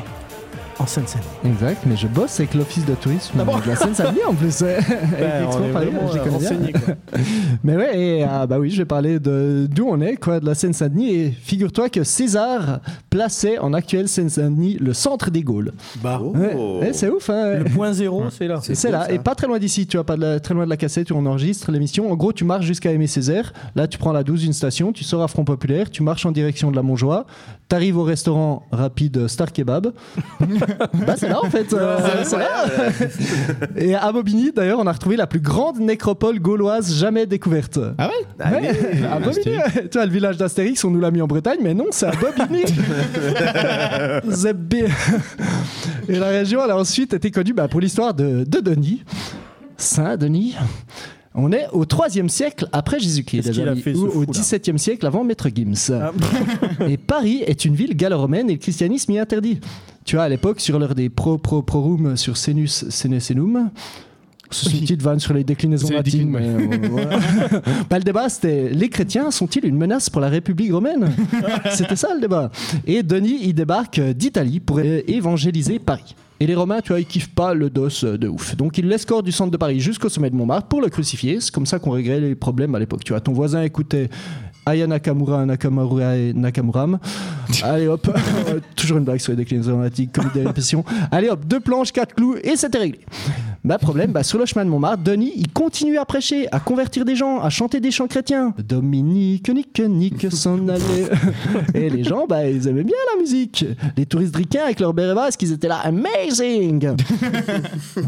en 0.79 0.85
Seine-Saint-Denis. 0.85 1.53
Exact, 1.55 1.83
mais 1.85 1.95
je 1.95 2.07
bosse 2.07 2.39
avec 2.39 2.53
l'office 2.53 2.85
de 2.85 2.93
tourisme 2.95 3.43
bon 3.43 3.57
de 3.59 3.67
la 3.67 3.75
Seine-Saint-Denis 3.75 4.23
en 4.27 4.33
plus. 4.33 4.57
Ben, 4.63 5.47
on 5.51 5.63
est 5.63 5.91
je 6.13 6.17
euh, 6.19 6.71
quoi. 6.85 6.95
Mais 7.63 7.75
ouais, 7.75 7.99
et, 7.99 8.23
euh, 8.23 8.45
bah 8.47 8.59
oui, 8.59 8.69
je 8.69 8.77
vais 8.77 8.85
parler 8.85 9.19
de 9.19 9.67
d'où 9.69 9.87
on 9.89 9.99
est, 10.01 10.15
quoi, 10.17 10.39
de 10.39 10.45
la 10.45 10.55
Seine-Saint-Denis. 10.55 11.11
Et 11.15 11.31
figure-toi 11.31 11.89
que 11.89 12.03
César 12.03 12.79
plaçait 13.09 13.57
en 13.57 13.73
actuel 13.73 14.07
Seine-Saint-Denis 14.07 14.77
le 14.79 14.93
centre 14.93 15.31
des 15.31 15.41
Gaules. 15.43 15.73
Bah, 16.03 16.19
Ouais, 16.21 16.53
ouais, 16.55 16.93
c'est 16.93 17.09
ouf, 17.09 17.29
hein. 17.29 17.59
le 17.59 17.65
point 17.65 17.93
zéro, 17.93 18.23
c'est 18.29 18.47
là. 18.47 18.59
C'est 18.61 18.91
là, 18.91 19.05
ça. 19.05 19.11
et 19.11 19.19
pas 19.19 19.35
très 19.35 19.47
loin 19.47 19.59
d'ici, 19.59 19.87
tu 19.87 19.97
vois, 19.97 20.05
pas 20.05 20.15
de 20.15 20.21
la- 20.21 20.39
très 20.39 20.53
loin 20.53 20.65
de 20.65 20.69
la 20.69 20.77
cassette 20.77 21.11
où 21.11 21.15
on 21.15 21.25
enregistre 21.25 21.71
l'émission. 21.71 22.11
En 22.11 22.15
gros, 22.15 22.33
tu 22.33 22.43
marches 22.43 22.65
jusqu'à 22.65 22.91
Aimé 22.91 23.07
Césaire, 23.07 23.53
là 23.75 23.87
tu 23.87 23.97
prends 23.97 24.11
la 24.11 24.23
12 24.23 24.45
une 24.45 24.53
station, 24.53 24.91
tu 24.91 25.03
sors 25.03 25.21
à 25.23 25.27
Front 25.27 25.43
Populaire, 25.45 25.89
tu 25.89 26.03
marches 26.03 26.25
en 26.25 26.31
direction 26.31 26.69
de 26.71 26.75
la 26.75 26.83
Montjoie, 26.83 27.25
t'arrives 27.69 27.97
au 27.97 28.03
restaurant 28.03 28.63
rapide 28.71 29.27
Star 29.27 29.51
Kebab. 29.51 29.91
bah 31.05 31.15
c'est 31.17 31.29
là 31.29 31.39
en 31.43 31.49
fait, 31.49 31.73
euh, 31.73 31.97
c'est 32.23 32.37
là. 32.37 32.65
et 33.75 33.95
à 33.95 34.11
Bobigny 34.11 34.51
d'ailleurs, 34.55 34.79
on 34.79 34.87
a 34.87 34.91
retrouvé 34.91 35.15
la 35.15 35.27
plus 35.27 35.39
grande 35.39 35.79
nécropole 35.79 36.39
gauloise 36.39 36.93
jamais 36.93 37.25
découverte. 37.25 37.79
Ah 37.97 38.09
ouais 38.09 38.25
Ouais, 38.39 38.71
à 39.11 39.19
Bobigny, 39.19 39.57
tu 39.75 39.89
vois, 39.93 40.05
le 40.05 40.11
village 40.11 40.37
d'Astérix, 40.37 40.83
on 40.83 40.91
nous 40.91 40.99
l'a 40.99 41.11
mis 41.11 41.21
en 41.21 41.27
Bretagne, 41.27 41.59
mais 41.61 41.73
non, 41.73 41.85
c'est 41.91 42.07
à 42.07 42.11
Bobigny. 42.11 42.63
Et 46.09 46.19
la 46.19 46.27
région, 46.27 46.61
elle 46.63 46.71
a 46.71 46.77
ensuite 46.77 47.13
été 47.13 47.31
connue 47.31 47.53
bah, 47.53 47.67
pour 47.67 47.81
l'histoire 47.81 48.13
de, 48.13 48.43
de 48.43 48.59
Denis. 48.59 49.03
Saint-Denis. 49.77 50.55
On 51.39 51.51
est 51.51 51.67
au 51.71 51.85
3e 51.85 52.29
siècle 52.29 52.67
après 52.71 52.99
Jésus-Christ, 52.99 53.51
ou 53.95 54.07
au 54.07 54.11
fou, 54.11 54.21
là 54.21 54.27
17e 54.31 54.77
siècle 54.77 55.05
avant 55.05 55.23
Maître 55.23 55.49
Gims. 55.53 55.91
Ah. 55.91 56.11
Et 56.87 56.97
Paris 56.97 57.43
est 57.45 57.63
une 57.63 57.75
ville 57.75 57.95
gallo-romaine 57.95 58.49
et 58.49 58.53
le 58.53 58.59
christianisme 58.59 59.11
y 59.11 59.17
est 59.17 59.19
interdit. 59.19 59.59
Tu 60.07 60.15
vois, 60.15 60.23
à 60.23 60.29
l'époque, 60.29 60.61
sur 60.61 60.79
l'heure 60.79 60.95
des 60.95 61.09
pro 61.09 61.37
pro 61.37 61.61
prorum 61.61 62.15
sur 62.15 62.37
Senus 62.37 62.87
Senesenum, 62.87 63.71
c'est 64.49 64.71
une 64.71 64.79
petite 64.79 65.01
vanne 65.01 65.19
sur 65.19 65.33
les 65.33 65.43
déclinaisons 65.43 65.89
latines. 65.89 66.29
mais, 66.29 66.47
euh, 66.47 66.87
voilà. 66.89 67.19
Bah, 67.89 67.97
le 67.97 68.05
débat, 68.05 68.29
c'était 68.29 68.69
les 68.69 68.87
chrétiens 68.87 69.31
sont-ils 69.31 69.65
une 69.65 69.75
menace 69.75 70.09
pour 70.09 70.21
la 70.21 70.29
République 70.29 70.71
romaine? 70.71 71.13
C'était 71.71 71.97
ça 71.97 72.15
le 72.15 72.21
débat. 72.21 72.51
Et 72.85 73.03
Denis, 73.03 73.39
il 73.43 73.53
débarque 73.53 73.99
d'Italie 73.99 74.61
pour 74.61 74.79
évangéliser 74.79 75.77
Paris. 75.77 76.15
Et 76.39 76.45
les 76.45 76.53
Romains, 76.55 76.81
tu 76.81 76.89
vois, 76.89 76.99
ils 76.99 77.05
kiffent 77.05 77.33
pas 77.33 77.55
le 77.55 77.69
dos 77.69 77.89
de 77.89 78.27
ouf. 78.27 78.55
Donc 78.55 78.77
ils 78.77 78.87
l'escortent 78.87 79.25
du 79.25 79.31
centre 79.31 79.49
de 79.49 79.57
Paris 79.57 79.79
jusqu'au 79.79 80.07
sommet 80.07 80.29
de 80.29 80.35
Montmartre 80.35 80.67
pour 80.67 80.81
le 80.81 80.89
crucifier. 80.89 81.41
C'est 81.41 81.51
comme 81.51 81.65
ça 81.65 81.79
qu'on 81.79 81.91
réglait 81.91 82.19
les 82.19 82.35
problèmes 82.35 82.75
à 82.75 82.79
l'époque. 82.79 83.03
Tu 83.03 83.11
vois, 83.11 83.21
ton 83.21 83.33
voisin 83.33 83.63
écoutait 83.63 84.09
Aya 84.67 84.85
Nakamura, 84.85 85.45
Nakamura 85.45 86.17
et 86.17 86.33
Nakamuram. 86.33 86.99
Allez 87.63 87.87
hop, 87.87 88.05
toujours 88.75 88.97
une 88.97 89.05
blague 89.05 89.19
sur 89.19 89.31
les 89.31 89.37
déclinaisons 89.37 89.79
latines, 89.79 90.09
comme 90.09 90.29
des 90.33 90.45
répétitions. 90.45 90.83
Allez 91.09 91.29
hop, 91.29 91.45
deux 91.45 91.61
planches, 91.61 91.93
quatre 91.93 92.13
clous 92.13 92.35
et 92.43 92.57
c'était 92.57 92.79
réglé. 92.79 92.99
Bah 93.63 93.77
problème, 93.77 94.11
bah, 94.11 94.23
sur 94.23 94.37
le 94.37 94.45
chemin 94.45 94.65
de 94.65 94.69
Montmartre, 94.69 95.03
Denis, 95.03 95.31
il 95.37 95.49
continue 95.51 95.97
à 95.97 96.03
prêcher, 96.03 96.47
à 96.51 96.59
convertir 96.59 97.05
des 97.05 97.15
gens, 97.15 97.39
à 97.39 97.49
chanter 97.49 97.79
des 97.79 97.91
chants 97.91 98.07
chrétiens. 98.07 98.53
Dominique, 98.57 99.49
nique, 99.49 99.79
nique, 99.79 100.31
s'en 100.33 100.67
allait. 100.67 101.09
Et 101.73 101.89
les 101.89 102.03
gens, 102.03 102.27
bah, 102.27 102.49
ils 102.49 102.67
aimaient 102.67 102.83
bien 102.83 102.97
la 103.15 103.21
musique. 103.21 103.65
Les 103.95 104.05
touristes 104.05 104.35
ricains 104.35 104.65
avec 104.65 104.81
leur 104.81 104.93
béret 104.93 105.15
basque, 105.15 105.41
ils 105.43 105.53
étaient 105.53 105.69
là, 105.69 105.79
amazing 105.83 106.91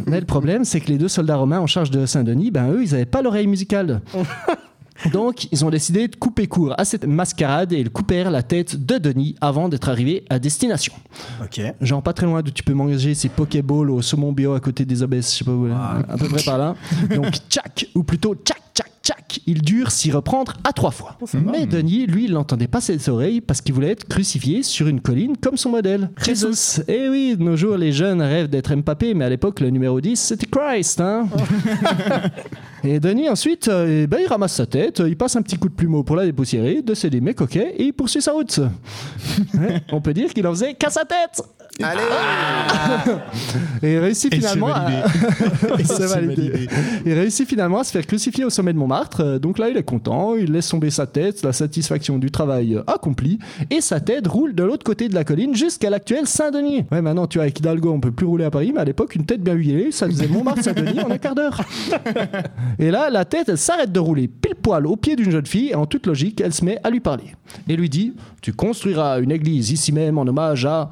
Mais 0.07 0.19
le 0.19 0.25
problème, 0.25 0.65
c'est 0.65 0.81
que 0.81 0.87
les 0.87 0.97
deux 0.97 1.07
soldats 1.07 1.37
romains 1.37 1.59
en 1.59 1.67
charge 1.67 1.89
de 1.89 2.05
Saint-Denis, 2.05 2.51
ben 2.51 2.71
eux, 2.71 2.83
ils 2.83 2.91
n'avaient 2.91 3.05
pas 3.05 3.21
l'oreille 3.21 3.47
musicale. 3.47 4.01
Donc, 5.11 5.47
ils 5.51 5.65
ont 5.65 5.69
décidé 5.69 6.07
de 6.07 6.15
couper 6.15 6.47
court 6.47 6.73
à 6.77 6.85
cette 6.85 7.05
mascarade 7.05 7.73
et 7.73 7.79
ils 7.79 7.89
coupèrent 7.89 8.31
la 8.31 8.43
tête 8.43 8.85
de 8.85 8.97
Denis 8.97 9.35
avant 9.41 9.69
d'être 9.69 9.89
arrivés 9.89 10.25
à 10.29 10.39
destination. 10.39 10.93
Ok. 11.41 11.61
Genre 11.81 12.03
pas 12.03 12.13
très 12.13 12.25
loin 12.25 12.41
d'où 12.41 12.51
tu 12.51 12.63
peux 12.63 12.73
manger 12.73 13.15
ces 13.15 13.29
Pokéballs 13.29 13.89
au 13.89 14.01
saumon 14.01 14.31
bio 14.31 14.53
à 14.53 14.59
côté 14.59 14.85
des 14.85 15.03
abeilles, 15.03 15.21
je 15.21 15.27
sais 15.27 15.45
pas 15.45 15.51
où, 15.51 15.67
là, 15.67 16.03
à 16.07 16.17
peu 16.17 16.27
près 16.27 16.43
par 16.43 16.57
là. 16.57 16.75
Donc 17.13 17.33
tchac, 17.49 17.87
ou 17.95 18.03
plutôt 18.03 18.35
tchac, 18.35 18.61
tchac, 18.79 18.91
tchac, 19.03 19.41
il 19.45 19.61
dure 19.61 19.91
s'y 19.91 20.11
reprendre 20.11 20.53
à 20.63 20.73
trois 20.73 20.91
fois. 20.91 21.17
Mais 21.33 21.65
Denis, 21.65 22.05
lui, 22.05 22.25
il 22.25 22.33
n'entendait 22.33 22.67
pas 22.67 22.81
ses 22.81 23.09
oreilles 23.09 23.41
parce 23.41 23.61
qu'il 23.61 23.73
voulait 23.73 23.91
être 23.91 24.07
crucifié 24.07 24.63
sur 24.63 24.87
une 24.87 25.01
colline 25.01 25.37
comme 25.37 25.57
son 25.57 25.69
modèle, 25.69 26.09
Jesus. 26.23 26.81
Et 26.87 27.09
oui, 27.09 27.35
de 27.37 27.43
nos 27.43 27.55
jours, 27.55 27.77
les 27.77 27.91
jeunes 27.91 28.21
rêvent 28.21 28.49
d'être 28.49 28.73
Mbappé, 28.73 29.13
mais 29.13 29.25
à 29.25 29.29
l'époque, 29.29 29.59
le 29.59 29.69
numéro 29.69 29.99
10, 29.99 30.15
c'était 30.19 30.47
Christ. 30.47 31.01
Hein 31.01 31.27
et 32.83 32.99
Denis, 32.99 33.29
ensuite, 33.29 33.67
euh, 33.67 34.03
eh 34.03 34.07
ben, 34.07 34.19
il 34.21 34.27
ramasse 34.27 34.55
sa 34.55 34.65
tête, 34.65 35.01
il 35.05 35.17
passe 35.17 35.35
un 35.35 35.41
petit 35.41 35.57
coup 35.57 35.69
de 35.69 35.73
plumeau 35.73 36.03
pour 36.03 36.15
la 36.15 36.25
dépoussiérer, 36.25 36.81
de 36.81 36.93
ses 36.93 37.09
coquets, 37.33 37.75
et 37.77 37.85
il 37.85 37.93
poursuit 37.93 38.21
sa 38.21 38.31
route. 38.31 38.59
Ouais, 39.59 39.81
on 39.91 39.99
peut 39.99 40.13
dire 40.13 40.33
qu'il 40.33 40.45
en 40.47 40.51
faisait 40.51 40.73
qu'à 40.73 40.89
sa 40.89 41.03
tête. 41.05 41.41
Allez 41.81 42.01
Et 43.83 43.93
il 43.93 43.99
réussit 43.99 44.33
Et 44.33 44.41
c'est 44.41 44.47
finalement 44.47 44.73
à... 44.73 44.89
validé. 44.89 45.07
C'est. 46.67 46.67
Il 47.05 47.13
réussit 47.13 47.47
finalement 47.47 47.79
à 47.79 47.83
se 47.83 47.91
faire 47.91 48.05
crucifier 48.05 48.43
au 48.43 48.49
sommet 48.49 48.73
de 48.73 48.77
Montmartre. 48.77 49.21
Euh, 49.21 49.39
Donc 49.39 49.59
là, 49.59 49.69
il 49.69 49.77
est 49.77 49.83
content, 49.83 50.35
il 50.35 50.51
laisse 50.51 50.67
tomber 50.67 50.89
sa 50.89 51.07
tête, 51.07 51.41
la 51.43 51.53
satisfaction 51.53 52.17
du 52.17 52.31
travail 52.31 52.75
euh, 52.75 52.83
accompli, 52.87 53.39
et 53.69 53.81
sa 53.81 53.99
tête 53.99 54.27
roule 54.27 54.53
de 54.53 54.63
l'autre 54.63 54.83
côté 54.83 55.07
de 55.09 55.15
la 55.15 55.23
colline 55.23 55.55
jusqu'à 55.55 55.89
l'actuel 55.89 56.27
Saint-Denis. 56.27 56.85
Ouais, 56.91 57.01
maintenant, 57.01 57.27
tu 57.27 57.37
vois, 57.37 57.43
avec 57.43 57.59
Hidalgo, 57.59 57.91
on 57.91 57.99
peut 57.99 58.11
plus 58.11 58.25
rouler 58.25 58.45
à 58.45 58.51
Paris, 58.51 58.71
mais 58.73 58.81
à 58.81 58.85
l'époque, 58.85 59.15
une 59.15 59.25
tête 59.25 59.41
bien 59.41 59.53
huilée, 59.53 59.91
ça 59.91 60.07
faisait 60.07 60.27
Montmartre-Saint-Denis 60.27 60.99
en 61.01 61.11
un 61.11 61.17
quart 61.17 61.35
d'heure. 61.35 61.61
Et 62.79 62.91
là, 62.91 63.09
la 63.09 63.25
tête, 63.25 63.49
elle 63.49 63.57
s'arrête 63.57 63.91
de 63.91 63.99
rouler 63.99 64.27
pile 64.27 64.55
poil 64.55 64.85
au 64.85 64.95
pied 64.95 65.15
d'une 65.15 65.31
jeune 65.31 65.45
fille, 65.45 65.69
et 65.69 65.75
en 65.75 65.85
toute 65.85 66.05
logique, 66.07 66.41
elle 66.41 66.53
se 66.53 66.65
met 66.65 66.79
à 66.83 66.89
lui 66.89 66.99
parler. 66.99 67.35
Et 67.67 67.75
lui 67.75 67.89
dit 67.89 68.13
Tu 68.41 68.53
construiras 68.53 69.19
une 69.19 69.31
église 69.31 69.71
ici 69.71 69.91
même 69.91 70.17
en 70.17 70.23
hommage 70.23 70.65
à. 70.65 70.89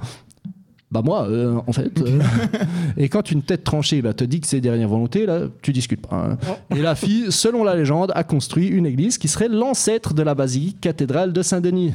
Bah 0.89 1.01
moi, 1.03 1.27
euh, 1.29 1.59
en 1.67 1.71
fait. 1.73 1.91
euh. 2.01 2.19
et 2.97 3.09
quand 3.09 3.29
une 3.31 3.41
tête 3.41 3.63
tranchée 3.65 4.01
bah, 4.01 4.13
te 4.13 4.23
dit 4.23 4.39
que 4.39 4.47
c'est 4.47 4.61
dernière 4.61 4.87
volonté, 4.87 5.25
là, 5.25 5.41
tu 5.61 5.73
discutes 5.73 6.07
pas. 6.07 6.15
hein. 6.15 6.37
Et 6.75 6.81
la 6.81 6.95
fille, 6.95 7.25
selon 7.29 7.63
la 7.65 7.75
légende, 7.75 8.13
a 8.15 8.23
construit 8.23 8.67
une 8.67 8.85
église 8.85 9.17
qui 9.17 9.27
serait 9.27 9.49
l'ancêtre 9.49 10.13
de 10.13 10.23
la 10.23 10.33
basilique 10.33 10.79
cathédrale 10.79 11.33
de 11.33 11.41
Saint-Denis. 11.41 11.93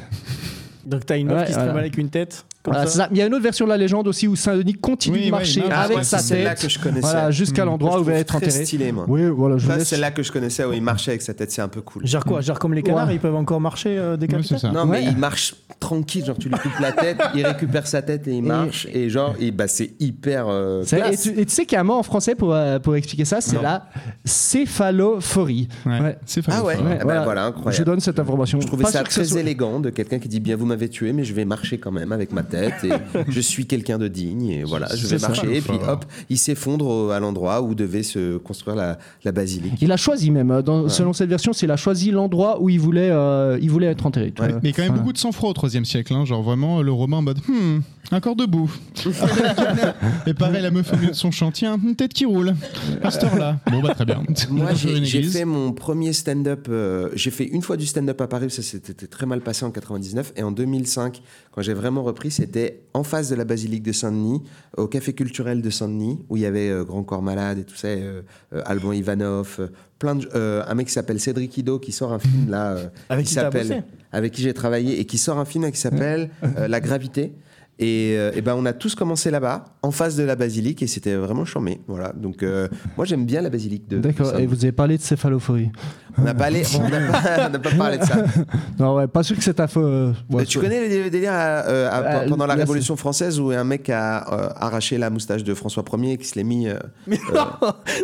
Donc 0.85 1.07
t'as 1.07 1.17
une 1.17 1.29
meuf 1.29 1.39
Ouais, 1.41 1.47
qui 1.47 1.53
se 1.53 1.59
voilà. 1.59 1.73
avec 1.79 1.97
une 1.97 2.11
tête 2.11 2.45
Voilà, 2.65 2.87
ça. 2.87 2.93
c'est 2.93 2.99
ça. 2.99 3.09
Il 3.11 3.17
y 3.19 3.23
a 3.23 3.27
une 3.27 3.35
autre 3.35 3.43
version 3.43 3.65
de 3.65 3.71
la 3.71 3.77
légende 3.77 4.07
aussi 4.07 4.29
où 4.29 4.37
Saint-Denis 4.37 4.75
continue 4.75 5.19
Oui, 5.19 5.27
de 5.27 5.31
marcher 5.33 5.63
avec 5.71 6.05
sa 6.05 6.19
c'est 6.19 6.35
celle-là 6.35 6.51
tête 6.55 6.63
que 6.63 6.69
je 6.69 6.79
connaissais. 6.79 7.01
voilà, 7.01 7.31
jusqu'à 7.31 7.65
Hmm. 7.65 7.69
l'endroit 7.69 7.99
où 7.99 8.03
il 8.03 8.07
va 8.07 8.15
être 8.15 8.37
enterré. 8.37 8.65
stylé, 8.65 8.93
moi. 8.93 9.05
Oui, 9.09 9.27
voilà, 9.27 9.57
je 9.59 9.67
c'est 9.85 9.97
là 9.97 10.11
que 10.11 10.23
je 10.23 10.31
connaissais 10.31 10.65
où 10.65 10.73
il 10.73 10.83
marchait 10.83 11.11
avec 11.13 11.23
sa 11.23 11.35
tête, 11.35 11.51
c'est 11.51 11.63
un 11.63 11.69
peu 11.69 11.81
cool. 11.81 12.07
Genre 12.07 12.25
quoi 12.25 12.41
Genre 12.41 12.59
comme 12.59 12.75
les 12.75 12.83
canards, 12.83 13.09
Ouais. 13.09 13.15
ils 13.17 13.21
peuvent 13.21 13.35
encore 13.35 13.61
marcher 13.61 13.99
euh, 13.99 14.17
c'est 14.43 14.59
ça. 14.59 14.71
Non, 14.71 14.83
Ouais. 14.85 15.01
mais 15.03 15.05
il 15.05 15.17
marche 15.17 15.55
tranquille, 15.81 16.25
genre 16.25 16.37
tu 16.39 16.49
lui 16.49 16.57
coupes 16.57 16.79
la 16.81 16.93
tête, 16.93 17.19
il 17.35 17.45
récupère 17.47 17.87
sa 17.87 18.01
tête 18.03 18.29
et 18.29 18.33
il 18.35 18.43
marche, 18.43 18.87
et 18.93 19.09
genre, 19.11 19.35
et 19.41 19.51
bah, 19.51 19.67
c'est 19.69 19.93
hyper. 20.01 20.47
euh, 20.49 20.83
C'est- 20.85 20.99
Et 20.99 21.03
classe. 21.03 21.23
tu, 21.23 21.29
et 21.41 21.47
tu 21.47 21.53
sais 21.53 21.65
qu'il 21.67 21.75
y 21.75 21.79
a 21.79 21.81
un 21.81 21.85
mot 21.85 21.95
en 21.95 22.03
français 22.03 22.35
pour, 22.35 22.55
euh, 22.55 22.79
pour 22.79 22.95
expliquer 22.97 23.25
ça, 23.25 23.41
c'est 23.41 23.61
la 23.61 23.87
céphalophorie. 24.25 25.69
Ouais. 25.87 26.17
C'est 26.27 26.43
Ah 26.49 26.63
ouais. 26.65 26.77
Ah 27.01 27.05
bah 27.05 27.23
voilà, 27.25 27.47
incroyable. 27.47 27.75
Je 27.77 27.83
donne 27.85 28.01
cette 28.01 28.19
information. 28.19 28.61
Je 28.61 28.67
trouvais 28.67 28.85
ça 28.85 29.03
très 29.03 29.37
élégant 29.39 29.81
de 29.81 29.91
quelqu'un 29.91 30.19
qui 30.19 30.29
dit 30.29 30.41
bien 30.41 30.57
vous 30.57 30.67
m'avez 30.67 30.89
tué 30.89 31.13
mais 31.13 31.25
je 31.25 31.35
vais 31.35 31.45
marcher 31.45 31.79
quand 31.79 31.91
même 31.93 32.13
avec 32.13 32.33
ma 32.33 32.43
tête 32.53 32.85
et 32.85 32.93
je 33.29 33.41
suis 33.41 33.67
quelqu'un 33.67 33.99
de 33.99 34.09
digne 34.09 34.49
et 34.49 34.63
voilà 34.65 34.87
je 34.95 35.07
vais 35.07 35.19
ça. 35.19 35.29
marcher 35.29 35.57
et 35.57 35.61
puis 35.61 35.79
hop 35.89 36.05
il 36.29 36.39
s'effondre 36.39 37.11
à 37.11 37.19
l'endroit 37.21 37.63
où 37.63 37.75
devait 37.75 38.03
se 38.03 38.37
construire 38.39 38.77
la, 38.77 38.99
la 39.25 39.33
basilique. 39.33 39.75
Il 39.81 39.91
a 39.93 39.97
choisi 39.97 40.31
même, 40.31 40.51
euh, 40.51 40.89
selon 40.89 41.13
cette 41.13 41.29
version, 41.29 41.53
c'est 41.53 41.67
il 41.67 41.71
a 41.71 41.77
choisi 41.77 42.11
l'endroit 42.11 42.61
où 42.61 42.69
il 42.69 42.81
voulait, 42.81 43.11
euh, 43.11 43.59
il 43.61 43.71
voulait 43.71 43.87
être 43.87 44.05
enterré. 44.07 44.33
Ouais. 44.39 44.55
Mais 44.63 44.73
quand 44.73 44.83
même 44.83 44.89
Voilà. 44.89 45.01
beaucoup 45.03 45.13
de 45.13 45.19
sang-froid 45.19 45.51
au 45.51 45.53
3 45.53 45.71
siècle, 45.85 46.13
hein, 46.15 46.25
genre 46.25 46.43
vraiment 46.43 46.83
le 46.83 46.93
romain 46.93 47.19
en 47.19 47.23
mode 47.23 47.39
hmm, 47.49 47.81
encore 48.11 48.37
debout. 48.37 48.71
Et 50.27 50.35
pareil, 50.35 50.63
la 50.63 50.71
meuf 50.71 50.93
au 50.93 50.97
milieu 50.97 51.11
de 51.11 51.15
son 51.17 51.31
chantier, 51.31 51.69
une 51.69 51.97
tête 51.97 52.13
qui 52.13 52.25
roule. 52.27 52.55
À 53.03 53.11
cette 53.11 53.25
heure-là. 53.25 53.59
Bon 53.71 53.81
bah 53.81 53.95
très 53.95 54.05
bien. 54.05 54.23
Moi 54.51 54.75
j'ai 54.75 54.99
une 54.99 55.05
j'ai 55.05 55.19
église. 55.19 55.33
fait 55.33 55.45
mon 55.45 55.73
premier 55.73 56.13
stand-up, 56.13 56.67
euh, 56.69 57.09
j'ai 57.15 57.31
fait 57.31 57.45
une 57.45 57.63
fois 57.63 57.77
du 57.77 57.87
stand-up 57.87 58.21
à 58.21 58.27
Paris, 58.27 58.51
ça 58.51 58.63
s'était 58.63 59.07
très 59.07 59.27
mal 59.27 59.41
passé 59.41 59.65
en 59.65 59.71
99 59.71 60.33
et 60.37 60.43
en 60.43 60.53
2005 60.53 61.23
quand 61.53 61.63
j'ai 61.63 61.75
vraiment 61.75 62.03
repris 62.03 62.31
c'était 62.31 62.83
en 62.95 63.03
face 63.05 63.29
de 63.29 63.35
la 63.35 63.45
basilique 63.45 63.83
de 63.83 63.93
Saint-Denis 63.93 64.43
au 64.77 64.87
café 64.87 65.13
culturel 65.13 65.63
de 65.63 65.71
Saint-Denis 65.71 66.19
où 66.29 66.37
il 66.37 66.43
y 66.43 66.47
avait 66.47 66.69
euh, 66.69 66.85
Grand 66.85 67.03
Corps 67.05 67.23
Malade 67.23 67.59
et 67.59 67.65
tout 67.65 67.77
ça, 67.77 67.89
euh, 67.89 68.23
euh, 68.55 68.63
Alban 68.67 68.93
Ivanov, 68.93 69.57
euh, 69.59 69.69
plein 69.99 70.17
de, 70.17 70.29
euh, 70.35 70.63
un 70.67 70.75
mec 70.75 70.89
qui 70.89 70.93
s'appelle 70.93 71.21
Cédric 71.21 71.57
Ido 71.57 71.79
qui 71.79 71.93
sort 71.93 72.13
un 72.13 72.19
film 72.19 72.51
là 72.51 72.73
euh, 72.73 72.87
Avec 73.09 73.27
qui 73.27 73.35
bossé 73.35 73.41
s'appelle 73.45 73.85
avec 74.13 74.33
qui 74.33 74.43
j'ai 74.43 74.53
travaillé 74.53 75.01
et 75.01 75.07
qui 75.07 75.17
sort 75.17 75.39
un 75.39 75.45
film 75.47 75.71
qui 75.71 75.79
s'appelle 75.81 76.29
euh, 76.59 76.69
La 76.69 76.81
Gravité. 76.81 77.33
Et, 77.79 78.15
euh, 78.17 78.31
eh 78.37 78.43
ben 78.43 78.55
on 78.57 78.65
a 78.67 78.73
tous 78.75 78.95
commencé 78.95 79.31
là-bas, 79.31 79.65
en 79.83 79.91
face 79.91 80.15
de 80.15 80.23
la 80.23 80.37
basilique, 80.37 80.83
et 80.83 80.87
c'était 80.87 81.15
vraiment 81.17 81.45
charmé. 81.45 81.81
Voilà. 81.89 82.13
Donc 82.13 82.43
euh, 82.43 82.69
moi 82.97 83.07
j'aime 83.07 83.25
bien 83.25 83.41
la 83.41 83.51
basilique 83.51 83.89
de. 83.89 83.99
D'accord, 83.99 84.39
et 84.39 84.47
vous 84.47 84.57
avez 84.63 84.73
parlé 84.73 84.99
de 84.99 85.03
céphalophorie. 85.03 85.71
On 86.19 86.23
n'a 86.23 86.35
pas, 86.35 86.45
allé- 86.45 86.63
on 86.79 86.89
n'a 86.89 87.01
pas, 87.49 87.59
pas 87.59 87.71
parlé 87.71 87.99
de 87.99 88.05
ça. 88.05 88.25
Non, 88.79 88.95
ouais, 88.97 89.07
pas 89.09 89.23
sûr 89.23 89.35
que 89.37 89.43
c'est 89.43 89.55
ta 89.55 89.67
faute. 89.67 89.83
euh, 89.85 90.13
ouais, 90.31 90.45
tu 90.45 90.59
connais 90.61 91.03
le 91.03 91.09
délire 91.11 91.33
à- 91.33 91.67
euh, 91.67 91.89
à- 91.91 92.03
Euh, 92.25 92.29
pendant 92.29 92.47
la 92.47 92.55
Révolution 92.55 92.95
française 92.97 93.41
où 93.41 93.51
un 93.51 93.65
mec 93.65 93.89
a 93.89 94.31
euh, 94.33 94.49
arraché 94.57 94.99
la 94.99 95.09
moustache 95.11 95.43
de 95.43 95.55
François 95.55 95.83
Ier 95.99 96.13
et 96.13 96.19
qui 96.19 96.27
se 96.29 96.35
l'est 96.37 96.45
mis. 96.45 96.69
euh, 96.69 96.75
Mais 97.07 97.19
non 97.35 97.47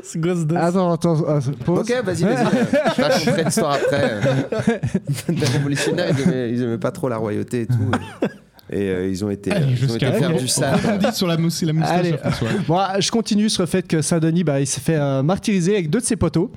C'est 0.02 0.18
gosse 0.20 0.46
de. 0.46 0.56
Attends, 0.56 0.92
attends, 0.92 1.22
euh, 1.28 1.40
pause. 1.64 1.80
Ok, 1.80 2.04
vas-y, 2.04 2.22
vas-y. 2.22 2.46
euh, 2.46 3.10
Je 3.36 3.44
l'histoire 3.44 3.72
après. 3.74 4.20
Les 5.28 5.46
révolutionnaires, 5.46 6.14
ils 6.18 6.22
aimaient, 6.28 6.50
ils 6.52 6.62
aimaient 6.62 6.78
pas 6.78 6.90
trop 6.90 7.08
la 7.10 7.18
royauté 7.18 7.62
et 7.62 7.66
tout. 7.66 7.90
Et, 8.22 8.26
et, 8.70 8.88
euh, 8.88 9.08
ils 9.08 9.24
ont 9.24 9.30
été, 9.30 9.50
Allez, 9.50 9.66
ils 9.66 9.70
ont 9.70 9.72
été 9.74 9.86
jusqu'à 9.86 10.12
faire 10.12 10.32
on- 10.34 10.38
du 10.38 10.48
sale. 10.48 10.78
on 10.84 10.88
rebondit 10.92 11.16
sur 11.16 11.26
la, 11.26 11.36
mousse, 11.36 11.62
la 11.62 11.72
moustache 11.72 11.98
Allez. 11.98 12.14
Bon, 12.66 12.78
euh, 12.78 13.00
je 13.00 13.10
continue 13.10 13.48
sur 13.48 13.62
le 13.62 13.66
fait 13.68 13.86
que 13.86 14.02
Saint-Denis, 14.02 14.44
bah, 14.44 14.60
il 14.60 14.66
s'est 14.66 14.80
fait 14.80 14.96
euh, 14.96 15.22
martyriser 15.22 15.74
avec 15.74 15.90
deux 15.90 16.00
de 16.00 16.04
ses 16.04 16.16
poteaux, 16.16 16.50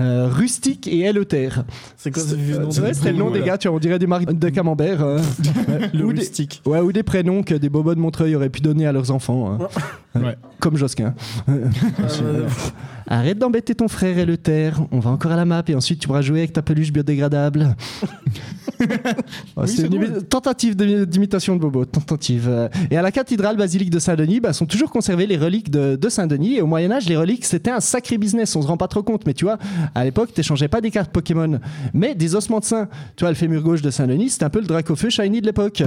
euh, 0.00 0.28
Rustique 0.30 0.86
et 0.86 1.00
Eleuthère. 1.00 1.64
C'est 1.96 2.10
quoi 2.12 2.22
ce 2.22 2.34
vieux 2.34 2.58
nom 2.58 2.70
C'est 2.70 2.80
vrai, 2.80 2.94
c'était 2.94 3.12
le 3.12 3.18
nom 3.18 3.30
des 3.30 3.40
gars, 3.42 3.58
tu 3.58 3.68
vois, 3.68 3.76
on 3.76 3.80
dirait 3.80 3.98
des 3.98 4.06
marques 4.06 4.32
de 4.32 4.48
camembert. 4.50 5.02
euh, 5.02 5.18
Le 5.94 6.04
ou, 6.04 6.12
des, 6.12 6.20
rustique. 6.20 6.62
ouais, 6.66 6.80
ou 6.80 6.92
des 6.92 7.02
prénoms 7.02 7.42
que 7.42 7.54
des 7.54 7.68
bobos 7.68 7.94
de 7.94 8.00
Montreuil 8.00 8.34
auraient 8.36 8.50
pu 8.50 8.60
donner 8.60 8.86
à 8.86 8.92
leurs 8.92 9.10
enfants. 9.10 9.58
hein. 9.60 10.20
Ouais. 10.20 10.36
Comme 10.60 10.76
Josquin. 10.76 11.14
Euh, 11.48 11.68
Arrête 13.06 13.38
d'embêter 13.38 13.74
ton 13.74 13.86
frère 13.88 14.16
Eleuthère, 14.18 14.80
on 14.90 14.98
va 14.98 15.10
encore 15.10 15.32
à 15.32 15.36
la 15.36 15.44
map 15.44 15.62
et 15.68 15.74
ensuite 15.74 15.98
tu 16.00 16.06
pourras 16.06 16.22
jouer 16.22 16.38
avec 16.38 16.52
ta 16.54 16.62
peluche 16.62 16.90
biodégradable. 16.92 17.76
C'est 19.66 19.86
une 19.86 20.22
tentative 20.22 20.76
d'imitation 20.76 21.56
de 21.56 21.60
Bobo, 21.60 21.84
tentative. 21.84 22.70
Et 22.90 22.96
à 22.96 23.02
la 23.02 23.12
cathédrale 23.12 23.56
basilique 23.56 23.90
de 23.90 23.98
Saint-Denis, 23.98 24.40
bah, 24.40 24.52
sont 24.52 24.66
toujours 24.66 24.90
conservées 24.90 25.26
les 25.26 25.36
reliques 25.36 25.70
de, 25.70 25.96
de 25.96 26.08
Saint-Denis. 26.08 26.56
Et 26.56 26.62
au 26.62 26.66
Moyen-Âge, 26.66 27.08
les 27.08 27.16
reliques, 27.16 27.44
c'était 27.44 27.70
un 27.70 27.80
sacré 27.80 28.18
business, 28.18 28.54
on 28.56 28.62
se 28.62 28.66
rend 28.66 28.76
pas 28.76 28.88
trop 28.88 29.02
compte. 29.02 29.26
Mais 29.26 29.34
tu 29.34 29.44
vois, 29.44 29.58
à 29.94 30.04
l'époque, 30.04 30.32
t'échangeais 30.32 30.68
pas 30.68 30.80
des 30.80 30.90
cartes 30.90 31.10
Pokémon, 31.10 31.60
mais 31.92 32.14
des 32.14 32.34
ossements 32.34 32.60
de 32.60 32.64
saint. 32.64 32.88
Tu 33.16 33.24
vois, 33.24 33.30
le 33.30 33.36
fémur 33.36 33.62
gauche 33.62 33.82
de 33.82 33.90
Saint-Denis, 33.90 34.30
c'était 34.30 34.44
un 34.44 34.50
peu 34.50 34.60
le 34.60 34.66
Dracofeu 34.66 35.10
shiny 35.10 35.40
de 35.40 35.46
l'époque. 35.46 35.82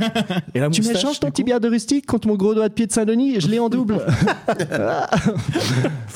Et 0.54 0.60
la 0.60 0.68
tu 0.70 0.82
m'échanges 0.82 1.20
ton 1.20 1.28
bière 1.44 1.60
de 1.60 1.68
rustique 1.68 2.06
contre 2.06 2.28
mon 2.28 2.36
gros 2.36 2.54
doigt 2.54 2.68
de 2.68 2.74
pied 2.74 2.86
de 2.86 2.92
Saint-Denis, 2.92 3.40
je 3.40 3.48
l'ai 3.48 3.58
en 3.58 3.68
double. 3.68 4.00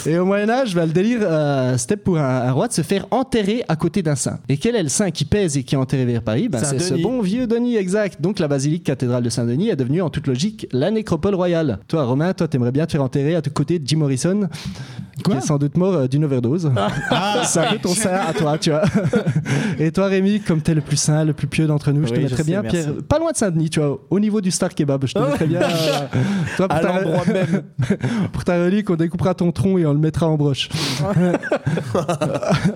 Et 0.07 0.19
au 0.19 0.25
Moyen-Âge, 0.25 0.75
bah, 0.75 0.87
le 0.87 0.93
délire, 0.93 1.21
euh, 1.23 1.77
c'était 1.79 1.97
pour 1.97 2.19
un, 2.19 2.23
un 2.23 2.53
roi 2.53 2.69
de 2.69 2.73
se 2.73 2.83
faire 2.83 3.07
enterrer 3.11 3.65
à 3.69 3.77
côté 3.77 4.03
d'un 4.03 4.17
saint. 4.17 4.39
Et 4.49 4.57
quel 4.57 4.77
est 4.77 4.83
le 4.83 4.89
saint 4.89 5.11
qui 5.11 5.25
pèse 5.25 5.57
et 5.57 5.63
qui 5.63 5.75
est 5.75 5.79
enterré 5.79 6.12
Paris 6.21 6.49
bah, 6.49 6.59
C'est 6.63 6.79
ce 6.79 6.95
bon 6.95 7.21
vieux 7.23 7.47
Denis, 7.47 7.77
exact. 7.77 8.21
Donc 8.21 8.39
la 8.39 8.49
basilique 8.49 8.85
cathédrale 8.85 9.23
de 9.23 9.31
Saint-Denis 9.31 9.71
est 9.71 9.77
devenue 9.77 10.03
en 10.03 10.11
toute 10.11 10.27
logique 10.27 10.67
la 10.73 10.91
nécropole 10.91 11.35
royale. 11.35 11.79
Toi, 11.89 12.05
Romain, 12.05 12.33
toi, 12.35 12.49
t'aimerais 12.49 12.73
bien 12.73 12.87
te 12.87 12.93
faire 12.93 13.03
enterrer 13.03 13.35
à 13.35 13.43
côté 13.43 13.79
de 13.79 13.87
Jim 13.87 13.99
Morrison, 13.99 14.49
Quoi 15.23 15.35
qui 15.37 15.43
est 15.43 15.47
sans 15.47 15.59
doute 15.59 15.77
mort 15.77 15.95
euh, 15.95 16.07
d'une 16.09 16.25
overdose. 16.25 16.71
Ah, 17.11 17.43
C'est 17.45 17.61
un 17.61 17.73
peu 17.73 17.79
ton 17.79 17.95
saint 17.95 18.11
à 18.29 18.33
toi, 18.33 18.59
tu 18.59 18.71
vois. 18.71 18.83
Et 19.79 19.91
toi, 19.93 20.07
Rémi, 20.07 20.41
comme 20.41 20.61
t'es 20.61 20.75
le 20.75 20.81
plus 20.81 20.97
saint, 20.97 21.25
le 21.25 21.33
plus 21.33 21.47
pieux 21.47 21.67
d'entre 21.67 21.93
nous, 21.93 22.07
je 22.07 22.13
te 22.13 22.15
Oui, 22.19 22.21
je 22.21 22.23
mettrais 22.25 22.43
sais, 22.43 22.51
bien. 22.51 22.63
Pierre, 22.63 22.87
pas 23.09 23.19
loin 23.19 23.33
de 23.33 23.37
Saint-Denis, 23.37 23.71
tu 23.71 23.81
vois, 23.81 23.99
au 24.11 24.21
niveau 24.21 24.41
du 24.41 24.51
Star 24.51 24.75
Kebab, 24.75 25.07
je 25.07 25.15
te 25.15 25.19
mettrais 25.19 25.47
bien. 25.47 25.61
euh, 25.63 25.67
toi, 26.57 26.69
pour 26.69 26.77
À 26.77 26.81
ta- 26.81 27.33
même. 27.33 27.63
pour 28.33 28.45
ta 28.45 28.63
relique, 28.65 28.89
on 28.91 28.97
découpera 28.97 29.35
ton 29.35 29.51
tronc 29.53 29.79
et 29.79 29.87
on 29.87 29.93
le 29.93 29.99
mettra 29.99 30.27
en 30.29 30.37
broche. 30.37 30.69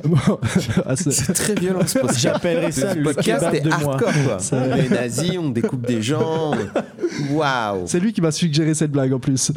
Bon, 0.04 0.38
ah, 0.86 0.96
c'est- 0.96 1.10
C'est 1.10 1.32
très 1.32 1.54
violent 1.54 1.80
ce 1.86 1.98
podcast. 1.98 2.20
J'appellerais 2.20 2.72
ça 2.72 2.92
Ce 2.92 2.98
le 2.98 3.04
podcast 3.04 3.46
est 3.52 3.60
de 3.60 3.70
hardcore 3.70 3.98
quoi. 4.00 4.38
Les 4.76 4.88
nazis, 4.88 5.38
on 5.38 5.50
découpe 5.50 5.86
des 5.86 6.02
gens. 6.02 6.52
Waouh. 7.32 7.82
C'est 7.86 8.00
lui 8.00 8.12
qui 8.12 8.20
m'a 8.20 8.30
suggéré 8.30 8.74
cette 8.74 8.90
blague 8.90 9.12
en 9.12 9.18
plus. 9.18 9.52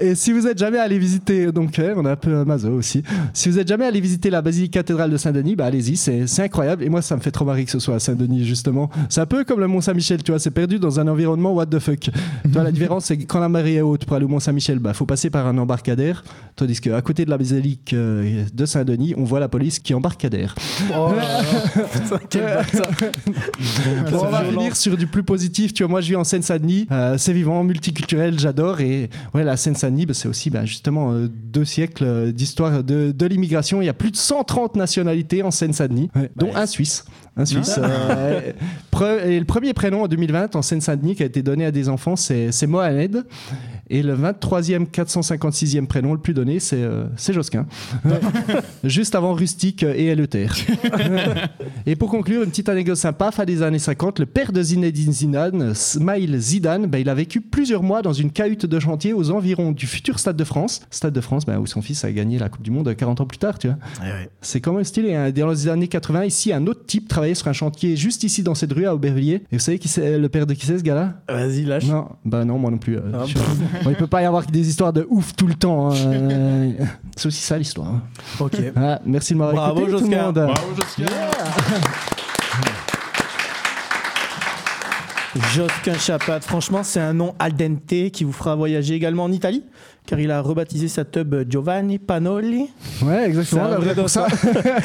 Et 0.00 0.14
si 0.14 0.32
vous 0.32 0.46
êtes 0.46 0.58
jamais 0.58 0.78
allé 0.78 0.98
visiter, 0.98 1.50
donc 1.52 1.78
euh, 1.78 1.94
on 2.04 2.08
a 2.08 2.12
un 2.12 2.16
peu 2.16 2.44
mazo 2.44 2.70
aussi. 2.70 3.02
Si 3.32 3.48
vous 3.48 3.58
êtes 3.58 3.68
jamais 3.68 3.86
allé 3.86 4.00
visiter 4.00 4.30
la 4.30 4.42
basilique 4.42 4.72
cathédrale 4.72 5.10
de 5.10 5.16
Saint-Denis, 5.16 5.56
bah 5.56 5.66
allez-y, 5.66 5.96
c'est 5.96 6.42
incroyable. 6.42 6.82
Et 6.82 6.88
moi, 6.88 7.02
ça 7.02 7.16
me 7.16 7.20
fait 7.20 7.30
trop 7.30 7.44
marrer 7.44 7.64
que 7.64 7.70
ce 7.70 7.78
soit 7.78 7.96
à 7.96 7.98
Saint-Denis 7.98 8.44
justement. 8.44 8.90
C'est 9.08 9.20
un 9.20 9.26
peu 9.26 9.44
comme 9.44 9.60
le 9.60 9.66
Mont 9.66 9.80
Saint-Michel, 9.80 10.22
tu 10.22 10.32
vois, 10.32 10.38
c'est 10.38 10.50
perdu 10.50 10.78
dans 10.78 11.00
un 11.00 11.08
environnement 11.08 11.52
what 11.52 11.66
the 11.66 11.78
fuck. 11.78 12.00
tu 12.00 12.10
vois, 12.48 12.62
la 12.62 12.72
différence 12.72 13.06
c'est 13.06 13.16
que 13.16 13.24
quand 13.24 13.40
la 13.40 13.48
marée 13.48 13.76
est 13.76 13.80
haute 13.80 14.04
pour 14.04 14.16
aller 14.16 14.24
au 14.24 14.28
Mont 14.28 14.40
Saint-Michel, 14.40 14.78
bah 14.78 14.94
faut 14.94 15.06
passer 15.06 15.30
par 15.30 15.46
un 15.46 15.56
embarcadère, 15.58 16.24
tandis 16.56 16.80
qu'à 16.80 17.00
côté 17.02 17.24
de 17.24 17.30
la 17.30 17.38
basilique 17.38 17.92
euh, 17.92 18.44
de 18.52 18.66
Saint-Denis, 18.66 19.14
on 19.16 19.24
voit 19.24 19.40
la 19.40 19.48
police 19.48 19.78
qui 19.78 19.94
embarcadère. 19.94 20.54
Oh. 20.96 21.08
Putain, 21.92 22.18
quel. 22.28 22.64
Bon, 24.10 24.18
on 24.18 24.30
va 24.30 24.42
violent. 24.42 24.58
finir 24.58 24.76
sur 24.76 24.96
du 24.96 25.06
plus 25.06 25.22
positif. 25.22 25.72
Tu 25.72 25.82
vois, 25.82 25.90
moi, 25.90 26.00
je 26.00 26.08
vis 26.08 26.16
en 26.16 26.24
Seine-Saint-Denis. 26.24 26.86
Euh, 26.90 27.16
c'est 27.18 27.32
vivant, 27.32 27.62
multiculturel, 27.64 28.38
j'adore. 28.38 28.80
Et 28.80 29.10
ouais, 29.34 29.44
la 29.44 29.56
Seine-Saint-Denis, 29.56 30.06
bah, 30.06 30.14
c'est 30.14 30.28
aussi 30.28 30.50
bah, 30.50 30.64
justement 30.64 31.12
euh, 31.12 31.28
deux 31.28 31.64
siècles 31.64 31.83
d'histoire 32.32 32.82
de, 32.84 33.12
de 33.12 33.26
l'immigration. 33.26 33.82
Il 33.82 33.86
y 33.86 33.88
a 33.88 33.94
plus 33.94 34.10
de 34.10 34.16
130 34.16 34.76
nationalités 34.76 35.42
en 35.42 35.50
Seine-Saint-Denis, 35.50 36.10
ouais, 36.14 36.30
dont 36.36 36.54
un 36.54 36.66
Suisse. 36.66 37.04
Un 37.36 37.44
Suisse. 37.44 37.78
euh, 37.82 38.52
et 39.24 39.38
le 39.38 39.44
premier 39.44 39.74
prénom 39.74 40.02
en 40.02 40.08
2020 40.08 40.54
en 40.56 40.62
Seine-Saint-Denis 40.62 41.16
qui 41.16 41.22
a 41.22 41.26
été 41.26 41.42
donné 41.42 41.64
à 41.64 41.70
des 41.70 41.88
enfants, 41.88 42.16
c'est 42.16 42.66
Mohamed. 42.66 43.24
Et 43.90 44.02
le 44.02 44.16
23e, 44.16 44.86
456e 44.90 45.86
prénom 45.86 46.12
le 46.12 46.18
plus 46.18 46.32
donné, 46.34 46.58
c'est 46.60 46.82
euh, 46.82 47.04
Josquin. 47.30 47.66
Juste 48.84 49.14
avant 49.14 49.34
Rustique 49.34 49.82
et 49.82 50.06
Eleuthère. 50.06 50.54
Et 51.86 51.96
pour 51.96 52.10
conclure, 52.10 52.42
une 52.42 52.50
petite 52.50 52.68
anecdote 52.68 52.96
sympa, 52.96 53.30
fin 53.30 53.44
des 53.44 53.62
années 53.62 53.78
50, 53.78 54.20
le 54.20 54.26
père 54.26 54.52
de 54.52 54.62
Zinedine 54.62 55.12
Zidane, 55.12 55.74
Smail 55.74 56.38
Zidane, 56.40 56.86
ben, 56.86 56.98
il 56.98 57.08
a 57.08 57.14
vécu 57.14 57.40
plusieurs 57.40 57.82
mois 57.82 58.02
dans 58.02 58.12
une 58.12 58.30
cahute 58.30 58.66
de 58.66 58.80
chantier 58.80 59.12
aux 59.12 59.30
environs 59.30 59.72
du 59.72 59.86
futur 59.86 60.18
Stade 60.18 60.36
de 60.36 60.44
France. 60.44 60.80
Stade 60.90 61.12
de 61.12 61.20
France, 61.20 61.44
ben, 61.44 61.58
où 61.58 61.66
son 61.66 61.82
fils 61.82 62.04
a 62.04 62.12
gagné 62.12 62.38
la 62.38 62.48
Coupe 62.48 62.62
du 62.62 62.70
Monde 62.70 62.94
40 62.94 63.20
ans 63.20 63.26
plus 63.26 63.38
tard, 63.38 63.58
tu 63.58 63.68
vois. 63.68 63.76
C'est 64.40 64.60
quand 64.60 64.72
même 64.72 64.84
stylé. 64.84 65.14
hein. 65.14 65.30
Dans 65.30 65.50
les 65.50 65.68
années 65.68 65.88
80, 65.88 66.24
ici, 66.24 66.52
un 66.52 66.66
autre 66.66 66.86
type 66.86 67.08
travaillait 67.08 67.34
sur 67.34 67.48
un 67.48 67.52
chantier 67.52 67.96
juste 67.96 68.24
ici 68.24 68.42
dans 68.42 68.54
cette 68.54 68.72
rue 68.72 68.86
à 68.86 68.94
Aubervilliers. 68.94 69.42
Et 69.52 69.56
vous 69.56 69.58
savez 69.58 69.78
qui 69.78 69.88
c'est 69.88 70.18
le 70.18 70.28
père 70.28 70.46
de 70.46 70.54
qui 70.54 70.64
c'est 70.66 70.78
ce 70.78 70.82
gars-là? 70.82 71.14
Vas-y, 71.28 71.64
lâche. 71.64 71.86
Non, 71.86 72.08
bah 72.24 72.44
non, 72.44 72.58
moi 72.58 72.70
non 72.70 72.78
plus. 72.78 72.96
euh, 72.96 73.00
Ah, 73.14 73.24
je- 73.26 73.34
Bon, 73.82 73.90
il 73.90 73.96
peut 73.96 74.06
pas 74.06 74.22
y 74.22 74.24
avoir 74.24 74.46
que 74.46 74.50
des 74.52 74.68
histoires 74.68 74.92
de 74.92 75.06
ouf 75.10 75.34
tout 75.34 75.46
le 75.46 75.54
temps. 75.54 75.90
hein. 75.90 75.94
Euh, 75.96 76.70
C'est 77.16 77.26
aussi 77.26 77.42
ça 77.42 77.56
l'histoire. 77.58 77.88
hein. 77.88 78.02
Ok. 78.40 78.56
Ah, 78.76 79.00
merci 79.04 79.32
de 79.34 79.38
m'avoir 79.38 79.74
Bravo, 79.74 79.80
écouté 79.88 79.98
tout 79.98 80.10
le 80.10 80.10
Josquin. 80.10 80.22
monde. 80.26 80.34
Bravo. 80.34 80.74
Josquin 85.52 85.94
Chapat, 85.98 86.40
franchement, 86.40 86.82
c'est 86.84 87.00
un 87.00 87.12
nom 87.12 87.34
al 87.40 87.54
dente 87.54 88.10
qui 88.12 88.22
vous 88.22 88.32
fera 88.32 88.54
voyager 88.54 88.94
également 88.94 89.24
en 89.24 89.32
Italie? 89.32 89.64
Car 90.06 90.20
il 90.20 90.30
a 90.30 90.40
rebaptisé 90.42 90.88
sa 90.88 91.04
tub 91.04 91.34
Giovanni 91.48 91.98
Panoli. 91.98 92.66
Ouais, 93.02 93.26
exactement. 93.26 93.68
Vrai 93.78 93.94
pour 93.94 94.10
ça, 94.10 94.26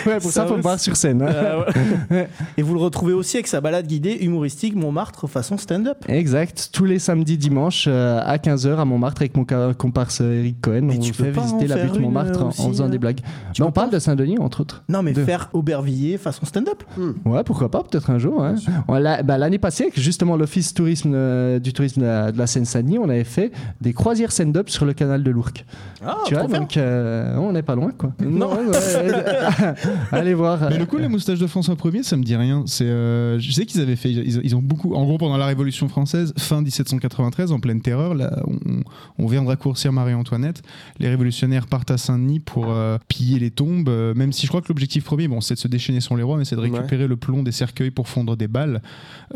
ouais, 0.07 0.19
pour 0.19 0.31
Ça 0.31 0.45
faut 0.47 0.55
voir 0.57 0.79
sur 0.79 0.95
scène. 0.95 1.21
hein. 1.21 1.27
Euh, 1.29 1.63
ouais. 2.11 2.29
Et 2.57 2.61
vous 2.61 2.73
le 2.73 2.79
retrouvez 2.79 3.13
aussi 3.13 3.37
avec 3.37 3.47
sa 3.47 3.59
balade 3.61 3.85
guidée 3.85 4.17
humoristique 4.21 4.75
Montmartre 4.75 5.27
façon 5.27 5.57
stand-up. 5.57 5.97
Exact, 6.07 6.69
tous 6.71 6.85
les 6.85 6.99
samedis, 6.99 7.37
dimanches 7.37 7.85
euh, 7.89 8.21
à 8.23 8.37
15h 8.37 8.77
à 8.77 8.85
Montmartre 8.85 9.21
avec 9.21 9.35
mon 9.35 9.45
comparse 9.77 10.21
Eric 10.21 10.61
Cohen. 10.61 10.81
Mais 10.83 10.95
on 10.95 10.99
tu 10.99 11.13
fait 11.13 11.31
visiter 11.31 11.67
la 11.67 11.77
butte 11.77 11.99
Montmartre 11.99 12.39
euh, 12.41 12.45
en- 12.45 12.49
aussi, 12.49 12.61
en 12.61 12.69
faisant 12.69 12.87
des 12.89 12.97
blagues. 12.97 13.19
tu 13.53 13.61
Mais 13.61 13.67
on 13.67 13.71
parle 13.71 13.89
de 13.89 13.99
Saint-Denis, 13.99 14.39
entre 14.39 14.61
autres. 14.61 14.83
Non, 14.87 15.03
mais 15.03 15.11
De- 15.11 15.25
faire 15.25 15.49
Aubervilliers 15.53 16.17
façon 16.17 16.45
stand-up. 16.45 16.81
Ouais, 17.25 17.43
pourquoi 17.43 17.69
pas, 17.69 17.83
peut-être 17.83 18.09
un 18.09 18.19
jour. 18.19 18.41
hein. 18.43 18.55
Bah, 18.87 19.37
L'année 19.37 19.57
passée, 19.59 19.83
avec 19.83 19.99
justement 19.99 20.37
l'Office 20.37 20.73
tourisme, 20.73 21.11
euh, 21.13 21.59
du 21.59 21.73
tourisme 21.73 22.01
de 22.01 22.05
la, 22.05 22.31
la 22.31 22.47
Seine-Saint-Denis, 22.47 22.99
on 22.99 23.09
avait 23.09 23.23
fait 23.25 23.51
des 23.81 23.91
croisières 23.93 24.31
stand-up 24.31 24.69
sur 24.69 24.85
le 24.85 24.93
canal 24.93 25.08
de 25.17 25.31
l'Ourcq. 25.31 25.65
Ah, 26.05 26.17
tu 26.25 26.35
vois, 26.35 26.47
donc 26.47 26.77
euh, 26.77 27.35
on 27.37 27.51
n'est 27.51 27.63
pas 27.63 27.75
loin, 27.75 27.91
quoi. 27.97 28.13
Non. 28.19 28.51
ouais, 28.53 28.65
ouais. 28.65 29.73
Allez 30.11 30.33
voir. 30.33 30.59
Mais 30.69 30.77
le 30.77 30.85
coup, 30.85 30.97
la 30.97 31.09
moustache 31.09 31.39
de 31.39 31.47
François 31.47 31.75
Ier, 31.91 32.03
ça 32.03 32.15
me 32.17 32.23
dit 32.23 32.35
rien. 32.35 32.63
C'est, 32.67 32.85
euh, 32.85 33.39
je 33.39 33.51
sais 33.51 33.65
qu'ils 33.65 33.81
avaient 33.81 33.95
fait, 33.95 34.11
ils, 34.11 34.39
ils 34.43 34.55
ont 34.55 34.61
beaucoup, 34.61 34.93
en 34.93 35.03
gros, 35.03 35.17
pendant 35.17 35.37
la 35.37 35.45
Révolution 35.45 35.87
française, 35.89 36.33
fin 36.37 36.61
1793, 36.61 37.51
en 37.51 37.59
pleine 37.59 37.81
terreur, 37.81 38.13
là, 38.13 38.41
on, 38.45 38.83
on 39.17 39.27
vient 39.27 39.41
de 39.43 39.47
raccourcir 39.47 39.91
Marie-Antoinette. 39.91 40.61
Les 40.99 41.09
révolutionnaires 41.09 41.67
partent 41.67 41.91
à 41.91 41.97
Saint-Denis 41.97 42.39
pour 42.39 42.69
euh, 42.69 42.97
piller 43.07 43.39
les 43.39 43.51
tombes, 43.51 43.89
euh, 43.89 44.13
même 44.13 44.31
si 44.31 44.45
je 44.45 44.47
crois 44.47 44.61
que 44.61 44.67
l'objectif 44.69 45.03
premier, 45.03 45.27
bon, 45.27 45.41
c'est 45.41 45.55
de 45.55 45.59
se 45.59 45.67
déchaîner 45.67 46.01
sur 46.01 46.15
les 46.15 46.23
rois, 46.23 46.37
mais 46.37 46.45
c'est 46.45 46.55
de 46.55 46.61
récupérer 46.61 47.07
le 47.07 47.15
plomb 47.15 47.43
des 47.43 47.51
cercueils 47.51 47.91
pour 47.91 48.07
fondre 48.07 48.35
des 48.35 48.47
balles, 48.47 48.81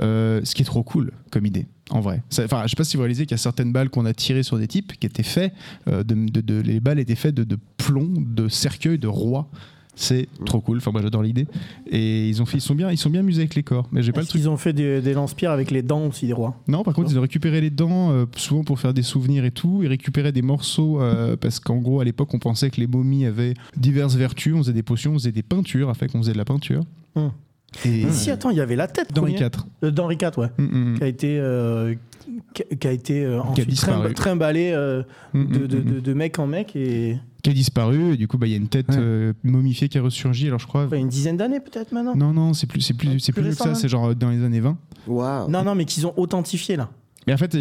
euh, 0.01 0.41
ce 0.43 0.55
qui 0.55 0.61
est 0.61 0.65
trop 0.65 0.83
cool 0.83 1.11
comme 1.31 1.45
idée. 1.45 1.67
En 1.89 1.99
vrai, 1.99 2.23
enfin, 2.39 2.63
je 2.63 2.69
sais 2.69 2.75
pas 2.77 2.83
si 2.85 2.95
vous 2.95 3.03
réalisez 3.03 3.25
qu'il 3.25 3.31
y 3.31 3.35
a 3.35 3.37
certaines 3.37 3.71
balles 3.73 3.89
qu'on 3.89 4.05
a 4.05 4.13
tirées 4.13 4.43
sur 4.43 4.57
des 4.57 4.67
types 4.67 4.93
qui 4.99 5.05
étaient 5.05 5.21
faits, 5.21 5.53
euh, 5.87 6.03
de, 6.03 6.15
de- 6.15 6.41
de- 6.41 6.61
les 6.61 6.79
balles 6.79 6.99
étaient 6.99 7.15
faites 7.15 7.35
de, 7.35 7.43
de 7.43 7.57
plomb, 7.77 8.13
de 8.17 8.47
cercueils, 8.47 8.97
de 8.97 9.07
rois. 9.07 9.49
C'est 9.95 10.27
trop 10.45 10.59
cool. 10.59 10.77
Enfin, 10.77 10.89
moi, 10.91 11.03
j'adore 11.03 11.21
l'idée. 11.21 11.45
Et 11.85 12.27
ils 12.27 12.41
ont 12.41 12.47
fait, 12.47 12.57
ils 12.57 12.61
sont 12.61 12.73
bien, 12.73 12.89
ils 12.89 12.97
sont 12.97 13.11
bien 13.11 13.19
amusés 13.19 13.41
avec 13.41 13.53
les 13.53 13.61
corps. 13.61 13.87
Mais 13.91 14.01
j'ai 14.01 14.11
pas 14.11 14.21
le 14.21 14.25
truc. 14.25 14.41
qu'ils 14.41 14.49
ont 14.49 14.57
fait 14.57 14.73
des, 14.73 15.01
des 15.01 15.13
lance-pierres 15.13 15.51
avec 15.51 15.69
les 15.69 15.83
dents 15.83 16.07
aussi 16.07 16.25
des 16.25 16.33
rois? 16.33 16.59
Non, 16.67 16.81
par 16.83 16.95
contre, 16.95 17.11
ils 17.11 17.17
ont 17.19 17.21
récupéré 17.21 17.61
les 17.61 17.69
dents, 17.69 18.09
euh, 18.11 18.25
souvent 18.35 18.63
pour 18.63 18.79
faire 18.79 18.95
des 18.95 19.03
souvenirs 19.03 19.45
et 19.45 19.51
tout. 19.51 19.81
Ils 19.83 19.87
récupéraient 19.89 20.31
des 20.31 20.41
morceaux 20.41 20.99
euh, 20.99 21.35
parce 21.37 21.59
qu'en 21.59 21.77
gros, 21.77 21.99
à 21.99 22.05
l'époque, 22.05 22.33
on 22.33 22.39
pensait 22.39 22.71
que 22.71 22.79
les 22.81 22.87
momies 22.87 23.25
avaient 23.27 23.53
diverses 23.77 24.15
vertus. 24.15 24.55
On 24.55 24.59
faisait 24.63 24.73
des 24.73 24.81
potions, 24.81 25.11
on 25.11 25.19
faisait 25.19 25.31
des 25.31 25.43
peintures, 25.43 25.89
afin 25.91 26.07
qu'on 26.07 26.19
faisait 26.23 26.33
de 26.33 26.37
la 26.39 26.45
peinture. 26.45 26.83
Hum. 27.15 27.31
Et 27.85 28.09
Si, 28.11 28.29
attends, 28.31 28.49
il 28.49 28.57
y 28.57 28.61
avait 28.61 28.75
la 28.75 28.87
tête. 28.87 29.13
d'Henri. 29.13 29.33
IV. 29.33 29.49
Euh, 29.83 29.91
D'Henri 29.91 30.17
IV, 30.21 30.37
ouais. 30.37 30.49
Mm, 30.57 30.63
mm, 30.93 30.97
Qui 30.97 31.03
a 31.03 31.07
été, 31.07 31.39
euh, 31.39 31.95
qui 32.53 32.63
a- 32.63 32.75
qui 32.75 32.87
a 32.87 32.91
été 32.91 33.25
euh, 33.25 33.41
ensuite 33.41 33.85
trimballé 34.15 34.71
euh, 34.73 35.03
de, 35.33 35.65
de- 35.67 35.79
de- 35.81 35.99
de 35.99 36.13
mec 36.13 36.37
en 36.39 36.47
mec 36.47 36.75
et 36.75 37.17
qui 37.41 37.49
a 37.49 37.53
disparu. 37.53 38.13
Et 38.13 38.17
du 38.17 38.27
coup, 38.27 38.37
bah, 38.37 38.47
il 38.47 38.51
y 38.51 38.53
a 38.53 38.57
une 38.57 38.67
tête 38.69 38.89
Ouais. 38.89 39.31
momifiée 39.43 39.89
qui 39.89 39.97
a 39.97 40.01
ressurgi. 40.01 40.47
Alors, 40.47 40.59
je 40.59 40.67
crois. 40.67 40.85
enfin, 40.85 40.97
une 40.97 41.09
dizaine 41.09 41.35
d'années 41.37 41.59
peut-être 41.59 41.91
maintenant. 41.91 42.15
Non, 42.15 42.31
non, 42.31 42.53
c'est 42.53 42.67
plus, 42.67 42.79
c'est 42.81 42.93
plus, 42.93 43.19
c'est 43.19 43.31
Plus 43.33 43.41
plus 43.41 43.49
que 43.57 43.63
récent, 43.63 43.73
ça. 43.73 43.75
C'est 43.75 43.89
genre 43.89 44.15
dans 44.15 44.29
les 44.29 44.43
années 44.43 44.59
20. 44.61 44.77
Waouh. 45.07 45.49
Non, 45.49 45.63
non, 45.63 45.75
mais 45.75 45.83
qu'ils 45.85 46.07
ont 46.07 46.13
authentifié 46.15 46.75
là. 46.77 46.89
Mais 47.27 47.33
en 47.33 47.37
fait, 47.37 47.55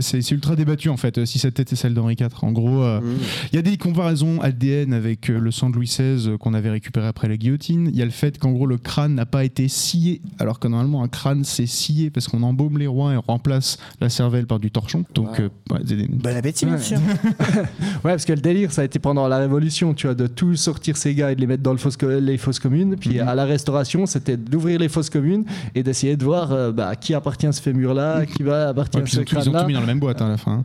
c'est 0.00 0.30
ultra 0.30 0.56
débattu 0.56 0.88
en 0.88 0.96
fait, 0.96 1.24
si 1.24 1.38
cette 1.38 1.54
tête 1.54 1.72
est 1.72 1.76
celle 1.76 1.94
d'Henri 1.94 2.16
IV. 2.18 2.28
En 2.42 2.52
gros, 2.52 2.82
euh, 2.82 3.00
Mmh. 3.00 3.04
il 3.52 3.56
y 3.56 3.58
a 3.58 3.62
des 3.62 3.76
comparaisons 3.76 4.40
ADN 4.40 4.92
avec 4.92 5.30
euh, 5.30 5.38
le 5.38 5.50
sang 5.50 5.70
de 5.70 5.76
Louis 5.76 5.86
XVI 5.86 6.28
euh, 6.28 6.36
qu'on 6.38 6.54
avait 6.54 6.70
récupéré 6.70 7.06
après 7.06 7.28
la 7.28 7.36
guillotine. 7.36 7.88
Il 7.92 7.96
y 7.98 8.02
a 8.02 8.04
le 8.04 8.10
fait 8.10 8.38
qu'en 8.38 8.52
gros 8.52 8.66
le 8.66 8.78
crâne 8.78 9.14
n'a 9.14 9.26
pas 9.26 9.44
été 9.44 9.68
scié, 9.68 10.20
alors 10.38 10.58
que 10.60 10.68
normalement 10.68 11.02
un 11.02 11.08
crâne 11.08 11.44
c'est 11.44 11.66
scié 11.66 12.10
parce 12.10 12.28
qu'on 12.28 12.42
embaume 12.42 12.78
les 12.78 12.86
rois 12.86 13.12
et 13.12 13.16
on 13.16 13.22
remplace 13.26 13.78
la 14.00 14.08
cervelle 14.08 14.46
par 14.46 14.58
du 14.60 14.70
torchon. 14.70 15.04
Donc, 15.14 15.38
Wow. 15.38 15.44
euh, 15.44 15.48
ouais, 15.74 15.80
c'est 15.86 15.96
des- 15.96 16.08
Bon 16.08 16.36
appétit, 16.36 16.64
Ouais. 16.66 16.72
monsieur. 16.72 16.96
Ouais, 18.04 18.12
parce 18.12 18.24
que 18.24 18.32
le 18.32 18.40
délire, 18.40 18.72
ça 18.72 18.82
a 18.82 18.84
été 18.84 18.98
pendant 18.98 19.28
la 19.28 19.38
Révolution, 19.38 19.94
tu 19.94 20.06
vois, 20.06 20.14
de 20.14 20.26
tout 20.26 20.56
sortir 20.56 20.96
ces 20.96 21.14
gars 21.14 21.32
et 21.32 21.34
de 21.34 21.40
les 21.40 21.46
mettre 21.46 21.62
dans 21.62 21.72
le 21.72 21.78
fosse 21.78 21.96
co- 21.96 22.18
les 22.20 22.38
fosses 22.38 22.58
communes. 22.58 22.96
Puis 22.98 23.18
Mhm. 23.20 23.28
à 23.28 23.34
la 23.34 23.44
Restauration, 23.44 24.06
c'était 24.06 24.36
d'ouvrir 24.36 24.78
les 24.78 24.88
fosses 24.88 25.10
communes 25.10 25.44
et 25.74 25.82
d'essayer 25.82 26.16
de 26.16 26.24
voir 26.24 26.52
euh, 26.52 26.72
bah, 26.72 26.96
qui 26.96 27.14
appartient 27.14 27.46
à 27.46 27.52
ce 27.52 27.60
fémur-là, 27.62 28.26
qui 28.26 28.42
va 28.42 28.69
Ouais, 28.94 29.00
à 29.00 29.04
puis 29.04 29.12
ce 29.12 29.16
ils, 29.18 29.20
ont 29.20 29.24
tout, 29.24 29.34
ils 29.36 29.38
ont 29.38 29.42
crâne-là. 29.42 29.60
tout 29.62 29.66
mis 29.68 29.74
dans 29.74 29.80
la 29.80 29.86
même 29.86 30.00
boîte 30.00 30.20
hein, 30.22 30.26
à 30.26 30.30
la 30.30 30.36
fin. 30.36 30.64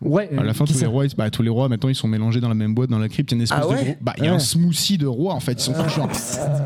Ouais, 0.00 0.28
À 0.36 0.42
la 0.42 0.52
fin, 0.52 0.66
tous 0.66 0.78
les, 0.78 0.86
rois, 0.86 1.06
bah, 1.16 1.30
tous 1.30 1.40
les 1.42 1.48
rois, 1.48 1.68
maintenant, 1.70 1.88
ils 1.88 1.94
sont 1.94 2.08
mélangés 2.08 2.38
dans 2.40 2.48
la 2.48 2.54
même 2.54 2.74
boîte, 2.74 2.90
dans 2.90 2.98
la 2.98 3.08
crypte. 3.08 3.30
Il 3.32 3.34
y 3.34 3.36
a 3.36 3.38
une 3.38 3.42
espèce 3.44 3.58
Ah 3.62 3.68
ouais 3.68 3.78
de 3.78 3.84
gros- 3.84 3.96
bah, 4.02 4.12
il 4.18 4.24
y 4.24 4.26
a 4.26 4.30
Ouais. 4.32 4.36
un 4.36 4.40
smoothie 4.40 4.98
de 4.98 5.06
rois, 5.06 5.32
en 5.32 5.40
fait. 5.40 5.52
Ils 5.52 5.60
sont 5.60 5.72
tous 5.72 5.88
genre 5.88 6.10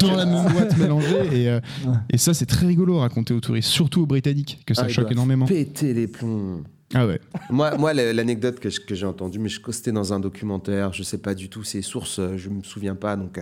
dans 0.01 0.17
la 0.17 0.25
même 0.27 0.53
boîte 0.53 0.77
mélangés. 0.77 1.29
Et, 1.43 1.49
euh, 1.49 1.61
et 2.11 2.19
ça, 2.19 2.35
c'est 2.35 2.47
très 2.47 2.67
rigolo 2.67 2.99
à 2.99 3.03
raconter 3.03 3.35
aux 3.35 3.41
touristes, 3.41 3.69
surtout 3.69 4.03
aux 4.03 4.07
Britanniques, 4.07 4.59
que 4.67 4.75
ça 4.75 4.83
Ah, 4.85 4.89
ils 4.89 4.93
choque 4.93 5.13
énormément. 5.13 5.47
Péter 5.47 5.95
les 5.95 6.09
plombs. 6.09 6.65
Ah 6.95 7.07
ouais. 7.07 7.21
moi, 7.51 7.77
moi 7.77 7.93
la- 7.93 8.13
l'anecdote 8.15 8.59
que, 8.61 8.71
j'ai 8.95 9.07
entendue, 9.07 9.39
mais 9.39 9.51
je 9.51 9.61
c'était 9.73 9.93
dans 9.93 10.15
un 10.15 10.21
documentaire, 10.21 10.93
je 10.95 11.03
sais 11.03 11.19
pas 11.19 11.35
du 11.35 11.51
tout 11.51 11.63
ses 11.63 11.83
sources, 11.83 12.19
je 12.37 12.49
me 12.49 12.63
souviens 12.63 12.95
pas, 12.95 13.15
donc 13.15 13.39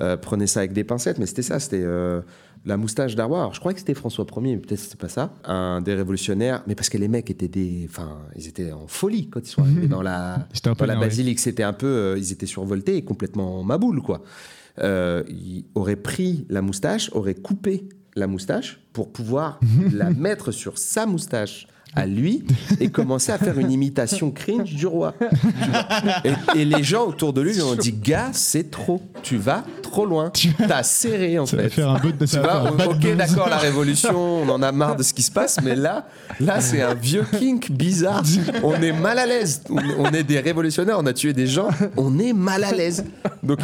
euh, 0.00 0.16
prenez 0.16 0.48
ça 0.48 0.58
avec 0.60 0.72
des 0.72 0.82
pincettes, 0.82 1.18
mais 1.20 1.26
c'était 1.26 1.42
ça, 1.42 1.60
c'était 1.60 1.80
euh, 1.80 2.20
la 2.68 2.76
moustache 2.76 3.16
d'Arwa. 3.16 3.38
Alors, 3.38 3.54
je 3.54 3.60
crois 3.60 3.72
que 3.72 3.78
c'était 3.78 3.94
François 3.94 4.26
Ier, 4.36 4.54
mais 4.54 4.56
peut-être 4.58 4.78
c'était 4.78 4.96
pas 4.96 5.08
ça, 5.08 5.32
un 5.44 5.80
des 5.80 5.94
révolutionnaires, 5.94 6.62
mais 6.66 6.74
parce 6.74 6.90
que 6.90 6.98
les 6.98 7.08
mecs 7.08 7.30
étaient 7.30 7.48
des, 7.48 7.86
enfin, 7.88 8.18
ils 8.36 8.46
étaient 8.46 8.72
en 8.72 8.86
folie 8.86 9.28
quand 9.28 9.40
ils 9.40 9.50
sont 9.50 9.62
arrivés 9.62 9.88
dans 9.88 10.02
la, 10.02 10.46
dans 10.64 10.74
la 10.80 10.84
énervé. 10.84 11.06
basilique, 11.06 11.40
c'était 11.40 11.62
un 11.62 11.72
peu, 11.72 11.86
euh, 11.86 12.18
ils 12.18 12.30
étaient 12.30 12.46
survoltés 12.46 12.96
et 12.96 13.02
complètement 13.02 13.64
maboule, 13.64 14.02
quoi. 14.02 14.22
Euh, 14.80 15.24
il 15.28 15.64
aurait 15.74 15.96
pris 15.96 16.46
la 16.50 16.60
moustache, 16.60 17.10
aurait 17.14 17.34
coupé 17.34 17.88
la 18.14 18.26
moustache 18.26 18.80
pour 18.92 19.12
pouvoir 19.12 19.58
la 19.92 20.10
mettre 20.10 20.52
sur 20.52 20.76
sa 20.76 21.06
moustache 21.06 21.66
à 21.94 22.06
lui 22.06 22.44
et 22.80 22.90
commencer 22.90 23.32
à 23.32 23.38
faire 23.38 23.58
une 23.58 23.70
imitation 23.72 24.30
cringe 24.30 24.74
du 24.74 24.86
roi. 24.86 25.14
Tu. 25.20 26.28
Et, 26.56 26.60
et 26.60 26.64
les 26.64 26.82
gens 26.82 27.06
autour 27.06 27.32
de 27.32 27.40
lui 27.40 27.54
lui 27.54 27.62
ont 27.62 27.74
dit 27.74 27.92
Gars, 27.92 28.30
c'est 28.32 28.70
trop. 28.70 29.02
Tu 29.22 29.36
vas 29.36 29.64
trop 29.82 30.06
loin. 30.06 30.30
T'as 30.68 30.82
serré 30.82 31.38
en 31.38 31.46
Ça 31.46 31.56
fait. 31.56 31.62
va 31.64 31.68
faire 31.70 31.90
un 31.90 31.98
peu 31.98 32.12
de 32.12 32.26
Tu 32.26 32.36
un 32.36 32.86
ok, 32.86 33.16
d'accord, 33.16 33.48
la 33.48 33.56
révolution, 33.58 34.42
on 34.42 34.48
en 34.48 34.62
a 34.62 34.70
marre 34.72 34.96
de 34.96 35.02
ce 35.02 35.14
qui 35.14 35.22
se 35.22 35.30
passe, 35.30 35.58
mais 35.62 35.74
là, 35.74 36.06
là, 36.40 36.60
c'est 36.60 36.82
un 36.82 36.94
vieux 36.94 37.24
kink 37.38 37.70
bizarre. 37.72 38.22
On 38.62 38.74
est 38.74 38.92
mal 38.92 39.18
à 39.18 39.26
l'aise. 39.26 39.62
On 39.98 40.10
est 40.12 40.24
des 40.24 40.40
révolutionnaires, 40.40 40.98
on 40.98 41.06
a 41.06 41.12
tué 41.12 41.32
des 41.32 41.46
gens, 41.46 41.68
on 41.96 42.18
est 42.18 42.32
mal 42.32 42.64
à 42.64 42.72
l'aise. 42.72 43.04
Donc, 43.42 43.60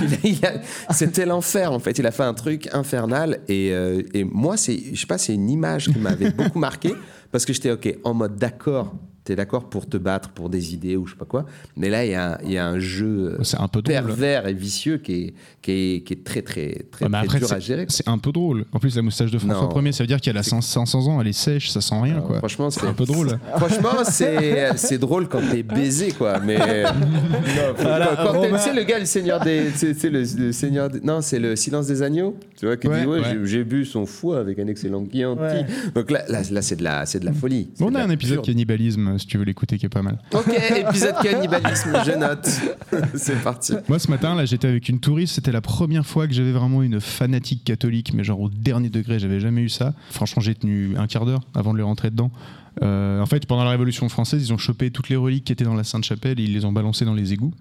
c'était 0.90 1.26
l'enfer, 1.26 1.72
en 1.72 1.78
fait. 1.78 1.98
Il 1.98 2.06
a 2.06 2.10
fait 2.10 2.22
un 2.24 2.34
truc 2.34 2.68
infernal. 2.72 3.40
Et, 3.48 3.70
euh, 3.72 4.02
et 4.14 4.24
moi, 4.24 4.56
c'est, 4.56 4.80
je 4.92 5.00
sais 5.00 5.06
pas, 5.06 5.18
c'est 5.18 5.34
une 5.34 5.50
image 5.50 5.88
qui 5.92 5.98
m'avait 5.98 6.30
beaucoup 6.30 6.58
marqué, 6.58 6.94
parce 7.34 7.44
que 7.44 7.52
j'étais, 7.52 7.72
ok, 7.72 7.98
en 8.04 8.14
mode 8.14 8.36
d'accord. 8.36 8.94
T'es 9.24 9.36
d'accord 9.36 9.70
pour 9.70 9.88
te 9.88 9.96
battre 9.96 10.28
pour 10.30 10.50
des 10.50 10.74
idées 10.74 10.96
ou 10.96 11.06
je 11.06 11.12
sais 11.12 11.18
pas 11.18 11.24
quoi, 11.24 11.46
mais 11.78 11.88
là 11.88 12.04
il 12.04 12.10
y, 12.10 12.14
a 12.14 12.34
un- 12.34 12.38
il 12.44 12.52
y 12.52 12.58
a 12.58 12.66
un 12.68 12.78
jeu 12.78 13.36
euh, 13.38 13.42
C'est 13.42 13.58
un 13.58 13.68
peu 13.68 13.80
drôle. 13.80 13.94
pervers 13.94 14.46
et 14.46 14.52
vicieux 14.52 14.98
qui 14.98 15.12
est, 15.14 15.34
qui 15.62 15.70
est, 15.72 16.00
qui 16.06 16.12
est 16.12 16.24
très 16.24 16.42
très 16.42 16.84
très, 16.90 17.06
Ouais, 17.06 17.10
mais 17.10 17.18
très 17.20 17.24
après, 17.26 17.38
dur 17.38 17.46
à 17.52 17.54
c'est- 17.54 17.60
gérer. 17.62 17.86
c'est 17.88 18.06
un 18.06 18.18
peu 18.18 18.32
drôle. 18.32 18.66
En 18.74 18.78
plus, 18.78 18.94
la 18.96 19.00
moustache 19.00 19.30
de 19.30 19.38
François 19.38 19.66
Non. 19.74 19.80
Ier, 19.82 19.92
ça 19.92 20.02
veut 20.04 20.08
dire 20.08 20.20
qu'elle 20.20 20.36
a 20.36 20.42
500 20.42 20.60
500 20.84 21.06
ans, 21.06 21.20
elle 21.22 21.28
est 21.28 21.32
sèche, 21.32 21.70
ça 21.70 21.80
sent 21.80 21.94
rien, 22.02 22.16
Alors, 22.16 22.26
quoi. 22.26 22.38
Franchement, 22.40 22.68
C'est 22.70 22.86
un 22.86 22.92
peu 22.92 23.06
drôle. 23.06 23.38
Franchement, 23.56 24.04
c'est 24.04 24.76
c'est 24.76 24.98
drôle 24.98 25.26
quand 25.28 25.40
t'es 25.50 25.62
baisé, 25.62 26.12
quoi. 26.12 26.38
Mais 26.40 26.58
non, 26.84 27.74
faut- 27.76 27.82
Voilà, 27.82 28.08
quand, 28.16 28.24
quand 28.26 28.32
t'es- 28.32 28.38
Romain. 28.48 28.58
tu 28.58 28.62
sais 28.64 28.74
le 28.74 28.82
gars, 28.84 28.98
le 28.98 29.04
seigneur 29.06 29.40
des, 29.40 29.70
c'est 29.74 29.94
c'est 29.94 30.10
le, 30.10 30.22
le 30.38 30.52
seigneur, 30.52 30.90
des- 30.90 31.00
non, 31.00 31.22
c'est 31.22 31.38
le 31.38 31.56
silence 31.56 31.86
des 31.86 32.02
agneaux. 32.02 32.36
Tu 32.58 32.66
vois 32.66 32.76
qui 32.76 32.88
Ouais, 32.88 33.00
dit 33.00 33.06
ouais, 33.06 33.20
ouais. 33.20 33.24
j'ai- 33.24 33.46
j'ai 33.46 33.64
bu 33.64 33.86
son 33.86 34.04
foie 34.04 34.38
avec 34.38 34.58
un 34.58 34.66
excellent 34.66 35.04
Chianti. 35.10 35.40
Ouais. 35.40 35.64
Donc 35.94 36.10
là, 36.10 36.24
là, 36.28 36.42
là, 36.50 36.60
c'est 36.62 36.76
de 36.76 36.84
la, 36.84 37.06
c'est 37.06 37.20
de 37.20 37.24
la 37.24 37.32
folie. 37.32 37.70
Bon, 37.78 37.90
on 37.90 37.94
a 37.94 38.02
un 38.02 38.10
épisode 38.10 38.36
pure- 38.42 38.42
cannibalisme, 39.14 39.18
si 39.18 39.26
tu 39.26 39.38
veux 39.38 39.44
l'écouter, 39.44 39.78
qui 39.78 39.86
est 39.86 39.90
pas 39.90 40.02
mal. 40.02 40.18
Ok, 40.32 40.48
épisode 40.76 41.14
cannibalisme, 41.22 41.92
je 42.04 42.12
note. 42.12 42.48
c'est 43.14 43.42
parti. 43.42 43.74
Moi, 43.88 43.98
ce 43.98 44.10
matin, 44.10 44.34
là, 44.34 44.44
j'étais 44.44 44.68
avec 44.68 44.88
une 44.88 45.00
touriste. 45.00 45.34
C'était 45.34 45.52
la 45.52 45.60
première 45.60 46.06
fois 46.06 46.26
que 46.26 46.34
j'avais 46.34 46.52
vraiment 46.52 46.82
une 46.82 47.00
fanatique 47.00 47.64
catholique, 47.64 48.12
mais 48.14 48.24
genre 48.24 48.40
au 48.40 48.48
dernier 48.48 48.90
degré, 48.90 49.18
j'avais 49.18 49.40
jamais 49.40 49.62
eu 49.62 49.68
ça. 49.68 49.94
Franchement, 50.10 50.42
j'ai 50.42 50.54
tenu 50.54 50.96
un 50.96 51.06
quart 51.06 51.26
d'heure 51.26 51.42
avant 51.54 51.72
de 51.72 51.78
les 51.78 51.84
rentrer 51.84 52.10
dedans. 52.10 52.30
Euh, 52.82 53.20
en 53.20 53.26
fait, 53.26 53.46
pendant 53.46 53.64
la 53.64 53.70
Révolution 53.70 54.08
française, 54.08 54.42
ils 54.42 54.52
ont 54.52 54.58
chopé 54.58 54.90
toutes 54.90 55.08
les 55.08 55.16
reliques 55.16 55.44
qui 55.44 55.52
étaient 55.52 55.64
dans 55.64 55.74
la 55.74 55.84
Sainte-Chapelle 55.84 56.40
et 56.40 56.42
ils 56.42 56.52
les 56.52 56.64
ont 56.64 56.72
balancées 56.72 57.04
dans 57.04 57.14
les 57.14 57.32
égouts. 57.32 57.54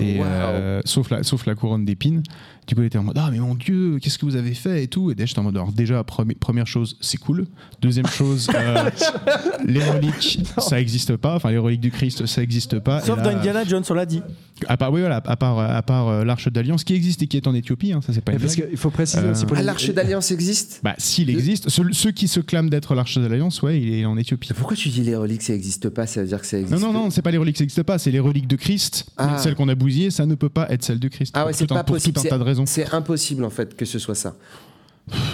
Et, 0.00 0.18
wow. 0.18 0.24
euh, 0.24 0.80
sauf, 0.84 1.10
la, 1.10 1.22
sauf 1.22 1.46
la 1.46 1.54
couronne 1.54 1.84
d'épines. 1.84 2.22
Du 2.68 2.74
coup, 2.74 2.82
elle 2.82 2.86
était 2.88 2.98
en 2.98 3.02
mode 3.02 3.16
Ah, 3.18 3.30
mais 3.32 3.38
mon 3.38 3.54
Dieu, 3.54 3.98
qu'est-ce 4.00 4.18
que 4.18 4.26
vous 4.26 4.36
avez 4.36 4.52
fait 4.54 4.84
et 4.84 4.88
tout. 4.88 5.10
Et 5.10 5.14
déjà, 5.14 5.26
j'étais 5.26 5.38
en 5.40 5.42
mode 5.44 5.56
Alors, 5.56 5.72
déjà, 5.72 6.02
premi- 6.04 6.34
première 6.36 6.66
chose, 6.66 6.96
c'est 7.00 7.16
cool. 7.18 7.46
Deuxième 7.80 8.06
chose, 8.06 8.48
euh, 8.54 8.90
les 9.64 9.82
reliques, 9.82 10.40
ça 10.58 10.76
n'existe 10.76 11.16
pas. 11.16 11.34
Enfin, 11.36 11.50
les 11.50 11.58
reliques 11.58 11.80
du 11.80 11.90
Christ, 11.90 12.26
ça 12.26 12.40
n'existe 12.42 12.78
pas. 12.78 13.00
Sauf 13.00 13.16
là, 13.16 13.22
dans 13.24 13.30
Indiana 13.38 13.64
Jones, 13.64 13.82
on 13.88 13.94
l'a 13.94 14.04
dit. 14.06 14.20
à 14.66 14.76
part, 14.76 14.92
oui, 14.92 15.00
voilà, 15.00 15.16
à 15.24 15.36
part, 15.36 15.58
à 15.58 15.82
part 15.82 16.08
euh, 16.08 16.24
l'Arche 16.24 16.48
d'Alliance 16.52 16.84
qui 16.84 16.92
existe 16.94 17.22
et 17.22 17.26
qui 17.26 17.36
est 17.38 17.46
en 17.46 17.54
Éthiopie, 17.54 17.92
hein, 17.92 18.00
ça 18.06 18.12
c'est 18.12 18.20
pas 18.20 18.32
une 18.32 18.38
Parce 18.38 18.54
qu'il 18.54 18.76
faut 18.76 18.90
préciser 18.90 19.22
Euh, 19.22 19.32
aussi 19.32 19.46
pour 19.46 19.56
Ah, 19.56 19.62
l'arche 19.62 19.88
d'alliance 19.90 20.30
existe? 20.30 20.80
Bah, 20.84 20.94
s'il 20.98 21.30
existe, 21.30 21.70
ceux, 21.70 21.84
ceux 21.92 22.10
qui 22.10 22.28
se 22.28 22.40
clament 22.40 22.68
d'être 22.68 22.94
l'Arche 22.94 23.16
d'Alliance, 23.18 23.62
ouais, 23.62 23.80
il 23.80 23.94
est 23.94 24.04
en 24.04 24.18
Éthiopie. 24.18 24.50
Pourquoi 24.54 24.76
tu 24.76 24.90
dis 24.90 25.00
les 25.02 25.16
reliques, 25.16 25.42
ça 25.42 25.54
existe 25.54 25.88
pas 25.88 26.06
Ça 26.06 26.20
veut 26.20 26.26
dire 26.28 26.40
que 26.40 26.46
ça 26.46 26.58
existe 26.58 26.78
Non, 26.78 26.92
non, 26.92 27.04
non, 27.04 27.10
c'est 27.10 27.22
pas 27.22 27.30
les 27.30 27.38
reliques 27.38 27.56
qui 27.56 27.62
n'existent 27.62 27.84
pas, 27.84 27.98
c'est 27.98 28.10
les 28.10 28.20
reliques 28.20 28.46
de 28.48 28.56
Christ. 28.56 29.06
Ah. 29.16 29.38
Celles 29.38 29.54
qu'on 29.54 29.68
a 29.68 29.74
bousillées, 29.74 30.10
ça 30.10 30.26
ne 30.26 30.34
peut 30.34 30.50
pas 30.50 30.66
être 30.70 30.84
celles 30.84 31.00
de 31.00 31.08
Christ. 31.08 31.32
Ah 31.34 31.46
ouais, 31.46 31.52
c'est 31.54 31.66
pas 31.66 31.82
pour 31.84 31.94
possible. 31.96 32.20
tout 32.20 32.26
un 32.26 32.30
tas 32.30 32.38
de 32.38 32.42
C'est 32.66 32.94
impossible 32.94 33.44
en 33.44 33.50
fait 33.50 33.76
que 33.76 33.84
ce 33.84 33.98
soit 33.98 34.14
ça. 34.14 34.34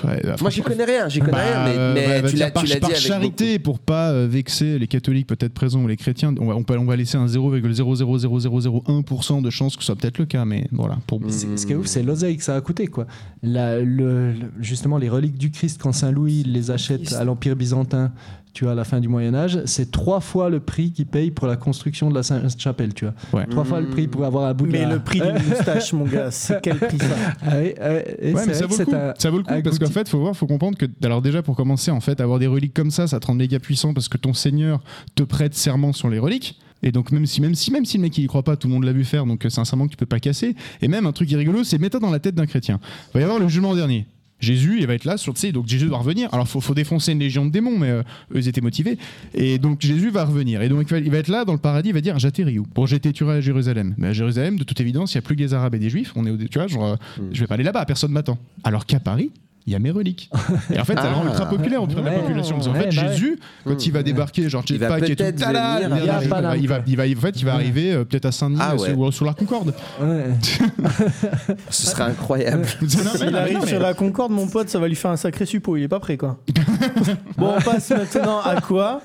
Ouais, 0.05 0.21
bah, 0.23 0.37
Moi, 0.41 0.51
j'y 0.51 0.63
connais 0.63 0.85
rien, 0.85 1.09
j'y 1.09 1.19
connais 1.19 1.33
Bah, 1.33 1.43
rien, 1.43 1.65
mais, 1.65 1.75
euh, 1.77 1.95
mais 1.95 2.07
ouais, 2.07 2.23
bah, 2.23 2.31
tu 2.31 2.37
l'as 2.37 2.51
par, 2.53 2.63
par 2.63 2.91
avec 2.91 2.97
charité, 2.97 3.59
pour 3.59 3.81
pas 3.81 4.11
euh, 4.13 4.29
vexer 4.31 4.79
les 4.79 4.87
catholiques 4.87 5.27
peut-être 5.27 5.53
présents 5.53 5.83
ou 5.83 5.89
les 5.89 5.97
chrétiens, 5.97 6.33
on 6.39 6.47
va, 6.47 6.55
on 6.55 6.63
peut- 6.63 6.79
on 6.79 6.85
va 6.85 6.95
laisser 6.95 7.17
un 7.17 7.27
0,00001% 7.27 9.43
de 9.43 9.51
chance 9.51 9.75
que 9.77 9.83
ce 9.83 9.87
soit 9.87 9.97
peut-être 9.97 10.19
le 10.19 10.27
cas, 10.27 10.45
mais 10.45 10.69
voilà. 10.73 10.99
Pour... 11.09 11.21
Ce 11.29 11.67
qui 11.67 11.73
est 11.73 11.77
ouf, 11.77 11.87
c'est 11.87 12.03
l'oseille 12.05 12.37
que 12.37 12.45
ça 12.45 12.55
a 12.55 12.61
coûté, 12.61 12.87
quoi. 12.87 13.07
La- 13.43 13.81
le- 13.81 14.33
le- 14.33 14.53
justement, 14.61 14.97
les 14.99 15.09
reliques 15.09 15.39
du 15.39 15.51
Christ, 15.51 15.81
quand 15.83 15.93
Saint-Louis 15.93 16.45
les 16.45 16.71
achète 16.71 17.13
à 17.13 17.25
l'Empire 17.25 17.57
byzantin, 17.57 18.13
tu 18.55 18.65
vois, 18.65 18.73
à 18.73 18.77
la 18.77 18.85
fin 18.85 19.01
du 19.01 19.09
Moyen-Âge, 19.09 19.61
c'est 19.67 19.91
trois 19.91 20.21
fois 20.21 20.49
le 20.49 20.61
prix 20.61 20.93
qu'il 20.93 21.07
paye 21.07 21.31
pour 21.31 21.47
la 21.47 21.57
construction 21.57 22.09
de 22.09 22.15
la 22.15 22.23
Sainte-Chapelle, 22.23 22.95
tu 22.95 23.05
vois. 23.05 23.15
Ouais. 23.41 23.47
Trois 23.49 23.65
fois 23.65 23.81
le 23.81 23.89
prix 23.89 24.07
pour 24.09 24.25
avoir 24.25 24.45
un 24.49 24.55
bout 24.55 24.67
de 24.67 24.73
Mais 24.73 24.83
la- 24.83 24.95
le 24.95 25.01
prix 25.01 25.21
d'une 25.21 25.33
moustache, 25.51 25.93
mon 25.93 26.05
gars, 26.05 26.31
c'est 26.31 26.61
quel 26.63 26.79
prix 26.79 26.99
ça 26.99 27.07
Ah 27.43 27.49
oui, 27.59 27.75
oui, 27.77 27.85
et 28.21 28.33
Ouais, 28.33 28.41
c'est 28.41 28.47
mais 28.47 28.53
vrai 28.53 28.55
ça 28.55 28.67
vaut, 28.67 28.71
le 28.71 28.77
c'est 28.77 28.85
coup. 28.87 28.95
un- 28.95 29.15
ça 29.19 29.31
vaut 29.31 29.37
le 29.39 29.43
coup 29.45 29.63
parce 29.63 29.79
qu'en 29.79 29.87
fait, 29.91 30.09
faut 30.09 30.21
voir, 30.21 30.35
faut 30.37 30.47
comprendre 30.47 30.79
que, 30.79 30.87
alors 31.05 31.21
déjà 31.21 31.43
pour 31.43 31.57
commencer, 31.57 31.91
en 31.91 32.01
fait, 32.01 32.21
avoir 32.21 32.39
des 32.39 32.47
reliques 32.47 32.75
comme 32.75 32.91
ça, 32.91 33.07
ça 33.07 33.21
te 33.21 33.27
rend 33.27 33.35
méga 33.35 33.59
puissant 33.59 33.93
parce 33.93 34.09
que 34.09 34.17
ton 34.17 34.33
seigneur 34.33 34.83
te 35.15 35.23
prête 35.25 35.55
serment 35.55 35.93
sur 35.93 36.09
les 36.09 36.19
reliques. 36.19 36.59
Et 36.83 36.93
donc 36.93 37.13
même 37.13 37.25
si 37.25 37.41
même 37.41 37.55
si 37.55 37.71
même 37.71 37.87
si 37.87 37.97
le 37.97 38.03
mec 38.03 38.19
il 38.19 38.25
y 38.25 38.27
croit 38.27 38.43
pas, 38.43 38.57
tout 38.57 38.69
le 38.69 38.75
monde 38.75 38.85
l'a 38.85 38.93
vu 38.93 39.05
faire, 39.05 39.25
donc 39.25 39.47
c'est 39.49 39.59
un 39.59 39.65
serment 39.65 39.87
que 39.87 39.93
tu 39.93 39.97
peux 39.97 40.05
pas 40.07 40.21
casser. 40.21 40.55
Et 40.83 40.89
même 40.89 41.07
un 41.07 41.13
truc 41.13 41.29
qui 41.29 41.35
est 41.35 41.39
rigolo, 41.39 41.65
c'est 41.65 41.79
mets-toi 41.79 41.99
dans 41.99 42.11
la 42.11 42.19
tête 42.19 42.35
d'un 42.35 42.45
chrétien. 42.47 42.79
Il 43.09 43.15
va 43.15 43.21
y 43.21 43.23
avoir 43.25 43.39
le 43.39 43.49
jugement 43.49 43.75
dernier. 43.75 44.07
Jésus, 44.45 44.77
il 44.81 44.87
va 44.87 44.95
être 44.95 45.05
là 45.05 45.17
sur, 45.17 45.33
donc 45.53 45.67
Jésus 45.67 45.87
va 45.87 45.97
revenir. 45.99 46.29
Alors, 46.33 46.47
faut, 46.47 46.61
faut 46.61 46.75
défoncer 46.75 47.13
une 47.13 47.19
légion 47.19 47.45
de 47.47 47.51
démons, 47.51 47.79
mais 47.79 47.89
euh, 47.91 48.01
eux, 48.33 48.37
ils 48.39 48.47
étaient 48.49 48.61
motivés. 48.61 48.99
Et 49.35 49.59
donc, 49.59 49.81
Jésus 49.81 50.11
va 50.11 50.25
revenir. 50.25 50.63
Et 50.63 50.69
donc, 50.69 50.83
il 50.89 50.91
va, 50.91 50.99
il 50.99 51.11
va 51.11 51.19
être 51.19 51.29
là 51.29 51.45
dans 51.45 51.53
le 51.55 51.59
paradis, 51.59 51.89
il 51.89 51.95
va 51.95 52.01
dire 52.01 52.19
J'atterris 52.19 52.59
où? 52.59 52.67
Bon, 52.75 52.87
j'étais 52.87 53.13
tué 53.13 53.29
à 53.31 53.41
Jérusalem. 53.41 53.95
Mais 53.99 54.09
à 54.09 54.13
Jérusalem, 54.13 54.59
de 54.59 54.65
toute 54.65 54.81
évidence, 54.81 55.15
il 55.15 55.17
n'y 55.17 55.21
a 55.21 55.23
plus 55.23 55.35
que 55.37 55.41
les 55.41 55.55
Arabes 55.55 55.75
et 55.75 55.79
des 55.79 55.91
Juifs. 55.91 56.13
On 56.17 56.25
est, 56.27 56.31
au- 56.31 56.37
tu 56.37 56.59
vois, 56.59 56.67
genre, 56.69 56.85
euh, 56.85 56.97
je 57.33 57.41
vais 57.41 57.47
pas 57.47 57.55
aller 57.55 57.65
là-bas, 57.65 57.85
personne 57.87 58.13
m'attend. 58.13 58.39
Alors 58.63 58.87
qu'à 58.87 59.01
Paris, 59.01 59.31
il 59.67 59.73
y 59.73 59.77
a 59.77 59.79
mes 59.79 59.91
reliques. 59.91 60.31
Et 60.73 60.79
en 60.79 60.85
fait, 60.85 60.95
ça 60.95 61.09
le 61.09 61.15
rend 61.15 61.25
ultra 61.27 61.49
populaire 61.49 61.83
auprès 61.83 62.01
de 62.01 62.05
la 62.07 62.13
population. 62.13 62.57
Parce 62.57 62.67
qu'en 62.69 62.75
fait, 62.75 62.81
bah 62.81 62.85
ouais. 63.03 63.09
Jésus, 63.13 63.39
quand 63.65 63.87
il 63.87 63.93
va 63.93 64.03
débarquer, 64.03 64.49
genre 64.51 64.63
Il 64.69 64.79
va 64.79 64.89
jetpack 64.99 65.11
et 65.11 65.17
tout, 65.17 65.25
il 65.25 65.33
va- 65.33 65.41
il 65.41 65.49
va- 65.49 66.29
Paname, 66.29 66.59
il 66.61 66.69
va, 66.69 66.81
il 66.87 66.97
va, 66.97 67.05
en 67.05 67.21
fait, 67.21 67.31
il 67.41 67.45
va 67.47 67.55
arriver 67.55 67.93
euh, 67.93 68.05
peut-être 68.05 68.27
à 68.27 68.33
Saint-Denis 68.33 68.61
Ah 68.63 68.73
euh, 68.75 68.77
ouais. 68.79 68.93
ou 68.95 69.11
sur 69.11 69.25
la 69.25 69.33
Concorde. 69.33 69.73
Ouais. 70.03 70.25
Ce 71.71 71.87
serait 71.87 72.03
incroyable. 72.05 72.67
Non, 72.83 72.89
mais- 72.89 73.19
S'il 73.19 73.37
arrive 73.37 73.59
mais- 73.63 73.67
sur 73.69 73.81
la 73.81 73.95
Concorde, 73.95 74.33
mon 74.33 74.47
pote, 74.49 74.69
ça 74.69 74.79
va 74.79 74.87
lui 74.87 74.97
faire 74.97 75.11
un 75.13 75.17
sacré 75.17 75.47
suppôt. 75.47 75.77
Il 75.77 75.83
est 75.85 75.89
pas 75.89 76.01
prêt, 76.01 76.17
quoi. 76.19 76.39
bon, 77.39 77.55
on 77.57 77.61
passe 77.63 77.91
maintenant 77.91 78.41
à 78.41 78.61
quoi 78.61 79.01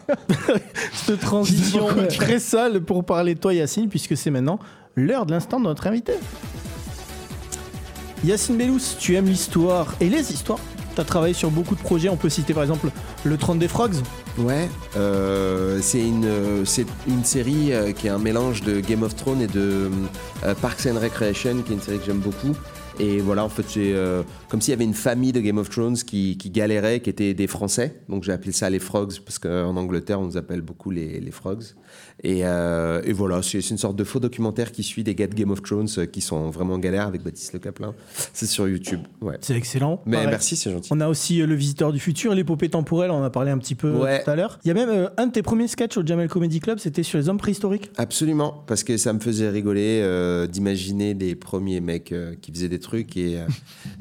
Cette 0.94 1.22
transition 1.22 1.88
très 2.10 2.40
sale 2.40 2.82
pour 2.82 3.06
parler 3.06 3.36
de 3.36 3.40
toi, 3.40 3.54
Yacine, 3.54 3.88
puisque 3.90 4.18
c'est 4.18 4.30
maintenant 4.32 4.60
l'heure 4.96 5.26
de 5.26 5.32
l'instant 5.32 5.60
de 5.60 5.66
notre 5.66 5.88
invité. 5.88 6.14
Yacine 8.24 8.58
Bellous, 8.58 8.82
tu 9.00 9.16
aimes 9.16 9.28
l'histoire 9.28 9.96
et 10.02 10.10
les 10.10 10.34
histoires. 10.34 10.60
Tu 10.96 11.02
as 11.02 11.06
travaillé 11.06 11.34
sur 11.34 11.52
beaucoup 11.52 11.76
de 11.76 11.80
projets. 11.80 12.10
On 12.10 12.18
peut 12.18 12.30
citer 12.30 12.54
par 12.54 12.64
exemple 12.64 12.90
Le 13.24 13.38
Trône 13.38 13.60
des 13.60 13.70
Frogs. 13.70 13.96
Ouais, 14.38 14.70
euh, 14.98 15.80
c'est 15.82 16.02
une, 16.02 16.28
une 17.08 17.24
série 17.24 17.72
euh, 17.72 17.94
qui 17.94 18.08
est 18.08 18.10
un 18.10 18.20
mélange 18.20 18.62
de 18.62 18.82
Game 18.82 19.04
of 19.04 19.16
Thrones 19.16 19.42
et 19.42 19.48
de 19.48 19.90
euh, 20.44 20.56
Parks 20.56 20.86
and 20.86 21.00
Recreation, 21.00 21.62
qui 21.62 21.72
est 21.72 21.76
une 21.76 21.82
série 21.82 22.00
que 22.00 22.06
j'aime 22.06 22.20
beaucoup. 22.20 22.56
Et 23.00 23.20
voilà, 23.20 23.46
en 23.46 23.50
fait, 23.50 23.64
c'est 23.68 23.94
euh, 23.94 24.24
comme 24.50 24.60
s'il 24.60 24.72
y 24.72 24.76
avait 24.76 24.84
une 24.84 24.94
famille 24.94 25.32
de 25.32 25.40
Game 25.40 25.58
of 25.58 25.70
Thrones 25.70 25.96
qui, 25.96 26.38
qui 26.38 26.50
galérait, 26.50 27.00
qui 27.00 27.10
étaient 27.10 27.34
des 27.34 27.48
Français. 27.48 27.96
Donc 28.10 28.24
j'ai 28.24 28.34
appelé 28.34 28.52
ça 28.52 28.70
les 28.70 28.80
Frogs, 28.80 29.20
parce 29.24 29.40
qu'en 29.40 29.78
Angleterre, 29.78 30.20
on 30.20 30.26
nous 30.26 30.36
appelle 30.38 30.62
beaucoup 30.62 30.92
les, 30.92 31.22
les 31.22 31.32
Frogs. 31.32 31.64
Et, 32.22 32.42
euh, 32.44 33.02
et 33.06 33.14
voilà, 33.14 33.42
c'est 33.42 33.60
une 33.70 33.78
sorte 33.78 33.96
de 33.96 34.04
faux 34.04 34.20
documentaire 34.20 34.74
qui 34.74 34.84
suit 34.84 35.06
des 35.06 35.16
gars 35.16 35.28
de 35.28 35.34
Game 35.34 35.50
of 35.52 35.62
Thrones 35.64 35.88
euh, 35.98 36.06
qui 36.06 36.20
sont 36.20 36.50
vraiment 36.50 36.74
en 36.74 36.78
galère 36.80 37.08
avec 37.08 37.24
Baptiste 37.24 37.54
Le 37.54 37.60
Caplin. 37.60 37.96
C'est 38.34 38.46
sur 38.46 38.68
YouTube. 38.68 39.00
Ouais. 39.22 39.38
C'est 39.40 39.56
excellent. 39.56 40.02
Mais 40.06 40.18
Pareil. 40.18 40.30
merci, 40.32 40.58
c'est 40.58 40.70
gentil. 40.70 40.90
On 40.92 41.00
a 41.00 41.08
aussi 41.08 41.42
euh, 41.42 41.48
Le 41.48 41.56
Visiteur 41.56 41.94
du 41.94 42.00
Futur, 42.00 42.36
l'épopée 42.36 42.68
temporelle, 42.68 43.12
on 43.12 43.20
en 43.20 43.24
a 43.24 43.30
parlé 43.30 43.52
un 43.52 43.58
petit 43.58 43.76
peu 43.76 43.92
Ouais. 43.92 44.22
tout 44.24 44.30
à 44.30 44.36
l'heure. 44.36 44.60
Il 44.66 44.68
y 44.68 44.72
a 44.72 44.74
même 44.74 45.10
un 45.16 45.28
de 45.28 45.32
tes 45.32 45.42
premiers 45.42 45.70
sketchs 45.70 45.96
au 45.98 46.06
Jamel 46.06 46.28
Comedy 46.28 46.60
Club, 46.60 46.80
c'était 46.80 47.04
sur 47.04 47.18
les 47.18 47.30
hommes 47.30 47.38
préhistoriques. 47.38 47.90
Absolument, 47.96 48.66
parce 48.68 48.84
que 48.84 48.98
ça 48.98 49.14
me 49.14 49.20
faisait 49.22 49.50
rigoler 49.50 50.04
d'imaginer 50.52 51.14
les 51.14 51.36
premiers 51.36 51.80
mecs 51.80 52.14
qui 52.42 52.52
faisaient 52.52 52.68
des 52.68 52.80
trucs 52.80 52.89
et, 52.96 53.38
euh, 53.38 53.46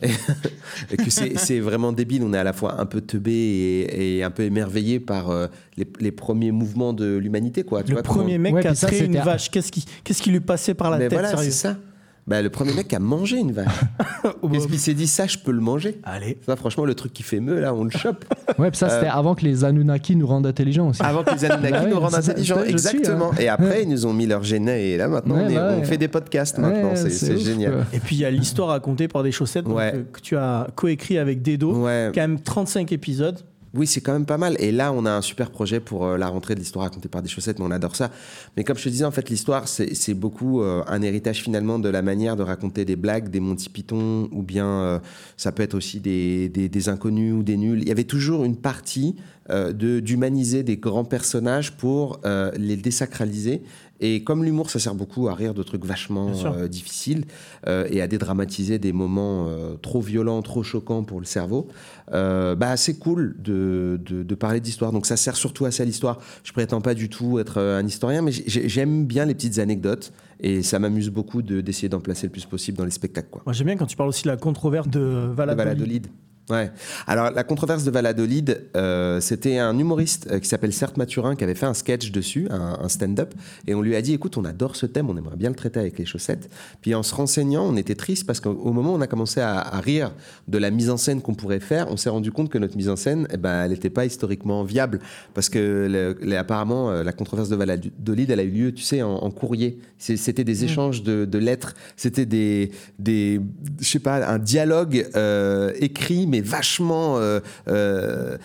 et 0.90 0.96
que 0.96 1.10
c'est 1.10 1.38
c'est 1.38 1.60
vraiment 1.60 1.92
débile. 1.92 2.22
On 2.22 2.32
est 2.32 2.38
à 2.38 2.44
la 2.44 2.52
fois 2.52 2.80
un 2.80 2.86
peu 2.86 3.00
teubé 3.00 3.32
et, 3.32 4.18
et 4.18 4.22
un 4.24 4.30
peu 4.30 4.42
émerveillé 4.42 5.00
par 5.00 5.30
euh, 5.30 5.46
les, 5.76 5.86
les 6.00 6.12
premiers 6.12 6.52
mouvements 6.52 6.92
de 6.92 7.16
l'humanité. 7.16 7.62
Le 7.62 7.68
vois, 7.68 7.82
comment- 8.02 8.02
premier 8.02 8.38
mec 8.38 8.54
Ouais, 8.54 8.62
qui 8.62 8.68
a 8.68 8.74
créé 8.74 9.04
une 9.04 9.18
vache, 9.18 9.50
qu'est-ce 9.50 9.70
qui, 9.72 9.84
qu'est-ce 10.04 10.22
qui 10.22 10.30
lui 10.30 10.40
passait 10.40 10.74
par 10.74 10.90
la 10.90 10.98
Mais 10.98 11.04
tête 11.08 11.12
voilà, 11.18 11.30
sérieux? 11.30 11.44
c'est 11.50 11.56
ça. 11.56 11.76
Bah, 12.28 12.42
le 12.42 12.50
premier 12.50 12.74
mec 12.74 12.92
a 12.92 12.98
mangé 12.98 13.38
une 13.38 13.52
vache. 13.52 13.66
Oh, 14.42 14.48
bah, 14.48 14.54
Qu'est-ce 14.56 14.68
qu'il 14.68 14.78
s'est 14.78 14.94
dit 14.94 15.06
Ça, 15.06 15.26
je 15.26 15.38
peux 15.38 15.50
le 15.52 15.60
manger? 15.60 15.98
Allez. 16.04 16.38
Ça, 16.44 16.54
franchement, 16.56 16.84
le 16.84 16.94
truc 16.94 17.12
qui 17.12 17.22
fait 17.22 17.40
meuh, 17.40 17.60
là, 17.60 17.72
on 17.74 17.84
le 17.84 17.90
chope. 17.90 18.24
Ouais, 18.58 18.70
puis 18.70 18.78
ça, 18.78 18.88
c'était 18.88 19.06
avant 19.06 19.34
que 19.34 19.44
les 19.44 19.64
Anunnaki 19.64 20.16
nous 20.16 20.26
rendent 20.26 20.46
intelligents 20.46 20.88
aussi. 20.88 21.02
Avant 21.02 21.22
que 21.22 21.34
les 21.34 21.44
Anunnaki 21.44 21.72
Bah 21.72 21.84
ouais, 21.84 21.90
nous 21.90 22.00
rendent 22.00 22.14
intelligents. 22.14 22.60
suis, 22.62 22.70
Exactement. 22.70 23.30
hein. 23.32 23.36
Et 23.40 23.48
après, 23.48 23.82
ils 23.84 23.88
nous 23.88 24.06
ont 24.06 24.12
mis 24.12 24.26
leur 24.26 24.42
génet. 24.42 24.88
Et 24.90 24.96
là, 24.96 25.08
maintenant, 25.08 25.36
Ouais, 25.36 25.44
on, 25.46 25.48
est- 25.50 25.54
bah 25.54 25.72
on 25.76 25.80
ouais. 25.80 25.84
fait 25.84 25.96
des 25.98 26.08
podcasts. 26.08 26.58
Maintenant, 26.58 26.90
Ouais, 26.90 26.96
c'est 27.10 27.38
génial. 27.38 27.72
quoi. 27.72 27.84
Et 27.92 28.00
puis 28.00 28.16
il 28.16 28.20
y 28.20 28.24
a 28.24 28.30
l'histoire 28.30 28.68
racontée 28.68 29.06
par 29.08 29.22
des 29.22 29.32
chaussettes 29.32 29.64
donc, 29.64 29.78
euh, 29.78 30.02
que 30.12 30.20
tu 30.20 30.36
as 30.36 30.66
coécrit 30.74 31.18
avec 31.18 31.42
Dedo. 31.42 31.84
Ouais. 31.84 32.10
Quand 32.14 32.20
même 32.20 32.40
35 32.40 32.90
épisodes. 32.92 33.38
Oui, 33.74 33.86
c'est 33.86 34.00
quand 34.00 34.14
même 34.14 34.24
pas 34.24 34.38
mal. 34.38 34.56
Et 34.60 34.72
là, 34.72 34.92
on 34.92 35.04
a 35.04 35.10
un 35.10 35.20
super 35.20 35.50
projet 35.50 35.78
pour 35.78 36.06
euh, 36.06 36.16
la 36.16 36.28
rentrée 36.28 36.54
de 36.54 36.60
l'histoire 36.60 36.84
racontée 36.86 37.08
par 37.08 37.22
des 37.22 37.28
chaussettes, 37.28 37.58
mais 37.58 37.66
on 37.66 37.70
adore 37.70 37.96
ça. 37.96 38.10
Mais 38.56 38.64
comme 38.64 38.78
je 38.78 38.84
te 38.84 38.88
disais, 38.88 39.04
en 39.04 39.10
fait, 39.10 39.28
l'histoire, 39.28 39.68
c'est 39.68 40.14
beaucoup 40.14 40.62
euh, 40.62 40.82
un 40.86 41.02
héritage 41.02 41.42
finalement 41.42 41.78
de 41.78 41.88
la 41.90 42.00
manière 42.00 42.34
de 42.36 42.42
raconter 42.42 42.84
des 42.86 42.96
blagues, 42.96 43.28
des 43.30 43.40
Monty 43.40 43.68
Python, 43.68 44.28
ou 44.32 44.42
bien 44.42 44.66
euh, 44.66 44.98
ça 45.36 45.52
peut 45.52 45.62
être 45.62 45.74
aussi 45.74 46.00
des, 46.00 46.48
des- 46.48 46.88
inconnus 46.88 47.34
ou 47.34 47.42
des 47.42 47.56
nuls. 47.58 47.80
Il 47.82 47.88
y 47.88 47.92
avait 47.92 48.04
toujours 48.04 48.44
une 48.44 48.56
partie 48.56 49.16
d'humaniser 49.72 50.62
des 50.62 50.76
grands 50.76 51.06
personnages 51.06 51.72
pour 51.76 52.20
les 52.56 52.76
désacraliser. 52.76 53.62
Et 54.00 54.22
comme 54.22 54.44
l'humour, 54.44 54.70
ça 54.70 54.78
sert 54.78 54.94
beaucoup 54.94 55.28
à 55.28 55.34
rire 55.34 55.54
de 55.54 55.62
trucs 55.64 55.84
vachement 55.84 56.28
euh, 56.54 56.68
difficiles 56.68 57.24
euh, 57.66 57.86
et 57.90 58.00
à 58.00 58.06
dédramatiser 58.06 58.78
des 58.78 58.92
moments 58.92 59.46
euh, 59.48 59.74
trop 59.74 60.00
violents, 60.00 60.40
trop 60.42 60.62
choquants 60.62 61.02
pour 61.02 61.18
le 61.18 61.26
cerveau, 61.26 61.66
bah, 62.12 62.76
c'est 62.76 62.94
cool 62.98 63.34
de, 63.38 64.00
de, 64.04 64.22
de 64.22 64.34
parler 64.34 64.60
d'histoire. 64.60 64.92
Donc 64.92 65.06
ça 65.06 65.16
sert 65.16 65.36
surtout 65.36 65.64
à 65.64 65.70
ça 65.70 65.84
l'histoire. 65.84 66.20
Je 66.44 66.52
prétends 66.52 66.80
pas 66.80 66.94
du 66.94 67.08
tout 67.08 67.38
être 67.38 67.58
un 67.60 67.84
historien, 67.86 68.22
mais 68.22 68.32
j'ai- 68.32 68.68
j'aime 68.68 69.04
bien 69.06 69.24
les 69.24 69.34
petites 69.34 69.58
anecdotes 69.58 70.12
et 70.40 70.62
ça 70.62 70.78
m'amuse 70.78 71.10
beaucoup 71.10 71.42
de- 71.42 71.60
d'essayer 71.60 71.88
d'en 71.88 72.00
placer 72.00 72.26
le 72.26 72.32
plus 72.32 72.44
possible 72.46 72.78
dans 72.78 72.84
les 72.84 72.90
spectacles. 72.92 73.28
Quoi. 73.30 73.42
Moi 73.46 73.52
j'aime 73.52 73.66
bien 73.66 73.76
quand 73.76 73.86
tu 73.86 73.96
parles 73.96 74.08
aussi 74.08 74.22
de 74.24 74.28
la 74.28 74.36
controverse 74.36 74.88
de 74.88 74.98
De 75.00 75.32
Valladolid. 75.34 76.06
Ouais. 76.50 76.70
Alors 77.06 77.30
la 77.30 77.44
controverse 77.44 77.84
de 77.84 77.90
Valladolid, 77.90 78.62
euh, 78.76 79.20
c'était 79.20 79.58
un 79.58 79.78
humoriste 79.78 80.28
euh, 80.30 80.38
qui 80.38 80.48
s'appelle 80.48 80.72
Certes 80.72 80.96
Mathurin 80.96 81.36
qui 81.36 81.44
avait 81.44 81.54
fait 81.54 81.66
un 81.66 81.74
sketch 81.74 82.10
dessus, 82.10 82.46
un, 82.50 82.78
un 82.80 82.88
stand-up, 82.88 83.34
et 83.66 83.74
on 83.74 83.82
lui 83.82 83.94
a 83.94 84.00
dit 84.02 84.14
écoute, 84.14 84.36
on 84.38 84.44
adore 84.44 84.74
ce 84.76 84.86
thème, 84.86 85.10
on 85.10 85.16
aimerait 85.16 85.36
bien 85.36 85.50
le 85.50 85.54
traiter 85.54 85.78
avec 85.80 85.98
les 85.98 86.06
chaussettes. 86.06 86.48
Puis 86.80 86.94
en 86.94 87.02
se 87.02 87.14
renseignant, 87.14 87.64
on 87.66 87.76
était 87.76 87.94
triste 87.94 88.26
parce 88.26 88.40
qu'au 88.40 88.50
au 88.52 88.72
moment 88.72 88.92
où 88.92 88.96
on 88.96 89.00
a 89.00 89.06
commencé 89.06 89.40
à, 89.40 89.58
à 89.58 89.80
rire 89.80 90.12
de 90.48 90.58
la 90.58 90.70
mise 90.70 90.88
en 90.90 90.96
scène 90.96 91.20
qu'on 91.20 91.34
pourrait 91.34 91.60
faire, 91.60 91.90
on 91.90 91.96
s'est 91.96 92.08
rendu 92.10 92.32
compte 92.32 92.48
que 92.48 92.58
notre 92.58 92.76
mise 92.76 92.88
en 92.88 92.96
scène, 92.96 93.26
eh 93.32 93.36
ben, 93.36 93.64
elle 93.64 93.70
n'était 93.72 93.90
pas 93.90 94.06
historiquement 94.06 94.64
viable 94.64 95.00
parce 95.34 95.48
que 95.50 95.58
le- 95.90 96.16
le- 96.26 96.36
apparemment 96.38 96.90
euh, 96.90 97.02
la 97.02 97.12
controverse 97.12 97.48
de 97.50 97.56
Valladolid, 97.56 98.30
elle 98.30 98.40
a 98.40 98.44
eu 98.44 98.50
lieu, 98.50 98.72
tu 98.72 98.82
sais, 98.82 99.02
en, 99.02 99.16
en 99.16 99.30
courrier. 99.30 99.78
C'était 99.98 100.44
des 100.44 100.64
échanges 100.64 101.02
de, 101.02 101.24
de 101.24 101.38
lettres, 101.38 101.74
c'était 101.96 102.26
des, 102.26 102.70
des, 102.98 103.40
je 103.80 103.86
sais 103.88 103.98
pas, 103.98 104.26
un 104.28 104.38
dialogue 104.38 105.06
euh, 105.16 105.72
écrit 105.80 106.26
mais 106.26 106.37
vachement, 106.40 107.16
euh, 107.18 107.40
euh, 107.68 108.36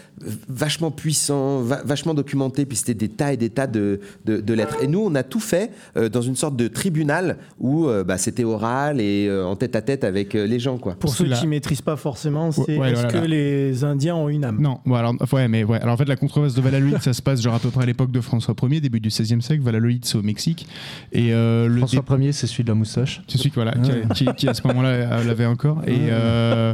vachement 0.49 0.91
puissant, 0.91 1.61
va- 1.61 1.81
vachement 1.83 2.13
documenté. 2.13 2.65
Puis 2.65 2.77
c'était 2.77 2.93
des 2.93 3.09
tas 3.09 3.33
et 3.33 3.37
des 3.37 3.49
tas 3.49 3.67
de, 3.67 3.99
de, 4.25 4.39
de 4.41 4.53
lettres. 4.53 4.77
Et 4.81 4.87
nous, 4.87 4.99
on 5.05 5.15
a 5.15 5.23
tout 5.23 5.39
fait 5.39 5.71
euh, 5.97 6.09
dans 6.09 6.21
une 6.21 6.35
sorte 6.35 6.55
de 6.55 6.67
tribunal 6.67 7.37
où 7.59 7.87
euh, 7.87 8.03
bah, 8.03 8.17
c'était 8.17 8.43
oral 8.43 8.99
et 9.01 9.27
euh, 9.27 9.45
en 9.45 9.55
tête 9.55 9.75
à 9.75 9.81
tête 9.81 10.03
avec 10.03 10.35
euh, 10.35 10.45
les 10.45 10.59
gens, 10.59 10.77
quoi. 10.77 10.95
Pour 10.95 11.13
ceux 11.13 11.25
qui 11.25 11.47
maîtrisent 11.47 11.81
pas 11.81 11.95
forcément, 11.95 12.51
c'est 12.51 12.77
Ouais, 12.77 12.91
est-ce 12.91 13.01
voilà, 13.01 13.09
que 13.13 13.17
là. 13.17 13.27
les 13.27 13.83
Indiens 13.83 14.15
ont 14.15 14.29
une 14.29 14.45
âme? 14.45 14.57
Non, 14.59 14.79
bon, 14.85 14.95
alors, 14.95 15.13
ouais, 15.31 15.47
mais 15.47 15.63
ouais. 15.63 15.79
Alors 15.81 15.93
en 15.93 15.97
fait, 15.97 16.07
la 16.07 16.15
controverse 16.15 16.53
de 16.55 16.61
Valladolid, 16.61 17.01
ça 17.01 17.13
se 17.13 17.21
passe 17.21 17.41
genre 17.41 17.53
à 17.55 17.59
peu 17.59 17.69
près 17.69 17.83
à 17.83 17.85
l'époque 17.85 18.11
de 18.11 18.21
François 18.21 18.55
Ier, 18.63 18.81
début 18.81 18.99
du 18.99 19.09
XVIe 19.09 19.41
siècle. 19.41 19.61
Valladolid, 19.63 20.05
c'est 20.05 20.17
au 20.17 20.21
Mexique. 20.21 20.67
Et 21.11 21.33
euh, 21.33 21.67
le 21.67 21.77
François 21.85 22.03
Ier, 22.19 22.31
c'est 22.31 22.47
celui 22.47 22.63
de 22.63 22.69
la 22.69 22.75
moustache. 22.75 23.21
C'est 23.27 23.37
celui 23.37 23.49
qui, 23.51 23.55
voilà, 23.55 23.71
qui, 23.73 23.91
a- 23.91 24.13
qui- 24.13 24.35
qui, 24.37 24.47
à 24.47 24.53
ce 24.53 24.65
moment-là 24.67 25.23
l'avait 25.23 25.45
encore. 25.45 25.81
Et 25.87 26.07
euh, 26.09 26.73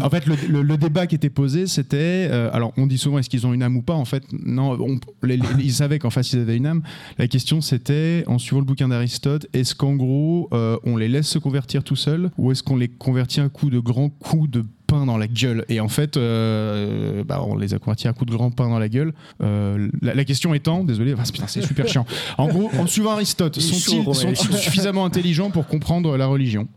en 0.00 0.10
fait, 0.10 0.26
le, 0.26 0.34
le- 0.48 0.57
le 0.62 0.76
débat 0.76 1.06
qui 1.06 1.14
était 1.14 1.30
posé, 1.30 1.66
c'était. 1.66 2.28
euh, 2.30 2.50
alors, 2.52 2.72
on 2.76 2.86
dit 2.86 2.98
souvent 2.98 3.18
est-ce 3.18 3.28
qu'ils 3.30 3.46
ont 3.46 3.52
une 3.52 3.62
âme 3.62 3.76
ou 3.76 3.82
pas? 3.82 3.94
En 3.94 4.04
fait, 4.04 4.22
non, 4.32 4.76
on- 4.80 4.98
les- 5.26 5.36
les- 5.36 5.42
ils 5.60 5.72
savaient 5.72 5.98
qu'en 5.98 6.10
face, 6.10 6.32
ils 6.32 6.40
avaient 6.40 6.56
une 6.56 6.66
âme. 6.66 6.82
La 7.18 7.28
question, 7.28 7.60
c'était, 7.60 8.24
en 8.26 8.38
suivant 8.38 8.60
le 8.60 8.66
bouquin 8.66 8.88
d'Aristote, 8.88 9.46
est-ce 9.52 9.74
qu'en 9.74 9.94
gros, 9.96 10.48
euh, 10.52 10.76
on 10.84 10.96
les 10.96 11.08
laisse 11.08 11.26
se 11.28 11.38
convertir 11.38 11.82
tout 11.84 11.96
seuls 11.96 12.30
ou 12.38 12.52
est-ce 12.52 12.62
qu'on 12.62 12.76
les 12.76 12.88
convertit 12.88 13.40
à 13.40 13.48
coup 13.48 13.70
de 13.70 13.78
grands 13.78 14.08
coups 14.10 14.50
de 14.50 14.64
pain 14.86 15.04
dans 15.06 15.18
la 15.18 15.26
gueule? 15.26 15.64
Et 15.68 15.80
en 15.80 15.88
fait 15.88 16.16
euh, 16.16 17.24
bah, 17.24 17.42
on 17.46 17.56
les 17.56 17.74
a 17.74 17.78
convertis 17.78 18.08
à 18.08 18.12
coups 18.12 18.30
de 18.30 18.36
grands 18.36 18.50
pain 18.50 18.68
dans 18.68 18.78
la 18.78 18.88
gueule. 18.88 19.12
Euh, 19.42 19.88
la, 20.02 20.14
la 20.14 20.24
question 20.24 20.54
étant 20.54 20.84
désolé 20.84 21.14
ah, 21.18 21.22
putain, 21.24 21.46
c'est 21.46 21.62
super 21.62 21.86
chiant. 21.88 22.06
En 22.38 22.48
gros 22.48 22.70
en 22.78 22.86
suivant 22.86 23.10
Aristote 23.12 23.58
sont-ils 23.60 24.36
suffisamment 24.56 25.04
intelligents 25.04 25.50
pour 25.50 25.66
comprendre 25.66 26.16
la 26.16 26.26
religion? 26.26 26.68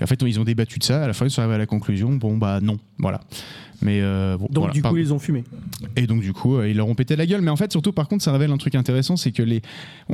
Et 0.00 0.04
en 0.04 0.06
fait, 0.06 0.20
ils 0.22 0.40
ont 0.40 0.44
débattu 0.44 0.78
de 0.78 0.84
ça. 0.84 1.04
À 1.04 1.06
la 1.06 1.12
fin, 1.12 1.26
ils 1.26 1.30
sont 1.30 1.42
arrivés 1.42 1.56
à 1.56 1.58
la 1.58 1.66
conclusion 1.66 2.12
bon, 2.12 2.36
bah 2.36 2.60
non. 2.60 2.78
Voilà. 2.98 3.20
Mais 3.82 4.00
euh, 4.02 4.36
bon, 4.36 4.46
Donc 4.50 4.64
voilà, 4.64 4.72
du 4.72 4.80
coup, 4.80 4.82
pardon. 4.82 4.98
ils 4.98 5.12
ont 5.12 5.18
fumé. 5.18 5.44
Et 5.96 6.06
donc 6.06 6.20
du 6.20 6.32
coup, 6.32 6.56
euh, 6.56 6.68
ils 6.68 6.76
leur 6.76 6.86
ont 6.86 6.94
pété 6.94 7.16
la 7.16 7.26
gueule. 7.26 7.40
Mais 7.40 7.50
en 7.50 7.56
fait, 7.56 7.72
surtout, 7.72 7.92
par 7.92 8.08
contre, 8.08 8.22
ça 8.22 8.32
révèle 8.32 8.50
un 8.50 8.58
truc 8.58 8.74
intéressant, 8.74 9.16
c'est 9.16 9.32
que 9.32 9.42
les, 9.42 9.62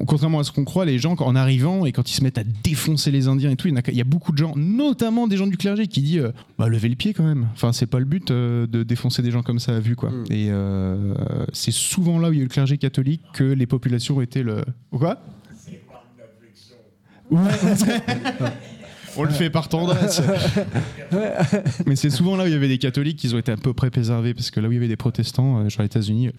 contrairement 0.06 0.38
à 0.38 0.44
ce 0.44 0.52
qu'on 0.52 0.64
croit, 0.64 0.84
les 0.84 0.98
gens, 0.98 1.16
en 1.18 1.34
arrivant 1.34 1.84
et 1.84 1.92
quand 1.92 2.08
ils 2.08 2.14
se 2.14 2.22
mettent 2.22 2.38
à 2.38 2.44
défoncer 2.44 3.10
les 3.10 3.26
Indiens 3.28 3.50
et 3.50 3.56
tout, 3.56 3.68
il 3.68 3.74
y 3.74 3.78
a, 3.78 3.82
il 3.88 3.96
y 3.96 4.00
a 4.00 4.04
beaucoup 4.04 4.32
de 4.32 4.38
gens, 4.38 4.54
notamment 4.56 5.26
des 5.26 5.36
gens 5.36 5.46
du 5.46 5.56
clergé, 5.56 5.88
qui 5.88 6.00
disent, 6.00 6.18
euh, 6.18 6.32
bah 6.58 6.68
levez 6.68 6.88
le 6.88 6.94
pied 6.94 7.12
quand 7.12 7.24
même. 7.24 7.48
Enfin, 7.54 7.72
c'est 7.72 7.86
pas 7.86 7.98
le 7.98 8.04
but 8.04 8.30
euh, 8.30 8.66
de 8.66 8.84
défoncer 8.84 9.22
des 9.22 9.32
gens 9.32 9.42
comme 9.42 9.58
ça 9.58 9.76
à 9.76 9.80
vue, 9.80 9.96
quoi. 9.96 10.10
Et 10.30 10.48
euh, 10.50 11.14
c'est 11.52 11.72
souvent 11.72 12.18
là 12.20 12.28
où 12.28 12.32
il 12.32 12.36
y 12.36 12.40
a 12.40 12.42
eu 12.42 12.46
le 12.46 12.50
clergé 12.50 12.78
catholique 12.78 13.22
que 13.32 13.44
les 13.44 13.66
populations 13.66 14.18
ont 14.18 14.20
été 14.20 14.42
le. 14.42 14.64
Quoi? 14.92 15.20
Ouais. 17.30 17.40
On 19.18 19.24
le 19.24 19.30
fait 19.30 19.50
par 19.50 19.68
tendresse. 19.68 20.20
Mais 21.86 21.96
c'est 21.96 22.10
souvent 22.10 22.36
là 22.36 22.44
où 22.44 22.46
il 22.46 22.52
y 22.52 22.56
avait 22.56 22.68
des 22.68 22.78
catholiques 22.78 23.18
qui 23.18 23.32
ont 23.34 23.38
été 23.38 23.52
à 23.52 23.56
peu 23.56 23.72
près 23.72 23.90
préservés, 23.90 24.34
parce 24.34 24.50
que 24.50 24.60
là 24.60 24.68
où 24.68 24.72
il 24.72 24.74
y 24.74 24.78
avait 24.78 24.88
des 24.88 24.96
protestants, 24.96 25.58
euh, 25.60 25.68
genre 25.68 25.80
les 25.80 25.86
États-Unis, 25.86 26.30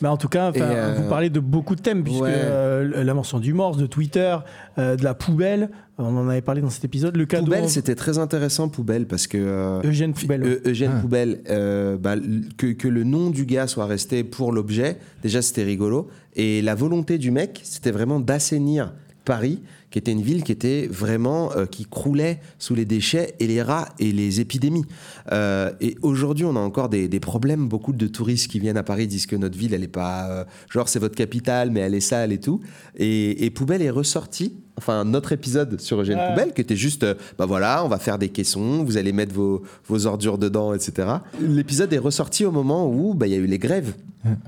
Mais 0.00 0.08
en 0.08 0.16
tout 0.16 0.28
cas, 0.28 0.52
euh, 0.56 0.94
vous 0.98 1.08
parlez 1.08 1.30
de 1.30 1.40
beaucoup 1.40 1.74
de 1.76 1.80
thèmes, 1.80 2.02
puisque 2.04 2.22
ouais. 2.22 2.30
euh, 2.32 3.04
la 3.04 3.14
mention 3.14 3.38
du 3.38 3.52
morse, 3.52 3.76
de 3.76 3.86
Twitter, 3.86 4.36
euh, 4.78 4.96
de 4.96 5.04
la 5.04 5.14
poubelle, 5.14 5.70
on 5.98 6.16
en 6.16 6.28
avait 6.28 6.40
parlé 6.40 6.60
dans 6.62 6.70
cet 6.70 6.84
épisode. 6.84 7.16
Le 7.16 7.26
cadeau. 7.26 7.44
Poubelle, 7.44 7.68
c'était 7.68 7.94
très 7.94 8.18
intéressant, 8.18 8.68
Poubelle, 8.68 9.06
parce 9.06 9.26
que. 9.26 9.38
euh, 9.38 9.80
Eugène 9.84 10.14
Poubelle. 10.14 10.60
Eugène 10.64 10.92
Ah. 10.96 11.00
Poubelle, 11.00 11.40
euh, 11.50 11.96
bah, 11.98 12.14
l- 12.14 12.44
que, 12.56 12.68
que 12.72 12.88
le 12.88 13.04
nom 13.04 13.30
du 13.30 13.44
gars 13.46 13.66
soit 13.66 13.86
resté 13.86 14.24
pour 14.24 14.52
l'objet, 14.52 14.96
déjà 15.22 15.42
c'était 15.42 15.64
rigolo. 15.64 16.08
Et 16.34 16.62
la 16.62 16.74
volonté 16.74 17.18
du 17.18 17.30
mec, 17.30 17.60
c'était 17.62 17.90
vraiment 17.90 18.18
d'assainir 18.20 18.94
Paris, 19.24 19.60
qui 19.92 19.98
était 19.98 20.10
une 20.10 20.22
ville 20.22 20.42
qui 20.42 20.50
était 20.50 20.88
vraiment 20.90 21.52
euh, 21.52 21.66
qui 21.66 21.84
croulait 21.84 22.40
sous 22.58 22.74
les 22.74 22.84
déchets 22.84 23.34
et 23.38 23.46
les 23.46 23.62
rats 23.62 23.90
et 24.00 24.10
les 24.10 24.40
épidémies. 24.40 24.86
Euh, 25.30 25.70
et 25.80 25.96
aujourd'hui, 26.02 26.44
on 26.44 26.56
a 26.56 26.60
encore 26.60 26.88
des, 26.88 27.06
des 27.06 27.20
problèmes. 27.20 27.68
Beaucoup 27.68 27.92
de 27.92 28.08
touristes 28.08 28.50
qui 28.50 28.58
viennent 28.58 28.78
à 28.78 28.82
Paris 28.82 29.06
disent 29.06 29.26
que 29.26 29.36
notre 29.36 29.56
ville, 29.56 29.74
elle 29.74 29.84
est 29.84 29.88
pas 29.88 30.28
euh, 30.30 30.44
genre 30.70 30.88
c'est 30.88 30.98
votre 30.98 31.14
capitale, 31.14 31.70
mais 31.70 31.80
elle 31.80 31.94
est 31.94 32.00
sale 32.00 32.32
et 32.32 32.40
tout. 32.40 32.60
Et, 32.96 33.44
et 33.44 33.50
Poubelle 33.50 33.82
est 33.82 33.90
ressorti. 33.90 34.54
Enfin, 34.78 35.04
notre 35.04 35.32
épisode 35.32 35.80
sur 35.80 36.00
Eugène 36.00 36.16
Ouais. 36.18 36.28
Poubelle, 36.30 36.52
qui 36.54 36.60
était 36.62 36.76
juste, 36.76 37.02
euh, 37.04 37.14
bah 37.38 37.44
voilà, 37.46 37.84
on 37.84 37.88
va 37.88 37.98
faire 37.98 38.18
des 38.18 38.30
caissons, 38.30 38.82
vous 38.84 38.96
allez 38.96 39.12
mettre 39.12 39.34
vos, 39.34 39.62
vos 39.86 40.06
ordures 40.06 40.38
dedans, 40.38 40.72
etc. 40.74 41.08
L'épisode 41.40 41.92
est 41.92 41.98
ressorti 41.98 42.44
au 42.46 42.50
moment 42.52 42.88
où 42.90 43.12
bah, 43.14 43.26
il 43.26 43.32
y 43.32 43.36
a 43.36 43.38
eu 43.38 43.46
les 43.46 43.58
grèves. 43.58 43.92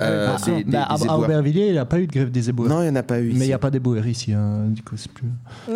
euh, 0.01 0.29
Ah, 0.35 0.37
des- 0.47 0.65
des- 0.65 0.71
bah, 0.71 0.87
à, 0.89 0.97
des 0.97 1.03
à 1.03 1.05
éboueurs. 1.05 1.19
Aubervilliers, 1.25 1.67
il 1.67 1.73
n'y 1.73 1.79
a 1.79 1.85
pas 1.85 1.99
eu 2.01 2.07
de 2.07 2.13
grève 2.13 2.31
des 2.31 2.49
éboueurs. 2.49 2.71
Non, 2.71 2.81
il 2.81 2.85
n'y 2.85 2.91
en 2.91 2.97
a 2.97 3.03
pas 3.03 3.21
eu. 3.21 3.33
Mais 3.35 3.45
il 3.45 3.49
n'y 3.49 3.53
a 3.53 3.59
pas 3.59 3.71
d'éboueurs 3.71 4.07
ici, 4.07 4.33
hein, 4.33 4.67
du 4.69 4.83
coup, 4.83 4.97
c'est 4.97 5.11
plus. 5.13 5.27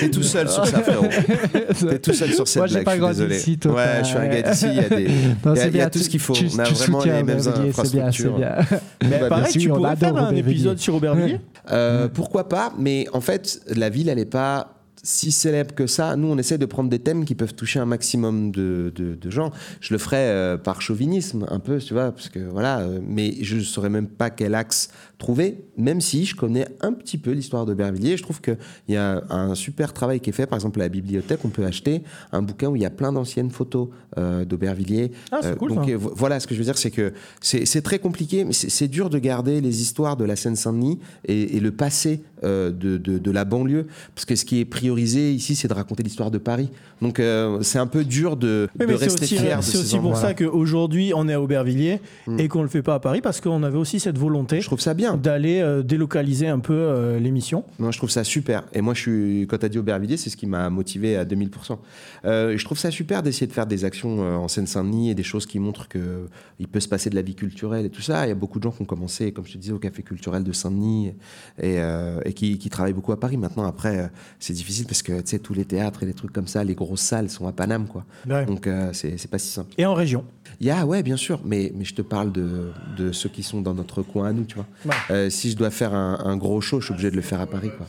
T'es 0.00 0.10
tout 0.10 0.22
seul 0.22 0.48
sur 0.48 0.66
ça, 0.66 0.80
frérot. 0.82 1.06
T'es 1.90 1.98
tout 1.98 2.12
seul 2.12 2.32
sur 2.32 2.48
cette 2.48 2.56
Moi, 2.62 2.66
blague, 2.68 2.84
pas 2.84 2.92
je 2.96 2.96
suis 3.02 3.08
désolé. 3.08 3.36
ici, 3.36 3.58
toi, 3.58 3.74
ouais, 3.74 3.86
je 4.00 4.04
suis 4.08 4.16
un 4.18 4.26
gars 4.28 4.42
d'ici, 4.42 4.66
il 4.68 4.74
y 4.74 4.78
a, 4.80 4.88
des, 4.88 5.04
Non, 5.44 5.54
il 5.54 5.58
y 5.58 5.60
a- 5.60 5.68
y 5.68 5.80
a 5.80 5.90
tout 5.90 5.98
ce 5.98 6.08
qu'il 6.08 6.20
faut. 6.20 6.32
tu- 6.32 6.46
on 6.54 6.58
a 6.58 6.64
vraiment 6.64 7.04
les 7.04 7.10
mêmes 7.22 7.38
Aubervilliers, 7.40 7.72
c'est 7.72 7.82
bien, 7.92 8.10
c'est 8.12 8.26
infrastructures. 8.26 8.36
bien. 8.36 8.54
Mais 9.02 9.18
Bah, 9.20 9.28
pareil, 9.28 9.52
tu 9.52 9.70
on 9.70 9.76
pourrais 9.76 9.96
faire 9.96 10.16
un 10.16 10.34
épisode 10.34 10.78
sur 10.78 10.94
Aubervilliers. 10.96 11.40
Euh, 11.70 12.08
pourquoi 12.32 12.48
pas 12.48 12.72
Mais 12.78 13.06
en 13.12 13.20
fait, 13.20 13.60
la 13.66 13.90
ville, 13.90 14.08
elle 14.08 14.16
n'est 14.16 14.24
pas 14.24 14.78
si 15.02 15.32
célèbre 15.32 15.74
que 15.74 15.86
ça. 15.86 16.16
Nous, 16.16 16.28
on 16.28 16.38
essaie 16.38 16.56
de 16.56 16.64
prendre 16.64 16.88
des 16.88 16.98
thèmes 16.98 17.26
qui 17.26 17.34
peuvent 17.34 17.52
toucher 17.52 17.78
un 17.78 17.84
maximum 17.84 18.52
de, 18.52 19.18
gens. 19.28 19.50
Je 19.80 19.92
le 19.92 19.98
ferais 19.98 20.28
euh, 20.28 20.56
par 20.56 20.80
chauvinisme, 20.80 21.44
un 21.50 21.58
peu, 21.58 21.76
tu 21.76 21.92
vois, 21.92 22.10
parce 22.10 22.30
que 22.30 22.38
voilà. 22.38 22.80
euh, 22.80 23.00
mais 23.06 23.34
je 23.42 23.56
ne 23.56 23.60
saurais 23.60 23.90
même 23.90 24.06
pas 24.06 24.30
quel 24.30 24.54
axe 24.54 24.88
trouver, 25.22 25.64
même 25.76 26.00
si 26.00 26.24
je 26.24 26.34
connais 26.34 26.66
un 26.80 26.92
petit 26.92 27.16
peu 27.16 27.30
l'histoire 27.30 27.64
d'Aubervilliers. 27.64 28.16
Je 28.16 28.22
trouve 28.24 28.40
qu'il 28.40 28.56
y 28.88 28.96
a 28.96 29.22
un 29.30 29.54
super 29.54 29.92
travail 29.92 30.18
qui 30.20 30.30
est 30.30 30.32
fait. 30.32 30.46
Par 30.46 30.56
exemple, 30.56 30.80
à 30.80 30.84
la 30.84 30.88
bibliothèque, 30.88 31.38
on 31.44 31.48
peut 31.48 31.64
acheter 31.64 32.02
un 32.32 32.42
bouquin 32.42 32.68
où 32.68 32.76
il 32.76 32.82
y 32.82 32.84
a 32.84 32.90
plein 32.90 33.12
d'anciennes 33.12 33.50
photos 33.50 33.88
euh, 34.18 34.44
d'Aubervilliers. 34.44 35.12
Ah, 35.30 35.38
c'est 35.42 35.56
cool, 35.56 35.74
donc 35.74 35.84
ça. 35.86 35.90
euh, 35.92 35.96
vo- 35.96 36.12
voilà, 36.16 36.40
ce 36.40 36.46
que 36.48 36.54
je 36.54 36.58
veux 36.58 36.64
dire, 36.64 36.76
c'est 36.76 36.90
que 36.90 37.12
c'est 37.40 37.82
très 37.82 38.00
compliqué, 38.00 38.44
mais 38.44 38.52
c'est 38.52 38.88
dur 38.88 39.08
de 39.10 39.18
garder 39.18 39.60
les 39.60 39.80
histoires 39.80 40.16
de 40.16 40.24
la 40.24 40.34
Seine-Saint-Denis 40.36 40.98
et, 41.26 41.56
et 41.56 41.60
le 41.60 41.70
passé 41.70 42.22
euh, 42.44 42.70
de, 42.72 42.96
de- 42.98 43.18
de 43.18 43.30
la 43.30 43.44
banlieue, 43.44 43.86
parce 44.16 44.24
que 44.24 44.34
ce 44.34 44.44
qui 44.44 44.58
est 44.58 44.64
priorisé 44.64 45.32
ici, 45.32 45.54
c'est 45.54 45.68
de 45.68 45.74
raconter 45.74 46.02
l'histoire 46.02 46.32
de 46.32 46.38
Paris. 46.38 46.68
Donc 47.00 47.20
euh, 47.20 47.58
c'est 47.62 47.78
un 47.78 47.86
peu 47.86 48.04
dur 48.04 48.36
de, 48.36 48.68
Oui, 48.78 48.86
de 48.86 48.92
mais 48.92 48.98
c'est 48.98 49.04
rester 49.04 49.24
aussi, 49.24 49.36
fier 49.38 49.58
de 49.58 49.62
c'est 49.64 49.72
ces 49.72 49.78
aussi 49.78 49.98
pour 49.98 50.16
ça 50.16 50.34
qu'aujourd'hui 50.34 51.12
on 51.14 51.28
est 51.28 51.32
à 51.34 51.40
Aubervilliers 51.40 52.00
Mm. 52.26 52.38
et 52.40 52.48
qu'on 52.48 52.62
le 52.62 52.68
fait 52.68 52.82
pas 52.82 52.94
à 52.94 53.00
Paris 53.00 53.20
parce 53.20 53.40
qu'on 53.40 53.62
avait 53.62 53.76
aussi 53.78 53.98
cette 54.00 54.18
volonté 54.18 54.60
Je 54.60 54.66
trouve 54.66 54.80
ça 54.80 54.94
bien. 54.94 55.11
D'aller 55.16 55.60
euh, 55.60 55.82
délocaliser 55.82 56.48
un 56.48 56.58
peu 56.58 56.74
euh, 56.74 57.18
l'émission. 57.18 57.64
Moi, 57.78 57.90
je 57.90 57.98
trouve 57.98 58.10
ça 58.10 58.24
super. 58.24 58.64
Et 58.72 58.80
moi, 58.80 58.94
je 58.94 59.00
suis, 59.00 59.46
quand 59.48 59.58
tu 59.58 59.66
as 59.66 59.68
dit 59.68 59.78
Aubervilliers, 59.78 60.16
c'est 60.16 60.30
ce 60.30 60.36
qui 60.36 60.46
m'a 60.46 60.70
motivé 60.70 61.16
à 61.16 61.24
2000%. 61.24 61.78
Euh, 62.24 62.56
je 62.56 62.64
trouve 62.64 62.78
ça 62.78 62.90
super 62.90 63.22
d'essayer 63.22 63.46
de 63.46 63.52
faire 63.52 63.66
des 63.66 63.84
actions 63.84 64.20
en 64.20 64.48
Seine-Saint-Denis 64.48 65.10
et 65.10 65.14
des 65.14 65.22
choses 65.22 65.46
qui 65.46 65.58
montrent 65.58 65.88
qu'il 65.88 66.68
peut 66.70 66.80
se 66.80 66.88
passer 66.88 67.10
de 67.10 67.14
la 67.14 67.22
vie 67.22 67.34
culturelle 67.34 67.86
et 67.86 67.90
tout 67.90 68.02
ça. 68.02 68.26
Il 68.26 68.28
y 68.28 68.32
a 68.32 68.36
beaucoup 68.36 68.58
de 68.58 68.64
gens 68.64 68.70
qui 68.70 68.82
ont 68.82 68.86
commencé, 68.86 69.32
comme 69.32 69.46
je 69.46 69.52
te 69.52 69.58
disais, 69.58 69.72
au 69.72 69.78
Café 69.78 70.02
culturel 70.02 70.44
de 70.44 70.52
Saint-Denis 70.52 71.12
et, 71.60 71.78
et 72.24 72.32
qui, 72.32 72.58
qui 72.58 72.70
travaillent 72.70 72.92
beaucoup 72.92 73.12
à 73.12 73.20
Paris. 73.20 73.36
Maintenant, 73.36 73.64
après, 73.64 74.10
c'est 74.38 74.52
difficile 74.52 74.86
parce 74.86 75.02
que 75.02 75.20
tu 75.20 75.22
sais, 75.26 75.38
tous 75.38 75.54
les 75.54 75.64
théâtres 75.64 76.02
et 76.02 76.06
les 76.06 76.14
trucs 76.14 76.32
comme 76.32 76.46
ça, 76.48 76.64
les 76.64 76.74
grosses 76.74 77.00
salles 77.00 77.30
sont 77.30 77.46
à 77.46 77.52
Paname. 77.52 77.86
Quoi. 77.86 78.04
Ouais. 78.28 78.46
Donc, 78.46 78.68
c'est 78.92 79.18
c'est 79.18 79.30
pas 79.30 79.38
si 79.38 79.48
simple. 79.48 79.72
Et 79.78 79.86
en 79.86 79.94
région. 79.94 80.24
Il 80.60 80.66
y 80.66 80.70
a, 80.70 80.86
ouais, 80.86 81.02
bien 81.02 81.16
sûr, 81.16 81.40
mais, 81.44 81.72
mais 81.74 81.84
je 81.84 81.94
te 81.94 82.02
parle 82.02 82.32
de, 82.32 82.72
de 82.96 83.12
ceux 83.12 83.28
qui 83.28 83.42
sont 83.42 83.62
dans 83.62 83.74
notre 83.74 84.02
coin 84.02 84.28
à 84.28 84.32
nous, 84.32 84.44
tu 84.44 84.56
vois. 84.56 84.66
Ouais. 84.84 84.94
Euh, 85.10 85.30
si 85.30 85.50
je 85.50 85.56
dois 85.56 85.70
faire 85.70 85.94
un, 85.94 86.18
un 86.24 86.36
gros 86.36 86.60
show, 86.60 86.80
je 86.80 86.86
suis 86.86 86.92
obligé 86.92 87.10
de 87.10 87.16
le 87.16 87.22
faire 87.22 87.40
à 87.40 87.46
Paris, 87.46 87.70
quoi. 87.76 87.86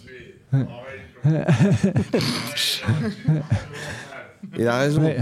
Il 4.57 4.67
a 4.67 4.77
raison. 4.77 5.03
Ouais. 5.03 5.17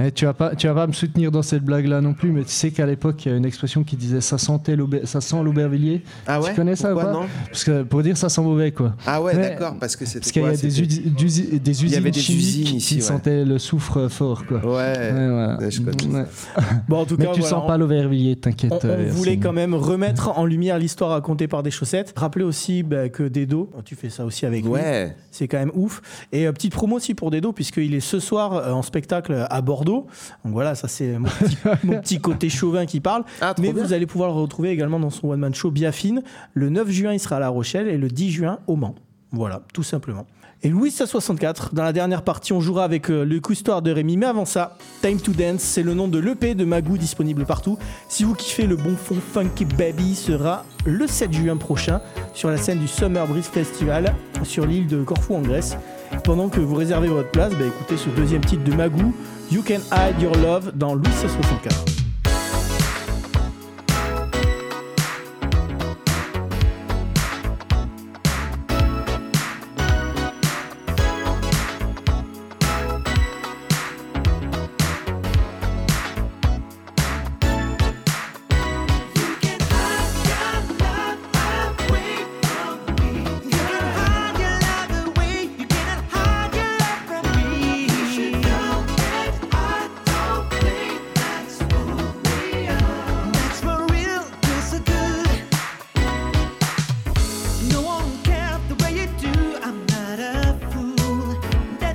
Eh, 0.00 0.10
tu 0.12 0.24
vas 0.24 0.34
pas, 0.34 0.54
tu 0.54 0.66
vas 0.66 0.74
pas 0.74 0.86
me 0.86 0.92
soutenir 0.92 1.30
dans 1.30 1.42
cette 1.42 1.62
blague-là 1.64 2.00
non 2.00 2.12
plus, 2.12 2.30
mais 2.30 2.42
tu 2.42 2.50
sais 2.50 2.70
qu'à 2.70 2.86
l'époque, 2.86 3.24
il 3.24 3.30
y 3.30 3.34
a 3.34 3.36
une 3.36 3.44
expression 3.44 3.84
qui 3.84 3.96
disait 3.96 4.20
ça 4.20 4.36
sentait 4.38 4.76
ça 5.04 5.20
sent 5.20 5.42
l'Aubervilliers. 5.42 6.02
Ah 6.26 6.40
ouais 6.40 6.50
Tu 6.50 6.56
connais 6.56 6.76
ça 6.76 6.90
ou 6.92 6.94
Pourquoi 6.94 7.12
pas 7.12 7.18
non? 7.20 7.26
Parce 7.50 7.64
que 7.64 7.82
pour 7.82 8.02
dire 8.02 8.16
ça 8.16 8.28
sent 8.28 8.42
mauvais, 8.42 8.72
quoi. 8.72 8.94
Ah 9.06 9.22
ouais, 9.22 9.34
d'accord, 9.34 9.76
parce 9.78 9.96
que 9.96 10.04
c'était 10.04 10.20
Parce 10.20 10.32
qu'il 10.32 10.42
y 10.42 10.46
a 10.46 10.50
des, 10.50 10.56
c'était- 10.56 10.82
usi- 10.82 11.10
d'usi- 11.10 11.60
des 11.60 11.84
usines 11.84 11.98
avait 11.98 12.10
des 12.10 12.20
chimiques 12.20 12.42
usines 12.42 12.76
ici, 12.76 12.88
qui 12.88 12.94
ouais. 12.96 13.00
sentaient 13.00 13.44
le 13.44 13.58
soufre 13.58 14.08
fort, 14.08 14.44
quoi. 14.46 14.58
Ouais. 14.58 14.72
Ouais, 14.72 15.10
voilà. 15.12 15.56
Ouais, 15.58 15.70
je 15.70 15.80
connais 15.80 16.14
Ouais. 16.14 16.24
Bon, 16.88 16.98
en 17.00 17.04
tout 17.06 17.16
Mais 17.18 17.26
cas, 17.26 17.32
tu 17.32 17.40
voilà, 17.40 17.56
sens 17.56 17.66
pas 17.66 17.78
l'Aubervilliers, 17.78 18.36
t'inquiète. 18.36 18.72
On, 18.72 18.76
on 18.82 18.88
euh, 18.90 19.08
voulait 19.10 19.36
quand 19.38 19.52
même 19.52 19.74
remettre 19.74 20.36
en 20.38 20.44
lumière 20.44 20.78
l'histoire 20.78 21.10
racontée 21.10 21.48
par 21.48 21.62
des 21.62 21.70
chaussettes. 21.70 22.12
Rappelez 22.16 22.44
aussi 22.44 22.82
bah, 22.82 23.08
que 23.08 23.22
Dedo, 23.22 23.70
tu 23.84 23.94
fais 23.94 24.10
ça 24.10 24.24
aussi 24.24 24.46
avec 24.46 24.64
lui. 24.64 24.70
Ouais. 24.70 25.16
C'est 25.30 25.48
quand 25.48 25.58
même 25.58 25.72
ouf. 25.74 26.02
Et 26.32 26.46
euh, 26.46 26.52
petite 26.52 26.72
promo 26.72 26.96
aussi 26.96 27.14
pour 27.14 27.30
Dedo, 27.30 27.52
puisqu'il 27.52 27.94
est 27.94 28.00
ce 28.00 28.18
soir 28.20 28.52
euh, 28.54 28.72
en 28.72 28.82
spectacle 28.82 29.46
à 29.48 29.60
Bordeaux. 29.76 30.06
Donc 30.44 30.54
voilà, 30.54 30.74
ça 30.74 30.88
c'est 30.88 31.18
mon 31.18 31.28
petit, 31.28 31.58
mon 31.86 32.00
petit 32.00 32.18
côté 32.20 32.48
chauvin 32.48 32.86
qui 32.86 33.00
parle. 33.00 33.24
Ah, 33.42 33.54
Mais 33.58 33.72
bien. 33.74 33.82
vous 33.82 33.92
allez 33.92 34.06
pouvoir 34.06 34.30
le 34.30 34.36
retrouver 34.40 34.70
également 34.70 34.98
dans 34.98 35.10
son 35.10 35.28
one-man 35.28 35.54
show 35.54 35.70
Biafine. 35.70 36.22
Le 36.54 36.70
9 36.70 36.88
juin, 36.90 37.12
il 37.12 37.20
sera 37.20 37.36
à 37.36 37.40
La 37.40 37.50
Rochelle 37.50 37.88
et 37.88 37.98
le 37.98 38.08
10 38.08 38.30
juin 38.30 38.58
au 38.66 38.76
Mans. 38.76 38.94
Voilà, 39.32 39.60
tout 39.74 39.82
simplement. 39.82 40.24
Et 40.62 40.70
Louis 40.70 40.90
64, 40.90 41.74
dans 41.74 41.82
la 41.82 41.92
dernière 41.92 42.22
partie, 42.22 42.54
on 42.54 42.62
jouera 42.62 42.84
avec 42.84 43.10
euh, 43.10 43.24
le 43.26 43.40
coup 43.40 43.52
histoire 43.52 43.82
de 43.82 43.90
Rémi. 43.90 44.16
Mais 44.16 44.24
avant 44.24 44.46
ça, 44.46 44.78
Time 45.02 45.20
to 45.20 45.32
Dance, 45.32 45.60
c'est 45.60 45.82
le 45.82 45.92
nom 45.92 46.08
de 46.08 46.18
l'EP 46.18 46.54
de 46.54 46.64
Magou 46.64 46.96
disponible 46.96 47.44
partout. 47.44 47.76
Si 48.08 48.24
vous 48.24 48.34
kiffez 48.34 48.66
le 48.66 48.76
bon 48.76 48.96
fond 48.96 49.16
Funky 49.34 49.66
Baby, 49.66 50.14
sera 50.14 50.64
le 50.86 51.06
7 51.06 51.34
juin 51.34 51.58
prochain 51.58 52.00
sur 52.32 52.48
la 52.48 52.56
scène 52.56 52.78
du 52.78 52.88
Summer 52.88 53.26
Breeze 53.26 53.48
Festival 53.48 54.14
sur 54.44 54.64
l'île 54.66 54.86
de 54.86 55.02
Corfou 55.02 55.34
en 55.34 55.42
Grèce. 55.42 55.76
Pendant 56.24 56.48
que 56.48 56.60
vous 56.60 56.74
réservez 56.74 57.08
votre 57.08 57.30
place, 57.30 57.52
bah, 57.52 57.66
écoutez 57.66 57.96
ce 57.98 58.08
deuxième 58.10 58.44
titre 58.44 58.64
de 58.64 58.72
Magou, 58.72 59.14
You 59.48 59.62
Can 59.62 59.80
Hide 59.92 60.20
Your 60.20 60.34
Love 60.38 60.72
dans 60.76 60.94
Louis 60.94 61.12
64. 61.20 62.05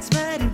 that's 0.02 0.42
what 0.42 0.51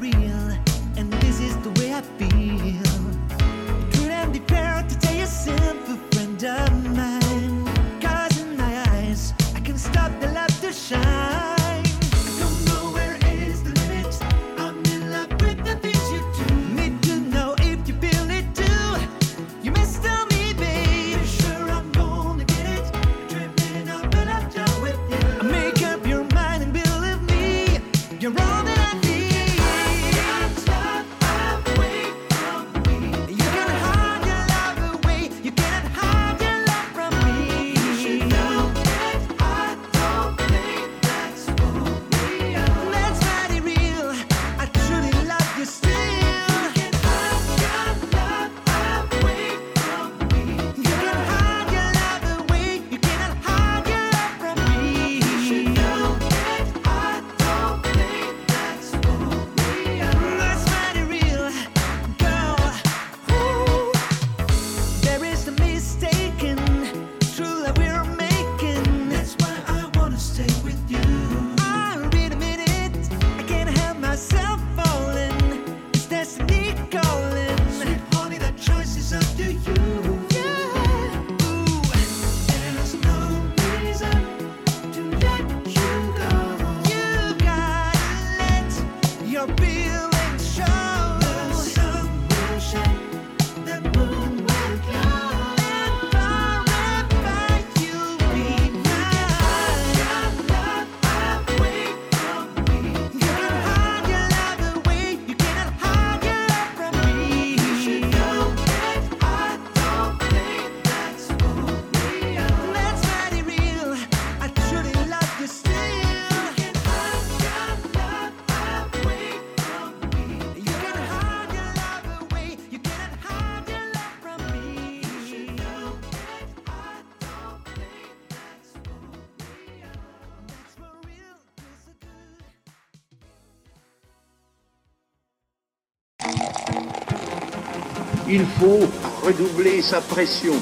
redoubler 139.27 139.81
sa 139.81 139.99
pression. 139.99 140.53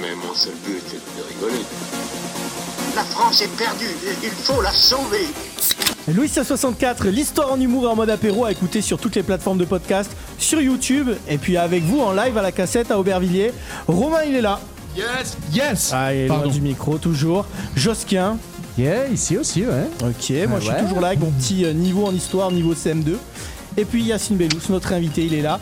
Mais 0.00 0.14
mon 0.16 0.34
seul 0.34 0.52
but 0.66 0.82
est 0.88 1.18
de 1.18 1.28
rigoler. 1.28 1.64
La 2.96 3.04
France 3.04 3.40
est 3.40 3.56
perdue. 3.56 3.86
Il 4.22 4.30
faut 4.30 4.60
la 4.62 4.72
sauver. 4.72 5.26
Louis 6.12 6.28
64, 6.28 7.06
l'histoire 7.06 7.52
en 7.52 7.60
humour 7.60 7.84
et 7.84 7.86
en 7.86 7.94
mode 7.94 8.10
apéro 8.10 8.44
à 8.46 8.50
écouter 8.50 8.80
sur 8.80 8.98
toutes 8.98 9.14
les 9.14 9.22
plateformes 9.22 9.58
de 9.58 9.64
podcast, 9.64 10.10
sur 10.38 10.60
YouTube, 10.60 11.10
et 11.28 11.38
puis 11.38 11.56
avec 11.56 11.84
vous 11.84 12.00
en 12.00 12.12
live 12.12 12.36
à 12.36 12.42
la 12.42 12.50
cassette 12.50 12.90
à 12.90 12.98
Aubervilliers. 12.98 13.52
Romain, 13.86 14.22
il 14.26 14.34
est 14.34 14.40
là. 14.40 14.58
Yes 14.96 15.36
Yes 15.52 15.90
Ah, 15.94 16.12
il 16.12 16.22
est 16.22 16.26
loin 16.26 16.48
du 16.48 16.60
micro, 16.60 16.98
toujours. 16.98 17.46
Josquin. 17.76 18.38
Yeah, 18.76 19.06
ici 19.08 19.36
aussi, 19.36 19.62
ouais. 19.62 19.88
Ok, 20.02 20.48
moi 20.48 20.58
je 20.58 20.64
suis 20.64 20.74
ouais. 20.74 20.82
toujours 20.82 21.00
là 21.00 21.08
avec 21.08 21.20
mon 21.20 21.30
petit 21.30 21.64
euh, 21.64 21.72
niveau 21.72 22.06
en 22.06 22.14
histoire, 22.14 22.50
niveau 22.50 22.72
CM2. 22.74 23.14
Et 23.76 23.84
puis 23.84 24.02
Yacine 24.02 24.36
Bellous, 24.36 24.60
notre 24.68 24.92
invité, 24.92 25.24
il 25.24 25.34
est 25.34 25.42
là. 25.42 25.58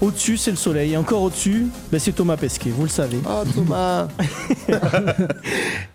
Au-dessus, 0.00 0.36
c'est 0.36 0.50
le 0.50 0.56
soleil. 0.56 0.92
Et 0.92 0.96
encore 0.96 1.22
au-dessus, 1.22 1.66
ben, 1.90 1.98
c'est 1.98 2.12
Thomas 2.12 2.36
Pesquet, 2.36 2.70
vous 2.70 2.84
le 2.84 2.88
savez. 2.88 3.18
Oh 3.28 3.42
Thomas 3.52 4.06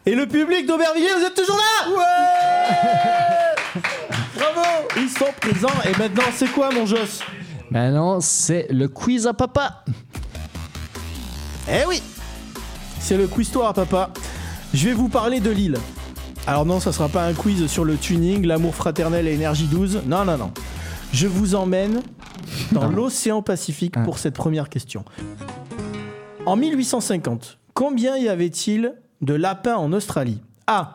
Et 0.05 0.13
le 0.13 0.27
public 0.27 0.65
d'Aubervilliers, 0.67 1.13
vous 1.17 1.25
êtes 1.25 1.35
toujours 1.35 1.55
là 1.57 1.89
Ouais 1.89 3.81
Bravo 4.35 4.67
Ils 4.97 5.09
sont 5.09 5.33
présents. 5.39 5.81
Et 5.85 5.97
maintenant, 5.97 6.23
c'est 6.35 6.51
quoi, 6.51 6.69
mon 6.71 6.85
Joss? 6.85 7.21
Maintenant, 7.71 8.19
c'est 8.19 8.67
le 8.69 8.89
quiz 8.89 9.25
à 9.25 9.33
papa. 9.33 9.85
Eh 11.69 11.85
oui 11.87 12.03
C'est 12.99 13.15
le 13.15 13.27
quiz-toi 13.27 13.69
à 13.69 13.73
papa. 13.73 14.09
Je 14.73 14.89
vais 14.89 14.93
vous 14.93 15.07
parler 15.07 15.39
de 15.39 15.49
Lille. 15.49 15.77
Alors 16.45 16.65
non, 16.65 16.81
ça 16.81 16.91
sera 16.91 17.07
pas 17.07 17.23
un 17.23 17.33
quiz 17.33 17.67
sur 17.67 17.85
le 17.85 17.95
tuning, 17.95 18.45
l'amour 18.45 18.75
fraternel 18.75 19.27
et 19.29 19.33
énergie 19.33 19.67
12. 19.67 20.01
Non, 20.05 20.25
non, 20.25 20.37
non. 20.37 20.51
Je 21.13 21.27
vous 21.27 21.53
emmène 21.53 22.01
dans 22.71 22.89
l'océan 22.89 23.43
Pacifique 23.43 23.93
pour 24.03 24.17
cette 24.17 24.33
première 24.33 24.67
question. 24.67 25.05
En 26.47 26.55
1850, 26.55 27.59
combien 27.75 28.17
y 28.17 28.27
avait-il 28.27 28.95
de 29.21 29.35
lapins 29.35 29.75
en 29.75 29.93
Australie? 29.93 30.41
A. 30.65 30.91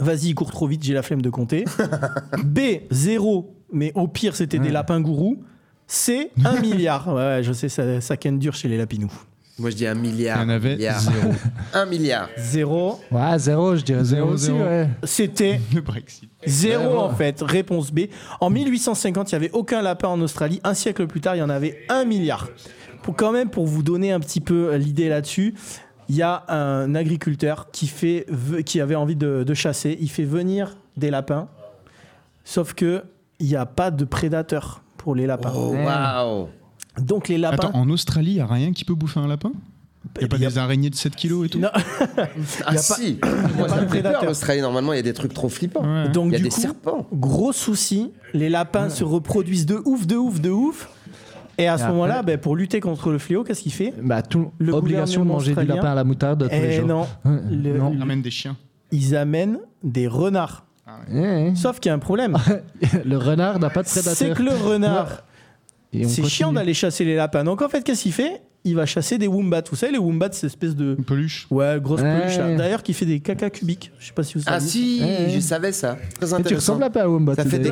Vas-y, 0.00 0.34
cours 0.34 0.50
trop 0.50 0.66
vite, 0.66 0.82
j'ai 0.82 0.94
la 0.94 1.02
flemme 1.02 1.20
de 1.20 1.28
compter. 1.28 1.66
B. 2.44 2.60
0, 2.90 3.54
mais 3.72 3.92
au 3.94 4.08
pire, 4.08 4.34
c'était 4.34 4.58
des 4.58 4.70
lapins 4.70 5.02
gourous. 5.02 5.42
C. 5.86 6.30
1 6.42 6.60
milliard. 6.62 7.08
Ouais, 7.08 7.14
ouais, 7.14 7.42
je 7.42 7.52
sais, 7.52 7.68
ça, 7.68 8.00
ça 8.00 8.16
ken 8.16 8.38
dur 8.38 8.54
chez 8.54 8.68
les 8.68 8.78
lapinous. 8.78 9.12
Moi 9.58 9.70
je 9.70 9.76
dis 9.76 9.86
un 9.86 9.94
milliard. 9.94 10.38
Il 10.38 10.42
y 10.42 10.44
en 10.44 10.48
avait 10.50 10.74
milliard. 10.76 11.00
zéro. 11.00 11.30
un 11.72 11.86
milliard. 11.86 12.28
0. 12.36 13.00
Ouais, 13.10 13.38
zéro, 13.38 13.76
je 13.76 13.82
dirais 13.82 14.04
zéro, 14.04 14.26
Zéro, 14.26 14.32
aussi, 14.34 14.44
zéro. 14.46 14.58
ouais. 14.58 14.88
C'était 15.04 15.60
Le 15.74 15.80
Brexit. 15.80 16.28
Zéro 16.46 16.98
en 16.98 17.14
fait, 17.14 17.40
réponse 17.40 17.90
B. 17.90 18.00
En 18.40 18.50
1850, 18.50 19.32
il 19.32 19.34
n'y 19.34 19.36
avait 19.36 19.52
aucun 19.52 19.80
lapin 19.82 20.08
en 20.08 20.20
Australie. 20.20 20.60
Un 20.62 20.74
siècle 20.74 21.06
plus 21.06 21.20
tard, 21.22 21.36
il 21.36 21.38
y 21.38 21.42
en 21.42 21.48
avait 21.50 21.78
un 21.88 22.04
milliard. 22.04 22.48
Pour 23.02 23.16
quand 23.16 23.32
même, 23.32 23.48
pour 23.50 23.66
vous 23.66 23.82
donner 23.82 24.12
un 24.12 24.20
petit 24.20 24.40
peu 24.40 24.72
euh, 24.72 24.78
l'idée 24.78 25.08
là-dessus, 25.08 25.54
il 26.08 26.16
y 26.16 26.22
a 26.22 26.44
un 26.48 26.94
agriculteur 26.94 27.70
qui, 27.72 27.86
fait, 27.86 28.26
qui 28.64 28.80
avait 28.80 28.94
envie 28.94 29.16
de, 29.16 29.42
de 29.42 29.54
chasser. 29.54 29.96
Il 30.00 30.10
fait 30.10 30.24
venir 30.24 30.76
des 30.96 31.10
lapins, 31.10 31.48
sauf 32.44 32.74
que 32.74 33.04
il 33.38 33.46
n'y 33.46 33.56
a 33.56 33.66
pas 33.66 33.90
de 33.90 34.04
prédateurs 34.04 34.82
pour 34.98 35.14
les 35.14 35.26
lapins. 35.26 35.52
Oh 35.54 35.74
waouh 35.74 36.48
Donc 37.00 37.28
les 37.28 37.38
lapins. 37.38 37.68
Attends, 37.68 37.78
en 37.78 37.88
Australie, 37.90 38.32
il 38.34 38.40
a 38.40 38.46
rien 38.46 38.72
qui 38.72 38.84
peut 38.84 38.94
bouffer 38.94 39.20
un 39.20 39.26
lapin? 39.26 39.52
Il 40.16 40.20
n'y 40.20 40.24
a 40.24 40.28
pas 40.28 40.36
y 40.38 40.46
a- 40.46 40.48
des 40.50 40.58
araignées 40.58 40.88
de 40.88 40.94
7 40.94 41.16
kilos 41.16 41.46
et 41.46 41.48
tout? 41.48 41.58
Non. 41.58 41.68
Ah 42.64 42.72
pas- 42.72 42.76
si 42.78 43.14
pas 43.20 43.28
Moi 43.58 43.68
ça 43.68 43.76
de 43.76 43.80
me 43.82 43.86
fait 43.86 43.86
peur 43.86 43.88
prédateurs. 43.88 44.24
l'Australie. 44.24 44.60
Normalement 44.60 44.92
il 44.92 44.96
y 44.96 45.00
a 45.00 45.02
des 45.02 45.12
trucs 45.12 45.34
trop 45.34 45.48
flippants. 45.48 45.82
Ouais. 45.82 46.08
Donc 46.10 46.26
Il 46.28 46.32
y 46.32 46.34
a 46.36 46.38
du 46.38 46.44
des 46.44 46.48
coup, 46.50 46.60
serpents. 46.60 47.06
gros 47.12 47.52
souci, 47.52 48.12
les 48.32 48.48
lapins 48.48 48.88
se 48.88 49.04
reproduisent 49.04 49.66
de 49.66 49.80
ouf, 49.84 50.06
de 50.06 50.16
ouf, 50.16 50.40
de 50.40 50.50
ouf. 50.50 50.88
Et 51.58 51.68
à 51.68 51.78
ce 51.78 51.84
moment-là, 51.86 52.22
ben, 52.22 52.36
pour 52.38 52.54
lutter 52.54 52.80
contre 52.80 53.10
le 53.10 53.18
fléau, 53.18 53.42
qu'est-ce 53.42 53.62
qu'il 53.62 53.72
fait? 53.72 53.94
Bah, 54.02 54.20
tout, 54.22 54.50
Le 54.58 54.74
obligation 54.74 55.24
de 55.24 55.28
manger 55.28 55.54
du 55.54 55.64
lapin 55.64 55.90
à 55.90 55.94
la 55.94 56.04
moutarde 56.04 56.44
tous 56.44 56.50
les 56.54 56.68
Eh 56.74 56.76
jours. 56.76 56.86
non, 56.86 57.00
Ouais, 57.24 57.40
Le- 57.50 57.78
non. 57.78 57.92
Il 57.94 58.02
amène 58.02 58.20
des 58.22 58.30
chiens. 58.30 58.56
ils 58.92 59.16
amènent 59.16 59.58
des 59.82 60.06
renards. 60.06 60.64
Eh, 61.12 61.52
Sauf 61.56 61.80
qu'il 61.80 61.88
y 61.88 61.92
a 61.92 61.94
un 61.94 61.98
problème. 61.98 62.36
le 63.04 63.16
renard 63.16 63.58
n'a 63.58 63.70
pas 63.70 63.82
de 63.82 63.88
prédateur. 63.88 64.14
C'est 64.16 64.34
que 64.34 64.42
le 64.42 64.52
renard, 64.54 65.22
c'est 66.04 66.24
chiant 66.26 66.52
d'aller 66.52 66.74
chasser 66.74 67.04
les 67.04 67.14
lapins. 67.16 67.44
Donc 67.44 67.62
en 67.62 67.68
fait, 67.68 67.82
qu'est-ce 67.82 68.02
qu'il 68.02 68.12
fait? 68.12 68.42
Il 68.64 68.74
va 68.74 68.84
chasser 68.84 69.16
des 69.16 69.28
wombats. 69.28 69.62
Vous 69.70 69.76
savez, 69.76 69.92
les 69.92 69.98
wombats, 69.98 70.28
c'est 70.32 70.40
cette 70.40 70.50
espèce 70.50 70.74
de. 70.74 70.96
Une 70.98 71.04
peluche. 71.04 71.46
Ouais, 71.50 71.78
grosse 71.80 72.00
Ouais. 72.00 72.20
peluche. 72.22 72.36
D'ailleurs, 72.58 72.82
qui 72.82 72.94
fait 72.94 73.06
des 73.06 73.20
caca 73.20 73.48
cubiques. 73.48 73.92
Je 74.00 74.06
sais 74.08 74.12
pas 74.12 74.24
si 74.24 74.34
vous 74.34 74.40
savez. 74.42 74.56
Ah 74.56 74.60
si, 74.60 75.00
Ouais. 75.02 75.30
je 75.32 75.38
savais 75.38 75.70
ça. 75.70 75.94
Très 75.94 76.02
Mais 76.22 76.26
tu 76.28 76.34
intéressant. 76.34 76.56
ressembles 76.74 76.82
un 76.84 76.90
peu 76.90 77.00
à 77.00 77.08
Wombat. 77.08 77.34
Ça 77.36 77.44
fait 77.44 77.60
des. 77.60 77.70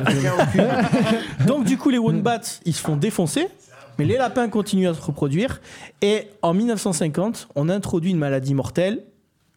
Donc 1.47 1.65
du 1.65 1.77
coup, 1.77 1.89
les 1.89 1.97
wombats, 1.97 2.39
ils 2.65 2.73
se 2.73 2.81
font 2.81 2.95
défoncer. 2.95 3.47
Mais 3.97 4.03
les 4.05 4.17
lapins 4.17 4.47
continuent 4.49 4.89
à 4.89 4.93
se 4.93 5.01
reproduire. 5.01 5.61
Et 6.01 6.27
en 6.41 6.53
1950, 6.53 7.47
on 7.55 7.69
introduit 7.69 8.11
une 8.11 8.17
maladie 8.17 8.53
mortelle, 8.53 9.03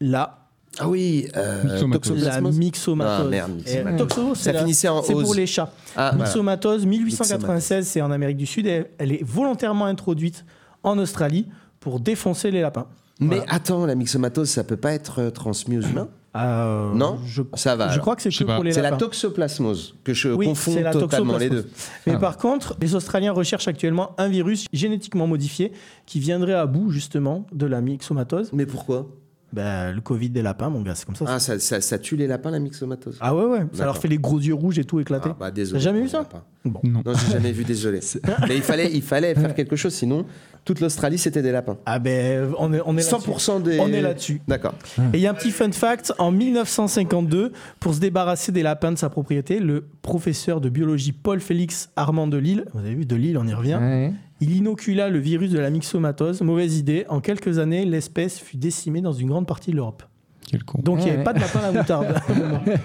la, 0.01 0.38
Ah 0.81 0.89
oui, 0.89 1.29
euh, 1.37 1.63
Myxomatose. 1.65 2.11
la 2.13 2.17
toxoplasmose. 2.31 2.59
myxomatose. 2.59 3.27
Ah, 3.27 3.29
merde, 3.31 3.51
Et 3.67 3.77
myxomatose. 3.79 4.09
toxo, 4.09 4.35
c'est 4.35 4.43
Ça 4.45 4.53
la- 4.53 4.61
finissait 4.61 4.89
en 4.89 5.03
c'est 5.03 5.13
pour 5.13 5.35
les 5.35 5.47
chats. 5.47 5.73
Ah. 5.97 6.13
Myxomatose, 6.17 6.87
1896, 6.87 7.87
c'est 7.87 8.01
en 8.01 8.11
Amérique 8.11 8.37
du 8.37 8.47
Sud. 8.47 8.67
Et 8.67 8.85
elle 8.99 9.13
est 9.13 9.23
volontairement 9.25 9.87
introduite 9.87 10.45
en 10.83 10.99
Australie 10.99 11.49
pour 11.81 12.01
défoncer 12.01 12.51
les 12.51 12.61
lapins. 12.61 12.87
Mais 13.21 13.41
attends, 13.49 13.85
la 13.87 13.95
myxomatose, 13.97 14.49
ça 14.49 14.63
peut 14.65 14.77
pas 14.77 14.93
être 14.93 15.21
euh, 15.21 15.31
transmis 15.31 15.79
aux 15.79 15.83
humains? 15.83 16.09
Euh, 16.37 16.93
Non? 16.95 17.19
je, 17.27 17.43
Ça 17.55 17.75
va, 17.75 17.87
Je 17.89 17.93
alors. 17.95 18.03
crois 18.03 18.15
que 18.15 18.23
c'est 18.23 18.31
que 18.31 18.45
pour 18.45 18.63
les 18.63 18.73
C'est 18.73 18.83
la 18.83 18.93
toxoplasmose 18.93 19.97
que 20.05 20.15
je 20.15 20.29
Oui, 20.29 20.47
confonds 20.47 20.77
totalement 20.93 21.37
les 21.39 21.51
deux. 21.51 21.69
Mais 22.07 22.13
Ah. 22.15 22.19
par 22.19 22.37
contre, 22.37 22.77
les 22.81 22.95
Australiens 22.95 23.33
recherchent 23.33 23.67
actuellement 23.67 24.15
un 24.19 24.29
virus 24.29 24.67
génétiquement 24.73 25.27
modifié 25.27 25.73
qui 26.07 26.21
viendrait 26.21 26.53
à 26.55 26.67
bout 26.67 26.91
justement 26.91 27.47
de 27.53 27.67
la 27.67 27.81
myxomatose. 27.81 28.51
Mais 28.53 28.67
pourquoi? 28.67 29.07
Ben, 29.53 29.93
le 29.93 30.01
Covid 30.03 30.29
des 30.29 30.43
lapins, 30.43 30.69
mon 30.69 30.83
gars, 30.83 30.95
c'est 30.95 31.07
comme 31.07 31.17
ça. 31.17 31.25
Ah, 31.27 31.39
ça, 31.39 31.59
ça, 31.59 31.81
ça 31.81 31.99
tue 31.99 32.17
les 32.17 32.27
lapins, 32.27 32.51
la 32.51 32.59
myxomatose 32.59 33.17
Ah 33.21 33.35
ouais, 33.35 33.45
ouais, 33.45 33.67
ça 33.73 33.87
leur 33.87 33.97
fait 33.97 34.09
les 34.09 34.19
gros 34.19 34.39
yeux 34.39 34.53
rouges 34.55 34.79
et 34.79 34.85
tout 34.85 35.01
éclatés. 35.01 35.31
Ah, 35.33 35.37
bah 35.39 35.51
désolé. 35.51 35.79
T'as 35.81 35.85
jamais 35.85 36.03
vu 36.03 36.09
ça. 36.09 36.29
Bon. 36.65 36.81
Non. 36.85 37.03
Non, 37.05 37.13
j'ai 37.15 37.33
jamais 37.33 37.53
vu, 37.53 37.65
désolé. 37.65 38.01
Mais 38.49 38.57
il 38.57 38.63
fallait, 38.63 38.91
il 38.93 39.03
fallait 39.03 39.35
faire 39.35 39.55
quelque 39.55 39.77
chose, 39.77 39.95
sinon 39.95 40.27
toute 40.65 40.81
l'Australie 40.81 41.17
c'était 41.17 41.41
des 41.41 41.51
lapins. 41.51 41.79
Ah 41.87 41.99
ben, 41.99 42.53
on 42.59 42.75
est, 42.75 42.81
on 42.85 42.93
est 42.99 43.11
là-dessus. 43.11 43.31
100% 43.31 43.63
des. 43.63 43.81
On 43.81 43.89
est 43.89 44.03
là-dessus. 44.03 44.43
D'accord. 44.47 44.75
Et 45.15 45.17
il 45.17 45.21
y 45.21 45.27
a 45.27 45.31
un 45.31 45.35
petit 45.35 45.51
fun 45.51 45.73
fact, 45.73 46.13
en 46.19 46.31
1952, 46.31 47.53
pour 47.81 47.95
se 47.95 48.01
débarrasser 48.01 48.53
des 48.53 48.63
lapins 48.63 48.93
de 48.93 48.99
sa 48.99 49.09
propriété, 49.09 49.61
le 49.61 49.87
professeur 50.03 50.61
de 50.61 50.69
biologie 50.69 51.13
Paul 51.13 51.41
Félix 51.41 51.89
Armand 51.97 52.27
de 52.27 52.37
Lille, 52.37 52.65
vous 52.75 52.81
avez 52.81 52.95
vu, 52.95 53.07
de 53.07 53.17
Lille, 53.17 53.39
on 53.39 53.47
y 53.47 53.55
revient, 53.55 53.79
Ouais. 53.81 54.13
Il 54.41 54.57
inocula 54.57 55.09
le 55.09 55.19
virus 55.19 55.51
de 55.51 55.59
la 55.59 55.71
myxomatose. 55.71 56.43
Mauvaise 56.43 56.79
idée, 56.79 57.05
en 57.09 57.21
quelques 57.21 57.59
années, 57.59 57.85
l'espèce 57.85 58.39
fut 58.39 58.57
décimée 58.57 59.01
dans 59.01 59.13
une 59.13 59.29
grande 59.29 59.47
partie 59.47 59.71
de 59.71 59.77
l'Europe. 59.77 60.03
Quel 60.47 60.65
con. 60.65 60.81
Donc 60.83 61.01
il 61.01 61.05
n'y 61.05 61.11
avait 61.11 61.19
ouais. 61.19 61.25
pas 61.25 61.35
de 61.35 61.41
lapin 61.41 61.59
à 61.59 61.73
la 61.73 61.73
moutarde. 61.73 62.15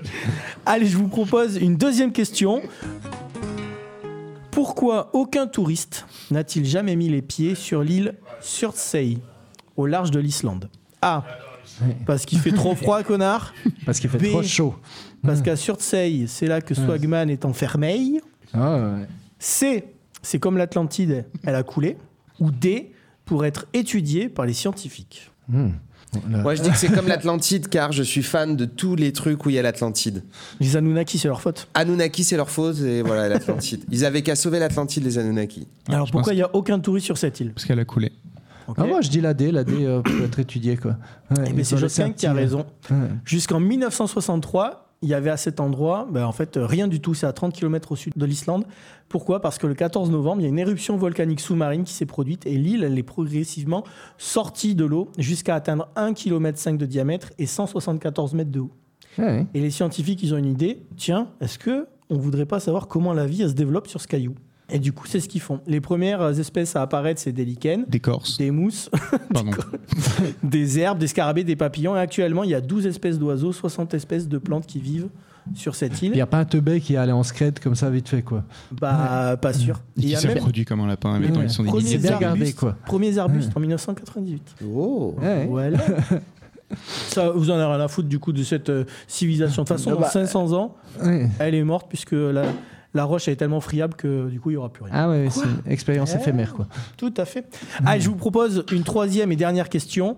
Allez, 0.66 0.86
je 0.86 0.96
vous 0.96 1.08
propose 1.08 1.56
une 1.56 1.76
deuxième 1.76 2.12
question. 2.12 2.62
Pourquoi 4.50 5.10
aucun 5.14 5.46
touriste 5.46 6.06
n'a-t-il 6.30 6.66
jamais 6.66 6.96
mis 6.96 7.08
les 7.08 7.22
pieds 7.22 7.54
sur 7.54 7.82
l'île 7.82 8.14
Surtsey, 8.40 9.18
au 9.76 9.86
large 9.86 10.10
de 10.10 10.18
l'Islande? 10.18 10.68
A. 11.00 11.24
Parce 12.04 12.26
qu'il 12.26 12.38
fait 12.38 12.52
trop 12.52 12.74
froid, 12.74 13.02
connard. 13.02 13.54
Parce 13.86 14.00
qu'il 14.00 14.10
fait 14.10 14.18
B. 14.18 14.26
trop 14.26 14.42
chaud. 14.42 14.74
Parce 15.22 15.40
qu'à 15.40 15.56
Surtsey, 15.56 16.24
c'est 16.26 16.46
là 16.46 16.60
que 16.60 16.74
Swagman 16.74 17.30
est 17.30 17.44
enfermé. 17.44 18.20
Ah, 18.52 18.76
ouais. 18.76 19.06
C. 19.38 19.84
c'est 20.22 20.38
comme 20.38 20.56
l'Atlantide, 20.56 21.24
elle 21.44 21.54
a 21.54 21.62
coulé, 21.62 21.96
ou 22.38 22.50
D, 22.50 22.92
pour 23.24 23.44
être 23.44 23.66
étudiée 23.74 24.28
par 24.28 24.46
les 24.46 24.52
scientifiques. 24.52 25.30
Hmm. 25.48 25.70
Moi, 26.28 26.56
je 26.56 26.62
dis 26.62 26.70
que 26.70 26.76
c'est 26.76 26.88
comme 26.92 27.06
l'Atlantide, 27.06 27.68
car 27.68 27.92
je 27.92 28.02
suis 28.02 28.24
fan 28.24 28.56
de 28.56 28.64
tous 28.64 28.96
les 28.96 29.12
trucs 29.12 29.46
où 29.46 29.50
il 29.50 29.54
y 29.54 29.58
a 29.60 29.62
l'Atlantide. 29.62 30.24
Les 30.58 30.76
Anunnaki, 30.76 31.18
c'est 31.18 31.28
leur 31.28 31.40
faute. 31.40 31.68
Anunnaki, 31.74 32.24
c'est 32.24 32.36
leur 32.36 32.50
faute, 32.50 32.80
et 32.80 33.02
voilà 33.02 33.28
l'Atlantide. 33.28 33.84
Ils 33.92 34.04
avaient 34.04 34.22
qu'à 34.22 34.34
sauver 34.34 34.58
l'Atlantide, 34.58 35.04
les 35.04 35.18
Anunnaki. 35.18 35.68
Alors 35.88 36.06
je 36.06 36.12
pourquoi 36.12 36.32
il 36.32 36.36
n'y 36.36 36.42
a 36.42 36.52
aucun 36.54 36.80
touriste 36.80 37.04
sur 37.06 37.16
cette 37.16 37.38
île 37.38 37.52
Parce 37.52 37.64
qu'elle 37.64 37.78
a 37.78 37.84
coulé. 37.84 38.10
Ah, 38.76 38.84
moi, 38.86 39.00
je 39.00 39.08
dis 39.08 39.20
la 39.20 39.34
D, 39.34 39.50
la 39.52 39.64
D 39.64 39.72
euh, 39.84 40.00
peut 40.00 40.24
être 40.24 40.38
étudiée, 40.38 40.76
quoi. 40.76 40.92
Ouais, 41.36 41.44
Eh 41.48 41.52
ben, 41.52 41.64
c'est 41.64 41.76
laissé 41.80 42.02
qui 42.16 42.26
a 42.26 42.30
petit- 42.32 42.40
raison. 42.40 42.66
Ouais. 42.90 42.96
Jusqu'en 43.24 43.58
1963, 43.60 44.89
il 45.02 45.08
y 45.08 45.14
avait 45.14 45.30
à 45.30 45.38
cet 45.38 45.60
endroit, 45.60 46.06
ben, 46.10 46.26
en 46.26 46.32
fait, 46.32 46.58
rien 46.60 46.86
du 46.86 47.00
tout. 47.00 47.14
C'est 47.14 47.26
à 47.26 47.32
30 47.32 47.54
km 47.54 47.92
au 47.92 47.96
sud 47.96 48.12
de 48.16 48.26
l'Islande. 48.26 48.64
Pourquoi? 49.08 49.40
Parce 49.40 49.58
que 49.58 49.66
le 49.66 49.74
14 49.74 50.10
novembre, 50.10 50.42
il 50.42 50.44
y 50.44 50.46
a 50.46 50.50
une 50.50 50.58
éruption 50.58 50.96
volcanique 50.98 51.40
sous-marine 51.40 51.84
qui 51.84 51.94
s'est 51.94 52.06
produite 52.06 52.46
et 52.46 52.56
l'île, 52.56 52.84
elle 52.84 52.98
est 52.98 53.02
progressivement 53.02 53.84
sortie 54.18 54.74
de 54.74 54.84
l'eau 54.84 55.08
jusqu'à 55.16 55.54
atteindre 55.54 55.88
1,5 55.96 56.14
km 56.14 56.76
de 56.76 56.86
diamètre 56.86 57.32
et 57.38 57.46
174 57.46 58.34
mètres 58.34 58.50
de 58.50 58.60
haut. 58.60 58.72
Ouais. 59.18 59.46
Et 59.54 59.60
les 59.60 59.70
scientifiques, 59.70 60.22
ils 60.22 60.34
ont 60.34 60.38
une 60.38 60.46
idée. 60.46 60.82
Tiens, 60.96 61.28
est-ce 61.40 61.58
que 61.58 61.86
on 62.10 62.18
voudrait 62.18 62.46
pas 62.46 62.60
savoir 62.60 62.86
comment 62.86 63.14
la 63.14 63.26
vie 63.26 63.42
elle 63.42 63.50
se 63.50 63.54
développe 63.54 63.88
sur 63.88 64.00
ce 64.00 64.06
caillou? 64.06 64.34
Et 64.72 64.78
du 64.78 64.92
coup, 64.92 65.06
c'est 65.06 65.20
ce 65.20 65.28
qu'ils 65.28 65.40
font. 65.40 65.60
Les 65.66 65.80
premières 65.80 66.38
espèces 66.38 66.76
à 66.76 66.82
apparaître, 66.82 67.20
c'est 67.20 67.32
des 67.32 67.44
lichens, 67.44 67.84
Des 67.88 68.00
Corses. 68.00 68.38
des 68.38 68.50
mousses, 68.50 68.88
Pardon. 69.34 69.50
des 70.42 70.78
herbes, 70.78 70.98
des 70.98 71.06
scarabées, 71.08 71.44
des 71.44 71.56
papillons. 71.56 71.96
Et 71.96 72.00
actuellement, 72.00 72.44
il 72.44 72.50
y 72.50 72.54
a 72.54 72.60
12 72.60 72.86
espèces 72.86 73.18
d'oiseaux, 73.18 73.52
60 73.52 73.94
espèces 73.94 74.28
de 74.28 74.38
plantes 74.38 74.66
qui 74.66 74.78
vivent 74.80 75.08
sur 75.54 75.74
cette 75.74 76.00
Il 76.02 76.06
île. 76.08 76.12
n'y 76.14 76.20
a 76.20 76.26
pas 76.26 76.38
un 76.38 76.44
teubé 76.44 76.80
qui 76.80 76.94
est 76.94 76.96
allé 76.98 77.12
en 77.12 77.22
scred 77.22 77.58
comme 77.58 77.74
ça 77.74 77.90
vite 77.90 78.08
fait, 78.08 78.22
quoi. 78.22 78.44
Bah, 78.72 79.36
pas 79.40 79.52
sûr. 79.52 79.80
Et 79.96 80.02
Il 80.02 80.08
y 80.10 80.14
a 80.14 80.18
s'est 80.18 80.28
même 80.28 80.38
produit 80.38 80.64
comme 80.64 80.80
un 80.80 80.86
lapin. 80.86 81.18
Mais 81.18 81.30
Ouais. 81.30 81.44
ils 81.44 81.50
sont 81.50 81.62
des 81.64 81.70
premiers 81.70 81.96
bien 81.98 82.20
arbustes, 82.22 82.58
quoi. 82.58 82.76
premiers 82.86 83.18
arbustes 83.18 83.50
en 83.56 83.60
1998. 83.60 84.54
Oh 84.72 85.14
Ouais. 85.20 85.46
Voilà. 85.48 85.78
Ça, 87.08 87.30
vous 87.30 87.50
en 87.50 87.54
avez 87.54 87.64
rien 87.64 87.80
à 87.84 87.88
foutre 87.88 88.06
du 88.08 88.20
coup 88.20 88.32
de 88.32 88.44
cette 88.44 88.68
euh, 88.70 88.84
civilisation. 89.08 89.62
De 89.64 89.68
toute 89.68 89.76
façon, 89.76 89.90
Ah 89.90 89.94
dans 89.94 90.00
bah, 90.02 90.08
500 90.10 90.52
ans, 90.52 90.76
Ouais. 91.04 91.28
elle 91.40 91.56
est 91.56 91.64
morte 91.64 91.86
puisque 91.88 92.12
la, 92.12 92.44
la 92.94 93.04
roche 93.04 93.28
elle 93.28 93.34
est 93.34 93.36
tellement 93.36 93.60
friable 93.60 93.94
que 93.94 94.28
du 94.28 94.40
coup, 94.40 94.50
il 94.50 94.54
n'y 94.54 94.56
aura 94.56 94.68
plus 94.68 94.84
rien. 94.84 94.92
Ah 94.94 95.08
ouais, 95.08 95.28
c'est 95.30 95.42
une 95.44 95.72
expérience 95.72 96.12
Eh. 96.14 96.18
éphémère, 96.20 96.54
quoi. 96.54 96.66
Tout 96.96 97.14
à 97.16 97.24
fait. 97.24 97.46
Allez, 97.86 98.00
je 98.00 98.08
vous 98.08 98.16
propose 98.16 98.64
une 98.72 98.82
troisième 98.84 99.30
et 99.32 99.36
dernière 99.36 99.68
question. 99.68 100.16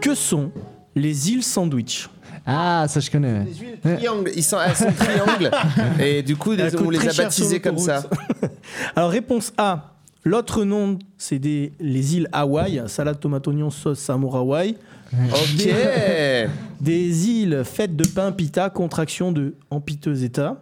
Que 0.00 0.14
sont 0.14 0.50
les 0.94 1.30
îles 1.30 1.42
sandwich 1.42 2.08
Ah, 2.44 2.86
ça 2.88 3.00
je 3.00 3.10
connais. 3.10 3.44
ouais. 3.84 3.96
Triangle, 3.96 4.30
ils 4.34 4.42
sont, 4.42 4.58
elles 4.60 4.76
sont 4.76 4.92
triangles. 4.92 5.50
et 6.00 6.22
du 6.22 6.36
coup, 6.36 6.52
on 6.52 6.90
les 6.90 7.08
a 7.08 7.12
baptisées 7.12 7.60
comme 7.60 7.78
ça. 7.78 8.02
Alors, 8.96 9.10
réponse 9.10 9.52
A. 9.56 9.88
L'autre 10.24 10.64
nom, 10.64 10.98
c'est 11.18 11.38
des, 11.40 11.72
les 11.80 12.16
îles 12.16 12.28
Hawaï, 12.32 12.80
salade, 12.86 13.18
tomate, 13.18 13.46
oignon, 13.48 13.70
sauce, 13.70 13.98
samour 13.98 14.36
Hawaï. 14.36 14.76
Ok. 15.30 15.68
Des 16.80 17.28
îles 17.28 17.62
faites 17.64 17.94
de 17.94 18.04
pain 18.08 18.32
pita, 18.32 18.68
contraction 18.70 19.30
de 19.30 19.54
en 19.70 19.80
piteux 19.80 20.24
état. 20.24 20.58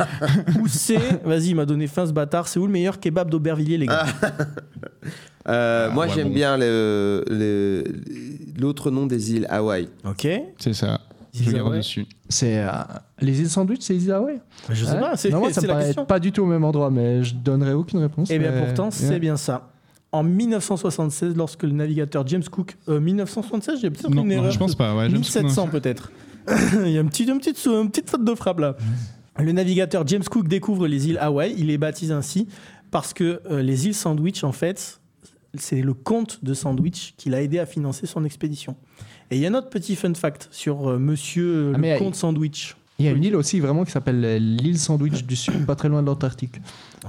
Ou 0.62 0.66
C, 0.68 0.96
vas-y, 1.24 1.48
il 1.48 1.56
m'a 1.56 1.66
donné 1.66 1.86
fin 1.86 2.06
ce 2.06 2.12
bâtard, 2.12 2.48
c'est 2.48 2.58
où 2.58 2.66
le 2.66 2.72
meilleur 2.72 2.98
kebab 3.00 3.28
d'Aubervilliers, 3.28 3.76
les 3.76 3.86
gars? 3.86 4.06
Euh, 5.48 5.90
moi, 5.90 6.06
ouais, 6.06 6.12
j'aime 6.14 6.28
bon. 6.28 6.34
bien 6.34 6.56
le- 6.56 7.24
le- 7.28 7.84
l'autre 8.58 8.90
nom 8.90 9.06
des 9.06 9.32
îles 9.34 9.46
Hawaï. 9.50 9.88
Ok. 10.06 10.26
C'est 10.58 10.72
ça. 10.74 11.00
Ils 11.34 11.44
Je 11.44 11.50
regarde 11.50 11.76
dessus. 11.76 12.06
C'est 12.28 12.58
euh, 12.58 12.70
les 13.20 13.40
îles 13.40 13.50
sandwich, 13.50 13.80
c'est 13.82 13.92
les 13.94 14.04
îles 14.04 14.12
Hawaï? 14.12 14.40
Je 14.70 14.84
sais 14.84 14.92
Ouais. 14.92 15.00
pas, 15.00 15.16
c'est 15.16 15.28
Non, 15.30 15.40
moi, 15.40 15.52
ça 15.52 15.60
c'est 15.60 15.66
me 15.66 15.68
la 15.68 15.74
paraît 15.74 15.84
question. 15.86 16.04
pas 16.06 16.18
du 16.18 16.32
tout 16.32 16.42
au 16.42 16.46
même 16.46 16.64
endroit, 16.64 16.90
mais 16.90 17.22
je 17.22 17.34
donnerai 17.34 17.72
aucune 17.74 17.98
réponse. 18.00 18.28
Eh 18.30 18.38
bien, 18.38 18.52
mais- 18.52 18.64
pourtant, 18.64 18.90
c'est 18.90 19.08
Ouais. 19.10 19.18
bien 19.18 19.36
ça. 19.36 19.68
En 20.10 20.22
1976, 20.22 21.36
lorsque 21.36 21.62
le 21.64 21.72
navigateur 21.72 22.26
James 22.26 22.42
Cook. 22.50 22.76
euh, 22.88 22.98
1976, 23.00 23.80
j'ai 23.80 23.90
peut-être 23.90 24.08
Non, 24.10 24.22
une 24.22 24.28
non, 24.28 24.34
erreur. 24.36 24.50
je 24.50 24.58
pense 24.58 24.74
pas. 24.74 24.94
Ouais, 24.96 25.06
je 25.06 25.12
me 25.12 25.18
1700 25.18 25.68
peut-être. 25.68 26.10
Il 26.84 26.90
y 26.90 26.96
a 26.96 27.00
une 27.02 27.10
petite, 27.10 27.28
une, 27.28 27.38
petite, 27.38 27.64
une 27.66 27.90
petite 27.90 28.08
faute 28.08 28.24
de 28.24 28.34
frappe 28.34 28.60
là. 28.60 28.76
Le 29.38 29.52
navigateur 29.52 30.06
James 30.06 30.24
Cook 30.24 30.48
découvre 30.48 30.86
les 30.88 31.08
îles 31.08 31.18
Hawaï. 31.18 31.54
Il 31.58 31.66
les 31.66 31.76
baptise 31.78 32.10
ainsi 32.10 32.48
parce 32.90 33.12
que 33.12 33.40
euh, 33.50 33.60
les 33.62 33.86
îles 33.86 33.94
Sandwich, 33.94 34.42
en 34.44 34.52
fait, 34.52 34.98
c'est 35.54 35.82
le 35.82 35.92
comte 35.92 36.42
de 36.42 36.54
Sandwich 36.54 37.12
qui 37.18 37.28
l'a 37.28 37.42
aidé 37.42 37.58
à 37.58 37.66
financer 37.66 38.06
son 38.06 38.24
expédition. 38.24 38.76
Et 39.30 39.36
il 39.36 39.42
y 39.42 39.46
a 39.46 39.50
un 39.50 39.54
autre 39.54 39.68
petit 39.68 39.94
fun 39.94 40.14
fact 40.14 40.48
sur 40.50 40.88
euh, 40.88 40.98
monsieur 40.98 41.46
euh, 41.46 41.72
Ah, 41.74 41.78
le 41.78 41.86
euh, 41.88 41.98
comte 41.98 42.14
Sandwich. 42.14 42.76
Il 43.00 43.04
y 43.04 43.08
a 43.08 43.12
une 43.12 43.22
île 43.22 43.36
aussi 43.36 43.60
vraiment 43.60 43.84
qui 43.84 43.92
s'appelle 43.92 44.24
euh, 44.24 44.38
l'île 44.40 44.76
sandwich 44.78 45.24
du 45.24 45.36
Sud, 45.36 45.64
pas 45.66 45.76
très 45.76 45.88
loin 45.88 46.02
de 46.02 46.08
l'Antarctique. 46.08 46.56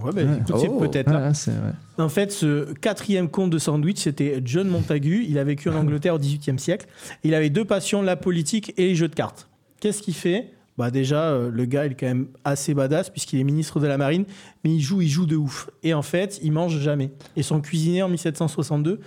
Ouais, 0.03 0.11
bah, 0.13 0.21
Ouais. 0.21 0.39
c'est 0.59 0.67
Oh. 0.69 0.79
peut-être 0.79 1.09
là. 1.11 1.29
Ouais, 1.29 1.33
c'est- 1.33 1.49
ouais. 1.49 1.73
En 2.03 2.09
fait, 2.09 2.31
ce 2.31 2.73
quatrième 2.73 3.27
comte 3.27 3.49
de 3.49 3.57
Sandwich, 3.57 3.97
c'était 3.97 4.39
John 4.45 4.67
Montagu. 4.67 5.25
Il 5.27 5.39
a 5.39 5.43
vécu 5.43 5.67
en 5.69 5.73
Angleterre 6.03 6.13
au 6.13 6.19
XVIIIe 6.19 6.59
siècle. 6.59 6.85
Il 7.23 7.33
avait 7.33 7.49
deux 7.49 7.65
passions, 7.65 8.03
la 8.03 8.15
politique 8.15 8.71
et 8.77 8.85
les 8.89 8.95
jeux 8.95 9.07
de 9.07 9.15
cartes. 9.15 9.47
Qu'est-ce 9.79 10.03
qu'il 10.03 10.13
fait? 10.13 10.51
Bah 10.77 10.91
déjà, 10.91 11.23
euh, 11.31 11.49
le 11.51 11.65
gars, 11.65 11.87
il 11.87 11.93
est 11.93 11.95
quand 11.95 12.05
même 12.05 12.27
assez 12.45 12.75
badass 12.75 13.09
puisqu'il 13.09 13.39
est 13.39 13.43
ministre 13.43 13.79
de 13.79 13.87
la 13.87 13.97
Marine, 13.97 14.25
mais 14.63 14.69
il 14.75 14.79
joue, 14.81 15.01
il 15.01 15.09
joue 15.09 15.25
de 15.25 15.35
ouf. 15.37 15.71
Et 15.81 15.95
en 15.95 16.03
fait, 16.03 16.39
il 16.43 16.51
mange 16.51 16.77
jamais. 16.79 17.09
Et 17.35 17.41
son 17.41 17.61
cuisinier, 17.61 18.03
en 18.03 18.09
1762, 18.09 18.99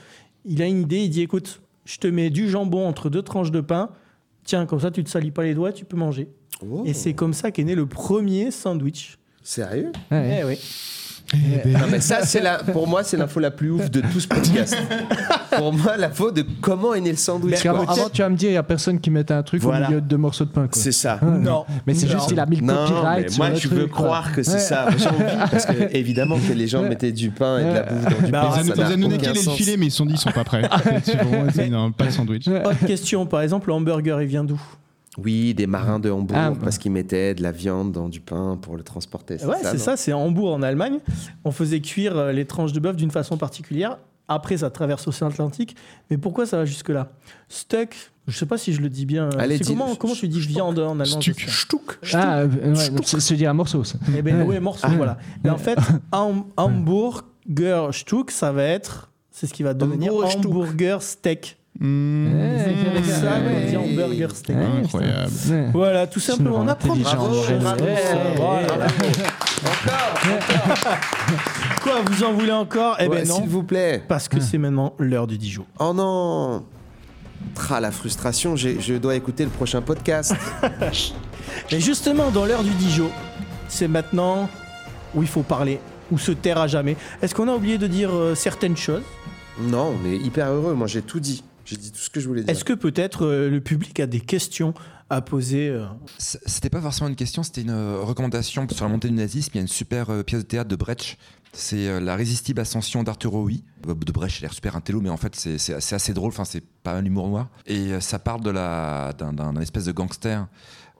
il 0.45 0.61
a 0.61 0.67
une 0.67 0.83
idée, 0.83 1.05
il 1.05 1.11
dit, 1.11 1.23
écoute, 1.23 1.61
je 1.85 1.99
te 1.99 2.09
mets 2.09 2.29
du 2.31 2.51
jambon 2.51 2.87
entre 2.89 3.09
deux 3.09 3.23
tranches 3.23 3.53
de 3.53 3.61
pain. 3.61 3.89
Tiens, 4.45 4.67
comme 4.67 4.81
ça, 4.81 4.91
tu 4.91 5.05
te 5.05 5.11
salis 5.11 5.31
pas 5.31 5.45
les 5.45 5.55
doigts, 5.55 5.73
tu 5.73 5.85
peux 5.85 5.97
manger. 5.97 6.29
Oh. 6.65 6.83
Et 6.85 6.95
c'est 6.95 7.15
comme 7.15 7.33
ça 7.33 7.51
qu'est 7.51 7.65
né 7.65 7.75
le 7.75 7.87
premier 7.87 8.51
sandwich. 8.51 9.19
Sérieux? 9.43 9.93
Ouais. 10.11 10.41
Eh 10.41 10.45
oui. 10.45 10.59
Non, 11.67 11.79
mais 11.91 12.01
ça, 12.01 12.25
c'est 12.25 12.41
la, 12.41 12.59
pour 12.59 12.87
moi, 12.87 13.03
c'est 13.05 13.17
l'info 13.17 13.41
la 13.41 13.51
plus 13.51 13.71
ouf 13.71 13.91
de 13.91 14.01
tout 14.01 14.21
ce 14.21 14.29
podcast. 14.29 14.77
pour 15.57 15.73
moi, 15.73 15.97
l'info 15.97 16.31
de 16.31 16.45
comment 16.61 16.95
est 16.95 17.01
né 17.01 17.11
le 17.11 17.17
sandwich. 17.17 17.63
Qu'avant 17.63 17.85
avant, 17.85 18.09
tu 18.11 18.23
vas 18.23 18.29
me 18.29 18.37
dire, 18.37 18.51
il 18.51 18.53
n'y 18.53 18.59
a 18.59 18.63
personne 18.63 19.01
qui 19.01 19.11
mettait 19.11 19.35
un 19.35 19.43
truc 19.43 19.63
Voilà. 19.63 19.87
au 19.87 19.89
milieu 19.91 20.01
de 20.01 20.07
deux 20.07 20.17
morceaux 20.17 20.45
de 20.45 20.51
pain. 20.51 20.63
Quoi. 20.69 20.81
C'est 20.81 20.93
ça. 20.93 21.19
Non. 21.23 21.65
Mais 21.87 21.95
c'est 21.95 22.07
Non. 22.07 22.13
juste, 22.13 22.31
il 22.33 22.41
a 22.41 22.47
mis 22.47 22.57
le 22.57 22.67
Non, 22.67 22.87
copyright. 22.87 23.31
mais 23.31 23.37
moi 23.37 23.49
le 23.51 23.57
je 23.57 23.69
veux 23.69 23.87
quoi. 23.87 24.05
croire 24.05 24.33
que 24.33 24.43
c'est 24.43 24.53
Ouais. 24.55 24.59
ça. 24.59 24.87
J'ai 24.97 25.09
envie 25.09 25.23
parce 25.51 25.67
que 25.67 25.97
évidemment 25.97 26.37
que 26.39 26.53
les 26.53 26.67
gens 26.69 26.83
mettaient 26.83 27.13
du 27.13 27.31
pain 27.31 27.59
et 27.59 27.65
de 27.65 27.73
la 27.75 27.83
bouffe 27.83 28.05
dans 28.05 28.27
du 28.27 28.33
Bah, 28.33 28.41
pain. 28.43 28.53
alors, 28.53 28.55
ça 28.57 28.63
Les 28.63 28.69
n'a 28.83 28.87
Anunnaki 28.89 29.15
aucun 29.15 29.25
allaient 29.31 29.39
le 29.39 29.45
sens. 29.45 29.57
filer, 29.57 29.77
mais 29.77 29.87
ils 29.87 29.91
se 29.91 29.97
sont 29.99 30.07
dit 30.07 30.15
ils 30.15 30.19
sont 30.19 30.31
pas 30.33 30.45
prêts. 30.45 30.63
C'est 31.03 31.17
vraiment- 31.17 31.51
c'est- 31.55 31.69
non, 31.69 31.93
pas 31.93 32.07
de 32.07 32.11
sandwich. 32.11 32.47
Autre 32.49 32.87
question, 32.87 33.27
par 33.27 33.41
exemple, 33.43 33.69
le 33.69 33.75
hamburger, 33.75 34.21
il 34.21 34.29
vient 34.29 34.45
d'où? 34.45 34.61
Oui, 35.19 35.53
des 35.55 35.67
marins 35.67 35.99
de 36.01 36.11
Hambourg 36.11 36.37
Ah, 36.41 36.51
bah. 36.51 36.57
parce 36.65 36.79
qu'ils 36.79 36.93
mettaient 36.93 37.35
de 37.35 37.43
la 37.43 37.53
viande 37.53 37.93
dans 37.93 38.09
du 38.09 38.21
pain 38.21 38.59
pour 38.61 38.77
le 38.77 38.83
transporter. 38.83 39.35
Ouais, 39.45 39.57
c'est 39.63 39.79
ça, 39.79 39.97
c'est 39.97 40.13
à 40.13 40.17
Hambourg 40.17 40.55
en 40.55 40.63
Allemagne. 40.63 40.99
On 41.45 41.51
faisait 41.51 41.81
cuire 41.81 42.17
euh, 42.17 42.33
les 42.33 42.47
tranches 42.47 42.73
de 42.73 42.81
bœuf 42.81 42.97
d'une 42.97 43.11
façon 43.11 43.37
particulière. 43.37 43.99
Après, 44.29 44.57
ça 44.57 44.71
traverse 44.71 45.05
l'océan 45.05 45.29
Atlantique. 45.29 45.77
Mais 46.11 46.17
pourquoi 46.17 46.47
ça 46.47 46.57
va 46.59 46.65
jusque-là? 46.65 47.11
Stuck, 47.51 47.95
je 48.27 48.39
sais 48.39 48.47
pas 48.47 48.57
si 48.57 48.73
je 48.73 48.81
le 48.81 48.89
dis 48.89 49.05
bien. 49.05 49.29
Allez, 49.39 49.59
C'est 49.59 49.65
dis- 49.65 49.71
comment, 49.73 49.95
comment 49.97 50.15
tu 50.15 50.29
dis 50.29 50.41
viande 50.41 50.79
en 50.79 50.99
allemand 50.99 51.21
Stuck. 51.21 51.41
Stuck. 51.41 51.99
Ah, 52.15 52.39
euh, 52.39 52.49
ouais, 52.75 53.03
c'est 53.05 53.35
dire 53.35 53.51
un 53.51 53.55
morceau. 53.55 53.85
Ça. 53.85 53.99
Eh 54.17 54.23
ben, 54.23 54.39
Ouais. 54.41 54.47
ouais, 54.47 54.61
morceau, 54.61 54.89
voilà. 54.97 55.19
Et 55.45 55.51
en 55.51 55.59
fait, 55.59 55.77
Ham- 56.13 56.45
Hamburger 56.57 57.93
Stuck, 57.93 58.31
ça 58.31 58.53
va 58.53 58.63
être. 58.65 59.11
C'est 59.31 59.47
ce 59.47 59.55
qui 59.55 59.63
va 59.63 59.75
devenir 59.75 60.15
hamburger 60.15 61.03
steak. 61.03 61.59
Mmh. 61.81 62.27
C'est 62.59 62.89
avec 62.91 63.05
ça 63.07 63.41
qu'on 63.41 63.69
dit 63.69 63.77
hamburger 63.77 64.37
steak. 64.37 64.57
Incroyable. 64.57 65.33
Voilà, 65.73 66.07
tout 66.07 66.21
simplement. 66.21 66.59
On 66.59 66.69
apprend. 66.69 66.95
Bravo. 66.97 67.41
Ouais. 67.41 67.59
Voilà. 68.37 68.87
Quoi, 71.83 71.95
vous 72.07 72.25
en 72.25 72.33
voulez 72.33 72.53
encore? 72.53 72.97
Eh 73.01 73.09
Ouais, 73.09 73.19
ben 73.21 73.29
non. 73.29 73.37
S'il 73.37 73.49
vous 73.49 73.63
plaît. 73.63 74.03
Parce 74.07 74.29
que 74.29 74.41
c'est 74.41 74.59
maintenant 74.59 74.95
l'heure 74.99 75.27
du 75.27 75.39
Dijon. 75.39 75.65
Oh 75.79 75.93
non 75.95 76.65
Tra 77.55 77.81
la 77.81 77.91
frustration, 77.91 78.55
je 78.55 78.97
dois 78.99 79.17
écouter 79.17 79.45
le 79.45 79.51
prochain 79.51 79.83
podcast. 79.83 80.35
Mais 81.73 81.81
justement, 81.81 82.31
dans 82.31 82.45
l'heure 82.47 82.63
du 82.63 82.71
Dijon, 82.71 83.11
c'est 83.69 83.89
maintenant 83.89 84.49
où 85.15 85.23
il 85.23 85.29
faut 85.29 85.43
parler, 85.43 85.81
ou 86.11 86.19
se 86.19 86.33
taire 86.33 86.59
à 86.59 86.67
jamais. 86.67 86.97
Est-ce 87.21 87.35
qu'on 87.35 87.49
a 87.49 87.55
oublié 87.55 87.79
de 87.79 87.87
dire 87.87 88.11
euh, 88.15 88.35
certaines 88.35 88.77
choses? 88.77 89.03
Non, 89.61 89.95
on 90.01 90.07
est 90.09 90.17
hyper 90.17 90.51
heureux. 90.51 90.75
Moi, 90.75 90.87
j'ai 90.87 91.03
tout 91.03 91.21
dit. 91.21 91.43
J'ai 91.65 91.77
dit 91.77 91.93
tout 91.93 91.99
ce 91.99 92.11
que 92.11 92.21
je 92.21 92.29
voulais 92.29 92.43
dire. 92.43 92.51
Est-ce 92.51 92.65
que 92.65 92.73
peut-être 92.73 93.27
euh, 93.27 93.49
le 93.51 93.61
public 93.61 93.99
a 94.01 94.07
des 94.07 94.21
questions 94.21 94.75
à 95.11 95.21
poser 95.21 95.69
euh 95.69 95.87
C'était 96.19 96.71
pas 96.71 96.81
forcément 96.81 97.09
une 97.09 97.17
question, 97.17 97.43
c'était 97.43 97.63
une 97.63 97.71
euh, 97.71 98.01
recommandation 98.03 98.67
sur 98.69 98.85
la 98.85 98.91
montée 98.91 99.09
du 99.09 99.15
nazisme. 99.15 99.51
Il 99.55 99.57
y 99.57 99.59
a 99.59 99.63
une 99.63 99.69
super 99.69 100.11
euh, 100.11 100.23
pièce 100.23 100.43
de 100.43 100.47
théâtre 100.47 100.69
de 100.69 100.77
Brecht. 100.77 101.19
C'est 101.53 101.87
euh, 101.89 102.01
La 102.01 102.17
résistible 102.17 102.61
ascension 102.61 103.03
d'Arthur 103.03 103.31
Rouy. 103.33 103.63
Euh, 103.87 103.95
De 103.95 104.11
Brecht, 104.13 104.39
il 104.39 104.41
a 104.41 104.47
l'air 104.47 104.55
super 104.55 104.75
intello, 104.75 105.01
mais 105.03 105.11
en 105.11 105.17
fait, 105.19 105.37
c'est 105.37 105.75
assez, 105.75 105.95
assez 105.95 106.15
drôle. 106.15 106.29
Enfin, 106.31 106.45
c'est 106.47 106.65
pas 106.83 106.95
un 106.95 107.05
humour 107.05 107.29
noir. 107.29 107.49
Et 107.67 107.93
euh, 107.93 108.01
ça 108.01 108.19
parle 108.19 108.43
d'un 108.43 109.57
espèce 109.61 109.85
de 109.85 109.93
gangster 109.93 110.47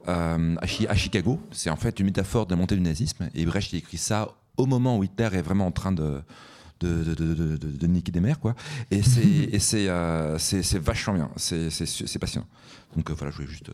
euh, 0.07 0.55
à, 0.61 0.67
Chi- 0.67 0.87
à 0.87 0.95
Chicago. 0.95 1.39
C'est 1.51 1.69
en 1.71 1.75
fait 1.75 1.99
une 1.99 2.05
métaphore 2.05 2.45
de 2.45 2.51
la 2.51 2.57
montée 2.57 2.75
du 2.75 2.81
nazisme. 2.81 3.29
Et 3.33 3.45
Brecht, 3.45 3.73
il 3.73 3.77
écrit 3.79 3.97
ça 3.97 4.29
au 4.57 4.67
moment 4.67 4.97
où 4.99 5.03
Hitler 5.03 5.29
est 5.33 5.41
vraiment 5.41 5.65
en 5.65 5.71
train 5.71 5.91
de. 5.91 6.21
De, 6.83 7.13
de, 7.13 7.55
de, 7.55 7.87
niquer 7.87 8.11
des 8.11 8.19
mères 8.19 8.39
quoi. 8.39 8.55
Et 8.91 9.01
c'est 9.03 9.87
euh, 9.89 10.37
vachement 10.81 11.13
bien. 11.13 11.29
C'est 11.37 12.19
passionnant. 12.19 12.47
Donc 12.95 13.09
euh, 13.09 13.13
voilà 13.17 13.31
je 13.31 13.37
voulais 13.37 13.49
juste 13.49 13.69
euh, 13.69 13.73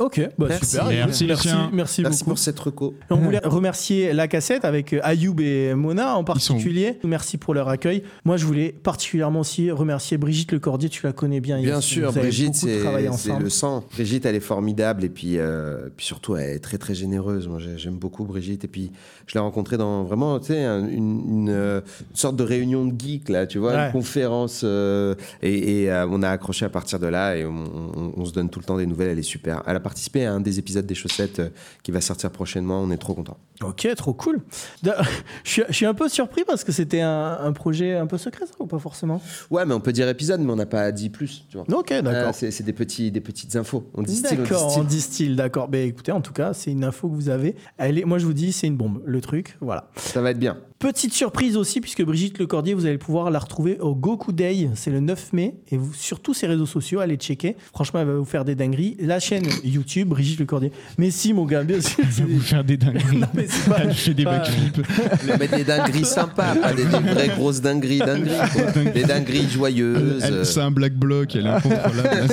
Ok, 0.00 0.18
bah 0.38 0.46
Merci. 0.48 0.66
super. 0.70 0.86
Merci, 0.88 1.26
merci, 1.26 1.48
merci, 1.72 2.02
Merci 2.02 2.02
beaucoup. 2.02 2.24
pour 2.30 2.38
cette 2.38 2.58
reco. 2.58 2.94
On 3.10 3.16
voulait 3.16 3.40
remercier 3.44 4.12
la 4.14 4.28
cassette 4.28 4.64
avec 4.64 4.94
euh, 4.94 5.00
Ayoub 5.02 5.40
et 5.40 5.74
Mona 5.74 6.16
en 6.16 6.24
particulier. 6.24 6.98
Merci 7.04 7.36
pour 7.36 7.52
leur 7.52 7.68
accueil. 7.68 8.02
Moi, 8.24 8.38
je 8.38 8.46
voulais 8.46 8.72
particulièrement 8.82 9.40
aussi 9.40 9.70
remercier 9.70 10.16
Brigitte 10.16 10.52
Lecordier. 10.52 10.88
Tu 10.88 11.04
la 11.04 11.12
connais 11.12 11.40
bien. 11.40 11.60
Bien 11.60 11.82
sûr, 11.82 12.10
Vous 12.12 12.18
Brigitte, 12.18 12.54
c'est 12.54 13.38
le 13.38 13.50
sang. 13.50 13.84
Brigitte, 13.92 14.24
elle 14.24 14.36
est 14.36 14.40
formidable 14.40 15.04
et 15.04 15.10
puis, 15.10 15.38
euh, 15.38 15.88
puis 15.96 16.06
surtout, 16.06 16.34
elle 16.36 16.50
est 16.56 16.58
très 16.60 16.78
très 16.78 16.94
généreuse. 16.94 17.46
Moi, 17.46 17.58
j'ai- 17.58 17.76
j'aime 17.76 17.98
beaucoup 17.98 18.24
Brigitte. 18.24 18.64
Et 18.64 18.68
puis, 18.68 18.90
je 19.26 19.34
l'ai 19.34 19.40
rencontrée 19.40 19.76
dans 19.76 20.04
vraiment, 20.04 20.40
tu 20.40 20.46
sais, 20.48 20.64
un- 20.64 20.88
une, 20.88 21.20
une, 21.28 21.48
euh, 21.50 21.80
une 22.10 22.16
sorte 22.16 22.36
de 22.36 22.42
réunion 22.44 22.86
de 22.86 22.98
geeks 22.98 23.28
là, 23.28 23.46
tu 23.46 23.58
vois, 23.58 23.72
Ouais. 23.74 23.86
une 23.86 23.92
conférence. 23.92 24.62
euh, 24.64 25.14
et 25.42 25.82
et, 25.82 25.90
euh, 25.92 26.06
on 26.10 26.22
a 26.22 26.30
accroché 26.30 26.64
à 26.64 26.68
partir 26.70 26.98
de 26.98 27.06
là 27.06 27.36
et 27.36 27.44
on, 27.44 27.50
on- 27.96 28.12
on 28.16 28.24
se 28.24 28.32
donne 28.32 28.48
tout 28.48 28.60
le 28.60 28.64
temps 28.64 28.78
des 28.78 28.86
nouvelles. 28.86 29.10
Elle 29.10 29.18
est 29.18 29.22
super. 29.22 29.62
Elle 29.66 29.76
a 29.76 29.80
participé 29.90 30.24
à 30.24 30.32
un 30.32 30.40
des 30.40 30.60
épisodes 30.60 30.86
des 30.86 30.94
chaussettes 30.94 31.40
euh, 31.40 31.48
qui 31.82 31.90
va 31.90 32.00
sortir 32.00 32.30
prochainement. 32.30 32.80
On 32.80 32.92
est 32.92 32.96
trop 32.96 33.12
contents. 33.12 33.38
Ok, 33.60 33.88
trop 33.96 34.14
cool. 34.14 34.40
Je 35.44 35.62
suis, 35.70 35.84
un 35.84 35.94
peu 35.94 36.08
surpris 36.08 36.44
parce 36.46 36.62
que 36.62 36.70
c'était 36.70 37.00
un, 37.00 37.38
un 37.42 37.52
projet 37.52 37.96
un 37.96 38.06
peu 38.06 38.16
secret, 38.16 38.46
ça, 38.46 38.52
ou 38.60 38.66
pas 38.66 38.78
forcément? 38.78 39.20
Ouais, 39.50 39.66
mais 39.66 39.74
on 39.74 39.80
peut 39.80 39.92
dire 39.92 40.08
épisode, 40.08 40.40
mais 40.42 40.52
on 40.52 40.56
n'a 40.56 40.66
pas 40.66 40.92
dit 40.92 41.10
plus, 41.10 41.44
tu 41.50 41.58
vois. 41.58 41.66
Ok, 41.76 41.88
d'accord. 41.88 42.12
Euh, 42.12 42.32
c'est 42.32 42.52
c'est 42.52 42.62
des, 42.62 42.72
petits, 42.72 43.10
des 43.10 43.20
petites 43.20 43.56
infos. 43.56 43.90
On 43.94 44.02
distille, 44.02 44.38
on 44.38 44.42
D'accord, 44.42 44.78
on 44.78 44.84
distille, 44.84 45.34
d'accord. 45.34 45.66
Ben 45.66 45.88
écoutez, 45.88 46.12
en 46.12 46.20
tout 46.20 46.32
cas, 46.32 46.54
c'est 46.54 46.70
une 46.70 46.84
info 46.84 47.08
que 47.08 47.14
vous 47.14 47.28
avez. 47.28 47.56
Elle 47.76 47.98
est, 47.98 48.04
moi, 48.04 48.18
je 48.18 48.26
vous 48.26 48.32
dis, 48.32 48.52
c'est 48.52 48.68
une 48.68 48.76
bombe, 48.76 49.02
le 49.04 49.20
truc. 49.20 49.56
Voilà. 49.60 49.90
Ça 49.96 50.22
va 50.22 50.30
être 50.30 50.38
bien. 50.38 50.56
Petite 50.80 51.12
surprise 51.12 51.58
aussi, 51.58 51.82
puisque 51.82 52.02
Brigitte 52.02 52.38
Lecordier, 52.38 52.72
vous 52.72 52.86
allez 52.86 52.96
pouvoir 52.96 53.30
la 53.30 53.38
retrouver 53.38 53.78
au 53.80 53.94
Goku 53.94 54.32
Day. 54.32 54.70
C'est 54.76 54.90
le 54.90 55.00
9 55.00 55.34
mai. 55.34 55.54
Et 55.70 55.76
vous, 55.76 55.92
sur 55.92 56.20
tous 56.20 56.32
ses 56.32 56.46
réseaux 56.46 56.64
sociaux, 56.64 57.00
allez 57.00 57.16
checker. 57.16 57.54
Franchement, 57.74 58.00
elle 58.00 58.06
va 58.06 58.14
vous 58.14 58.24
faire 58.24 58.46
des 58.46 58.54
dingueries. 58.54 58.96
La 58.98 59.20
chaîne 59.20 59.44
YouTube, 59.62 60.08
Brigitte 60.08 60.40
Lecordier. 60.40 60.72
Mais 60.96 61.10
si, 61.10 61.34
mon 61.34 61.44
gars, 61.44 61.64
bien 61.64 61.82
sûr. 61.82 62.02
Ça 62.10 62.22
va 62.22 62.28
vous 62.30 62.40
faire 62.40 62.64
des 62.64 62.76
dingueries. 62.78 63.18
Non, 63.18 63.26
mais 63.34 63.46
c'est 63.46 63.68
pas- 63.68 63.80
Elle 63.82 63.92
fait 63.92 64.14
des 64.14 64.24
pas- 64.24 64.38
backflips. 64.38 64.80
Mais 65.26 65.36
mettre 65.36 65.56
des 65.58 65.64
dingueries 65.64 66.04
sympas, 66.06 66.54
pas 66.54 66.72
des, 66.72 66.84
des 66.84 66.88
vraies 66.88 67.28
grosses 67.36 67.60
dingueries, 67.60 67.98
dingueries 67.98 68.38
quoi. 68.72 68.82
Des 68.84 69.04
dingueries 69.04 69.50
joyeuses. 69.50 70.24
Elle- 70.24 70.46
C'est 70.46 70.60
un 70.62 70.70
black 70.70 70.94
bloc, 70.94 71.36
elle 71.36 71.44
est 71.44 71.50
incontrôlable. 71.50 72.26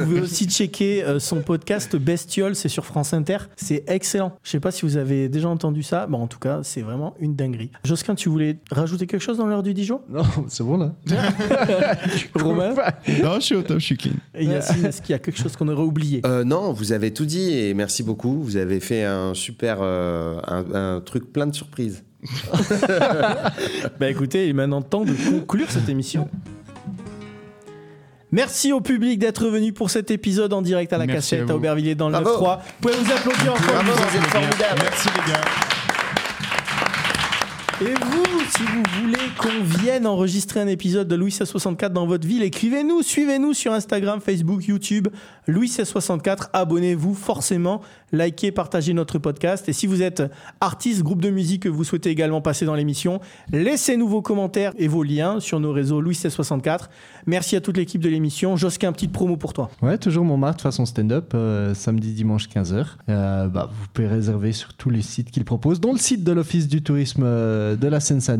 Vous 0.00 0.04
pouvez 0.04 0.20
aussi 0.20 0.44
checker 0.44 1.02
euh, 1.02 1.18
son 1.18 1.40
podcast 1.40 1.96
Bestiole, 1.96 2.56
c'est 2.56 2.68
sur 2.68 2.84
France 2.84 3.14
Inter. 3.14 3.38
C'est 3.56 3.84
excellent. 3.86 4.36
Je 4.44 4.50
sais 4.50 4.60
pas 4.60 4.70
si 4.70 4.82
vous 4.82 4.98
avez 4.98 5.30
déjà 5.30 5.48
entendu 5.48 5.82
ça. 5.82 6.06
Bon, 6.06 6.18
en 6.18 6.26
tout 6.26 6.38
cas, 6.38 6.60
c'est 6.62 6.82
vraiment 6.82 7.14
une 7.20 7.34
dinguerie. 7.34 7.70
Josquin, 7.86 8.14
tu 8.14 8.28
voulais 8.28 8.58
rajouter 8.70 9.06
quelque 9.06 9.22
chose 9.22 9.38
dans 9.38 9.46
l'heure 9.46 9.62
du 9.62 9.72
Dijon? 9.72 10.02
Non, 10.08 10.22
c'est 10.48 10.62
bon 10.62 10.76
là. 10.76 10.92
Romain? 12.34 12.74
non, 13.22 13.36
je 13.36 13.40
suis 13.40 13.54
au 13.54 13.62
top, 13.62 13.78
je 13.78 13.84
suis 13.84 13.96
clean. 13.96 14.12
Et 14.34 14.44
Yacine, 14.44 14.84
est-ce 14.84 15.00
qu'il 15.00 15.12
y 15.12 15.14
a 15.14 15.18
quelque 15.18 15.38
chose 15.38 15.56
qu'on 15.56 15.68
aurait 15.68 15.82
oublié? 15.82 16.20
Euh, 16.26 16.44
non, 16.44 16.72
vous 16.72 16.92
avez 16.92 17.12
tout 17.12 17.24
dit 17.26 17.52
et 17.52 17.72
merci 17.74 18.02
beaucoup. 18.02 18.42
Vous 18.42 18.56
avez 18.56 18.80
fait 18.80 19.04
un 19.04 19.32
super, 19.34 19.78
euh, 19.80 20.38
un, 20.46 20.96
un 20.96 21.00
truc 21.00 21.32
plein 21.32 21.46
de 21.46 21.54
surprises. 21.54 22.04
Bah 24.00 24.10
écoutez, 24.10 24.44
il 24.44 24.50
est 24.50 24.52
maintenant 24.52 24.82
temps 24.82 25.04
de 25.04 25.14
conclure 25.30 25.70
cette 25.70 25.88
émission. 25.88 26.28
Merci 28.32 28.72
au 28.72 28.80
public 28.80 29.18
d'être 29.18 29.46
venu 29.48 29.72
pour 29.72 29.88
cet 29.90 30.10
épisode 30.10 30.52
en 30.52 30.60
direct 30.60 30.92
à 30.92 30.98
la 30.98 31.06
Merci 31.06 31.36
cassette 31.36 31.50
à. 31.50 31.54
Aubervilliers 31.54 31.94
dans 31.94 32.08
le 32.08 32.20
Bravo. 32.20 32.44
9-3. 32.44 32.58
Vous 32.58 32.62
pouvez 32.80 32.94
vous 32.94 33.12
applaudir 33.12 33.52
encore 33.52 33.80
êtes 33.80 34.26
formidables. 34.26 34.80
Merci 34.82 35.08
les 35.08 35.32
gars. 35.32 35.65
Et 37.78 37.92
vous, 37.92 38.35
si 38.50 38.62
vous 38.62 38.82
voulez 39.00 39.16
qu'on 39.38 39.62
vienne 39.62 40.06
enregistrer 40.06 40.60
un 40.60 40.66
épisode 40.68 41.08
de 41.08 41.16
Louis 41.16 41.32
64 41.32 41.92
dans 41.92 42.06
votre 42.06 42.26
ville, 42.26 42.42
écrivez-nous, 42.42 43.02
suivez-nous 43.02 43.54
sur 43.54 43.72
Instagram, 43.72 44.20
Facebook, 44.20 44.64
YouTube, 44.66 45.08
Louis 45.46 45.68
64. 45.68 46.50
Abonnez-vous 46.52 47.14
forcément, 47.14 47.80
likez, 48.12 48.52
partagez 48.52 48.92
notre 48.92 49.18
podcast. 49.18 49.68
Et 49.68 49.72
si 49.72 49.86
vous 49.86 50.02
êtes 50.02 50.22
artiste, 50.60 51.02
groupe 51.02 51.22
de 51.22 51.30
musique 51.30 51.62
que 51.62 51.68
vous 51.68 51.84
souhaitez 51.84 52.10
également 52.10 52.40
passer 52.40 52.64
dans 52.64 52.74
l'émission, 52.74 53.20
laissez-nous 53.52 54.08
vos 54.08 54.22
commentaires 54.22 54.72
et 54.78 54.88
vos 54.88 55.02
liens 55.02 55.40
sur 55.40 55.58
nos 55.58 55.72
réseaux 55.72 56.00
Louis 56.00 56.14
64. 56.14 56.90
Merci 57.26 57.56
à 57.56 57.60
toute 57.60 57.76
l'équipe 57.76 58.00
de 58.00 58.08
l'émission. 58.08 58.56
Josquin, 58.56 58.92
petite 58.92 59.12
promo 59.12 59.36
pour 59.36 59.52
toi. 59.52 59.70
Ouais, 59.82 59.98
toujours 59.98 60.24
Montmartre 60.24 60.62
façon 60.62 60.86
stand-up, 60.86 61.32
euh, 61.34 61.74
samedi, 61.74 62.12
dimanche 62.12 62.48
15h. 62.48 62.86
Euh, 63.08 63.48
bah, 63.48 63.70
vous 63.72 63.86
pouvez 63.92 64.08
réserver 64.08 64.52
sur 64.52 64.74
tous 64.74 64.90
les 64.90 65.02
sites 65.02 65.30
qu'il 65.30 65.44
propose, 65.44 65.80
dont 65.80 65.92
le 65.92 65.98
site 65.98 66.22
de 66.22 66.32
l'Office 66.32 66.68
du 66.68 66.82
tourisme 66.82 67.22
euh, 67.24 67.76
de 67.76 67.88
la 67.88 68.00
Seine-Saint-Denis. 68.00 68.35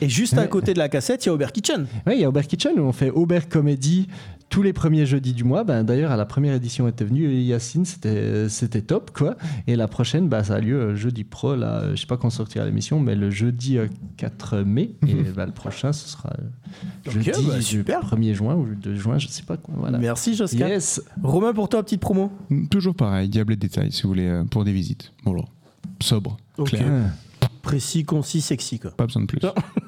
Et 0.00 0.08
juste 0.08 0.36
à 0.38 0.46
côté 0.46 0.74
de 0.74 0.78
la 0.78 0.88
cassette, 0.88 1.24
il 1.24 1.28
y 1.28 1.30
a 1.30 1.34
Aubert 1.34 1.52
Kitchen. 1.52 1.86
Ouais, 2.06 2.16
il 2.16 2.20
y 2.20 2.24
a 2.24 2.28
Aubert 2.28 2.46
Kitchen 2.46 2.72
où 2.78 2.82
on 2.82 2.92
fait 2.92 3.10
Aubert 3.10 3.48
Comédie 3.48 4.08
tous 4.50 4.62
les 4.62 4.72
premiers 4.72 5.04
jeudis 5.06 5.34
du 5.34 5.44
mois. 5.44 5.64
Ben, 5.64 5.84
D'ailleurs, 5.84 6.10
à 6.10 6.16
la 6.16 6.24
première 6.24 6.54
édition 6.54 6.88
était 6.88 7.04
venu 7.04 7.30
Yacine, 7.30 7.84
c'était 7.84 8.48
c'était 8.48 8.80
top 8.80 9.10
quoi. 9.10 9.36
Et 9.66 9.76
la 9.76 9.88
prochaine, 9.88 10.28
bah, 10.28 10.42
ça 10.44 10.54
a 10.54 10.60
lieu 10.60 10.80
euh, 10.80 10.96
jeudi 10.96 11.24
pro, 11.24 11.54
là, 11.54 11.80
euh, 11.80 11.90
je 11.94 12.00
sais 12.00 12.06
pas 12.06 12.16
quand 12.16 12.30
sortira 12.30 12.64
l'émission, 12.64 12.98
mais 13.00 13.14
le 13.14 13.30
jeudi 13.30 13.78
euh, 13.78 13.88
4 14.16 14.60
mai. 14.60 14.92
Et 15.06 15.14
bah, 15.36 15.44
le 15.46 15.52
prochain, 15.52 15.92
ce 15.92 16.08
sera 16.08 16.30
euh, 16.38 17.10
jeudi 17.10 17.30
bah, 17.46 17.56
du 17.56 17.62
super. 17.62 18.00
1er 18.00 18.34
juin 18.34 18.54
ou 18.54 18.66
2 18.74 18.94
juin, 18.94 19.18
je 19.18 19.28
sais 19.28 19.42
pas 19.42 19.56
quoi. 19.58 19.74
Voilà. 19.76 19.98
Merci 19.98 20.34
Josquin. 20.34 20.68
Yes. 20.68 21.02
Romain, 21.22 21.52
pour 21.52 21.68
toi, 21.68 21.82
petite 21.82 22.00
promo. 22.00 22.32
Toujours 22.70 22.94
pareil, 22.94 23.28
diable 23.28 23.52
et 23.52 23.56
détail 23.56 23.92
si 23.92 24.02
vous 24.02 24.08
voulez 24.08 24.28
euh, 24.28 24.44
pour 24.44 24.64
des 24.64 24.72
visites. 24.72 25.12
Voilà. 25.24 25.42
Sobre, 26.00 26.38
Ok. 26.56 26.70
clair. 26.70 27.10
Précis, 27.68 28.02
concis, 28.02 28.40
sexy 28.40 28.78
quoi. 28.78 28.92
Pas 28.92 29.04
besoin 29.04 29.20
de 29.20 29.26
plus. 29.26 29.40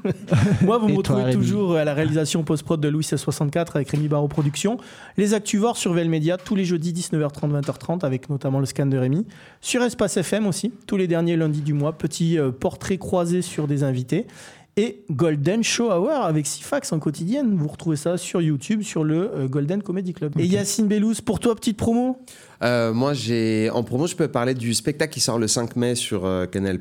Moi, 0.63 0.77
vous 0.77 0.89
me 0.89 0.97
retrouvez 0.97 1.33
toujours 1.33 1.77
à 1.77 1.85
la 1.87 1.95
réalisation 1.95 2.45
post-prod 2.45 2.79
de 2.79 2.89
Louis 2.89 3.05
64 3.05 3.77
avec 3.77 3.89
Rémi 3.89 4.07
Barreau 4.07 4.29
Productions. 4.29 4.77
Les 5.17 5.33
Actuvores 5.33 5.79
sur 5.79 5.95
VL 5.95 6.11
Media 6.11 6.37
tous 6.37 6.55
les 6.55 6.67
jeudis 6.67 6.93
19h30, 6.93 7.63
20h30 7.63 8.05
avec 8.05 8.29
notamment 8.29 8.61
le 8.61 8.67
scan 8.67 8.85
de 8.85 8.99
Rémi. 8.99 9.25
Sur 9.63 9.83
Espace 9.83 10.19
FM 10.19 10.47
aussi, 10.47 10.75
tous 10.87 10.99
les 10.99 11.07
derniers 11.07 11.37
lundis 11.37 11.63
du 11.63 11.73
mois. 11.73 11.95
Petit 11.95 12.39
euh, 12.39 12.51
portrait 12.51 12.99
croisé 12.99 13.41
sur 13.41 13.67
des 13.67 13.83
invités. 13.83 14.27
Et 14.77 15.03
Golden 15.11 15.65
Show 15.65 15.91
Hour 15.91 16.11
avec 16.11 16.47
Sifax 16.47 16.93
en 16.93 16.99
quotidienne. 16.99 17.57
Vous 17.57 17.69
retrouvez 17.69 17.97
ça 17.97 18.19
sur 18.19 18.43
YouTube, 18.43 18.83
sur 18.83 19.05
le 19.05 19.31
euh, 19.35 19.49
Golden 19.49 19.83
Comedy 19.83 20.13
Club. 20.13 20.39
Et 20.39 20.45
Yacine 20.45 20.87
Bellouz, 20.87 21.23
pour 21.23 21.41
toi, 21.41 21.55
petite 21.55 21.79
promo? 21.79 22.19
Euh, 22.63 22.93
moi, 22.93 23.15
j'ai 23.15 23.71
en 23.71 23.83
promo, 23.83 24.07
je 24.07 24.15
peux 24.15 24.29
parler 24.29 24.55
du 24.55 24.75
spectacle 24.75 25.13
qui 25.13 25.21
sort 25.21 25.39
le 25.39 25.49
5 25.49 25.77
mai 25.77 25.95
sur 25.95 26.25
euh, 26.27 26.47
Canal 26.47 26.79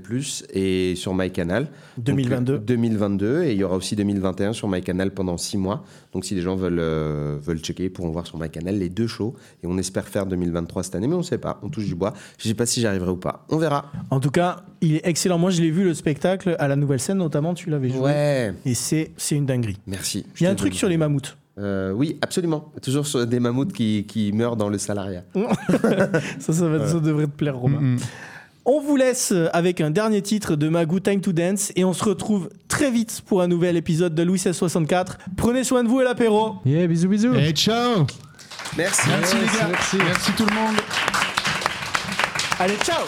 et 0.53 0.93
sur 0.95 1.13
MyCanal. 1.13 1.67
Donc, 1.97 2.17
2022. 2.17 2.53
euh, 2.53 2.57
2022 2.57 3.43
et 3.43 3.51
il 3.53 3.57
y 3.57 3.63
aura 3.63 3.75
aussi 3.75 3.95
2021 3.95 4.53
sur 4.53 4.67
MyCanal 4.67 5.11
pendant 5.11 5.37
6 5.37 5.57
mois. 5.57 5.83
Donc 6.13 6.25
si 6.25 6.35
les 6.35 6.41
gens 6.41 6.55
veulent 6.55 6.79
euh, 6.79 7.37
veulent 7.41 7.59
checker, 7.59 7.85
ils 7.85 7.93
pourront 7.93 8.09
voir 8.09 8.25
sur 8.25 8.39
MyCanal 8.39 8.77
les 8.77 8.89
deux 8.89 9.07
shows 9.07 9.35
et 9.63 9.67
on 9.67 9.77
espère 9.77 10.07
faire 10.07 10.25
2023 10.25 10.83
cette 10.83 10.95
année, 10.95 11.07
mais 11.07 11.15
on 11.15 11.19
ne 11.19 11.23
sait 11.23 11.37
pas. 11.37 11.59
On 11.63 11.69
touche 11.69 11.85
du 11.85 11.95
bois. 11.95 12.13
Je 12.37 12.47
sais 12.47 12.53
pas 12.53 12.65
si 12.65 12.81
j'arriverai 12.81 13.11
ou 13.11 13.17
pas. 13.17 13.45
On 13.49 13.57
verra. 13.57 13.91
En 14.09 14.19
tout 14.19 14.31
cas, 14.31 14.63
il 14.81 14.95
est 14.95 15.07
excellent. 15.07 15.37
Moi, 15.37 15.51
je 15.51 15.61
l'ai 15.61 15.71
vu 15.71 15.83
le 15.83 15.93
spectacle 15.93 16.55
à 16.59 16.67
la 16.67 16.75
Nouvelle 16.75 16.99
Scène, 16.99 17.17
notamment, 17.19 17.53
tu 17.53 17.69
l'avais 17.69 17.89
joué. 17.89 17.99
Ouais. 18.01 18.53
Et 18.65 18.73
c'est 18.73 19.11
c'est 19.17 19.35
une 19.35 19.45
dinguerie. 19.45 19.77
Merci. 19.87 20.25
Il 20.39 20.43
y 20.43 20.47
a 20.47 20.51
un 20.51 20.55
truc 20.55 20.73
sur 20.73 20.89
les 20.89 20.97
mammouths. 20.97 21.37
Euh, 21.59 21.91
oui, 21.91 22.17
absolument. 22.21 22.71
Toujours 22.81 23.05
sur 23.05 23.25
des 23.27 23.39
mammouths 23.39 23.73
qui, 23.73 24.05
qui 24.07 24.31
meurent 24.31 24.55
dans 24.55 24.69
le 24.69 24.77
salariat. 24.77 25.23
Ça, 26.39 26.53
ça, 26.53 26.67
va- 26.69 26.87
ça 26.87 26.99
devrait 26.99 27.25
te 27.25 27.31
plaire, 27.31 27.57
Romain. 27.57 27.79
Mm. 27.81 27.97
On 28.65 28.81
vous 28.81 28.95
laisse 28.95 29.33
avec 29.53 29.81
un 29.81 29.89
dernier 29.89 30.21
titre 30.21 30.55
de 30.55 30.69
Magoo 30.69 30.99
Time 30.99 31.21
to 31.21 31.31
Dance 31.33 31.71
et 31.75 31.83
on 31.85 31.93
se 31.93 32.03
retrouve 32.03 32.49
très 32.67 32.91
vite 32.91 33.23
pour 33.25 33.41
un 33.41 33.47
nouvel 33.47 33.75
épisode 33.77 34.13
de 34.13 34.21
Louis 34.21 34.33
1664. 34.33 35.17
Prenez 35.37 35.63
soin 35.63 35.83
de 35.83 35.89
vous 35.89 36.01
et 36.01 36.03
l'apéro. 36.03 36.55
Yeah, 36.65 36.85
bisous, 36.87 37.09
bisous. 37.09 37.33
Et 37.35 37.51
ciao 37.51 38.05
Merci. 38.77 39.09
Merci 39.09 39.35
les 39.37 39.45
gars 39.59 39.67
merci. 39.71 39.97
Merci 39.97 40.31
tout 40.33 40.45
le 40.45 40.53
monde 40.53 40.75
Allez, 42.59 42.75
ciao 42.83 43.05